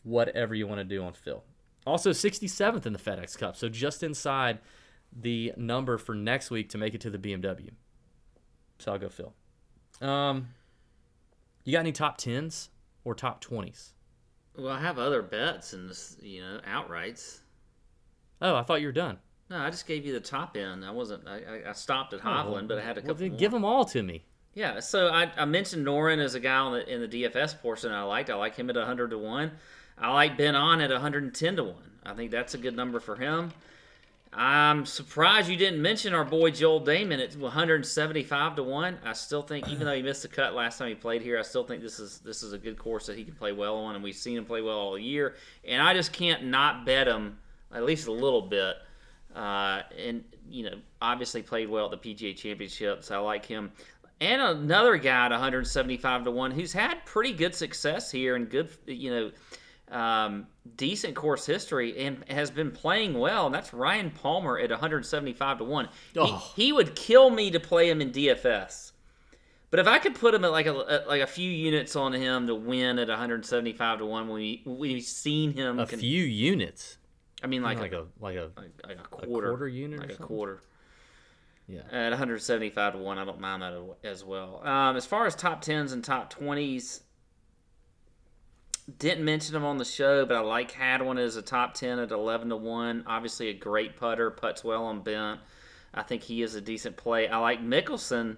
whatever 0.04 0.56
you 0.56 0.68
want 0.68 0.80
to 0.80 0.86
do 0.86 1.04
on 1.04 1.12
Phil. 1.12 1.44
Also 1.86 2.12
67th 2.12 2.86
in 2.86 2.94
the 2.94 3.00
FedEx 3.00 3.38
Cup, 3.38 3.58
so 3.58 3.68
just 3.68 4.04
inside 4.04 4.60
the 5.16 5.54
number 5.58 5.98
for 5.98 6.16
next 6.16 6.52
week 6.52 6.70
to 6.70 6.78
make 6.78 6.94
it 6.94 7.02
to 7.02 7.10
the 7.10 7.18
BMW. 7.18 7.72
So 8.80 8.94
I'll 8.94 9.00
go 9.00 9.10
Phil. 9.10 9.34
Um, 10.02 10.50
you 11.64 11.74
got 11.74 11.80
any 11.80 11.92
top 11.92 12.18
tens 12.18 12.70
or 13.04 13.14
top 13.14 13.42
twenties? 13.42 13.94
Well, 14.58 14.70
I 14.70 14.80
have 14.80 14.98
other 15.00 15.22
bets 15.22 15.74
and 15.74 15.92
you 16.22 16.42
know 16.42 16.60
outrights. 16.68 17.40
Oh, 18.42 18.56
I 18.56 18.64
thought 18.64 18.82
you 18.82 18.88
were 18.88 18.94
done. 18.94 19.18
No, 19.50 19.58
I 19.58 19.70
just 19.70 19.88
gave 19.88 20.06
you 20.06 20.14
the 20.14 20.20
top 20.20 20.56
end. 20.56 20.86
I 20.86 20.92
wasn't. 20.92 21.28
I, 21.28 21.62
I 21.68 21.72
stopped 21.74 22.14
at 22.14 22.22
Hovland, 22.22 22.46
oh, 22.46 22.52
well, 22.54 22.64
but 22.68 22.78
I 22.78 22.82
had 22.82 22.98
a 22.98 23.02
couple. 23.02 23.28
Well, 23.28 23.38
give 23.38 23.52
them 23.52 23.66
all 23.66 23.84
to 23.86 24.04
me. 24.04 24.24
Yeah, 24.54 24.80
so 24.80 25.08
I, 25.08 25.32
I 25.38 25.46
mentioned 25.46 25.86
Noren 25.86 26.20
as 26.20 26.36
a 26.36 26.40
guy 26.40 26.70
the, 26.72 26.94
in 26.94 27.02
the 27.02 27.08
DFS 27.08 27.60
portion 27.62 27.92
I 27.92 28.04
liked. 28.04 28.30
I 28.30 28.36
like 28.36 28.56
him 28.56 28.70
at 28.70 28.76
100 28.76 29.12
to 29.12 29.18
1. 29.18 29.52
I 29.98 30.14
like 30.14 30.38
Ben 30.38 30.56
An 30.56 30.82
at 30.82 30.90
110 30.90 31.56
to 31.56 31.64
1. 31.64 31.76
I 32.06 32.14
think 32.14 32.32
that's 32.32 32.54
a 32.54 32.58
good 32.58 32.76
number 32.76 33.00
for 33.00 33.16
him. 33.16 33.52
I'm 34.32 34.86
surprised 34.86 35.50
you 35.50 35.58
didn't 35.58 35.82
mention 35.82 36.14
our 36.14 36.24
boy 36.24 36.52
Joel 36.52 36.82
Dahmen 36.82 37.20
at 37.24 37.36
175 37.36 38.56
to 38.58 38.64
one. 38.64 39.00
I 39.04 39.14
still 39.14 39.42
think, 39.42 39.68
even 39.70 39.88
though 39.88 39.96
he 39.96 40.04
missed 40.04 40.22
the 40.22 40.28
cut 40.28 40.54
last 40.54 40.78
time 40.78 40.90
he 40.90 40.96
played 40.96 41.24
here, 41.24 41.40
I 41.40 41.42
still 41.42 41.64
think 41.64 41.82
this 41.82 42.00
is 42.00 42.20
this 42.20 42.44
is 42.44 42.54
a 42.54 42.58
good 42.58 42.78
course 42.78 43.08
that 43.08 43.18
he 43.18 43.24
can 43.24 43.34
play 43.34 43.54
well 43.54 43.76
on, 43.76 43.96
and 43.96 44.04
we've 44.04 44.16
seen 44.16 44.38
him 44.38 44.46
play 44.46 44.62
well 44.62 44.78
all 44.78 45.00
year. 45.00 45.36
And 45.68 45.82
I 45.82 45.96
just 45.96 46.14
can't 46.14 46.46
not 46.46 46.86
bet 46.86 47.08
him 47.08 47.40
at 47.74 47.84
least 47.84 48.08
a 48.08 48.12
little 48.12 48.44
bit. 48.44 48.76
Uh, 49.36 49.82
and 49.98 50.24
you 50.48 50.64
know, 50.64 50.76
obviously 51.02 51.42
played 51.42 51.68
well 51.68 51.92
at 51.92 52.02
the 52.02 52.14
PGA 52.16 52.36
Championships. 52.36 53.10
I 53.10 53.18
like 53.18 53.46
him. 53.46 53.72
And 54.22 54.42
another 54.42 54.98
guy 54.98 55.26
at 55.26 55.32
175 55.32 56.26
to 56.26 56.32
one 56.32 56.52
who's 56.52 56.74
had 56.74 57.04
pretty 57.06 57.32
good 57.34 57.56
success 57.56 58.12
here 58.12 58.36
and 58.36 58.50
good, 58.50 58.70
you 58.86 59.10
know 59.10 59.32
um, 59.92 60.48
decent 60.76 61.16
course 61.16 61.46
history 61.46 61.98
and 61.98 62.24
has 62.30 62.52
been 62.52 62.72
playing 62.72 63.18
well, 63.18 63.48
and 63.48 63.56
that's 63.56 63.74
Ryan 63.74 64.12
Palmer 64.12 64.60
at 64.60 64.70
175 64.70 65.58
to 65.60 65.64
one. 65.64 65.90
Oh. 66.16 66.52
He, 66.56 66.64
he, 66.64 66.72
would 66.72 66.96
kill 66.96 67.30
me 67.30 67.52
to 67.52 67.60
play 67.60 67.90
him 67.90 68.02
in 68.02 68.12
DFS, 68.12 68.92
but 69.72 69.80
if 69.80 69.88
I 69.88 70.00
could 70.00 70.16
put 70.16 70.34
him 70.34 70.46
at 70.46 70.52
like 70.52 70.68
a 70.68 71.04
like 71.08 71.22
a 71.22 71.28
few 71.28 71.50
units 71.50 71.96
on 71.96 72.14
him 72.14 72.48
to 72.48 72.56
win 72.56 73.00
at 73.00 73.08
175 73.08 74.00
to 74.00 74.06
one, 74.06 74.30
we 74.30 74.62
we've 74.66 75.04
seen 75.04 75.54
him 75.54 75.80
a 75.80 75.88
con- 75.88 76.00
few 76.00 76.24
units. 76.24 76.98
I 77.42 77.48
mean, 77.48 77.64
like, 77.64 77.80
like 77.80 77.94
a, 77.94 78.02
a, 78.02 78.06
like 78.20 78.36
a 78.36 78.52
like, 78.58 78.72
like 78.86 79.00
a 79.00 79.08
quarter, 79.08 79.48
a 79.48 79.50
quarter 79.52 79.68
unit, 79.68 80.00
like 80.00 80.12
a 80.12 80.16
quarter. 80.16 80.62
Yeah, 81.68 81.82
at 81.92 82.10
175 82.10 82.94
to 82.94 83.00
one, 83.00 83.20
I 83.20 83.26
don't 83.26 83.40
mind 83.40 83.62
that 83.62 83.80
as 84.04 84.26
well. 84.26 84.62
Um, 84.68 84.96
as 84.96 85.06
far 85.06 85.28
as 85.28 85.36
top 85.36 85.62
tens 85.62 85.94
and 85.94 86.04
top 86.04 86.32
twenties, 86.32 87.02
didn't 88.98 89.26
mention 89.26 89.56
him 89.56 89.66
on 89.66 89.78
the 89.78 89.86
show, 89.86 90.26
but 90.26 90.36
I 90.36 90.42
like 90.42 90.72
Hadwin 90.72 91.18
as 91.18 91.36
a 91.36 91.42
top 91.42 91.74
10 91.74 92.00
at 92.00 92.12
11 92.12 92.50
to 92.50 92.58
1. 92.58 93.04
Obviously, 93.08 93.50
a 93.50 93.54
great 93.54 93.98
putter, 93.98 94.32
puts 94.32 94.64
well 94.64 94.86
on 94.86 95.02
bent. 95.02 95.40
I 95.94 96.04
think 96.04 96.24
he 96.24 96.42
is 96.42 96.56
a 96.56 96.62
decent 96.62 96.98
play. 96.98 97.28
I 97.28 97.38
like 97.38 97.62
Mickelson. 97.62 98.38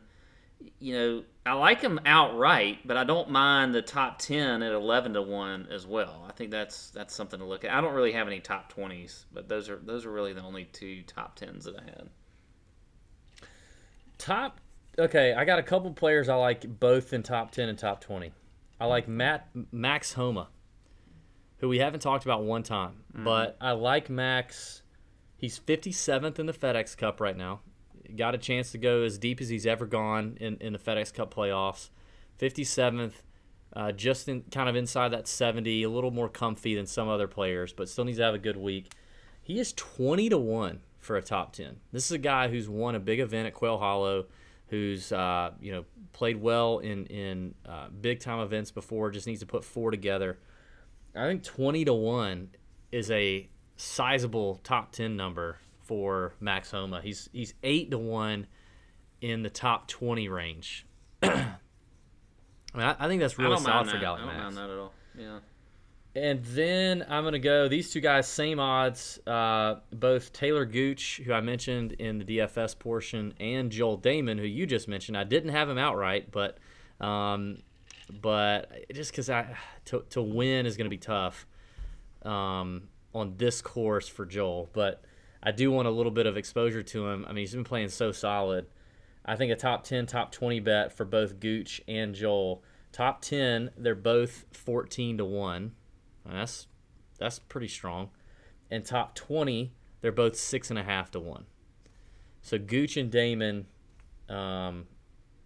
You 0.80 0.94
know, 0.94 1.24
I 1.46 1.54
like 1.54 1.82
him 1.82 2.00
outright, 2.06 2.80
but 2.86 2.98
I 2.98 3.04
don't 3.04 3.30
mind 3.32 3.74
the 3.74 3.82
top 3.82 4.20
10 4.20 4.62
at 4.62 4.72
11 4.72 5.14
to 5.14 5.22
1 5.22 5.68
as 5.72 5.88
well. 5.88 6.26
I 6.28 6.32
think 6.34 6.52
that's 6.52 6.92
that's 6.92 7.16
something 7.16 7.40
to 7.40 7.46
look 7.46 7.66
at. 7.66 7.72
I 7.72 7.82
don't 7.82 7.96
really 7.96 8.12
have 8.12 8.28
any 8.28 8.40
top 8.40 8.72
20s, 8.74 9.26
but 9.34 9.50
those 9.50 9.70
are 9.70 9.78
those 9.78 10.06
are 10.06 10.12
really 10.12 10.34
the 10.34 10.44
only 10.44 10.66
two 10.66 11.02
top 11.04 11.40
10s 11.40 11.64
that 11.64 11.76
I 11.78 11.84
had. 11.84 12.10
Top 14.18 14.60
Okay, 15.00 15.34
I 15.34 15.46
got 15.46 15.58
a 15.58 15.64
couple 15.64 15.92
players 15.94 16.28
I 16.28 16.36
like 16.36 16.80
both 16.80 17.14
in 17.14 17.24
top 17.24 17.52
10 17.52 17.70
and 17.70 17.80
top 17.80 18.02
20. 18.02 18.34
I 18.82 18.86
like 18.86 19.08
Matt 19.08 19.48
Max 19.72 20.14
Homa, 20.14 20.50
who 21.58 21.70
we 21.70 21.78
haven't 21.78 22.00
talked 22.00 22.26
about 22.26 22.44
one 22.44 22.64
time, 22.64 23.04
mm. 23.16 23.24
but 23.24 23.56
I 23.62 23.74
like 23.74 24.10
Max. 24.10 24.82
He's 25.38 25.60
57th 25.60 26.40
in 26.40 26.48
the 26.48 26.54
FedEx 26.54 26.98
Cup 26.98 27.22
right 27.22 27.38
now. 27.38 27.60
Got 28.16 28.34
a 28.34 28.40
chance 28.40 28.72
to 28.72 28.80
go 28.80 29.04
as 29.04 29.20
deep 29.20 29.40
as 29.40 29.50
he's 29.50 29.68
ever 29.68 29.86
gone 29.86 30.36
in, 30.42 30.58
in 30.58 30.74
the 30.74 30.80
FedEx 30.80 31.14
Cup 31.14 31.32
playoffs. 31.32 31.92
57th, 32.40 33.14
uh, 33.74 33.92
just 33.92 34.28
in, 34.28 34.46
kind 34.52 34.68
of 34.68 34.76
inside 34.76 35.10
that 35.10 35.28
70, 35.28 35.84
a 35.84 35.90
little 35.90 36.10
more 36.10 36.28
comfy 36.28 36.74
than 36.74 36.88
some 36.88 37.08
other 37.08 37.28
players, 37.28 37.74
but 37.74 37.88
still 37.88 38.06
needs 38.06 38.18
to 38.18 38.24
have 38.24 38.34
a 38.34 38.40
good 38.40 38.58
week. 38.58 38.96
He 39.44 39.60
is 39.60 39.74
20 39.74 40.30
to 40.30 40.40
1 40.40 40.80
for 40.98 41.18
a 41.18 41.22
top 41.22 41.54
10. 41.54 41.82
This 41.92 42.06
is 42.06 42.14
a 42.14 42.18
guy 42.18 42.48
who's 42.48 42.68
won 42.68 42.96
a 42.96 43.00
big 43.00 43.20
event 43.20 43.46
at 43.46 43.54
Quail 43.54 43.78
Hollow 43.78 44.26
who's 44.72 45.12
uh, 45.12 45.52
you 45.62 45.74
know 45.74 45.86
played 46.14 46.42
well 46.42 46.80
in 46.80 47.06
in 47.08 47.54
uh, 47.68 47.90
big 47.90 48.22
time 48.22 48.40
events 48.40 48.72
before. 48.72 49.12
Just 49.12 49.28
needs 49.28 49.42
to 49.42 49.46
put 49.46 49.64
four 49.64 49.92
together. 49.92 50.40
I 51.14 51.28
think 51.28 51.44
twenty 51.44 51.86
to 51.86 51.94
one 51.94 52.50
is 52.92 53.12
a 53.12 53.50
sizable 53.76 54.62
top 54.64 54.94
ten 54.94 55.16
number 55.16 55.58
for 55.84 56.34
Max 56.40 56.72
Homa. 56.72 57.02
He's 57.02 57.30
he's 57.34 57.54
eight 57.62 57.92
to 57.92 58.00
one 58.00 58.48
in 59.20 59.44
the 59.44 59.50
top 59.50 59.88
twenty 59.88 60.30
range. 60.30 60.88
I, 61.22 61.28
mean, 62.74 62.86
I, 62.86 62.96
I 62.98 63.08
think 63.10 63.20
that's 63.20 63.38
really 63.38 63.58
solid 63.58 63.90
for 63.90 64.00
Gallagher. 64.00 64.24
I 64.24 64.28
don't 64.28 64.38
mind 64.38 64.58
that 64.58 64.70
at 64.70 64.78
all. 64.78 64.94
Yeah. 65.18 65.40
And 66.14 66.44
then 66.44 67.06
I'm 67.08 67.24
going 67.24 67.34
to 67.34 67.40
go 67.40 67.70
these 67.70 67.90
two 67.90 68.02
guys, 68.02 68.28
same 68.28 68.60
odds. 68.60 69.20
Uh, 69.26 69.76
both 69.94 70.34
Taylor 70.34 70.66
Gooch, 70.66 71.22
who 71.26 71.32
I 71.32 71.40
mentioned 71.40 71.94
in 71.94 72.18
the 72.18 72.26
DFS 72.26 72.78
portion, 72.78 73.34
and 73.40 73.72
Joel 73.72 73.98
Dahmen, 73.98 74.38
who 74.38 74.46
you 74.46 74.66
just 74.66 74.90
mentioned. 74.90 75.18
I 75.18 75.24
didn't 75.24 75.52
have 75.52 75.70
him 75.70 75.78
outright, 75.78 76.32
but 76.32 76.58
um, 77.00 77.60
but 78.10 78.72
just 78.94 79.12
because 79.12 79.30
I 79.30 79.56
to, 79.86 80.04
to 80.10 80.22
win 80.22 80.66
is 80.66 80.76
going 80.76 80.86
to 80.86 80.90
be 80.90 80.98
tough 80.98 81.46
um, 82.24 82.90
on 83.14 83.36
this 83.38 83.62
course 83.62 84.10
for 84.10 84.26
Joel. 84.26 84.70
But 84.74 85.04
I 85.42 85.52
do 85.52 85.72
want 85.72 85.88
a 85.88 85.92
little 85.92 86.12
bit 86.12 86.26
of 86.26 86.36
exposure 86.36 86.84
to 86.84 87.08
him. 87.08 87.26
I 87.26 87.30
mean, 87.30 87.38
he's 87.38 87.54
been 87.54 87.64
playing 87.64 87.90
so 87.90 88.12
solid. 88.12 88.68
I 89.26 89.36
think 89.36 89.52
a 89.52 89.56
top 89.56 89.84
10, 89.84 90.08
top 90.08 90.32
20 90.32 90.60
bet 90.60 90.92
for 90.92 91.06
both 91.06 91.40
Gooch 91.40 91.82
and 91.88 92.14
Joel. 92.14 92.64
Top 92.92 93.22
10, 93.22 93.72
they're 93.78 93.96
both 93.96 94.46
14 94.52 95.20
to 95.20 95.26
1. 95.26 95.72
That's 96.26 96.68
that's 97.18 97.40
pretty 97.40 97.68
strong. 97.68 98.10
And 98.70 98.86
top 98.86 99.16
20, 99.16 99.74
they're 100.02 100.12
both 100.12 100.36
six 100.36 100.70
and 100.70 100.80
a 100.80 100.84
half 100.84 101.12
to 101.12 101.20
1. 101.20 101.46
So 102.42 102.58
Gooch 102.58 102.98
and 102.98 103.12
Dahmen 103.12 103.66
um, 104.30 104.88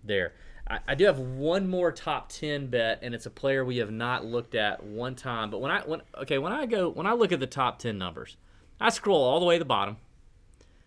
there. 0.04 0.34
I, 0.68 0.80
I 0.88 0.96
do 0.96 1.06
have 1.06 1.20
one 1.20 1.68
more 1.68 1.92
top 1.92 2.30
10 2.30 2.68
bet, 2.68 3.00
and 3.02 3.14
it's 3.14 3.26
a 3.26 3.30
player 3.30 3.66
we 3.66 3.78
have 3.78 3.92
not 3.92 4.26
looked 4.26 4.56
at 4.56 4.84
one 4.84 5.16
time. 5.16 5.50
But 5.50 5.60
when 5.60 5.72
I 5.72 5.82
when 5.82 6.02
okay 6.22 6.38
when 6.38 6.54
I 6.54 6.66
go 6.66 6.90
when 6.90 7.08
I 7.08 7.14
look 7.14 7.32
at 7.32 7.40
the 7.40 7.48
top 7.48 7.80
10 7.80 7.98
numbers, 7.98 8.38
I 8.80 8.90
scroll 8.90 9.24
all 9.24 9.40
the 9.40 9.46
way 9.46 9.56
to 9.56 9.60
the 9.60 9.66
bottom 9.66 9.98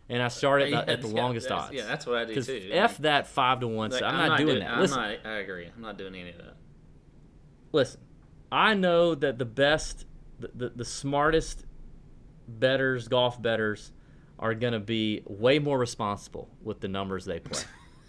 and 0.08 0.22
I 0.22 0.28
start 0.28 0.62
at, 0.62 0.70
Yeah, 0.70 0.84
at 0.86 1.00
the 1.02 1.06
longest 1.08 1.50
odds. 1.50 1.72
yeah, 1.74 1.86
that's 1.86 2.06
what 2.06 2.16
I 2.16 2.24
do 2.24 2.42
too. 2.42 2.70
F 2.72 2.98
that 2.98 3.26
five 3.26 3.60
to 3.60 3.68
one. 3.68 3.90
Like, 3.90 4.00
so 4.00 4.06
I'm, 4.06 4.28
not, 4.28 4.38
doing 4.38 4.60
that. 4.60 4.70
I'm 4.70 4.80
Listen, 4.80 4.98
not, 4.98 5.16
I 5.24 5.38
agree. 5.38 5.68
I'm 5.74 5.82
not 5.82 5.98
doing 5.98 6.14
any 6.14 6.30
of 6.30 6.38
that. 6.38 6.56
listen. 7.72 8.00
I 8.50 8.74
know 8.74 9.14
that 9.14 9.38
the 9.38 9.44
best, 9.44 10.06
the, 10.38 10.50
the, 10.54 10.68
the 10.70 10.84
smartest 10.84 11.64
bettors, 12.46 13.08
golf 13.08 13.40
bettors, 13.40 13.92
are 14.38 14.54
going 14.54 14.72
to 14.72 14.80
be 14.80 15.22
way 15.26 15.58
more 15.58 15.78
responsible 15.78 16.48
with 16.62 16.80
the 16.80 16.88
numbers 16.88 17.24
they 17.24 17.40
play. 17.40 17.62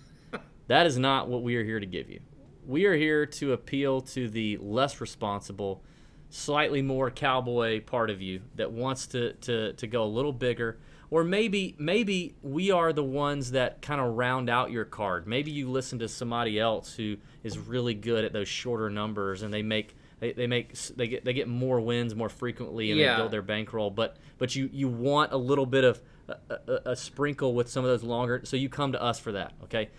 that 0.68 0.86
is 0.86 0.98
not 0.98 1.28
what 1.28 1.42
we 1.42 1.56
are 1.56 1.64
here 1.64 1.80
to 1.80 1.86
give 1.86 2.10
you. 2.10 2.20
We 2.66 2.86
are 2.86 2.96
here 2.96 3.26
to 3.26 3.54
appeal 3.54 4.02
to 4.02 4.30
the 4.30 4.58
less 4.58 5.02
responsible, 5.02 5.84
slightly 6.30 6.82
more 6.82 7.10
cowboy 7.10 7.82
part 7.82 8.10
of 8.10 8.22
you 8.22 8.42
that 8.56 8.72
wants 8.72 9.08
to, 9.08 9.34
to, 9.34 9.74
to 9.74 9.88
go 9.88 10.04
a 10.04 10.06
little 10.06 10.34
bigger. 10.34 10.78
Or 11.12 11.24
maybe 11.24 11.76
maybe 11.80 12.36
we 12.44 12.70
are 12.70 12.94
the 12.94 13.04
ones 13.04 13.52
that 13.52 13.82
kind 13.82 14.00
of 14.00 14.16
round 14.16 14.48
out 14.48 14.70
your 14.70 14.86
card. 14.86 15.26
Maybe 15.26 15.50
you 15.50 15.68
listen 15.68 15.98
to 16.00 16.08
somebody 16.08 16.60
else 16.60 16.94
who 16.94 17.18
is 17.42 17.58
really 17.58 17.96
good 17.96 18.24
at 18.24 18.32
those 18.32 18.48
shorter 18.48 18.92
numbers 18.92 19.42
and 19.42 19.52
they 19.52 19.64
make 19.64 19.96
they, 20.20 20.34
they 20.34 20.48
make 20.48 20.74
they 20.74 21.08
get 21.08 21.26
they 21.26 21.34
get 21.34 21.48
more 21.48 21.80
wins 21.80 22.14
more 22.16 22.30
frequently 22.30 22.92
and 22.92 23.00
Yeah. 23.00 23.14
they 23.16 23.22
build 23.22 23.32
their 23.32 23.42
bankroll. 23.42 23.90
But 23.90 24.18
but 24.38 24.56
you 24.56 24.70
you 24.72 24.88
want 24.88 25.32
a 25.32 25.38
little 25.38 25.66
bit 25.66 25.84
of 25.84 26.02
a, 26.28 26.36
a, 26.50 26.82
a 26.92 26.96
sprinkle 26.96 27.54
with 27.54 27.70
some 27.70 27.84
of 27.84 27.90
those 27.90 28.04
longer. 28.04 28.42
So 28.44 28.56
you 28.58 28.70
come 28.70 28.92
to 28.92 29.02
us 29.02 29.20
for 29.20 29.32
that. 29.34 29.54
Okay, 29.64 29.90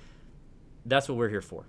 that's 0.87 1.09
what 1.09 1.17
we're 1.19 1.29
here 1.31 1.41
for. 1.43 1.65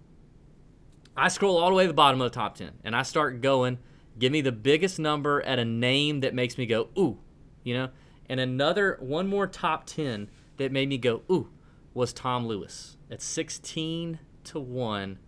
I 1.16 1.28
scroll 1.28 1.58
all 1.58 1.70
the 1.70 1.76
way 1.76 1.84
to 1.84 1.88
the 1.88 1.94
bottom 1.94 2.22
of 2.22 2.32
the 2.32 2.36
top 2.36 2.56
10 2.56 2.72
and 2.86 2.96
I 2.96 3.02
start 3.04 3.42
going, 3.42 3.80
give 4.18 4.32
me 4.32 4.40
the 4.42 4.52
biggest 4.54 4.98
number 4.98 5.42
at 5.42 5.60
a 5.60 5.66
name 5.66 6.22
that 6.22 6.34
makes 6.34 6.58
me 6.58 6.66
go, 6.66 6.88
ooh, 6.98 7.18
you 7.64 7.74
know? 7.74 7.90
And 8.30 8.40
another, 8.40 8.98
one 9.02 9.28
more 9.28 9.46
top 9.46 9.86
10 9.86 10.30
that 10.56 10.72
made 10.72 10.88
me 10.88 10.98
go, 10.98 11.22
ooh, 11.30 11.50
was 11.94 12.14
Tom 12.14 12.48
Lewis 12.48 12.96
at 13.10 13.22
16 13.22 14.20
to 14.46 14.60
1, 14.62 15.20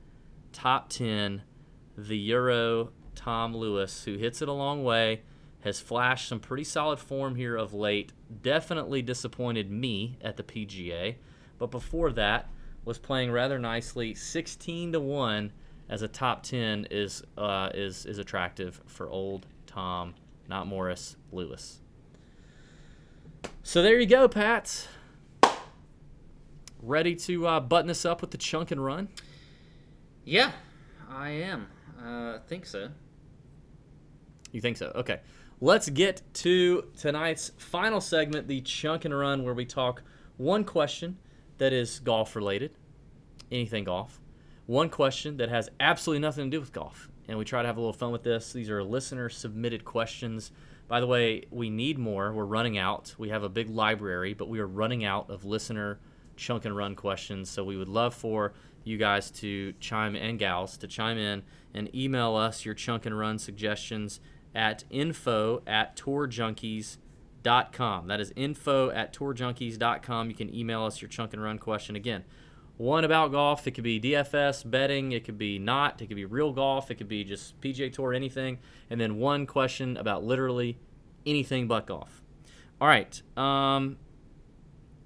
top 0.54 0.88
10, 0.90 1.41
the 1.98 2.18
Euro 2.18 2.91
Tom 3.24 3.56
Lewis, 3.56 4.04
who 4.04 4.18
hits 4.18 4.41
it 4.41 4.50
a 4.50 4.54
long 4.54 4.84
way, 4.84 5.22
has 5.62 5.80
flashed 5.80 6.28
some 6.28 6.41
pretty 6.41 6.66
solid 6.66 7.00
form 7.00 7.36
here 7.36 7.56
of 7.56 7.74
late, 7.74 8.12
definitely 8.41 9.02
disappointed 9.02 9.72
me 9.72 10.18
at 10.22 10.36
the 10.36 10.44
PGA, 10.44 11.16
but 11.58 11.72
before 11.72 12.12
that, 12.12 12.50
was 12.84 12.98
playing 12.98 13.32
rather 13.32 13.58
nicely. 13.58 14.14
16 14.14 14.91
to 14.91 15.00
1 15.00 15.54
as 15.88 16.02
a 16.02 16.08
top 16.10 16.44
10 16.44 16.88
is 16.91 17.24
uh, 17.38 17.70
is 17.74 18.06
is 18.06 18.18
attractive 18.18 18.82
for 18.88 19.10
old 19.10 19.45
Tom, 19.68 20.16
not 20.50 20.68
Morris 20.68 21.16
Lewis. 21.32 21.80
So 23.62 23.82
there 23.82 24.02
you 24.02 24.06
go, 24.06 24.28
Pat. 24.28 24.90
Ready 26.82 27.16
to 27.16 27.48
uh, 27.48 27.60
button 27.62 27.88
this 27.88 28.04
up 28.04 28.20
with 28.20 28.32
the 28.32 28.38
chunk 28.38 28.72
and 28.72 28.84
run? 28.84 29.08
Yeah, 30.26 30.52
I 31.10 31.30
am. 31.30 31.68
Uh, 31.98 32.36
I 32.36 32.40
think 32.50 32.66
so. 32.66 32.90
You 34.54 34.62
think 34.62 34.78
so? 34.78 34.94
Okay. 34.96 35.20
Let's 35.60 35.90
get 35.90 36.22
to 36.36 36.86
tonight's 36.98 37.52
final 37.58 38.00
segment, 38.00 38.48
the 38.48 38.62
chunk 38.62 39.04
and 39.04 39.18
run, 39.18 39.44
where 39.44 39.54
we 39.54 39.66
talk 39.66 40.04
one 40.38 40.64
question 40.64 41.18
that 41.58 41.74
is 41.74 42.00
golf 42.00 42.36
related, 42.36 42.72
anything 43.52 43.84
golf, 43.84 44.22
one 44.66 44.90
question 44.90 45.38
that 45.38 45.50
has 45.50 45.70
absolutely 45.80 46.20
nothing 46.20 46.50
to 46.50 46.58
do 46.58 46.60
with 46.60 46.72
golf. 46.72 47.10
And 47.28 47.38
we 47.38 47.46
try 47.46 47.62
to 47.62 47.68
have 47.68 47.78
a 47.78 47.80
little 47.80 47.94
fun 47.94 48.12
with 48.12 48.24
this. 48.24 48.54
These 48.54 48.70
are 48.70 48.84
listener 48.84 49.30
submitted 49.30 49.86
questions. 49.86 50.52
By 50.88 51.00
the 51.00 51.08
way, 51.08 51.46
we 51.50 51.70
need 51.70 51.98
more. 51.98 52.34
We're 52.34 52.46
running 52.46 52.78
out. 52.78 53.16
We 53.18 53.30
have 53.30 53.44
a 53.44 53.50
big 53.50 53.70
library, 53.70 54.34
but 54.34 54.50
we 54.50 54.60
are 54.60 54.68
running 54.68 55.06
out 55.06 55.30
of 55.30 55.46
listener 55.46 56.00
chunk 56.36 56.66
and 56.66 56.76
run 56.76 56.96
questions. 56.96 57.50
So 57.50 57.64
we 57.64 57.78
would 57.78 57.88
love 57.88 58.14
for 58.14 58.54
you 58.84 58.98
guys 58.98 59.32
to 59.32 59.74
chime 59.80 60.16
and 60.16 60.38
gals 60.38 60.78
to 60.78 60.88
chime 60.88 61.18
in 61.18 61.44
and 61.74 61.94
email 61.96 62.36
us 62.36 62.66
your 62.66 62.74
chunk 62.74 63.06
and 63.06 63.18
run 63.18 63.40
suggestions 63.40 64.20
at 64.56 64.84
info 64.90 65.62
at 65.66 65.96
tourjunkies.com. 65.96 68.08
That 68.08 68.20
is 68.20 68.34
info 68.36 68.90
at 68.90 69.14
tourjunkies.com. 69.14 70.30
You 70.30 70.36
can 70.36 70.54
email 70.54 70.84
us 70.84 71.02
your 71.02 71.10
chunk 71.10 71.34
and 71.34 71.44
run 71.44 71.60
question. 71.60 71.96
Again, 71.96 72.24
one 72.78 73.04
about 73.04 73.32
golf. 73.32 73.68
It 73.68 73.72
could 73.72 73.84
be 73.84 74.00
DFS, 74.00 74.70
betting. 74.70 75.12
It 75.12 75.24
could 75.24 75.38
be 75.38 75.60
not. 75.60 76.02
It 76.02 76.08
could 76.08 76.16
be 76.16 76.26
real 76.26 76.52
golf. 76.52 76.90
It 76.90 76.96
could 76.96 77.08
be 77.08 77.24
just 77.24 77.60
PGA 77.62 77.94
Tour, 77.94 78.14
anything. 78.14 78.58
And 78.90 79.00
then 79.00 79.18
one 79.18 79.46
question 79.46 79.98
about 79.98 80.24
literally 80.24 80.78
anything 81.26 81.68
but 81.68 81.86
golf. 81.86 82.22
All 82.82 82.88
right. 82.88 83.22
Um, 83.38 83.98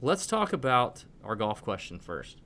let's 0.02 0.28
talk 0.28 0.53
about 0.53 1.06
our 1.24 1.36
golf 1.36 1.61
question 1.61 1.99
first. 1.99 2.41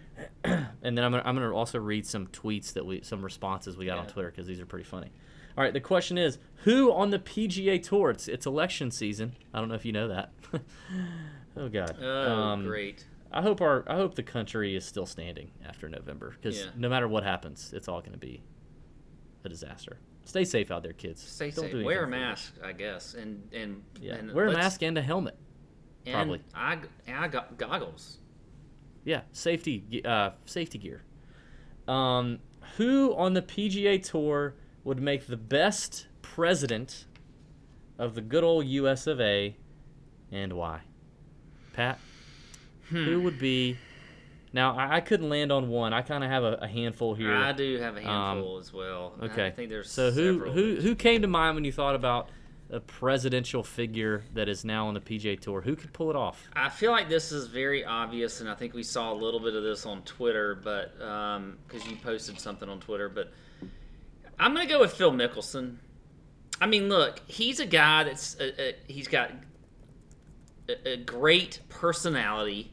and 0.44 0.66
then 0.82 0.98
I'm 0.98 1.12
gonna, 1.12 1.22
I'm 1.24 1.34
gonna 1.34 1.54
also 1.54 1.78
read 1.78 2.06
some 2.06 2.26
tweets 2.26 2.74
that 2.74 2.84
we 2.84 3.02
some 3.02 3.22
responses 3.22 3.76
we 3.76 3.86
got 3.86 3.98
on 3.98 4.06
Twitter 4.06 4.30
because 4.30 4.46
these 4.46 4.60
are 4.60 4.66
pretty 4.66 4.84
funny. 4.84 5.12
All 5.56 5.64
right, 5.64 5.72
the 5.72 5.80
question 5.80 6.16
is 6.18 6.38
who 6.64 6.92
on 6.92 7.10
the 7.10 7.18
PGA 7.18 7.82
Tour? 7.82 8.10
It's, 8.10 8.28
it's 8.28 8.46
election 8.46 8.90
season. 8.90 9.34
I 9.52 9.58
don't 9.60 9.68
know 9.68 9.74
if 9.74 9.84
you 9.84 9.92
know 9.92 10.08
that. 10.08 10.32
oh 11.56 11.68
God. 11.68 11.96
Oh, 12.02 12.56
great. 12.62 13.04
I 13.32 13.42
hope 13.42 13.60
our 13.60 13.84
I 13.88 13.94
hope 13.96 14.14
the 14.14 14.22
country 14.22 14.74
is 14.74 14.84
still 14.84 15.06
standing 15.06 15.50
after 15.64 15.88
November 15.88 16.30
because 16.30 16.58
Yeah. 16.60 16.66
no 16.76 16.88
matter 16.88 17.06
what 17.08 17.22
happens, 17.24 17.72
it's 17.72 17.88
all 17.88 18.00
going 18.00 18.12
to 18.12 18.18
be 18.18 18.42
a 19.44 19.48
disaster. 19.48 19.98
Stay 20.24 20.44
safe 20.44 20.70
out 20.70 20.82
there, 20.82 20.92
kids. 20.92 21.22
Stay 21.22 21.50
Don't 21.50 21.70
safe. 21.70 21.84
Wear 21.84 22.04
a 22.04 22.08
mask, 22.08 22.54
I 22.62 22.72
guess, 22.72 23.14
and 23.14 23.48
and 23.52 23.82
Yeah, 24.00 24.14
and 24.14 24.32
wear 24.32 24.46
a 24.46 24.52
mask 24.52 24.82
and 24.82 24.98
a 24.98 25.02
helmet. 25.02 25.36
and 26.06 26.14
probably. 26.14 26.40
I 26.54 26.78
I 27.08 27.28
got 27.28 27.56
goggles. 27.56 28.18
Yeah, 29.04 29.22
safety 29.32 30.02
uh, 30.04 30.30
safety 30.44 30.78
gear. 30.78 31.02
Um, 31.88 32.40
who 32.76 33.14
on 33.14 33.32
the 33.34 33.42
PGA 33.42 34.02
Tour 34.02 34.54
would 34.84 35.00
make 35.00 35.26
the 35.26 35.36
best 35.36 36.06
president 36.22 37.06
of 37.98 38.14
the 38.14 38.20
good 38.20 38.44
old 38.44 38.66
U.S. 38.66 39.06
of 39.06 39.20
A, 39.20 39.56
and 40.32 40.52
why? 40.54 40.80
Pat, 41.72 41.98
Hmm. 42.88 43.04
who 43.04 43.20
would 43.22 43.38
be? 43.38 43.76
Now 44.52 44.76
I, 44.76 44.96
I 44.96 45.00
couldn't 45.00 45.28
land 45.28 45.52
on 45.52 45.68
one. 45.68 45.92
I 45.92 46.02
kind 46.02 46.24
of 46.24 46.30
have 46.30 46.42
a, 46.42 46.54
a 46.62 46.66
handful 46.66 47.14
here. 47.14 47.32
I 47.32 47.52
do 47.52 47.78
have 47.78 47.96
a 47.96 48.00
Um, 48.00 48.36
handful 48.38 48.58
as 48.58 48.72
well. 48.72 49.14
Okay. 49.22 49.46
I 49.46 49.50
think 49.52 49.68
there's 49.70 49.90
so 49.90 50.10
who 50.10 50.32
several. 50.34 50.52
who 50.52 50.76
who 50.80 50.94
came 50.96 51.22
to 51.22 51.28
mind 51.28 51.54
when 51.54 51.64
you 51.64 51.70
thought 51.70 51.94
about 51.94 52.30
a 52.68 52.80
presidential 52.80 53.62
figure 53.62 54.24
that 54.34 54.48
is 54.48 54.64
now 54.64 54.86
on 54.88 54.94
the 54.94 55.00
PGA 55.00 55.38
Tour? 55.38 55.60
Who 55.60 55.76
could 55.76 55.92
pull 55.92 56.10
it 56.10 56.16
off? 56.16 56.48
I 56.54 56.68
feel 56.68 56.90
like 56.92 57.08
this 57.08 57.30
is 57.32 57.46
very 57.46 57.84
obvious, 57.84 58.40
and 58.40 58.48
I 58.50 58.54
think 58.54 58.74
we 58.74 58.82
saw 58.84 59.12
a 59.12 59.14
little 59.14 59.40
bit 59.40 59.54
of 59.54 59.62
this 59.62 59.86
on 59.86 60.02
Twitter, 60.02 60.54
but 60.56 60.94
because 60.98 61.86
you 61.88 61.96
posted 61.96 62.38
something 62.40 62.68
on 62.68 62.78
Twitter, 62.80 63.08
but 63.08 63.32
I'm 64.40 64.54
gonna 64.54 64.66
go 64.66 64.80
with 64.80 64.92
Phil 64.94 65.12
Mickelson. 65.12 65.76
I 66.60 66.66
mean, 66.66 66.88
look, 66.88 67.20
he's 67.26 67.60
a 67.60 67.66
guy 67.66 68.04
that's 68.04 68.38
uh, 68.40 68.50
uh, 68.58 68.72
he's 68.88 69.06
got 69.06 69.30
a, 70.68 70.92
a 70.92 70.96
great 70.96 71.60
personality. 71.68 72.72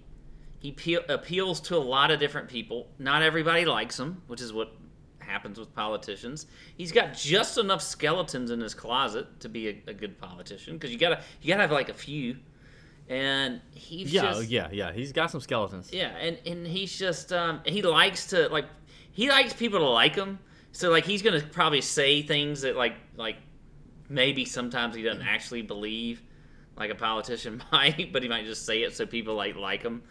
He 0.59 0.71
peel, 0.71 1.01
appeals 1.07 1.59
to 1.61 1.75
a 1.75 1.77
lot 1.77 2.09
of 2.09 2.19
different 2.19 2.47
people. 2.47 2.87
Not 2.97 3.21
everybody 3.21 3.65
likes 3.65 3.99
him, 3.99 4.21
which 4.27 4.41
is 4.41 4.51
what 4.51 4.73
happens 5.19 5.59
with 5.59 5.73
politicians. 5.75 6.47
He's 6.77 6.91
got 6.91 7.13
just 7.13 7.57
enough 7.57 7.81
skeletons 7.81 8.49
in 8.49 8.59
his 8.59 8.73
closet 8.73 9.39
to 9.41 9.49
be 9.49 9.67
a, 9.67 9.83
a 9.87 9.93
good 9.93 10.17
politician 10.17 10.75
because 10.77 10.91
you 10.91 10.97
gotta 10.97 11.21
you 11.41 11.49
gotta 11.49 11.61
have 11.61 11.71
like 11.71 11.89
a 11.89 11.93
few. 11.93 12.37
And 13.09 13.61
he's 13.71 14.11
yeah, 14.11 14.21
just 14.21 14.49
yeah, 14.49 14.69
yeah. 14.71 14.91
He's 14.91 15.13
got 15.13 15.31
some 15.31 15.39
skeletons. 15.41 15.91
yeah, 15.93 16.09
and 16.17 16.37
and 16.45 16.65
he's 16.67 16.97
just 16.97 17.31
um 17.31 17.61
he 17.65 17.81
likes 17.81 18.27
to 18.27 18.49
like 18.49 18.65
he 19.11 19.29
likes 19.29 19.53
people 19.53 19.79
to 19.79 19.85
like 19.85 20.15
him. 20.15 20.39
So 20.77 20.91
like 20.91 21.05
he's 21.05 21.23
gonna 21.23 21.41
probably 21.41 21.81
say 21.81 22.21
things 22.21 22.61
that 22.61 22.75
like 22.75 22.93
like 23.15 23.37
maybe 24.09 24.45
sometimes 24.45 24.95
he 24.95 25.01
doesn't 25.01 25.25
actually 25.25 25.63
believe 25.63 26.21
like 26.75 26.91
a 26.91 26.95
politician 26.95 27.63
might, 27.71 28.13
but 28.13 28.21
he 28.21 28.29
might 28.29 28.45
just 28.45 28.63
say 28.63 28.83
it 28.83 28.95
so 28.95 29.07
people 29.07 29.33
like 29.33 29.55
like 29.55 29.81
him. 29.81 30.03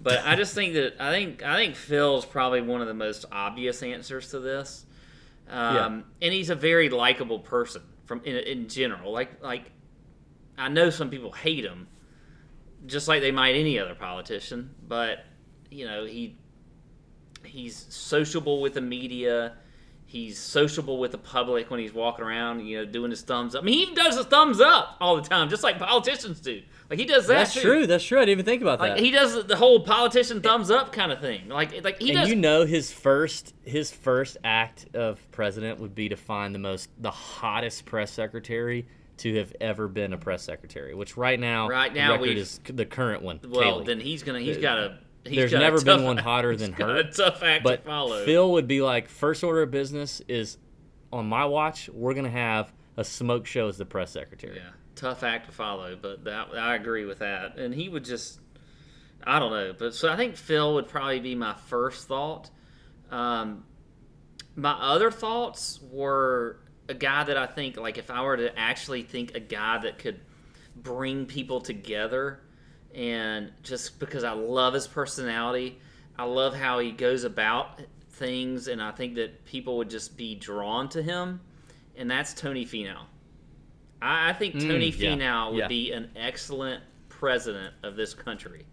But 0.00 0.26
I 0.26 0.34
just 0.34 0.52
think 0.52 0.74
that 0.74 0.94
I 0.98 1.12
think 1.12 1.44
I 1.44 1.54
think 1.54 1.76
Phil's 1.76 2.26
probably 2.26 2.60
one 2.60 2.80
of 2.80 2.88
the 2.88 2.94
most 2.94 3.24
obvious 3.30 3.84
answers 3.84 4.32
to 4.32 4.40
this. 4.40 4.84
Um, 5.48 5.76
Yeah. 5.76 5.86
and 6.22 6.34
he's 6.34 6.50
a 6.50 6.56
very 6.56 6.88
likable 6.88 7.38
person 7.38 7.82
from 8.04 8.20
in, 8.24 8.34
in 8.34 8.68
general. 8.68 9.12
Like 9.12 9.40
like 9.40 9.70
I 10.58 10.70
know 10.70 10.90
some 10.90 11.08
people 11.08 11.30
hate 11.30 11.64
him, 11.64 11.86
just 12.84 13.06
like 13.06 13.20
they 13.20 13.30
might 13.30 13.54
any 13.54 13.78
other 13.78 13.94
politician. 13.94 14.74
But 14.88 15.24
you 15.70 15.86
know 15.86 16.04
he 16.04 16.36
he's 17.44 17.76
sociable 17.90 18.60
with 18.60 18.74
the 18.74 18.80
media. 18.80 19.52
He's 20.10 20.38
sociable 20.40 20.98
with 20.98 21.12
the 21.12 21.18
public 21.18 21.70
when 21.70 21.78
he's 21.78 21.94
walking 21.94 22.24
around, 22.24 22.66
you 22.66 22.78
know, 22.78 22.84
doing 22.84 23.12
his 23.12 23.22
thumbs 23.22 23.54
up. 23.54 23.62
I 23.62 23.64
mean, 23.64 23.74
he 23.74 23.82
even 23.82 23.94
does 23.94 24.16
his 24.16 24.26
thumbs 24.26 24.60
up 24.60 24.96
all 25.00 25.14
the 25.14 25.22
time, 25.22 25.48
just 25.48 25.62
like 25.62 25.78
politicians 25.78 26.40
do. 26.40 26.62
Like 26.90 26.98
he 26.98 27.04
does 27.04 27.28
that. 27.28 27.34
That's 27.34 27.54
too. 27.54 27.60
true. 27.60 27.86
That's 27.86 28.02
true. 28.02 28.18
I 28.18 28.22
didn't 28.22 28.32
even 28.32 28.44
think 28.44 28.60
about 28.60 28.80
Like 28.80 28.96
that. 28.96 29.00
he 29.04 29.12
does 29.12 29.46
the 29.46 29.54
whole 29.54 29.78
politician 29.84 30.40
thumbs 30.42 30.68
up 30.68 30.90
kind 30.92 31.12
of 31.12 31.20
thing. 31.20 31.48
Like 31.48 31.84
like 31.84 32.00
he 32.02 32.10
and 32.10 32.18
does. 32.18 32.28
you 32.28 32.34
know 32.34 32.66
his 32.66 32.90
first 32.90 33.54
his 33.64 33.92
first 33.92 34.36
act 34.42 34.86
of 34.96 35.20
president 35.30 35.78
would 35.78 35.94
be 35.94 36.08
to 36.08 36.16
find 36.16 36.52
the 36.52 36.58
most 36.58 36.90
the 36.98 37.12
hottest 37.12 37.84
press 37.84 38.10
secretary 38.10 38.88
to 39.18 39.36
have 39.36 39.54
ever 39.60 39.86
been 39.86 40.12
a 40.12 40.18
press 40.18 40.42
secretary, 40.42 40.92
which 40.94 41.16
right 41.16 41.38
now 41.38 41.68
Right 41.68 41.94
the 41.94 42.00
now 42.00 42.12
record 42.14 42.36
is 42.36 42.58
the 42.64 42.84
current 42.86 43.22
one. 43.22 43.38
well, 43.46 43.80
Kayleigh. 43.82 43.86
then 43.86 44.00
he's 44.00 44.24
gonna 44.24 44.40
he's 44.40 44.56
got 44.56 44.78
a. 44.78 44.98
He's 45.26 45.36
There's 45.36 45.52
never 45.52 45.76
tough- 45.76 45.84
been 45.84 46.04
one 46.04 46.16
hotter 46.16 46.56
than 46.56 46.72
her. 46.74 46.96
A 46.96 47.10
tough 47.10 47.42
act 47.42 47.62
but 47.64 47.82
to 47.84 47.88
follow. 47.90 48.24
Phil 48.24 48.52
would 48.52 48.66
be 48.66 48.80
like, 48.80 49.08
first 49.08 49.44
order 49.44 49.62
of 49.62 49.70
business 49.70 50.22
is 50.28 50.56
on 51.12 51.26
my 51.26 51.44
watch. 51.44 51.88
We're 51.92 52.14
gonna 52.14 52.30
have 52.30 52.72
a 52.96 53.04
smoke 53.04 53.46
show 53.46 53.68
as 53.68 53.76
the 53.78 53.84
press 53.84 54.10
secretary. 54.10 54.56
Yeah, 54.56 54.70
tough 54.94 55.22
act 55.22 55.46
to 55.46 55.52
follow, 55.52 55.96
but 56.00 56.24
that, 56.24 56.48
I 56.54 56.74
agree 56.74 57.04
with 57.04 57.18
that. 57.18 57.58
And 57.58 57.74
he 57.74 57.88
would 57.88 58.04
just, 58.04 58.40
I 59.24 59.38
don't 59.38 59.52
know, 59.52 59.74
but 59.78 59.94
so 59.94 60.10
I 60.10 60.16
think 60.16 60.36
Phil 60.36 60.74
would 60.74 60.88
probably 60.88 61.20
be 61.20 61.34
my 61.34 61.54
first 61.66 62.08
thought. 62.08 62.48
Um, 63.10 63.64
my 64.56 64.72
other 64.72 65.10
thoughts 65.10 65.80
were 65.90 66.60
a 66.88 66.94
guy 66.94 67.24
that 67.24 67.36
I 67.36 67.46
think, 67.46 67.76
like, 67.76 67.98
if 67.98 68.10
I 68.10 68.22
were 68.22 68.36
to 68.36 68.58
actually 68.58 69.02
think 69.02 69.34
a 69.34 69.40
guy 69.40 69.78
that 69.78 69.98
could 69.98 70.20
bring 70.76 71.26
people 71.26 71.60
together, 71.60 72.40
and 72.94 73.52
just 73.62 73.98
because 73.98 74.24
I 74.24 74.32
love 74.32 74.74
his 74.74 74.86
personality, 74.86 75.78
I 76.18 76.24
love 76.24 76.54
how 76.54 76.78
he 76.78 76.90
goes 76.90 77.24
about 77.24 77.80
things, 78.10 78.68
and 78.68 78.82
I 78.82 78.90
think 78.90 79.14
that 79.14 79.44
people 79.44 79.76
would 79.78 79.90
just 79.90 80.16
be 80.16 80.34
drawn 80.34 80.88
to 80.90 81.02
him, 81.02 81.40
and 81.96 82.10
that's 82.10 82.34
Tony 82.34 82.64
Finau. 82.66 83.02
I, 84.02 84.30
I 84.30 84.32
think 84.32 84.54
Mm, 84.56 84.68
Tony 84.68 84.88
yeah, 84.90 85.14
Finau 85.16 85.50
would 85.52 85.58
yeah. 85.60 85.68
be 85.68 85.92
an 85.92 86.10
excellent 86.16 86.82
president 87.08 87.74
of 87.82 87.96
this 87.96 88.14
country. 88.14 88.66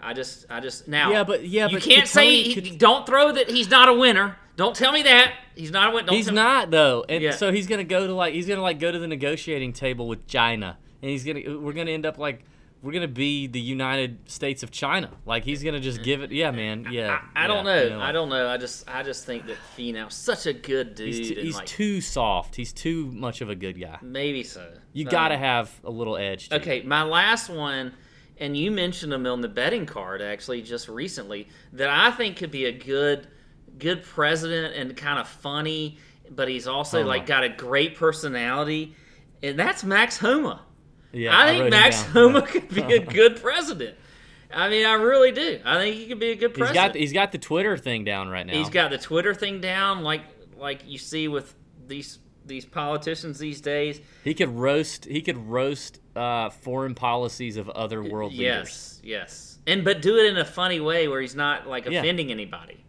I 0.00 0.12
just, 0.12 0.46
I 0.50 0.60
just 0.60 0.86
now. 0.86 1.10
Yeah, 1.10 1.24
but- 1.24 1.44
yeah, 1.46 1.66
you 1.68 1.76
but 1.78 1.82
can't 1.82 2.06
say 2.06 2.42
he- 2.42 2.76
don't 2.76 3.06
throw 3.06 3.32
that 3.32 3.48
he's 3.48 3.70
not 3.70 3.88
a 3.88 3.94
winner. 3.94 4.36
Don't 4.56 4.76
tell 4.76 4.92
me 4.92 5.02
that 5.02 5.32
he's 5.56 5.70
not 5.72 5.90
a 5.90 5.94
winner. 5.94 6.06
Don't 6.08 6.16
he's 6.16 6.26
tell 6.26 6.34
me- 6.34 6.40
not 6.42 6.70
though, 6.70 7.04
and 7.08 7.22
Yeah. 7.22 7.30
so 7.32 7.50
he's 7.52 7.66
gonna 7.66 7.82
go 7.84 8.06
to 8.06 8.12
like 8.12 8.34
he's 8.34 8.46
gonna 8.46 8.60
like 8.62 8.78
go 8.78 8.92
to 8.92 8.98
the 8.98 9.08
negotiating 9.08 9.72
table 9.72 10.06
with 10.06 10.26
China, 10.28 10.76
and 11.02 11.10
he's 11.10 11.24
gonna 11.24 11.40
we're 11.58 11.72
gonna 11.72 11.90
end 11.90 12.04
up 12.06 12.18
like 12.18 12.44
we're 12.84 12.92
gonna 12.92 13.08
be 13.08 13.46
the 13.46 13.60
United 13.60 14.30
States 14.30 14.62
of 14.62 14.70
China. 14.70 15.10
Like 15.24 15.42
he's 15.42 15.62
gonna 15.62 15.80
just 15.80 16.02
give 16.02 16.22
it. 16.22 16.30
Yeah, 16.30 16.50
man. 16.50 16.86
Yeah. 16.90 17.20
I 17.34 17.46
don't 17.46 17.64
know. 17.64 17.82
you 17.82 17.90
know, 17.90 18.00
I 18.00 18.12
don't 18.12 18.28
know. 18.28 18.46
I 18.48 18.58
just, 18.58 18.88
I 18.88 19.02
just 19.02 19.24
think 19.24 19.46
that 19.46 19.56
Finau's 19.76 20.12
such 20.14 20.44
a 20.46 20.52
good 20.52 20.94
dude. 20.94 21.14
He's, 21.14 21.28
too, 21.30 21.40
he's 21.40 21.54
like, 21.56 21.66
too 21.66 22.00
soft. 22.02 22.54
He's 22.54 22.74
too 22.74 23.06
much 23.12 23.40
of 23.40 23.48
a 23.48 23.54
good 23.54 23.80
guy. 23.80 23.98
maybe 24.02 24.42
so. 24.44 24.70
You 24.92 25.06
Um, 25.06 25.10
gotta 25.10 25.36
have 25.38 25.72
a 25.82 25.90
little 25.90 26.16
edge. 26.18 26.50
To 26.50 26.56
you. 26.56 26.60
Okay, 26.60 26.82
my 26.82 27.02
last 27.02 27.48
one, 27.48 27.94
and 28.36 28.54
you 28.56 28.70
mentioned 28.70 29.12
him 29.14 29.26
on 29.26 29.40
the 29.40 29.48
betting 29.48 29.86
card 29.86 30.20
actually 30.20 30.60
just 30.60 30.88
recently 30.88 31.48
that 31.72 31.88
I 31.88 32.10
think 32.10 32.36
could 32.36 32.50
be 32.50 32.66
a 32.66 32.72
good, 32.72 33.28
good 33.78 34.02
president 34.02 34.74
and 34.76 34.94
kind 34.96 35.18
of 35.18 35.26
funny, 35.26 35.96
but 36.30 36.48
he's 36.48 36.66
also 36.66 37.02
like 37.02 37.24
got 37.26 37.44
a 37.44 37.48
great 37.48 37.96
personality, 37.96 38.94
and 39.42 39.58
that's 39.58 39.84
Max 39.84 40.18
Homa. 40.18 40.60
Yeah, 41.14 41.36
I 41.36 41.44
I 41.44 41.50
think 41.50 41.64
him 41.64 41.70
Max. 41.70 42.02
Homa 42.02 42.40
Yeah. 42.40 42.46
could 42.46 42.68
be 42.74 42.82
a 42.94 42.98
good 43.04 43.40
president. 43.40 43.96
I 44.52 44.68
mean, 44.68 44.86
I 44.86 44.92
really 44.94 45.32
do. 45.32 45.60
I 45.64 45.78
think 45.78 45.96
he 45.96 46.06
could 46.06 46.20
be 46.20 46.30
a 46.30 46.36
good 46.36 46.50
He's 46.52 46.58
president. 46.58 46.92
got 46.92 46.94
he's 47.00 47.12
got 47.12 47.32
the 47.32 47.38
Twitter 47.38 47.76
thing 47.76 48.04
down 48.04 48.28
right 48.28 48.46
now. 48.46 48.52
He's 48.52 48.70
got 48.70 48.90
the 48.90 48.98
Twitter 48.98 49.34
thing 49.34 49.60
down, 49.60 50.02
like 50.02 50.22
like 50.58 50.82
you 50.86 50.98
see 50.98 51.26
with 51.28 51.54
these 51.86 52.18
these 52.46 52.64
politicians 52.64 53.38
these 53.38 53.60
days. 53.60 54.00
He 54.22 54.34
could 54.34 54.50
roast. 54.50 55.06
He 55.06 55.22
could 55.22 55.38
roast 55.38 55.98
uh, 56.14 56.50
foreign 56.50 56.94
policies 56.94 57.56
of 57.56 57.68
other 57.70 58.02
world 58.04 58.32
leaders. 58.32 59.00
Yes, 59.00 59.00
yes, 59.02 59.58
and 59.66 59.82
but 59.84 60.02
do 60.02 60.18
it 60.18 60.26
in 60.26 60.36
a 60.36 60.44
funny 60.44 60.78
way 60.78 61.08
where 61.08 61.20
he's 61.20 61.34
not 61.34 61.66
like 61.66 61.86
Yeah. 61.88 62.00
offending 62.00 62.30
anybody. 62.30 62.84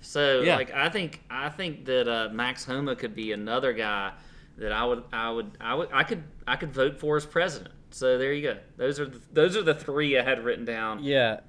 So 0.00 0.42
Yeah. 0.42 0.54
like 0.56 0.72
I 0.72 0.88
think 0.88 1.20
I 1.28 1.48
think 1.48 1.84
that 1.86 2.06
uh, 2.08 2.28
Max 2.32 2.64
Homa 2.64 2.94
could 2.94 3.14
be 3.14 3.32
another 3.32 3.72
guy 3.72 4.12
that 4.58 4.72
I 4.72 4.84
would 4.84 5.04
I 5.12 5.30
would 5.30 5.50
I 5.60 5.74
would 5.74 5.88
I 5.92 6.02
could 6.02 6.24
I 6.46 6.56
could 6.56 6.72
vote 6.72 6.98
for 6.98 7.16
as 7.16 7.24
president. 7.26 7.74
So 7.90 8.18
there 8.18 8.32
you 8.32 8.42
go. 8.42 8.58
Those 8.76 9.00
are 9.00 9.06
the, 9.06 9.20
those 9.32 9.56
are 9.56 9.62
the 9.62 9.74
three 9.74 10.18
I 10.18 10.22
had 10.22 10.44
written 10.44 10.64
down. 10.64 11.02
Yeah. 11.02 11.40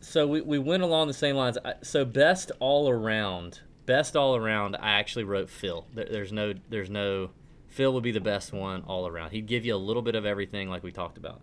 So 0.00 0.26
we, 0.26 0.40
we 0.40 0.58
went 0.58 0.82
along 0.82 1.08
the 1.08 1.14
same 1.14 1.36
lines. 1.36 1.58
So 1.82 2.04
best 2.04 2.52
all 2.58 2.88
around, 2.88 3.60
best 3.86 4.16
all 4.16 4.34
around. 4.34 4.76
I 4.76 4.92
actually 4.92 5.24
wrote 5.24 5.50
Phil. 5.50 5.86
There, 5.94 6.06
there's 6.10 6.32
no 6.32 6.54
there's 6.68 6.90
no 6.90 7.30
Phil 7.68 7.92
would 7.92 8.02
be 8.02 8.12
the 8.12 8.20
best 8.20 8.52
one 8.52 8.82
all 8.82 9.06
around. 9.06 9.30
He'd 9.30 9.46
give 9.46 9.64
you 9.64 9.74
a 9.74 9.78
little 9.78 10.02
bit 10.02 10.14
of 10.14 10.26
everything 10.26 10.68
like 10.68 10.82
we 10.82 10.92
talked 10.92 11.16
about. 11.16 11.40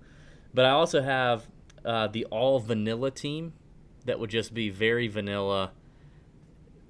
But 0.54 0.66
I 0.66 0.72
also 0.72 1.02
have 1.02 1.48
uh, 1.86 2.08
the 2.08 2.26
all 2.26 2.60
vanilla 2.60 3.12
team 3.12 3.54
that 4.06 4.20
would 4.20 4.30
just 4.30 4.54
be 4.54 4.70
very 4.70 5.08
vanilla. 5.08 5.72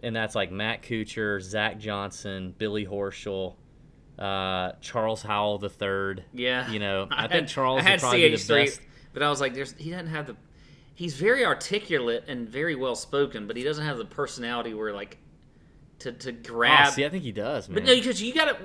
And 0.01 0.15
that's 0.15 0.35
like 0.35 0.51
Matt 0.51 0.83
Kuchar, 0.83 1.41
Zach 1.41 1.79
Johnson, 1.79 2.53
Billy 2.57 2.85
Horschel, 2.85 3.55
uh, 4.19 4.71
Charles 4.81 5.21
Howell 5.21 5.59
the 5.59 5.69
third. 5.69 6.23
Yeah, 6.33 6.69
You 6.71 6.79
know, 6.79 7.07
I, 7.11 7.21
had- 7.23 7.31
think 7.31 7.47
Charles 7.47 7.79
I 7.81 7.83
had 7.83 7.91
would 7.93 7.99
probably 8.01 8.21
be 8.23 8.29
the 8.29 8.35
CH3, 8.37 8.65
best. 8.65 8.81
but 9.13 9.23
I 9.23 9.29
was 9.29 9.39
like, 9.41 9.53
there's 9.53 9.73
he 9.77 9.91
doesn't 9.91 10.07
have 10.07 10.27
the. 10.27 10.35
He's 10.95 11.13
very 11.15 11.45
articulate 11.45 12.23
and 12.27 12.49
very 12.49 12.73
well 12.75 12.95
spoken, 12.95 13.45
but 13.45 13.55
he 13.55 13.63
doesn't 13.63 13.85
have 13.85 13.97
the 13.99 14.05
personality 14.05 14.73
where 14.73 14.91
like 14.93 15.17
to 15.99 16.11
to 16.11 16.31
grab. 16.31 16.87
Oh, 16.87 16.91
see, 16.91 17.05
I 17.05 17.09
think 17.09 17.23
he 17.23 17.31
does, 17.31 17.69
man. 17.69 17.75
But 17.75 17.83
no, 17.85 17.95
because 17.95 18.21
you 18.21 18.33
gotta 18.33 18.57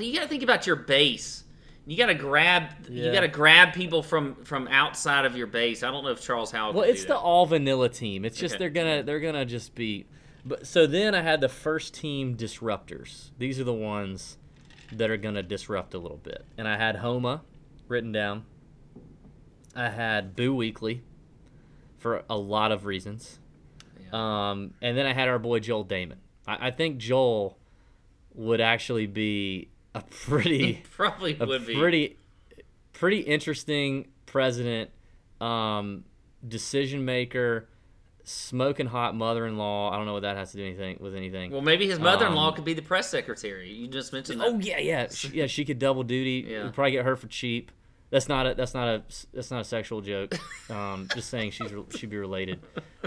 you 0.00 0.14
gotta 0.14 0.28
think 0.28 0.42
about 0.42 0.66
your 0.66 0.76
base. 0.76 1.44
You 1.88 1.96
gotta 1.96 2.14
grab 2.14 2.70
you 2.88 3.12
gotta 3.12 3.28
grab 3.28 3.72
people 3.74 4.02
from 4.02 4.36
from 4.44 4.66
outside 4.68 5.24
of 5.26 5.36
your 5.36 5.46
base. 5.46 5.82
I 5.82 5.90
don't 5.90 6.02
know 6.02 6.10
if 6.10 6.20
Charles 6.22 6.50
Howell. 6.50 6.72
Well, 6.72 6.82
it's 6.84 7.04
the 7.04 7.16
all 7.16 7.44
vanilla 7.46 7.88
team. 7.90 8.24
It's 8.24 8.38
just 8.38 8.54
Okay. 8.54 8.58
they're 8.64 8.70
gonna 8.70 9.02
they're 9.02 9.20
gonna 9.20 9.44
just 9.44 9.74
be. 9.74 10.06
But 10.46 10.66
so 10.66 10.86
then 10.86 11.14
I 11.14 11.20
had 11.22 11.40
the 11.40 11.48
first 11.48 11.92
team 11.94 12.36
disruptors. 12.36 13.30
These 13.38 13.60
are 13.60 13.64
the 13.64 13.72
ones 13.74 14.36
that 14.92 15.10
are 15.10 15.16
gonna 15.16 15.42
disrupt 15.42 15.94
a 15.94 15.98
little 15.98 16.18
bit. 16.18 16.44
And 16.58 16.66
I 16.68 16.76
had 16.76 16.96
Homa 16.96 17.42
written 17.88 18.12
down. 18.12 18.44
I 19.74 19.88
had 19.90 20.34
Boo 20.34 20.54
Weekley 20.56 21.00
for 21.98 22.24
a 22.30 22.36
lot 22.36 22.72
of 22.72 22.84
reasons. 22.86 23.38
Um, 24.12 24.74
and 24.80 24.96
then 24.96 25.04
I 25.06 25.12
had 25.12 25.28
our 25.28 25.38
boy 25.38 25.58
Joel 25.58 25.84
Dahmen. 25.84 26.14
I, 26.46 26.68
I 26.68 26.70
think 26.70 26.98
Joel 26.98 27.58
would 28.34 28.60
actually 28.60 29.06
be 29.06 29.68
a 29.94 30.00
pretty 30.10 30.82
Probably 30.92 31.34
would 31.34 31.66
be. 31.66 31.74
pretty 31.74 32.16
pretty 32.92 33.20
interesting 33.20 34.08
president, 34.26 34.90
um, 35.40 36.04
decision 36.46 37.04
maker, 37.04 37.68
smoking 38.28 38.86
hot 38.86 39.14
mother-in-law. 39.14 39.90
I 39.92 39.96
don't 39.96 40.04
know 40.04 40.12
what 40.12 40.22
that 40.22 40.36
has 40.36 40.50
to 40.50 40.56
do 40.58 40.64
anything 40.64 40.98
with 41.00 41.14
anything. 41.14 41.52
Well, 41.52 41.60
maybe 41.62 41.86
his 41.86 41.98
mother-in-law 42.00 42.48
Um, 42.48 42.54
could 42.54 42.64
be 42.64 42.74
the 42.74 42.82
press 42.82 43.08
secretary. 43.08 43.70
You 43.72 43.86
just 43.86 44.12
mentioned 44.12 44.40
that. 44.40 44.48
Oh 44.48 44.58
yeah, 44.58 44.78
yeah, 44.78 45.06
she, 45.08 45.28
yeah. 45.28 45.46
She 45.46 45.64
could 45.64 45.78
double 45.78 46.02
duty. 46.02 46.44
Yeah. 46.48 46.64
We'd 46.64 46.74
probably 46.74 46.90
get 46.92 47.04
her 47.04 47.16
for 47.16 47.28
cheap. 47.28 47.70
That's 48.10 48.28
not 48.28 48.46
a 48.46 48.54
that's 48.54 48.74
not 48.74 48.88
a 48.88 49.02
that's 49.32 49.50
not 49.50 49.60
a 49.60 49.64
sexual 49.64 50.00
joke. 50.00 50.34
Um, 50.70 51.08
just 51.14 51.30
saying 51.30 51.52
she's 51.52 51.70
she'd 51.90 52.10
be 52.10 52.16
related. 52.18 52.60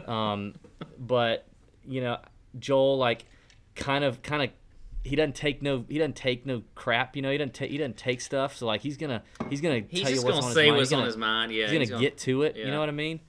Um, 0.07 0.55
but 0.97 1.45
you 1.85 2.01
know, 2.01 2.17
Joel 2.57 2.97
like 2.97 3.25
kind 3.75 4.03
of 4.03 4.21
kind 4.21 4.43
of 4.43 4.49
he 5.03 5.15
doesn't 5.15 5.35
take 5.35 5.61
no 5.61 5.85
he 5.89 5.97
doesn't 5.97 6.15
take 6.15 6.45
no 6.45 6.63
crap. 6.75 7.15
You 7.15 7.21
know, 7.21 7.31
he 7.31 7.37
doesn't 7.37 7.53
take 7.53 7.71
he 7.71 7.77
doesn't 7.77 7.97
take 7.97 8.21
stuff. 8.21 8.55
So 8.55 8.65
like 8.65 8.81
he's 8.81 8.95
gonna 8.97 9.23
he's 9.49 9.59
gonna 9.61 9.81
He's 9.87 10.01
tell 10.03 10.11
just 10.11 10.21
you 10.23 10.27
what's 10.27 10.35
gonna 10.39 10.47
on 10.47 10.53
say 10.53 10.65
his 10.65 10.69
mind. 10.69 10.77
what's 10.77 10.89
he's 10.89 10.93
on 10.93 10.99
gonna, 10.99 11.07
his 11.07 11.17
mind, 11.17 11.51
yeah, 11.53 11.61
he's 11.63 11.71
gonna 11.71 11.79
he's 11.79 11.89
gonna- 11.89 12.01
get 12.01 12.17
to 12.19 12.41
it. 12.43 12.55
You 12.57 12.67
know 12.67 12.79
what 12.79 12.89
I 12.89 12.93
mean? 12.93 13.19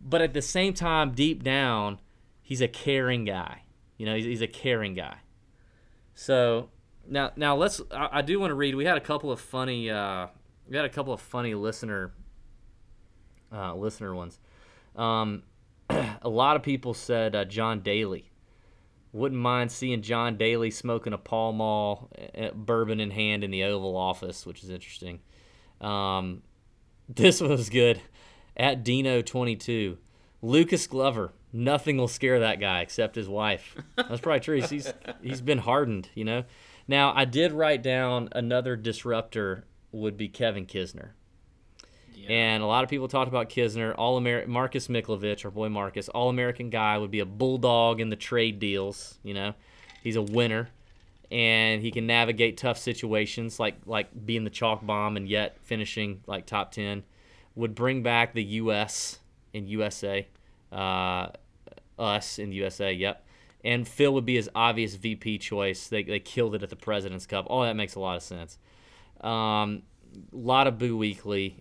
But 0.00 0.22
at 0.22 0.32
the 0.32 0.42
same 0.42 0.72
time, 0.72 1.12
deep 1.12 1.42
down, 1.42 1.98
he's 2.42 2.60
a 2.60 2.68
caring 2.68 3.24
guy. 3.24 3.62
You 3.98 4.06
know, 4.06 4.14
he's, 4.14 4.24
he's 4.24 4.42
a 4.42 4.46
caring 4.46 4.94
guy. 4.94 5.18
So 6.14 6.70
now, 7.06 7.32
now 7.36 7.56
let's. 7.56 7.80
I, 7.90 8.08
I 8.12 8.22
do 8.22 8.40
want 8.40 8.50
to 8.50 8.54
read. 8.54 8.74
We 8.74 8.86
had 8.86 8.96
a 8.96 9.00
couple 9.00 9.30
of 9.30 9.40
funny. 9.40 9.90
Uh, 9.90 10.28
we 10.68 10.76
had 10.76 10.84
a 10.84 10.90
couple 10.90 11.12
of 11.12 11.20
funny 11.20 11.54
listener. 11.54 12.12
Uh, 13.52 13.74
listener 13.74 14.14
ones. 14.14 14.38
Um, 14.96 15.42
a 15.90 16.28
lot 16.28 16.56
of 16.56 16.62
people 16.62 16.94
said 16.94 17.34
uh, 17.34 17.44
John 17.44 17.80
Daly 17.80 18.30
Wouldn't 19.12 19.40
mind 19.40 19.72
seeing 19.72 20.02
John 20.02 20.36
Daly 20.36 20.70
smoking 20.70 21.12
a 21.12 21.18
Pall 21.18 21.52
Mall, 21.52 22.10
uh, 22.38 22.50
bourbon 22.54 23.00
in 23.00 23.10
hand 23.10 23.42
in 23.42 23.50
the 23.50 23.64
Oval 23.64 23.96
Office, 23.96 24.46
which 24.46 24.62
is 24.62 24.70
interesting. 24.70 25.20
Um, 25.80 26.42
this 27.08 27.40
was 27.40 27.68
good. 27.70 28.00
At 28.56 28.84
Dino22, 28.84 29.96
Lucas 30.42 30.86
Glover. 30.86 31.32
Nothing 31.52 31.96
will 31.96 32.08
scare 32.08 32.40
that 32.40 32.60
guy 32.60 32.80
except 32.80 33.16
his 33.16 33.28
wife. 33.28 33.76
That's 33.96 34.20
probably 34.20 34.40
true. 34.40 34.60
He's 34.62 34.92
he's 35.20 35.40
been 35.40 35.58
hardened, 35.58 36.08
you 36.14 36.24
know. 36.24 36.44
Now 36.86 37.12
I 37.14 37.24
did 37.24 37.52
write 37.52 37.82
down 37.82 38.28
another 38.32 38.76
disruptor 38.76 39.64
would 39.92 40.16
be 40.16 40.28
Kevin 40.28 40.66
Kisner. 40.66 41.10
And 42.28 42.62
a 42.62 42.66
lot 42.66 42.84
of 42.84 42.90
people 42.90 43.08
talked 43.08 43.28
about 43.28 43.48
Kisner, 43.48 43.94
all 43.96 44.16
American 44.16 44.52
Marcus 44.52 44.88
Miklovich, 44.88 45.44
our 45.44 45.50
boy 45.50 45.68
Marcus, 45.68 46.08
all 46.08 46.28
American 46.28 46.70
guy 46.70 46.96
would 46.98 47.10
be 47.10 47.20
a 47.20 47.26
bulldog 47.26 48.00
in 48.00 48.10
the 48.10 48.16
trade 48.16 48.58
deals. 48.60 49.18
You 49.24 49.34
know, 49.34 49.54
he's 50.02 50.16
a 50.16 50.22
winner, 50.22 50.68
and 51.30 51.82
he 51.82 51.90
can 51.90 52.06
navigate 52.06 52.56
tough 52.56 52.78
situations 52.78 53.58
like 53.58 53.76
like 53.86 54.08
being 54.26 54.44
the 54.44 54.50
chalk 54.50 54.86
bomb 54.86 55.16
and 55.16 55.28
yet 55.28 55.56
finishing 55.62 56.20
like 56.26 56.46
top 56.46 56.72
ten. 56.72 57.02
Would 57.54 57.74
bring 57.74 58.02
back 58.02 58.32
the 58.32 58.44
U.S. 58.44 59.18
in 59.52 59.66
USA, 59.66 60.26
uh, 60.72 61.28
us 61.98 62.38
in 62.38 62.52
USA. 62.52 62.92
Yep. 62.92 63.26
And 63.62 63.86
Phil 63.86 64.14
would 64.14 64.24
be 64.24 64.36
his 64.36 64.48
obvious 64.54 64.94
VP 64.94 65.38
choice. 65.38 65.88
They, 65.88 66.02
they 66.02 66.20
killed 66.20 66.54
it 66.54 66.62
at 66.62 66.70
the 66.70 66.76
President's 66.76 67.26
Cup. 67.26 67.46
All 67.48 67.62
that 67.62 67.76
makes 67.76 67.94
a 67.94 68.00
lot 68.00 68.16
of 68.16 68.22
sense. 68.22 68.58
A 69.20 69.28
um, 69.28 69.82
lot 70.32 70.66
of 70.66 70.78
Boo 70.78 70.98
Weekley 70.98 71.56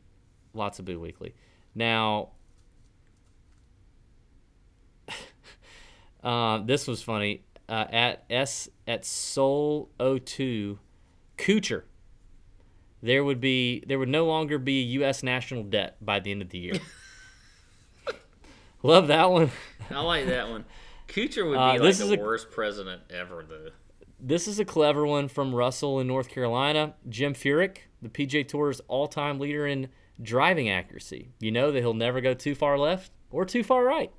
lots 0.53 0.79
of 0.79 0.85
Boo 0.85 0.99
Weekley. 0.99 1.33
Now, 1.75 2.29
uh, 6.23 6.59
this 6.59 6.87
was 6.87 7.01
funny. 7.01 7.43
Uh, 7.67 7.85
at 7.91 8.23
S 8.29 8.69
at 8.87 9.05
Soul 9.05 9.89
02, 9.99 10.79
Kuchar. 11.37 11.83
There 13.01 13.23
would 13.23 13.39
be 13.39 13.83
there 13.87 13.99
would 13.99 14.09
no 14.09 14.25
longer 14.25 14.57
be 14.57 14.81
U.S. 14.81 15.23
national 15.23 15.63
debt 15.63 15.97
by 16.01 16.19
the 16.19 16.31
end 16.31 16.41
of 16.41 16.49
the 16.49 16.57
year. 16.59 16.73
Love 18.83 19.07
that 19.07 19.29
one. 19.29 19.51
I 19.89 20.01
like 20.01 20.25
that 20.27 20.49
one. 20.49 20.65
Kuchar 21.07 21.45
would 21.45 21.53
be 21.55 21.57
Uh, 21.57 21.83
like 21.83 21.95
the 21.97 22.19
a- 22.19 22.23
worst 22.23 22.51
president 22.51 23.01
ever, 23.09 23.43
though. 23.47 23.69
This 24.19 24.47
is 24.47 24.59
a 24.59 24.65
clever 24.65 25.05
one 25.05 25.27
from 25.27 25.55
Russell 25.55 25.99
in 25.99 26.07
North 26.07 26.29
Carolina. 26.29 26.95
Jim 27.07 27.33
Furyk, 27.33 27.77
the 28.01 28.09
PGA 28.09 28.47
Tour's 28.47 28.81
all-time 28.87 29.39
leader 29.39 29.65
in 29.65 29.89
driving 30.21 30.69
accuracy. 30.69 31.29
You 31.39 31.51
know 31.51 31.71
that 31.71 31.79
he'll 31.79 31.93
never 31.93 32.19
go 32.21 32.33
too 32.33 32.53
far 32.53 32.77
left 32.77 33.11
or 33.31 33.45
too 33.45 33.63
far 33.63 33.83
right. 33.85 34.11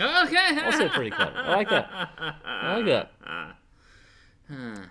Okay. 0.00 0.60
Also 0.64 0.88
pretty 0.88 1.10
clever. 1.10 1.36
I 1.36 1.56
like 1.56 1.70
that. 1.70 1.88
I 2.44 2.76
like 2.76 2.86
that. 2.86 3.12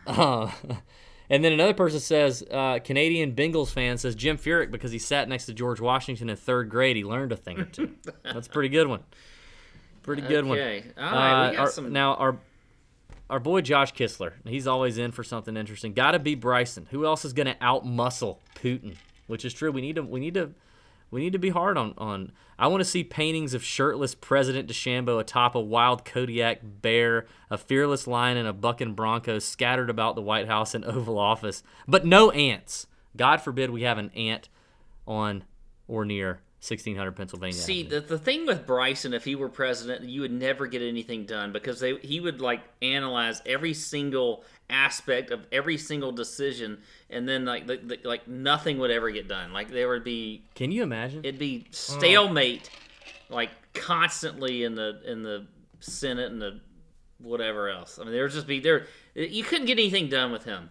Uh, 0.05 0.51
and 1.29 1.43
then 1.43 1.51
another 1.53 1.73
person 1.73 1.99
says, 1.99 2.43
uh, 2.51 2.79
Canadian 2.83 3.33
Bengals 3.35 3.71
fan 3.71 3.97
says 3.97 4.15
Jim 4.15 4.37
Furyk 4.37 4.71
because 4.71 4.91
he 4.91 4.99
sat 4.99 5.27
next 5.29 5.45
to 5.47 5.53
George 5.53 5.79
Washington 5.81 6.29
in 6.29 6.35
third 6.35 6.69
grade. 6.69 6.95
He 6.95 7.03
learned 7.03 7.31
a 7.31 7.35
thing 7.37 7.59
or 7.59 7.65
two. 7.65 7.91
That's 8.23 8.47
a 8.47 8.49
pretty 8.49 8.69
good 8.69 8.87
one. 8.87 9.03
Pretty 10.03 10.21
good 10.21 10.45
Okay. 10.45 10.83
one. 10.95 11.03
All 11.05 11.11
right, 11.13 11.49
we 11.49 11.55
got 11.55 11.61
our- 11.65 11.71
some- 11.71 11.91
Now 11.93 12.15
our 12.15 12.37
our 13.27 13.39
boy 13.39 13.61
Josh 13.61 13.91
Kistler, 13.93 14.33
he's 14.45 14.67
always 14.67 14.99
in 14.99 15.11
for 15.11 15.23
something 15.23 15.57
interesting. 15.57 15.93
Got 15.93 16.11
to 16.11 16.19
be 16.19 16.35
Bryson. 16.35 16.85
Who 16.91 17.05
else 17.07 17.25
is 17.25 17.33
going 17.33 17.47
to 17.47 17.55
outmuscle 17.55 18.37
Putin? 18.55 18.97
Which 19.25 19.43
is 19.45 19.51
true. 19.51 19.71
We 19.71 19.81
need 19.81 19.95
to 19.95 20.03
we 20.03 20.19
need 20.19 20.35
to 20.35 20.51
we 21.11 21.21
need 21.21 21.33
to 21.33 21.39
be 21.39 21.49
hard 21.49 21.77
on 21.77 21.93
on. 21.97 22.31
I 22.57 22.67
want 22.67 22.81
to 22.81 22.89
see 22.89 23.03
paintings 23.03 23.53
of 23.53 23.63
shirtless 23.63 24.15
President 24.15 24.69
DeChambeau 24.69 25.19
atop 25.19 25.55
a 25.55 25.59
wild 25.59 26.05
Kodiak 26.05 26.59
bear, 26.63 27.25
a 27.49 27.57
fearless 27.57 28.07
lion, 28.07 28.37
and 28.37 28.47
a 28.47 28.53
bucking 28.53 28.93
bronco 28.93 29.39
scattered 29.39 29.89
about 29.89 30.15
the 30.15 30.21
White 30.21 30.47
House 30.47 30.73
and 30.73 30.85
Oval 30.85 31.19
Office, 31.19 31.63
but 31.87 32.05
no 32.05 32.31
ants. 32.31 32.87
God 33.15 33.41
forbid 33.41 33.69
we 33.69 33.83
have 33.83 33.97
an 33.97 34.09
ant 34.11 34.49
on 35.07 35.43
or 35.87 36.05
near 36.05 36.41
1600 36.59 37.11
Pennsylvania. 37.11 37.53
See, 37.53 37.83
the, 37.83 37.99
the 37.99 38.17
thing 38.17 38.45
with 38.45 38.65
Bryson, 38.65 39.13
if 39.13 39.23
he 39.23 39.35
were 39.35 39.49
president, 39.49 40.03
you 40.05 40.21
would 40.21 40.31
never 40.31 40.65
get 40.65 40.81
anything 40.81 41.25
done 41.25 41.51
because 41.51 41.79
they 41.79 41.97
he 41.97 42.19
would 42.19 42.41
like 42.41 42.61
analyze 42.81 43.41
every 43.45 43.73
single 43.73 44.43
aspect 44.69 45.31
of 45.31 45.45
every 45.51 45.77
single 45.77 46.11
decision, 46.11 46.79
and 47.09 47.27
then 47.27 47.45
like 47.45 47.67
the, 47.67 47.77
the, 47.77 47.99
like 48.03 48.27
nothing 48.27 48.77
would 48.79 48.91
ever 48.91 49.11
get 49.11 49.27
done. 49.27 49.53
Like 49.53 49.69
there 49.69 49.89
would 49.89 50.03
be. 50.03 50.43
Can 50.55 50.71
you 50.71 50.83
imagine? 50.83 51.19
It'd 51.23 51.39
be 51.39 51.65
mm. 51.69 51.75
stalemate, 51.75 52.69
like 53.29 53.51
constantly 53.73 54.63
in 54.63 54.75
the 54.75 55.01
in 55.05 55.23
the 55.23 55.47
Senate 55.79 56.31
and 56.31 56.41
the 56.41 56.59
whatever 57.19 57.69
else. 57.69 57.99
I 57.99 58.03
mean, 58.03 58.13
there 58.13 58.23
would 58.23 58.31
just 58.31 58.47
be 58.47 58.59
there. 58.59 58.87
You 59.13 59.43
couldn't 59.43 59.65
get 59.65 59.79
anything 59.79 60.09
done 60.09 60.31
with 60.31 60.43
him. 60.43 60.69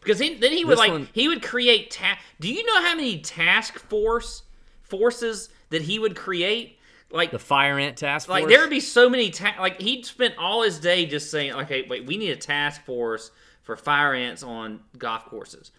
Because 0.00 0.18
he, 0.18 0.34
then 0.34 0.52
he 0.52 0.64
would 0.64 0.72
This 0.72 0.78
like 0.78 0.92
one- 0.92 1.08
he 1.12 1.28
would 1.28 1.42
create 1.42 1.90
ta- 1.90 2.18
Do 2.40 2.52
you 2.52 2.64
know 2.66 2.82
how 2.82 2.94
many 2.94 3.20
task 3.20 3.78
force 3.78 4.42
forces 4.82 5.48
that 5.70 5.82
he 5.82 5.98
would 5.98 6.14
create? 6.14 6.78
Like 7.14 7.30
the 7.30 7.38
Fire 7.38 7.78
Ant 7.78 7.96
Task 7.96 8.26
Force. 8.26 8.40
like 8.40 8.48
there 8.48 8.60
would 8.60 8.70
be 8.70 8.80
so 8.80 9.08
many 9.08 9.30
ta- 9.30 9.56
like 9.60 9.80
he'd 9.80 10.04
spent 10.04 10.34
all 10.36 10.62
his 10.62 10.78
day 10.80 11.06
just 11.06 11.30
saying, 11.30 11.52
okay, 11.52 11.86
wait, 11.88 12.04
we 12.06 12.16
need 12.16 12.30
a 12.30 12.36
task 12.36 12.84
force 12.84 13.30
for 13.62 13.76
fire 13.76 14.12
ants 14.14 14.42
on 14.42 14.80
golf 14.98 15.24
courses. 15.26 15.70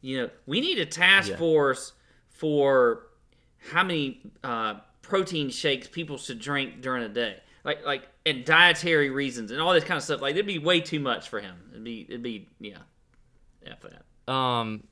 You 0.00 0.22
know, 0.22 0.30
we 0.46 0.60
need 0.60 0.78
a 0.78 0.86
task 0.86 1.28
Yeah. 1.30 1.36
force 1.36 1.92
for 2.30 3.02
how 3.70 3.84
many 3.84 4.22
uh, 4.42 4.76
protein 5.02 5.50
shakes 5.50 5.86
people 5.86 6.16
should 6.16 6.40
drink 6.40 6.80
during 6.80 7.02
a 7.02 7.08
day, 7.08 7.36
like 7.62 7.84
like 7.84 8.08
and 8.24 8.44
dietary 8.44 9.10
reasons 9.10 9.50
and 9.50 9.60
all 9.60 9.74
this 9.74 9.84
kind 9.84 9.98
of 9.98 10.02
stuff. 10.02 10.20
Like 10.22 10.32
it'd 10.34 10.46
be 10.46 10.58
way 10.58 10.80
too 10.80 10.98
much 11.00 11.28
for 11.28 11.40
him. 11.40 11.56
It'd 11.72 11.84
be 11.84 12.06
it'd 12.08 12.22
be 12.22 12.48
yeah, 12.58 12.78
yeah 13.66 13.74
for 13.78 13.90
that. 13.90 14.32
Um, 14.32 14.84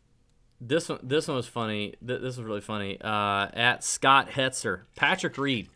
this 0.61 0.89
one, 0.91 0.99
this 1.03 1.29
one 1.29 1.37
was 1.39 1.47
funny. 1.47 1.95
Th- 2.07 2.21
This 2.21 2.37
was 2.37 2.41
really 2.41 2.61
funny. 2.61 3.01
Uh, 3.01 3.47
at 3.55 3.83
Scott 3.85 4.29
Hetzer, 4.31 4.83
Patrick 4.97 5.39
Reed, 5.39 5.69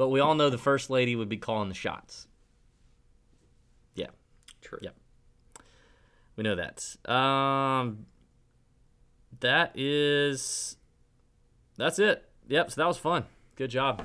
but 0.00 0.08
we 0.08 0.18
all 0.18 0.34
know 0.34 0.48
the 0.48 0.56
first 0.56 0.88
lady 0.88 1.14
would 1.14 1.28
be 1.28 1.36
calling 1.36 1.68
the 1.68 1.74
shots. 1.74 2.26
Yeah, 3.94 4.06
true. 4.62 4.78
Yep, 4.80 4.94
we 6.36 6.42
know 6.42 6.56
that. 6.56 6.96
Um, 7.10 8.06
that 9.40 9.72
is, 9.74 10.78
that's 11.76 11.98
it. 11.98 12.26
Yep. 12.48 12.70
So 12.70 12.80
that 12.80 12.86
was 12.86 12.96
fun. 12.96 13.26
Good 13.56 13.68
job. 13.68 13.98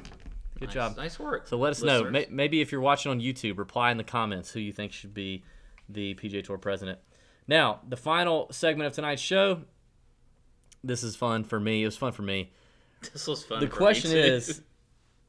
Good 0.60 0.66
Nice- 0.68 0.74
job. 0.74 0.98
nice 0.98 1.18
work, 1.18 1.48
So 1.48 1.56
let 1.58 1.72
us 1.72 1.82
know. 1.82 2.10
May- 2.10 2.28
maybe 2.30 2.60
if 2.60 2.74
you're 2.74 2.82
watching 2.82 3.10
on 3.12 3.22
YouTube, 3.22 3.58
reply 3.58 3.90
in 3.92 3.96
the 3.98 4.04
comments 4.04 4.52
who 4.52 4.60
you 4.60 4.74
think 4.74 4.92
should 4.92 5.14
be 5.14 5.46
the 5.88 6.14
PGA 6.16 6.44
Tour 6.44 6.58
president. 6.58 7.00
Now, 7.48 7.80
the 7.88 7.96
final 7.98 8.52
segment 8.52 8.88
of 8.88 8.92
tonight's 8.94 9.22
show. 9.22 9.62
This 10.84 11.04
is 11.04 11.16
fun 11.16 11.46
for 11.46 11.58
me. 11.60 11.84
It 11.84 11.86
was 11.86 11.96
fun 11.96 12.12
for 12.12 12.22
me. 12.22 12.52
This 13.14 13.28
was 13.28 13.44
fun. 13.46 13.62
the 13.62 13.68
for 13.68 13.74
me, 13.74 13.78
question 13.78 14.12
is 14.18 14.62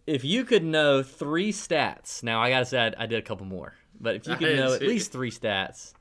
if 0.07 0.25
you 0.25 0.45
could 0.45 0.65
know 0.65 1.03
three 1.03 1.53
stats. 1.53 2.23
Now, 2.23 2.41
I 2.41 2.51
got 2.51 2.61
to 2.61 2.67
say, 2.67 2.93
I, 2.97 3.07
did 3.07 3.19
a 3.19 3.23
couple 3.23 3.47
more. 3.47 3.75
But 4.01 4.15
if 4.17 4.27
you 4.27 4.37
could 4.37 4.57
know 4.57 4.73
at 4.73 4.83
least 4.83 5.13
three 5.13 5.31
stats 5.31 5.95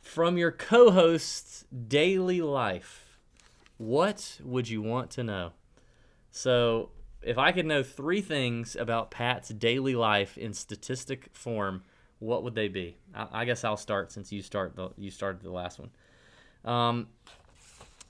from 0.00 0.36
your 0.36 0.50
co 0.50 0.90
host's 0.90 1.64
daily 1.88 2.40
life, 2.40 3.16
what 3.78 4.38
would 4.42 4.68
you 4.68 4.82
want 4.82 5.10
to 5.12 5.24
know? 5.24 5.52
So, 6.30 6.90
if 7.22 7.38
I 7.38 7.52
could 7.52 7.66
know 7.66 7.82
three 7.82 8.20
things 8.20 8.74
about 8.74 9.10
Pat's 9.10 9.50
daily 9.50 9.94
life 9.94 10.36
in 10.36 10.52
statistic 10.52 11.28
form, 11.32 11.84
what 12.18 12.42
would 12.42 12.54
they 12.54 12.68
be? 12.68 12.96
I, 13.14 13.28
I 13.32 13.44
guess 13.44 13.64
I'll 13.64 13.76
start 13.76 14.10
since 14.10 14.32
you 14.32 14.42
start 14.42 14.74
the 14.76 14.90
you 14.96 15.10
started 15.10 15.42
the 15.42 15.52
last 15.52 15.78
one. 15.78 15.90
Um, 16.64 17.08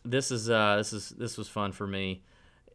this 0.05 0.31
is 0.31 0.49
uh, 0.51 0.77
this 0.77 0.93
is 0.93 1.11
this 1.11 1.37
was 1.37 1.49
fun 1.49 1.73
for 1.73 1.87
me, 1.87 2.23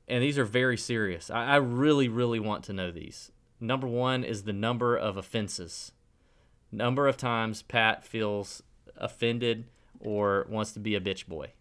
and 0.07 0.23
these 0.23 0.37
are 0.37 0.45
very 0.45 0.77
serious. 0.77 1.29
I, 1.29 1.45
I 1.45 1.55
really 1.57 2.07
really 2.07 2.39
want 2.39 2.63
to 2.65 2.73
know 2.73 2.91
these. 2.91 3.31
Number 3.59 3.87
one 3.87 4.23
is 4.23 4.43
the 4.43 4.53
number 4.53 4.95
of 4.95 5.17
offenses, 5.17 5.91
number 6.71 7.07
of 7.07 7.17
times 7.17 7.61
Pat 7.63 8.05
feels 8.05 8.61
offended 8.95 9.65
or 9.99 10.45
wants 10.49 10.71
to 10.73 10.79
be 10.79 10.95
a 10.95 11.01
bitch 11.01 11.27
boy. 11.27 11.51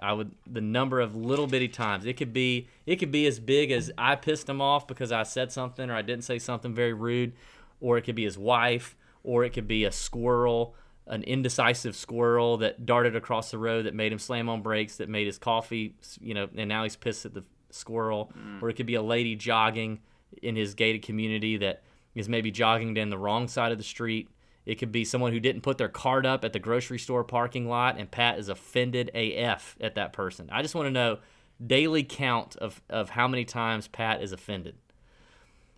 I 0.00 0.12
would 0.12 0.32
the 0.46 0.60
number 0.60 1.00
of 1.00 1.16
little 1.16 1.46
bitty 1.46 1.68
times. 1.68 2.06
It 2.06 2.16
could 2.16 2.32
be 2.32 2.68
it 2.86 2.96
could 2.96 3.10
be 3.10 3.26
as 3.26 3.40
big 3.40 3.70
as 3.70 3.90
I 3.98 4.14
pissed 4.14 4.48
him 4.48 4.60
off 4.60 4.86
because 4.86 5.12
I 5.12 5.24
said 5.24 5.50
something 5.52 5.90
or 5.90 5.94
I 5.94 6.02
didn't 6.02 6.24
say 6.24 6.38
something 6.38 6.74
very 6.74 6.92
rude, 6.92 7.32
or 7.80 7.98
it 7.98 8.02
could 8.02 8.14
be 8.14 8.24
his 8.24 8.38
wife, 8.38 8.96
or 9.24 9.44
it 9.44 9.50
could 9.50 9.66
be 9.66 9.84
a 9.84 9.92
squirrel, 9.92 10.74
an 11.06 11.24
indecisive 11.24 11.96
squirrel 11.96 12.56
that 12.58 12.86
darted 12.86 13.16
across 13.16 13.50
the 13.50 13.58
road 13.58 13.86
that 13.86 13.94
made 13.94 14.12
him 14.12 14.18
slam 14.18 14.48
on 14.48 14.62
brakes, 14.62 14.96
that 14.96 15.08
made 15.08 15.26
his 15.26 15.38
coffee, 15.38 15.94
you 16.20 16.34
know, 16.34 16.48
and 16.56 16.68
now 16.68 16.84
he's 16.84 16.96
pissed 16.96 17.26
at 17.26 17.34
the 17.34 17.44
squirrel, 17.74 18.32
or 18.60 18.68
it 18.68 18.74
could 18.74 18.86
be 18.86 18.94
a 18.94 19.02
lady 19.02 19.34
jogging 19.34 20.00
in 20.42 20.56
his 20.56 20.74
gated 20.74 21.02
community 21.02 21.56
that 21.58 21.82
is 22.14 22.28
maybe 22.28 22.50
jogging 22.50 22.94
down 22.94 23.10
the 23.10 23.18
wrong 23.18 23.48
side 23.48 23.72
of 23.72 23.78
the 23.78 23.84
street. 23.84 24.28
It 24.64 24.76
could 24.76 24.92
be 24.92 25.04
someone 25.04 25.32
who 25.32 25.40
didn't 25.40 25.62
put 25.62 25.78
their 25.78 25.88
card 25.88 26.24
up 26.24 26.44
at 26.44 26.52
the 26.52 26.58
grocery 26.58 26.98
store 26.98 27.24
parking 27.24 27.68
lot, 27.68 27.98
and 27.98 28.10
Pat 28.10 28.38
is 28.38 28.48
offended 28.48 29.10
AF 29.14 29.76
at 29.80 29.96
that 29.96 30.12
person. 30.12 30.48
I 30.52 30.62
just 30.62 30.74
want 30.74 30.86
to 30.86 30.90
know 30.90 31.18
daily 31.64 32.04
count 32.04 32.56
of, 32.56 32.80
of 32.88 33.10
how 33.10 33.26
many 33.26 33.44
times 33.44 33.88
Pat 33.88 34.22
is 34.22 34.32
offended. 34.32 34.76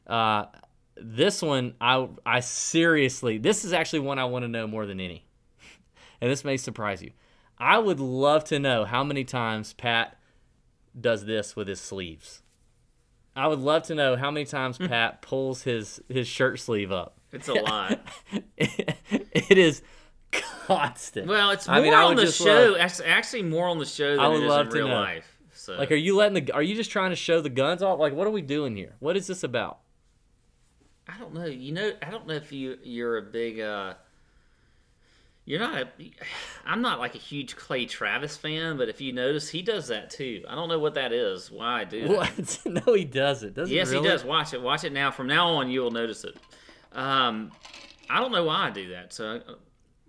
Uh, 0.06 0.46
this 0.96 1.40
one, 1.42 1.74
I 1.80 2.08
I 2.24 2.40
seriously, 2.40 3.38
this 3.38 3.64
is 3.64 3.72
actually 3.72 4.00
one 4.00 4.18
I 4.18 4.26
want 4.26 4.44
to 4.44 4.48
know 4.48 4.66
more 4.66 4.86
than 4.86 5.00
any, 5.00 5.24
and 6.20 6.30
this 6.30 6.44
may 6.44 6.56
surprise 6.56 7.02
you. 7.02 7.10
I 7.58 7.78
would 7.78 8.00
love 8.00 8.44
to 8.44 8.58
know 8.58 8.84
how 8.84 9.02
many 9.02 9.24
times 9.24 9.72
Pat 9.72 10.18
does 10.98 11.24
this 11.24 11.56
with 11.56 11.68
his 11.68 11.80
sleeves. 11.80 12.42
I 13.36 13.48
would 13.48 13.58
love 13.58 13.82
to 13.84 13.94
know 13.94 14.14
how 14.16 14.30
many 14.30 14.46
times 14.46 14.78
Pat 14.78 15.20
pulls 15.22 15.62
his 15.62 16.00
his 16.08 16.28
shirt 16.28 16.60
sleeve 16.60 16.92
up. 16.92 17.18
It's 17.32 17.48
a 17.48 17.54
lot. 17.54 18.00
it 18.56 19.58
is 19.58 19.82
constant. 20.30 21.26
Well, 21.26 21.50
it's 21.50 21.66
more 21.66 21.76
I 21.76 21.80
mean, 21.80 21.94
on 21.94 22.14
the 22.16 22.30
show. 22.30 22.76
love- 22.78 23.00
Actually, 23.04 23.42
more 23.42 23.66
on 23.68 23.78
the 23.78 23.86
show 23.86 24.10
than 24.12 24.20
I 24.20 24.28
would 24.28 24.40
it 24.42 24.44
is 24.44 24.48
love 24.50 24.66
in 24.66 24.72
to 24.72 24.78
real 24.78 24.88
know. 24.88 24.94
life. 24.94 25.30
So, 25.52 25.74
Like, 25.74 25.90
are 25.92 25.96
you 25.96 26.14
letting 26.16 26.44
the? 26.44 26.52
Are 26.52 26.62
you 26.62 26.74
just 26.74 26.90
trying 26.90 27.10
to 27.10 27.16
show 27.16 27.40
the 27.40 27.48
guns 27.50 27.82
off? 27.82 27.98
Like, 27.98 28.12
what 28.12 28.26
are 28.26 28.30
we 28.30 28.42
doing 28.42 28.76
here? 28.76 28.94
What 29.00 29.16
is 29.16 29.26
this 29.26 29.42
about? 29.42 29.78
I 31.08 31.18
don't 31.18 31.34
know. 31.34 31.46
You 31.46 31.72
know, 31.72 31.92
I 32.02 32.10
don't 32.10 32.26
know 32.26 32.34
if 32.34 32.52
you 32.52 32.78
you're 32.82 33.18
a 33.18 33.22
big. 33.22 33.60
uh 33.60 33.94
You're 35.46 35.60
not 35.60 35.82
a. 35.82 35.88
I'm 36.64 36.80
not 36.80 36.98
like 36.98 37.14
a 37.14 37.18
huge 37.18 37.54
Clay 37.54 37.84
Travis 37.84 38.36
fan, 38.36 38.78
but 38.78 38.88
if 38.88 39.00
you 39.02 39.12
notice, 39.12 39.50
he 39.50 39.60
does 39.60 39.88
that 39.88 40.08
too. 40.08 40.42
I 40.48 40.54
don't 40.54 40.70
know 40.70 40.78
what 40.78 40.94
that 40.94 41.12
is. 41.12 41.50
Why 41.50 41.82
I 41.82 41.84
do. 41.84 42.08
What? 42.08 42.60
no, 42.64 42.94
he 42.94 43.04
doesn't. 43.04 43.54
Does 43.54 43.70
yes, 43.70 43.90
he, 43.90 43.96
really? 43.96 44.08
he 44.08 44.12
does. 44.12 44.24
Watch 44.24 44.54
it. 44.54 44.62
Watch 44.62 44.84
it 44.84 44.92
now. 44.92 45.10
From 45.10 45.26
now 45.26 45.48
on, 45.48 45.70
you 45.70 45.82
will 45.82 45.90
notice 45.90 46.24
it. 46.24 46.36
Um, 46.92 47.52
I 48.08 48.20
don't 48.20 48.32
know 48.32 48.44
why 48.44 48.68
I 48.68 48.70
do 48.70 48.90
that. 48.90 49.12
So, 49.12 49.42
uh, 49.46 49.54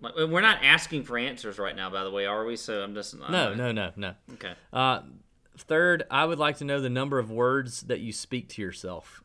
like, 0.00 0.14
we're 0.16 0.40
not 0.40 0.64
asking 0.64 1.04
for 1.04 1.18
answers 1.18 1.58
right 1.58 1.76
now, 1.76 1.90
by 1.90 2.04
the 2.04 2.10
way, 2.10 2.24
are 2.24 2.46
we? 2.46 2.56
So 2.56 2.82
I'm 2.82 2.94
just 2.94 3.14
I'm 3.14 3.30
No, 3.30 3.52
no, 3.52 3.72
no, 3.72 3.92
no. 3.94 4.14
Okay. 4.34 4.54
Uh, 4.72 5.02
third, 5.58 6.04
I 6.10 6.24
would 6.24 6.38
like 6.38 6.58
to 6.58 6.64
know 6.64 6.80
the 6.80 6.90
number 6.90 7.18
of 7.18 7.30
words 7.30 7.82
that 7.82 8.00
you 8.00 8.12
speak 8.12 8.48
to 8.50 8.62
yourself. 8.62 9.22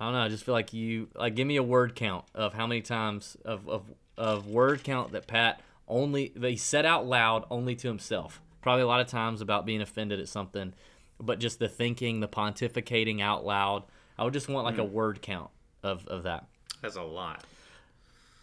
I 0.00 0.06
don't 0.06 0.14
know. 0.14 0.20
I 0.20 0.28
just 0.28 0.44
feel 0.44 0.54
like 0.54 0.72
you 0.72 1.08
like 1.14 1.36
give 1.36 1.46
me 1.46 1.56
a 1.56 1.62
word 1.62 1.94
count 1.94 2.24
of 2.34 2.54
how 2.54 2.66
many 2.66 2.80
times 2.80 3.36
of 3.44 3.68
of, 3.68 3.84
of 4.16 4.46
word 4.46 4.84
count 4.84 5.12
that 5.12 5.26
Pat 5.26 5.60
only 5.88 6.32
that 6.36 6.50
he 6.50 6.56
said 6.56 6.86
out 6.86 7.06
loud 7.06 7.44
only 7.50 7.74
to 7.76 7.88
himself. 7.88 8.40
Probably 8.62 8.82
a 8.82 8.86
lot 8.86 9.00
of 9.00 9.06
times 9.08 9.40
about 9.40 9.66
being 9.66 9.80
offended 9.82 10.18
at 10.20 10.28
something, 10.28 10.72
but 11.20 11.38
just 11.38 11.58
the 11.58 11.68
thinking, 11.68 12.20
the 12.20 12.28
pontificating 12.28 13.20
out 13.20 13.44
loud. 13.44 13.82
I 14.18 14.24
would 14.24 14.32
just 14.32 14.48
want 14.48 14.64
like 14.64 14.78
a 14.78 14.82
Mm. 14.88 14.90
word 14.92 15.22
count 15.22 15.50
of 15.82 16.06
of 16.08 16.22
that. 16.22 16.46
That's 16.80 16.96
a 16.96 17.02
lot. 17.02 17.44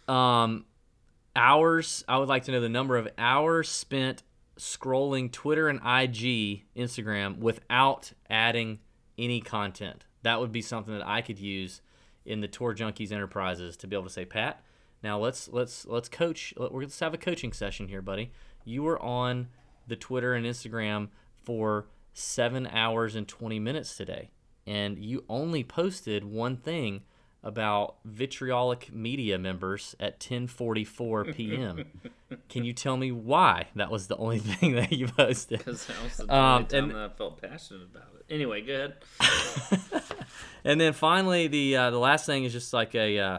Um, 0.08 0.66
hours. 1.34 2.04
I 2.08 2.18
would 2.18 2.28
like 2.28 2.44
to 2.44 2.52
know 2.52 2.60
the 2.60 2.68
number 2.68 2.96
of 2.96 3.08
hours 3.18 3.68
spent 3.68 4.22
scrolling 4.58 5.30
Twitter 5.32 5.68
and 5.68 5.78
IG, 5.80 6.64
Instagram 6.76 7.38
without 7.38 8.12
adding 8.28 8.80
any 9.18 9.40
content. 9.40 10.04
That 10.22 10.40
would 10.40 10.52
be 10.52 10.62
something 10.62 10.92
that 10.96 11.06
I 11.06 11.20
could 11.22 11.38
use 11.38 11.80
in 12.24 12.40
the 12.40 12.48
Tour 12.48 12.74
Junkies 12.74 13.10
Enterprises 13.12 13.76
to 13.78 13.86
be 13.86 13.96
able 13.96 14.04
to 14.04 14.10
say, 14.10 14.24
Pat. 14.24 14.62
Now 15.02 15.18
let's 15.18 15.48
let's 15.48 15.86
let's 15.86 16.08
coach. 16.08 16.54
let- 16.56 16.74
Let's 16.74 17.00
have 17.00 17.14
a 17.14 17.18
coaching 17.18 17.52
session 17.52 17.88
here, 17.88 18.02
buddy. 18.02 18.30
You 18.64 18.82
were 18.84 19.00
on 19.02 19.48
the 19.86 19.96
Twitter 19.96 20.34
and 20.34 20.46
Instagram 20.46 21.08
for 21.42 21.86
seven 22.12 22.66
hours 22.66 23.14
and 23.16 23.26
twenty 23.26 23.58
minutes 23.58 23.96
today, 23.96 24.30
and 24.66 24.98
you 24.98 25.24
only 25.28 25.64
posted 25.64 26.24
one 26.24 26.56
thing 26.56 27.02
about 27.44 27.96
vitriolic 28.04 28.92
media 28.92 29.36
members 29.36 29.96
at 29.98 30.20
10:44 30.20 31.34
p.m. 31.34 31.84
Can 32.48 32.62
you 32.64 32.72
tell 32.72 32.96
me 32.96 33.10
why 33.10 33.66
that 33.74 33.90
was 33.90 34.06
the 34.06 34.16
only 34.16 34.38
thing 34.60 34.74
that 34.76 34.92
you 34.92 35.08
posted? 35.08 35.58
Because 35.58 35.84
that 35.86 35.96
was 36.04 36.16
the 36.18 36.32
Um, 36.32 36.38
only 36.54 36.64
time 36.66 36.84
and 36.84 36.90
that 36.92 36.98
I 36.98 37.08
felt 37.08 37.42
passionate 37.42 37.82
about 37.82 38.06
it. 38.20 38.32
Anyway, 38.32 38.60
go 38.60 38.72
ahead. 39.18 39.82
and 40.64 40.80
then 40.80 40.92
finally, 40.92 41.48
the 41.48 41.76
uh, 41.76 41.90
the 41.90 41.98
last 41.98 42.26
thing 42.26 42.44
is 42.44 42.52
just 42.52 42.72
like 42.72 42.94
a 42.94 43.18
uh, 43.18 43.38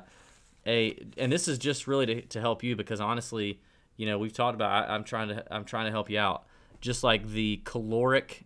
a, 0.65 0.97
and 1.17 1.31
this 1.31 1.47
is 1.47 1.57
just 1.57 1.87
really 1.87 2.05
to, 2.05 2.21
to 2.21 2.39
help 2.39 2.63
you 2.63 2.75
because 2.75 3.01
honestly, 3.01 3.59
you 3.97 4.05
know, 4.05 4.17
we've 4.17 4.33
talked 4.33 4.55
about. 4.55 4.89
I, 4.89 4.93
I'm 4.93 5.03
trying 5.03 5.29
to 5.29 5.43
I'm 5.53 5.65
trying 5.65 5.85
to 5.85 5.91
help 5.91 6.09
you 6.09 6.19
out. 6.19 6.45
Just 6.81 7.03
like 7.03 7.29
the 7.29 7.61
caloric 7.63 8.45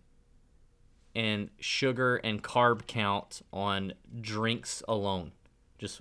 and 1.14 1.50
sugar 1.58 2.16
and 2.16 2.42
carb 2.42 2.86
count 2.86 3.42
on 3.52 3.92
drinks 4.20 4.82
alone. 4.86 5.32
Just 5.78 6.00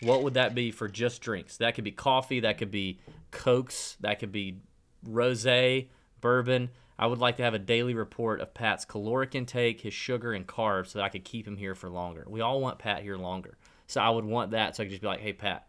what 0.00 0.22
would 0.22 0.34
that 0.34 0.54
be 0.54 0.70
for 0.70 0.88
just 0.88 1.20
drinks? 1.20 1.58
That 1.58 1.74
could 1.74 1.84
be 1.84 1.92
coffee, 1.92 2.40
that 2.40 2.58
could 2.58 2.70
be 2.70 2.98
cokes, 3.30 3.96
that 4.00 4.18
could 4.18 4.32
be 4.32 4.58
rosé, 5.06 5.88
bourbon. 6.20 6.70
I 6.98 7.06
would 7.06 7.18
like 7.18 7.36
to 7.36 7.42
have 7.42 7.54
a 7.54 7.58
daily 7.58 7.94
report 7.94 8.40
of 8.40 8.52
Pat's 8.54 8.84
caloric 8.84 9.34
intake, 9.34 9.80
his 9.80 9.94
sugar 9.94 10.32
and 10.32 10.46
carbs 10.46 10.88
so 10.88 10.98
that 10.98 11.04
I 11.04 11.08
could 11.08 11.24
keep 11.24 11.46
him 11.46 11.56
here 11.56 11.74
for 11.74 11.88
longer. 11.88 12.26
We 12.28 12.40
all 12.40 12.60
want 12.60 12.78
Pat 12.78 13.02
here 13.02 13.16
longer. 13.16 13.56
So 13.92 14.00
I 14.00 14.08
would 14.08 14.24
want 14.24 14.52
that 14.52 14.74
so 14.74 14.82
I 14.82 14.86
could 14.86 14.90
just 14.90 15.02
be 15.02 15.08
like, 15.08 15.20
"Hey 15.20 15.34
Pat, 15.34 15.66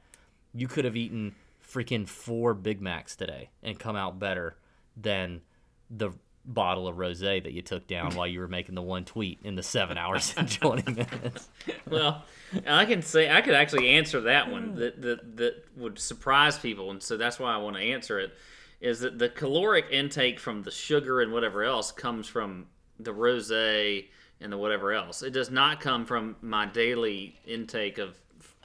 you 0.53 0.67
could 0.67 0.85
have 0.85 0.95
eaten 0.95 1.35
freaking 1.61 2.07
4 2.07 2.53
Big 2.53 2.81
Macs 2.81 3.17
today 3.17 3.49
and 3.61 3.77
come 3.77 3.97
out 3.97 4.17
better 4.17 4.55
than 4.95 5.41
the 5.89 6.11
bottle 6.45 6.87
of 6.87 6.95
rosé 6.97 7.43
that 7.43 7.51
you 7.51 7.61
took 7.61 7.87
down 7.87 8.15
while 8.15 8.27
you 8.27 8.39
were 8.39 8.47
making 8.47 8.75
the 8.75 8.81
one 8.81 9.03
tweet 9.03 9.39
in 9.43 9.55
the 9.55 9.63
7 9.63 9.97
hours 9.97 10.33
and 10.37 10.49
20 10.61 10.93
minutes." 10.93 11.49
well, 11.89 12.23
I 12.65 12.85
can 12.85 13.01
say 13.01 13.29
I 13.29 13.41
could 13.41 13.55
actually 13.55 13.89
answer 13.89 14.21
that 14.21 14.49
one 14.49 14.69
hmm. 14.69 14.79
that 14.79 15.01
that 15.01 15.37
that 15.37 15.65
would 15.75 15.99
surprise 15.99 16.57
people, 16.57 16.91
and 16.91 17.03
so 17.03 17.17
that's 17.17 17.39
why 17.39 17.53
I 17.53 17.57
want 17.57 17.75
to 17.75 17.81
answer 17.83 18.19
it. 18.19 18.33
Is 18.79 19.01
that 19.01 19.19
the 19.19 19.27
caloric 19.27 19.87
intake 19.91 20.39
from 20.39 20.63
the 20.63 20.71
sugar 20.71 21.19
and 21.21 21.33
whatever 21.33 21.63
else 21.63 21.91
comes 21.91 22.27
from 22.27 22.67
the 22.99 23.13
rosé 23.13 24.07
and 24.43 24.51
the 24.51 24.57
whatever 24.57 24.91
else. 24.91 25.23
It 25.23 25.31
does 25.31 25.49
not 25.49 25.79
come 25.79 26.05
from 26.05 26.35
my 26.41 26.65
daily 26.65 27.39
intake 27.47 27.97
of 27.97 28.17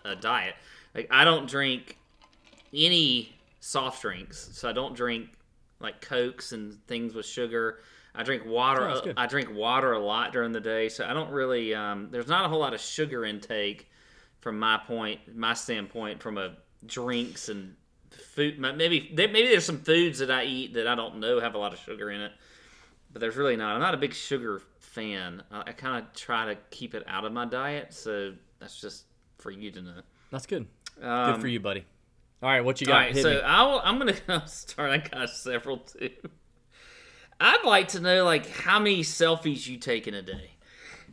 a 0.04 0.16
diet. 0.16 0.54
Like 0.94 1.08
I 1.10 1.24
don't 1.24 1.48
drink 1.48 1.96
any 2.74 3.34
soft 3.60 4.02
drinks, 4.02 4.50
so 4.52 4.68
I 4.68 4.72
don't 4.72 4.94
drink 4.94 5.28
like 5.80 6.00
cokes 6.00 6.52
and 6.52 6.84
things 6.86 7.14
with 7.14 7.24
sugar. 7.24 7.78
I 8.14 8.24
drink 8.24 8.44
water. 8.44 8.88
Oh. 8.88 9.12
I 9.16 9.26
drink 9.26 9.54
water 9.54 9.92
a 9.92 9.98
lot 9.98 10.32
during 10.32 10.52
the 10.52 10.60
day, 10.60 10.88
so 10.88 11.06
I 11.06 11.14
don't 11.14 11.30
really. 11.30 11.74
Um, 11.74 12.08
there's 12.10 12.26
not 12.26 12.44
a 12.44 12.48
whole 12.48 12.58
lot 12.58 12.74
of 12.74 12.80
sugar 12.80 13.24
intake 13.24 13.88
from 14.40 14.58
my 14.58 14.78
point, 14.78 15.20
my 15.36 15.54
standpoint, 15.54 16.20
from 16.20 16.36
a 16.38 16.56
drinks 16.84 17.48
and 17.48 17.74
food. 18.10 18.58
Maybe 18.58 19.12
maybe 19.14 19.42
there's 19.48 19.64
some 19.64 19.80
foods 19.80 20.18
that 20.18 20.30
I 20.30 20.44
eat 20.44 20.74
that 20.74 20.88
I 20.88 20.96
don't 20.96 21.20
know 21.20 21.38
have 21.38 21.54
a 21.54 21.58
lot 21.58 21.72
of 21.72 21.78
sugar 21.78 22.10
in 22.10 22.20
it, 22.20 22.32
but 23.12 23.20
there's 23.20 23.36
really 23.36 23.56
not. 23.56 23.74
I'm 23.74 23.80
not 23.80 23.94
a 23.94 23.98
big 23.98 24.14
sugar 24.14 24.62
fan. 24.98 25.42
I, 25.50 25.62
I 25.68 25.72
kind 25.72 26.04
of 26.04 26.12
try 26.14 26.46
to 26.46 26.56
keep 26.70 26.94
it 26.94 27.04
out 27.06 27.24
of 27.24 27.32
my 27.32 27.44
diet, 27.44 27.94
so 27.94 28.34
that's 28.58 28.80
just 28.80 29.04
for 29.38 29.50
you 29.50 29.70
to 29.70 29.82
know. 29.82 30.00
That's 30.30 30.46
good. 30.46 30.66
Um, 31.00 31.32
good 31.32 31.40
for 31.40 31.48
you, 31.48 31.60
buddy. 31.60 31.84
All 32.42 32.48
right, 32.48 32.64
what 32.64 32.80
you 32.80 32.86
got? 32.86 32.94
All 32.94 33.00
right, 33.00 33.14
Hit 33.14 33.22
so. 33.22 33.42
I'll, 33.44 33.80
I'm 33.84 33.98
gonna 33.98 34.46
start. 34.46 34.90
I 34.90 34.98
got 34.98 35.30
several 35.30 35.78
too. 35.78 36.10
I'd 37.40 37.64
like 37.64 37.88
to 37.88 38.00
know 38.00 38.24
like 38.24 38.48
how 38.48 38.78
many 38.78 39.00
selfies 39.00 39.66
you 39.66 39.76
take 39.76 40.08
in 40.08 40.14
a 40.14 40.22
day. 40.22 40.50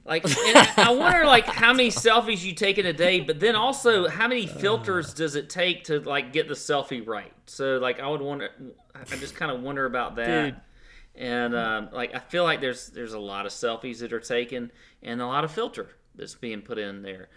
Like, 0.05 0.23
I, 0.27 0.73
I 0.77 0.91
wonder 0.91 1.25
like 1.25 1.45
how 1.45 1.73
many 1.73 1.89
selfies 1.89 2.43
you 2.43 2.53
take 2.53 2.77
in 2.77 2.85
a 2.85 2.93
day, 2.93 3.21
but 3.21 3.39
then 3.39 3.55
also 3.55 4.07
how 4.07 4.27
many 4.27 4.45
filters 4.45 5.15
does 5.15 5.35
it 5.35 5.49
take 5.49 5.85
to 5.85 5.99
like 5.99 6.31
get 6.31 6.47
the 6.47 6.53
selfie 6.53 7.05
right? 7.05 7.33
So 7.47 7.77
like 7.77 7.99
I 7.99 8.07
would 8.07 8.21
wonder. 8.21 8.49
I 8.93 9.03
just 9.15 9.35
kind 9.35 9.51
of 9.51 9.61
wonder 9.61 9.85
about 9.85 10.15
that. 10.17 10.45
Dude. 10.45 10.55
And 11.17 11.55
um, 11.55 11.89
like 11.91 12.13
I 12.13 12.19
feel 12.19 12.43
like 12.43 12.61
there's 12.61 12.87
there's 12.87 13.13
a 13.13 13.19
lot 13.19 13.45
of 13.45 13.51
selfies 13.51 13.99
that 13.99 14.11
are 14.11 14.19
taken 14.19 14.71
and 15.01 15.21
a 15.21 15.27
lot 15.27 15.43
of 15.43 15.51
filter 15.51 15.89
that's 16.15 16.35
being 16.35 16.61
put 16.61 16.77
in 16.77 17.01
there. 17.01 17.29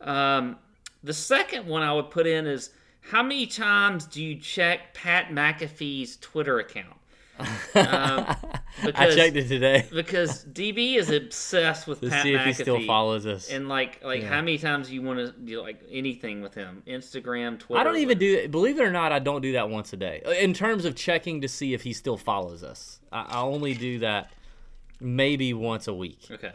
Um, 0.00 0.56
the 1.02 1.12
second 1.12 1.66
one 1.66 1.82
I 1.82 1.92
would 1.92 2.10
put 2.10 2.26
in 2.26 2.46
is 2.46 2.70
how 3.00 3.22
many 3.22 3.46
times 3.46 4.06
do 4.06 4.22
you 4.22 4.36
check 4.36 4.94
Pat 4.94 5.28
McAfee's 5.28 6.16
Twitter 6.18 6.58
account? 6.58 6.99
Um, 7.74 8.36
I 8.94 9.10
checked 9.14 9.36
it 9.36 9.48
today. 9.48 9.86
because 9.92 10.44
DB 10.44 10.96
is 10.96 11.10
obsessed 11.10 11.86
with 11.86 12.00
To 12.00 12.08
Pat 12.08 12.22
see 12.22 12.34
if 12.34 12.40
McAfee. 12.40 12.46
he 12.46 12.52
still 12.54 12.86
follows 12.86 13.26
us. 13.26 13.50
And 13.50 13.68
like, 13.68 14.02
like 14.04 14.22
Yeah. 14.22 14.28
how 14.28 14.36
many 14.40 14.58
times 14.58 14.90
you 14.90 15.02
want 15.02 15.18
to 15.18 15.32
do 15.32 15.60
like 15.60 15.82
anything 15.90 16.40
with 16.42 16.54
him? 16.54 16.82
Instagram, 16.86 17.58
Twitter. 17.58 17.80
I 17.80 17.84
don't 17.84 17.96
even 17.98 18.18
do. 18.18 18.48
Believe 18.48 18.78
it 18.78 18.82
or 18.82 18.90
not, 18.92 19.12
I 19.12 19.18
don't 19.18 19.40
do 19.42 19.52
that 19.52 19.68
once 19.70 19.92
a 19.92 19.96
day. 19.96 20.22
In 20.40 20.54
terms 20.54 20.84
of 20.84 20.94
checking 20.94 21.40
to 21.42 21.48
see 21.48 21.74
if 21.74 21.82
he 21.82 21.92
still 21.92 22.16
follows 22.16 22.62
us, 22.62 23.00
I, 23.12 23.22
I 23.22 23.40
only 23.42 23.74
do 23.74 23.98
that 24.00 24.30
maybe 25.00 25.52
once 25.52 25.88
a 25.88 25.94
week. 25.94 26.26
Okay. 26.30 26.52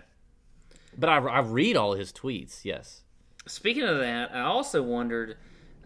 But 0.97 1.09
I, 1.09 1.17
I 1.17 1.39
read 1.39 1.75
all 1.75 1.93
his 1.93 2.13
tweets. 2.13 2.63
Yes. 2.63 3.01
Speaking 3.47 3.83
of 3.83 3.99
that, 3.99 4.33
I 4.33 4.41
also 4.41 4.81
wondered 4.81 5.37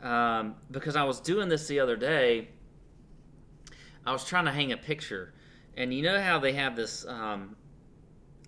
um, 0.01 0.55
because 0.71 0.95
I 0.95 1.03
was 1.03 1.19
doing 1.19 1.49
this 1.49 1.67
the 1.67 1.79
other 1.79 1.95
day. 1.97 2.49
I 4.05 4.11
was 4.11 4.25
trying 4.25 4.45
to 4.45 4.51
hang 4.51 4.71
a 4.71 4.77
picture, 4.77 5.33
and 5.75 5.93
you 5.93 6.01
know 6.01 6.19
how 6.19 6.39
they 6.39 6.53
have 6.53 6.75
this 6.75 7.05
um, 7.07 7.55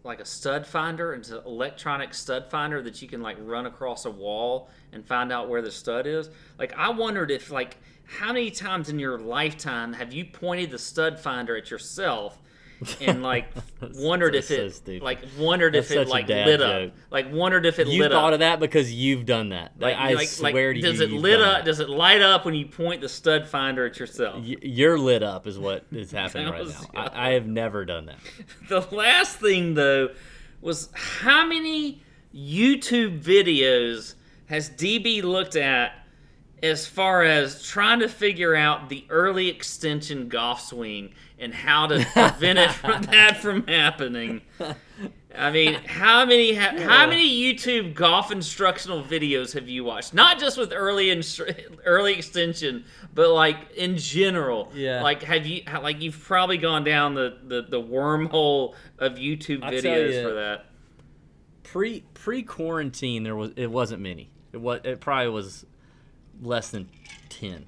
like 0.04 0.20
a 0.20 0.26
stud 0.26 0.66
finder, 0.66 1.14
it's 1.14 1.30
an 1.30 1.42
electronic 1.46 2.14
stud 2.14 2.50
finder 2.50 2.82
that 2.82 3.02
you 3.02 3.08
can 3.08 3.22
like 3.22 3.38
run 3.40 3.66
across 3.66 4.06
a 4.06 4.12
wall 4.12 4.70
and 4.92 5.06
find 5.06 5.32
out 5.32 5.50
where 5.50 5.62
the 5.62 5.72
stud 5.72 6.08
is. 6.08 6.30
Like 6.58 6.74
I 6.78 6.90
wondered 6.90 7.30
if 7.30 7.52
like 7.52 7.78
how 8.06 8.34
many 8.34 8.52
times 8.52 8.90
in 8.90 9.00
your 9.00 9.20
lifetime 9.20 9.94
have 9.94 10.12
you 10.12 10.26
pointed 10.26 10.72
the 10.72 10.80
stud 10.80 11.20
finder 11.20 11.56
at 11.56 11.70
yourself 11.70 12.41
and 13.00 13.22
like 13.32 13.48
wondered 13.96 14.36
if 14.36 14.46
so 14.46 14.54
it 14.56 14.72
stupid. 14.74 15.02
like 15.04 15.20
wondered 15.38 15.74
That's 15.74 15.92
if 15.92 15.98
it 15.98 16.08
like 16.08 16.28
lit 16.28 16.60
joke. 16.60 16.90
up. 16.92 16.98
Like 17.12 17.32
wondered 17.32 17.66
if 17.66 17.80
it 17.80 17.88
You 17.88 18.02
lit 18.04 18.12
thought 18.12 18.34
of 18.34 18.40
that 18.40 18.60
because 18.60 18.94
you've 18.94 19.26
done 19.26 19.50
that. 19.50 19.74
Like, 19.80 19.96
I 19.96 20.14
like, 20.14 20.28
swear 20.28 20.74
like, 20.74 20.82
to 20.82 20.82
does 20.90 21.00
you, 21.00 21.06
it 21.06 21.10
you've 21.12 21.22
lit 21.22 21.42
up? 21.42 21.58
that. 21.60 21.66
Does 21.66 21.80
it 21.80 21.90
light 21.90 22.22
up 22.22 22.46
when 22.46 22.54
you 22.56 22.66
point 22.66 23.02
the 23.02 23.10
stud 23.10 23.48
finder 23.48 23.86
at 23.86 24.00
yourself? 24.00 24.36
Y- 24.44 24.56
You're 24.62 24.98
lit 25.00 25.24
up, 25.24 25.48
is 25.48 25.60
what 25.60 25.86
is 25.92 26.12
happening 26.14 26.50
right 26.50 26.68
now. 26.68 26.82
I, 26.96 27.30
I 27.30 27.34
have 27.34 27.46
never 27.48 27.86
done 27.86 28.06
that. 28.08 28.18
The 28.70 28.82
last 28.96 29.38
thing 29.38 29.74
though 29.74 30.10
was 30.62 30.90
how 30.96 31.46
many 31.46 32.02
YouTube 32.36 33.22
videos 33.22 34.16
has 34.48 34.70
DB 34.70 35.24
looked 35.24 35.56
at 35.56 35.94
as 36.64 36.86
far 36.86 37.24
as 37.24 37.64
trying 37.64 38.00
to 38.00 38.08
figure 38.08 38.56
out 38.56 38.88
the 38.90 39.04
early 39.10 39.50
extension 39.50 40.28
golf 40.28 40.62
swing 40.62 41.12
and 41.42 41.54
how 41.54 41.88
to 41.88 42.06
prevent 42.14 42.60
it 42.60 42.72
from 42.72 43.02
that 43.12 43.38
from 43.38 43.68
happening. 43.68 44.42
I 45.36 45.50
mean, 45.50 45.74
how 45.86 46.26
many 46.26 46.54
ha- 46.54 46.78
how 46.78 47.08
many 47.08 47.30
YouTube 47.30 47.94
golf 47.94 48.32
instructional 48.32 49.04
videos 49.04 49.54
have 49.54 49.68
you 49.68 49.84
watched? 49.84 50.14
Not 50.14 50.40
just 50.40 50.58
with 50.58 50.72
early 50.74 51.08
instru- 51.08 51.78
early 51.86 52.14
extension, 52.14 52.86
but 53.14 53.32
like 53.32 53.58
in 53.76 53.98
general. 53.98 54.72
Yeah. 54.76 55.02
Like 55.02 55.24
have 55.24 55.46
you 55.46 55.64
like 55.82 56.02
you've 56.02 56.20
probably 56.20 56.58
gone 56.58 56.84
down 56.84 57.16
the 57.16 57.38
the, 57.44 57.64
the 57.64 57.82
wormhole 57.82 58.76
of 59.00 59.14
YouTube 59.14 59.62
videos 59.62 60.14
ya, 60.22 60.30
for 60.30 60.34
that. 60.36 60.66
Pre 61.64 62.04
pre 62.14 62.44
quarantine, 62.44 63.24
there 63.24 63.36
was 63.36 63.52
it 63.56 63.72
wasn't 63.72 64.02
many. 64.02 64.30
It 64.52 64.58
was 64.58 64.82
it 64.84 65.00
probably 65.00 65.30
was 65.30 65.66
less 66.42 66.70
than 66.70 66.90
ten. 67.30 67.66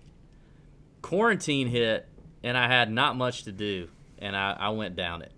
Quarantine 1.02 1.68
hit, 1.68 2.08
and 2.44 2.58
I 2.58 2.68
had 2.68 2.92
not 2.92 3.16
much 3.16 3.44
to 3.44 3.52
do, 3.52 3.88
and 4.20 4.36
I, 4.36 4.56
I 4.60 4.70
went 4.70 4.96
down 4.96 5.22
it. 5.22 5.32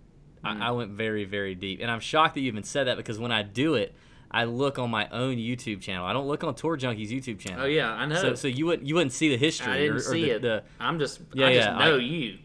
Mm. 0.44 0.60
I, 0.60 0.68
I 0.68 0.70
went 0.72 0.90
very 0.92 1.24
very 1.24 1.54
deep, 1.54 1.80
and 1.80 1.90
I'm 1.90 2.00
shocked 2.00 2.34
that 2.34 2.40
you 2.40 2.48
even 2.48 2.64
said 2.64 2.84
that 2.88 2.96
because 2.96 3.18
when 3.18 3.32
I 3.32 3.42
do 3.42 3.74
it, 3.74 3.94
I 4.30 4.44
look 4.44 4.78
on 4.78 4.90
my 4.90 5.08
own 5.10 5.36
YouTube 5.36 5.80
channel. 5.80 6.04
I 6.04 6.12
don't 6.12 6.26
look 6.26 6.44
on 6.44 6.54
Tour 6.54 6.76
Junkies 6.76 7.10
YouTube 7.10 7.38
channel. 7.38 7.62
Oh, 7.64 7.66
yeah, 7.66 7.90
I 7.90 8.06
know. 8.06 8.16
So, 8.16 8.34
so 8.34 8.48
you 8.48 8.66
wouldn't 8.66 8.86
you 8.86 8.94
wouldn't 8.94 9.12
see 9.12 9.28
the 9.30 9.38
history. 9.38 9.72
I 9.72 9.76
didn't 9.78 9.92
or, 9.92 9.96
or 9.96 10.00
see 10.00 10.24
the, 10.24 10.30
it. 10.36 10.42
The, 10.42 10.62
I'm 10.80 10.98
just 10.98 11.20
Yeah, 11.32 11.46
I 11.46 11.54
just 11.54 11.68
yeah, 11.68 11.78
know 11.78 11.96
I- 11.96 11.98
you. 11.98 12.38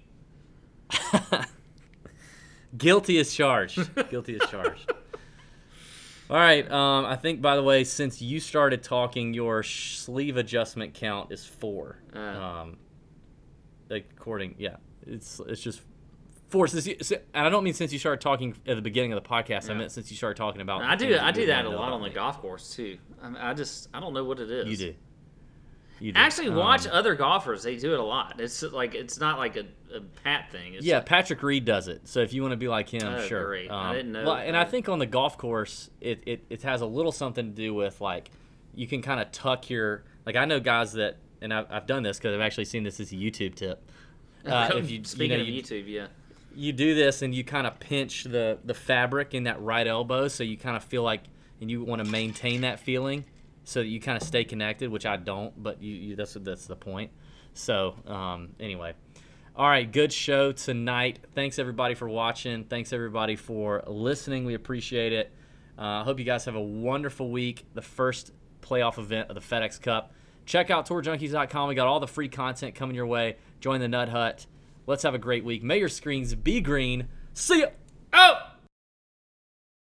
Guilty 2.78 3.20
as 3.20 3.34
charged. 3.34 4.10
Guilty 4.10 4.40
as 4.42 4.50
charged. 4.50 4.92
All 6.30 6.38
right. 6.38 6.70
Um, 6.72 7.06
I 7.06 7.18
think, 7.18 7.42
by 7.42 7.58
the 7.58 7.64
way, 7.64 7.84
since 7.84 8.22
you 8.22 8.40
started 8.40 8.84
talking, 8.84 9.34
your 9.34 9.64
sleeve 9.64 10.38
adjustment 10.38 10.94
count 10.94 11.32
is 11.32 11.46
four. 11.46 11.98
Uh. 12.16 12.20
um, 12.20 12.78
according, 13.91 14.55
yeah, 14.57 14.77
it's 15.05 15.39
it's 15.47 15.61
just 15.61 15.81
you, 16.53 16.95
and 17.34 17.47
I 17.47 17.49
don't 17.49 17.63
mean 17.63 17.73
since 17.73 17.93
you 17.93 17.99
started 17.99 18.22
talking 18.22 18.55
at 18.68 18.76
the 18.76 18.81
beginning 18.81 19.13
of 19.13 19.22
the 19.23 19.27
podcast. 19.30 19.69
I 19.69 19.73
meant 19.73 19.91
since 19.91 20.11
you 20.11 20.18
started 20.18 20.38
talking 20.38 20.61
about. 20.61 20.81
I 20.84 20.95
do 20.95 21.18
I 21.18 21.31
do 21.31 21.45
that 21.47 21.65
a 21.65 21.69
lot 21.69 21.91
on 21.93 22.01
the 22.01 22.09
golf 22.09 22.39
course 22.41 22.76
too. 22.76 22.97
I, 23.22 23.27
mean, 23.30 23.38
I 23.38 23.53
just 23.53 23.89
I 23.93 23.99
don't 23.99 24.13
know 24.13 24.23
what 24.23 24.39
it 24.39 24.51
is. 24.51 24.68
You 24.68 24.77
do. 24.77 24.95
You 25.99 26.11
do. 26.13 26.19
Actually, 26.19 26.49
watch 26.49 26.88
Um, 26.88 26.93
other 26.93 27.13
golfers. 27.13 27.61
They 27.61 27.77
do 27.77 27.93
it 27.93 27.99
a 27.99 28.03
lot. 28.03 28.41
It's 28.41 28.63
like 28.63 28.95
it's 28.95 29.19
not 29.19 29.38
like 29.38 29.55
a, 29.55 29.65
a 29.95 30.01
Pat 30.23 30.51
thing. 30.51 30.73
It's 30.73 30.84
yeah, 30.85 30.99
Patrick 30.99 31.43
Reed 31.43 31.63
does 31.63 31.88
it. 31.88 32.07
So 32.07 32.22
if 32.22 32.34
you 32.34 32.41
want 32.41 32.53
to 32.53 32.57
be 32.57 32.68
like 32.68 32.89
him, 32.89 33.03
Oh, 33.03 33.22
sure. 33.22 33.45
great. 33.45 33.69
I 33.69 33.93
didn't 33.93 34.11
know 34.11 34.26
Well, 34.26 34.35
and 34.35 34.57
I 34.57 34.65
think 34.65 34.89
on 34.89 34.97
the 34.97 35.05
golf 35.05 35.38
course, 35.38 35.91
it, 36.01 36.23
it, 36.26 36.43
it 36.49 36.63
has 36.63 36.81
a 36.81 36.88
little 36.88 37.11
something 37.11 37.45
to 37.45 37.55
do 37.55 37.73
with 37.76 38.01
like 38.01 38.31
you 38.73 38.88
can 38.88 39.01
kind 39.03 39.19
of 39.22 39.31
tuck 39.31 39.69
your 39.69 40.03
like 40.26 40.35
I 40.35 40.45
know 40.45 40.59
guys 40.59 40.93
that, 40.93 41.18
and 41.41 41.53
I've, 41.53 41.65
I've 41.69 41.88
done 41.88 42.03
this 42.03 42.18
because 42.18 42.34
I've 42.34 42.41
actually 42.41 42.65
seen 42.65 42.84
this 42.84 42.99
as 42.99 43.11
a 43.11 43.15
YouTube 43.15 43.55
tip. 43.55 43.84
Uh, 44.43 44.72
if 44.73 44.89
you 44.89 45.03
Speaking 45.03 45.38
you 45.38 45.51
know, 45.51 45.59
of 45.59 45.65
YouTube, 45.65 45.84
yeah. 45.88 46.07
you 46.55 46.73
do 46.73 46.95
this 46.95 47.22
and 47.22 47.35
you 47.35 47.43
kind 47.43 47.68
of 47.68 47.80
pinch 47.80 48.23
the 48.23 48.57
the 48.65 48.73
fabric 48.73 49.35
in 49.35 49.43
that 49.43 49.61
right 49.61 49.85
elbow, 49.85 50.27
so 50.27 50.43
you 50.43 50.57
kind 50.57 50.76
of 50.76 50.84
feel 50.84 51.03
like 51.03 51.22
and 51.59 51.69
you 51.69 51.84
want 51.84 52.03
to 52.03 52.11
maintain 52.11 52.61
that 52.61 52.80
feeling, 52.80 53.23
so 53.65 53.81
that 53.81 53.88
you 53.88 54.01
kind 54.01 54.19
of 54.19 54.27
stay 54.27 54.43
connected, 54.43 54.89
which 54.89 55.05
I 55.05 55.18
don't, 55.18 55.61
but 55.61 55.80
you, 55.80 55.93
you 55.93 56.15
that's 56.15 56.34
that's 56.34 56.65
the 56.65 56.76
point. 56.76 57.11
So 57.53 57.93
um, 58.07 58.49
anyway, 58.59 58.95
all 59.55 59.68
right, 59.68 59.89
good 59.89 60.11
show 60.11 60.51
tonight. 60.51 61.19
Thanks 61.35 61.59
everybody 61.59 61.93
for 61.93 62.09
watching. 62.09 62.63
Thanks 62.63 62.93
everybody 62.93 63.35
for 63.35 63.84
listening. 63.85 64.45
We 64.45 64.55
appreciate 64.55 65.13
it. 65.13 65.31
Uh, 65.77 66.01
I 66.01 66.03
hope 66.03 66.19
you 66.19 66.26
guys 66.26 66.45
have 66.45 66.55
a 66.55 66.61
wonderful 66.61 67.30
week. 67.30 67.65
The 67.73 67.81
first 67.81 68.31
playoff 68.61 68.97
event 68.97 69.30
of 69.30 69.35
the 69.35 69.41
FedEx 69.41 69.81
Cup. 69.81 70.13
Check 70.52 70.69
out 70.69 70.86
tourjunkies.com. 70.86 71.69
We 71.69 71.76
got 71.76 71.88
all 71.88 72.02
the 72.02 72.10
free 72.10 72.28
content 72.28 72.76
coming 72.76 72.94
your 72.94 73.06
way. 73.06 73.38
Join 73.61 73.80
the 73.80 73.88
Nut 73.88 74.10
Hut. 74.10 74.45
Let's 74.86 75.03
have 75.03 75.15
a 75.15 75.18
great 75.18 75.45
week. 75.45 75.64
May 75.64 75.78
your 75.78 75.88
screens 75.88 76.36
be 76.36 76.60
green. 76.60 77.07
See 77.34 77.61
ya. 77.61 77.68
Oh! 78.11 78.51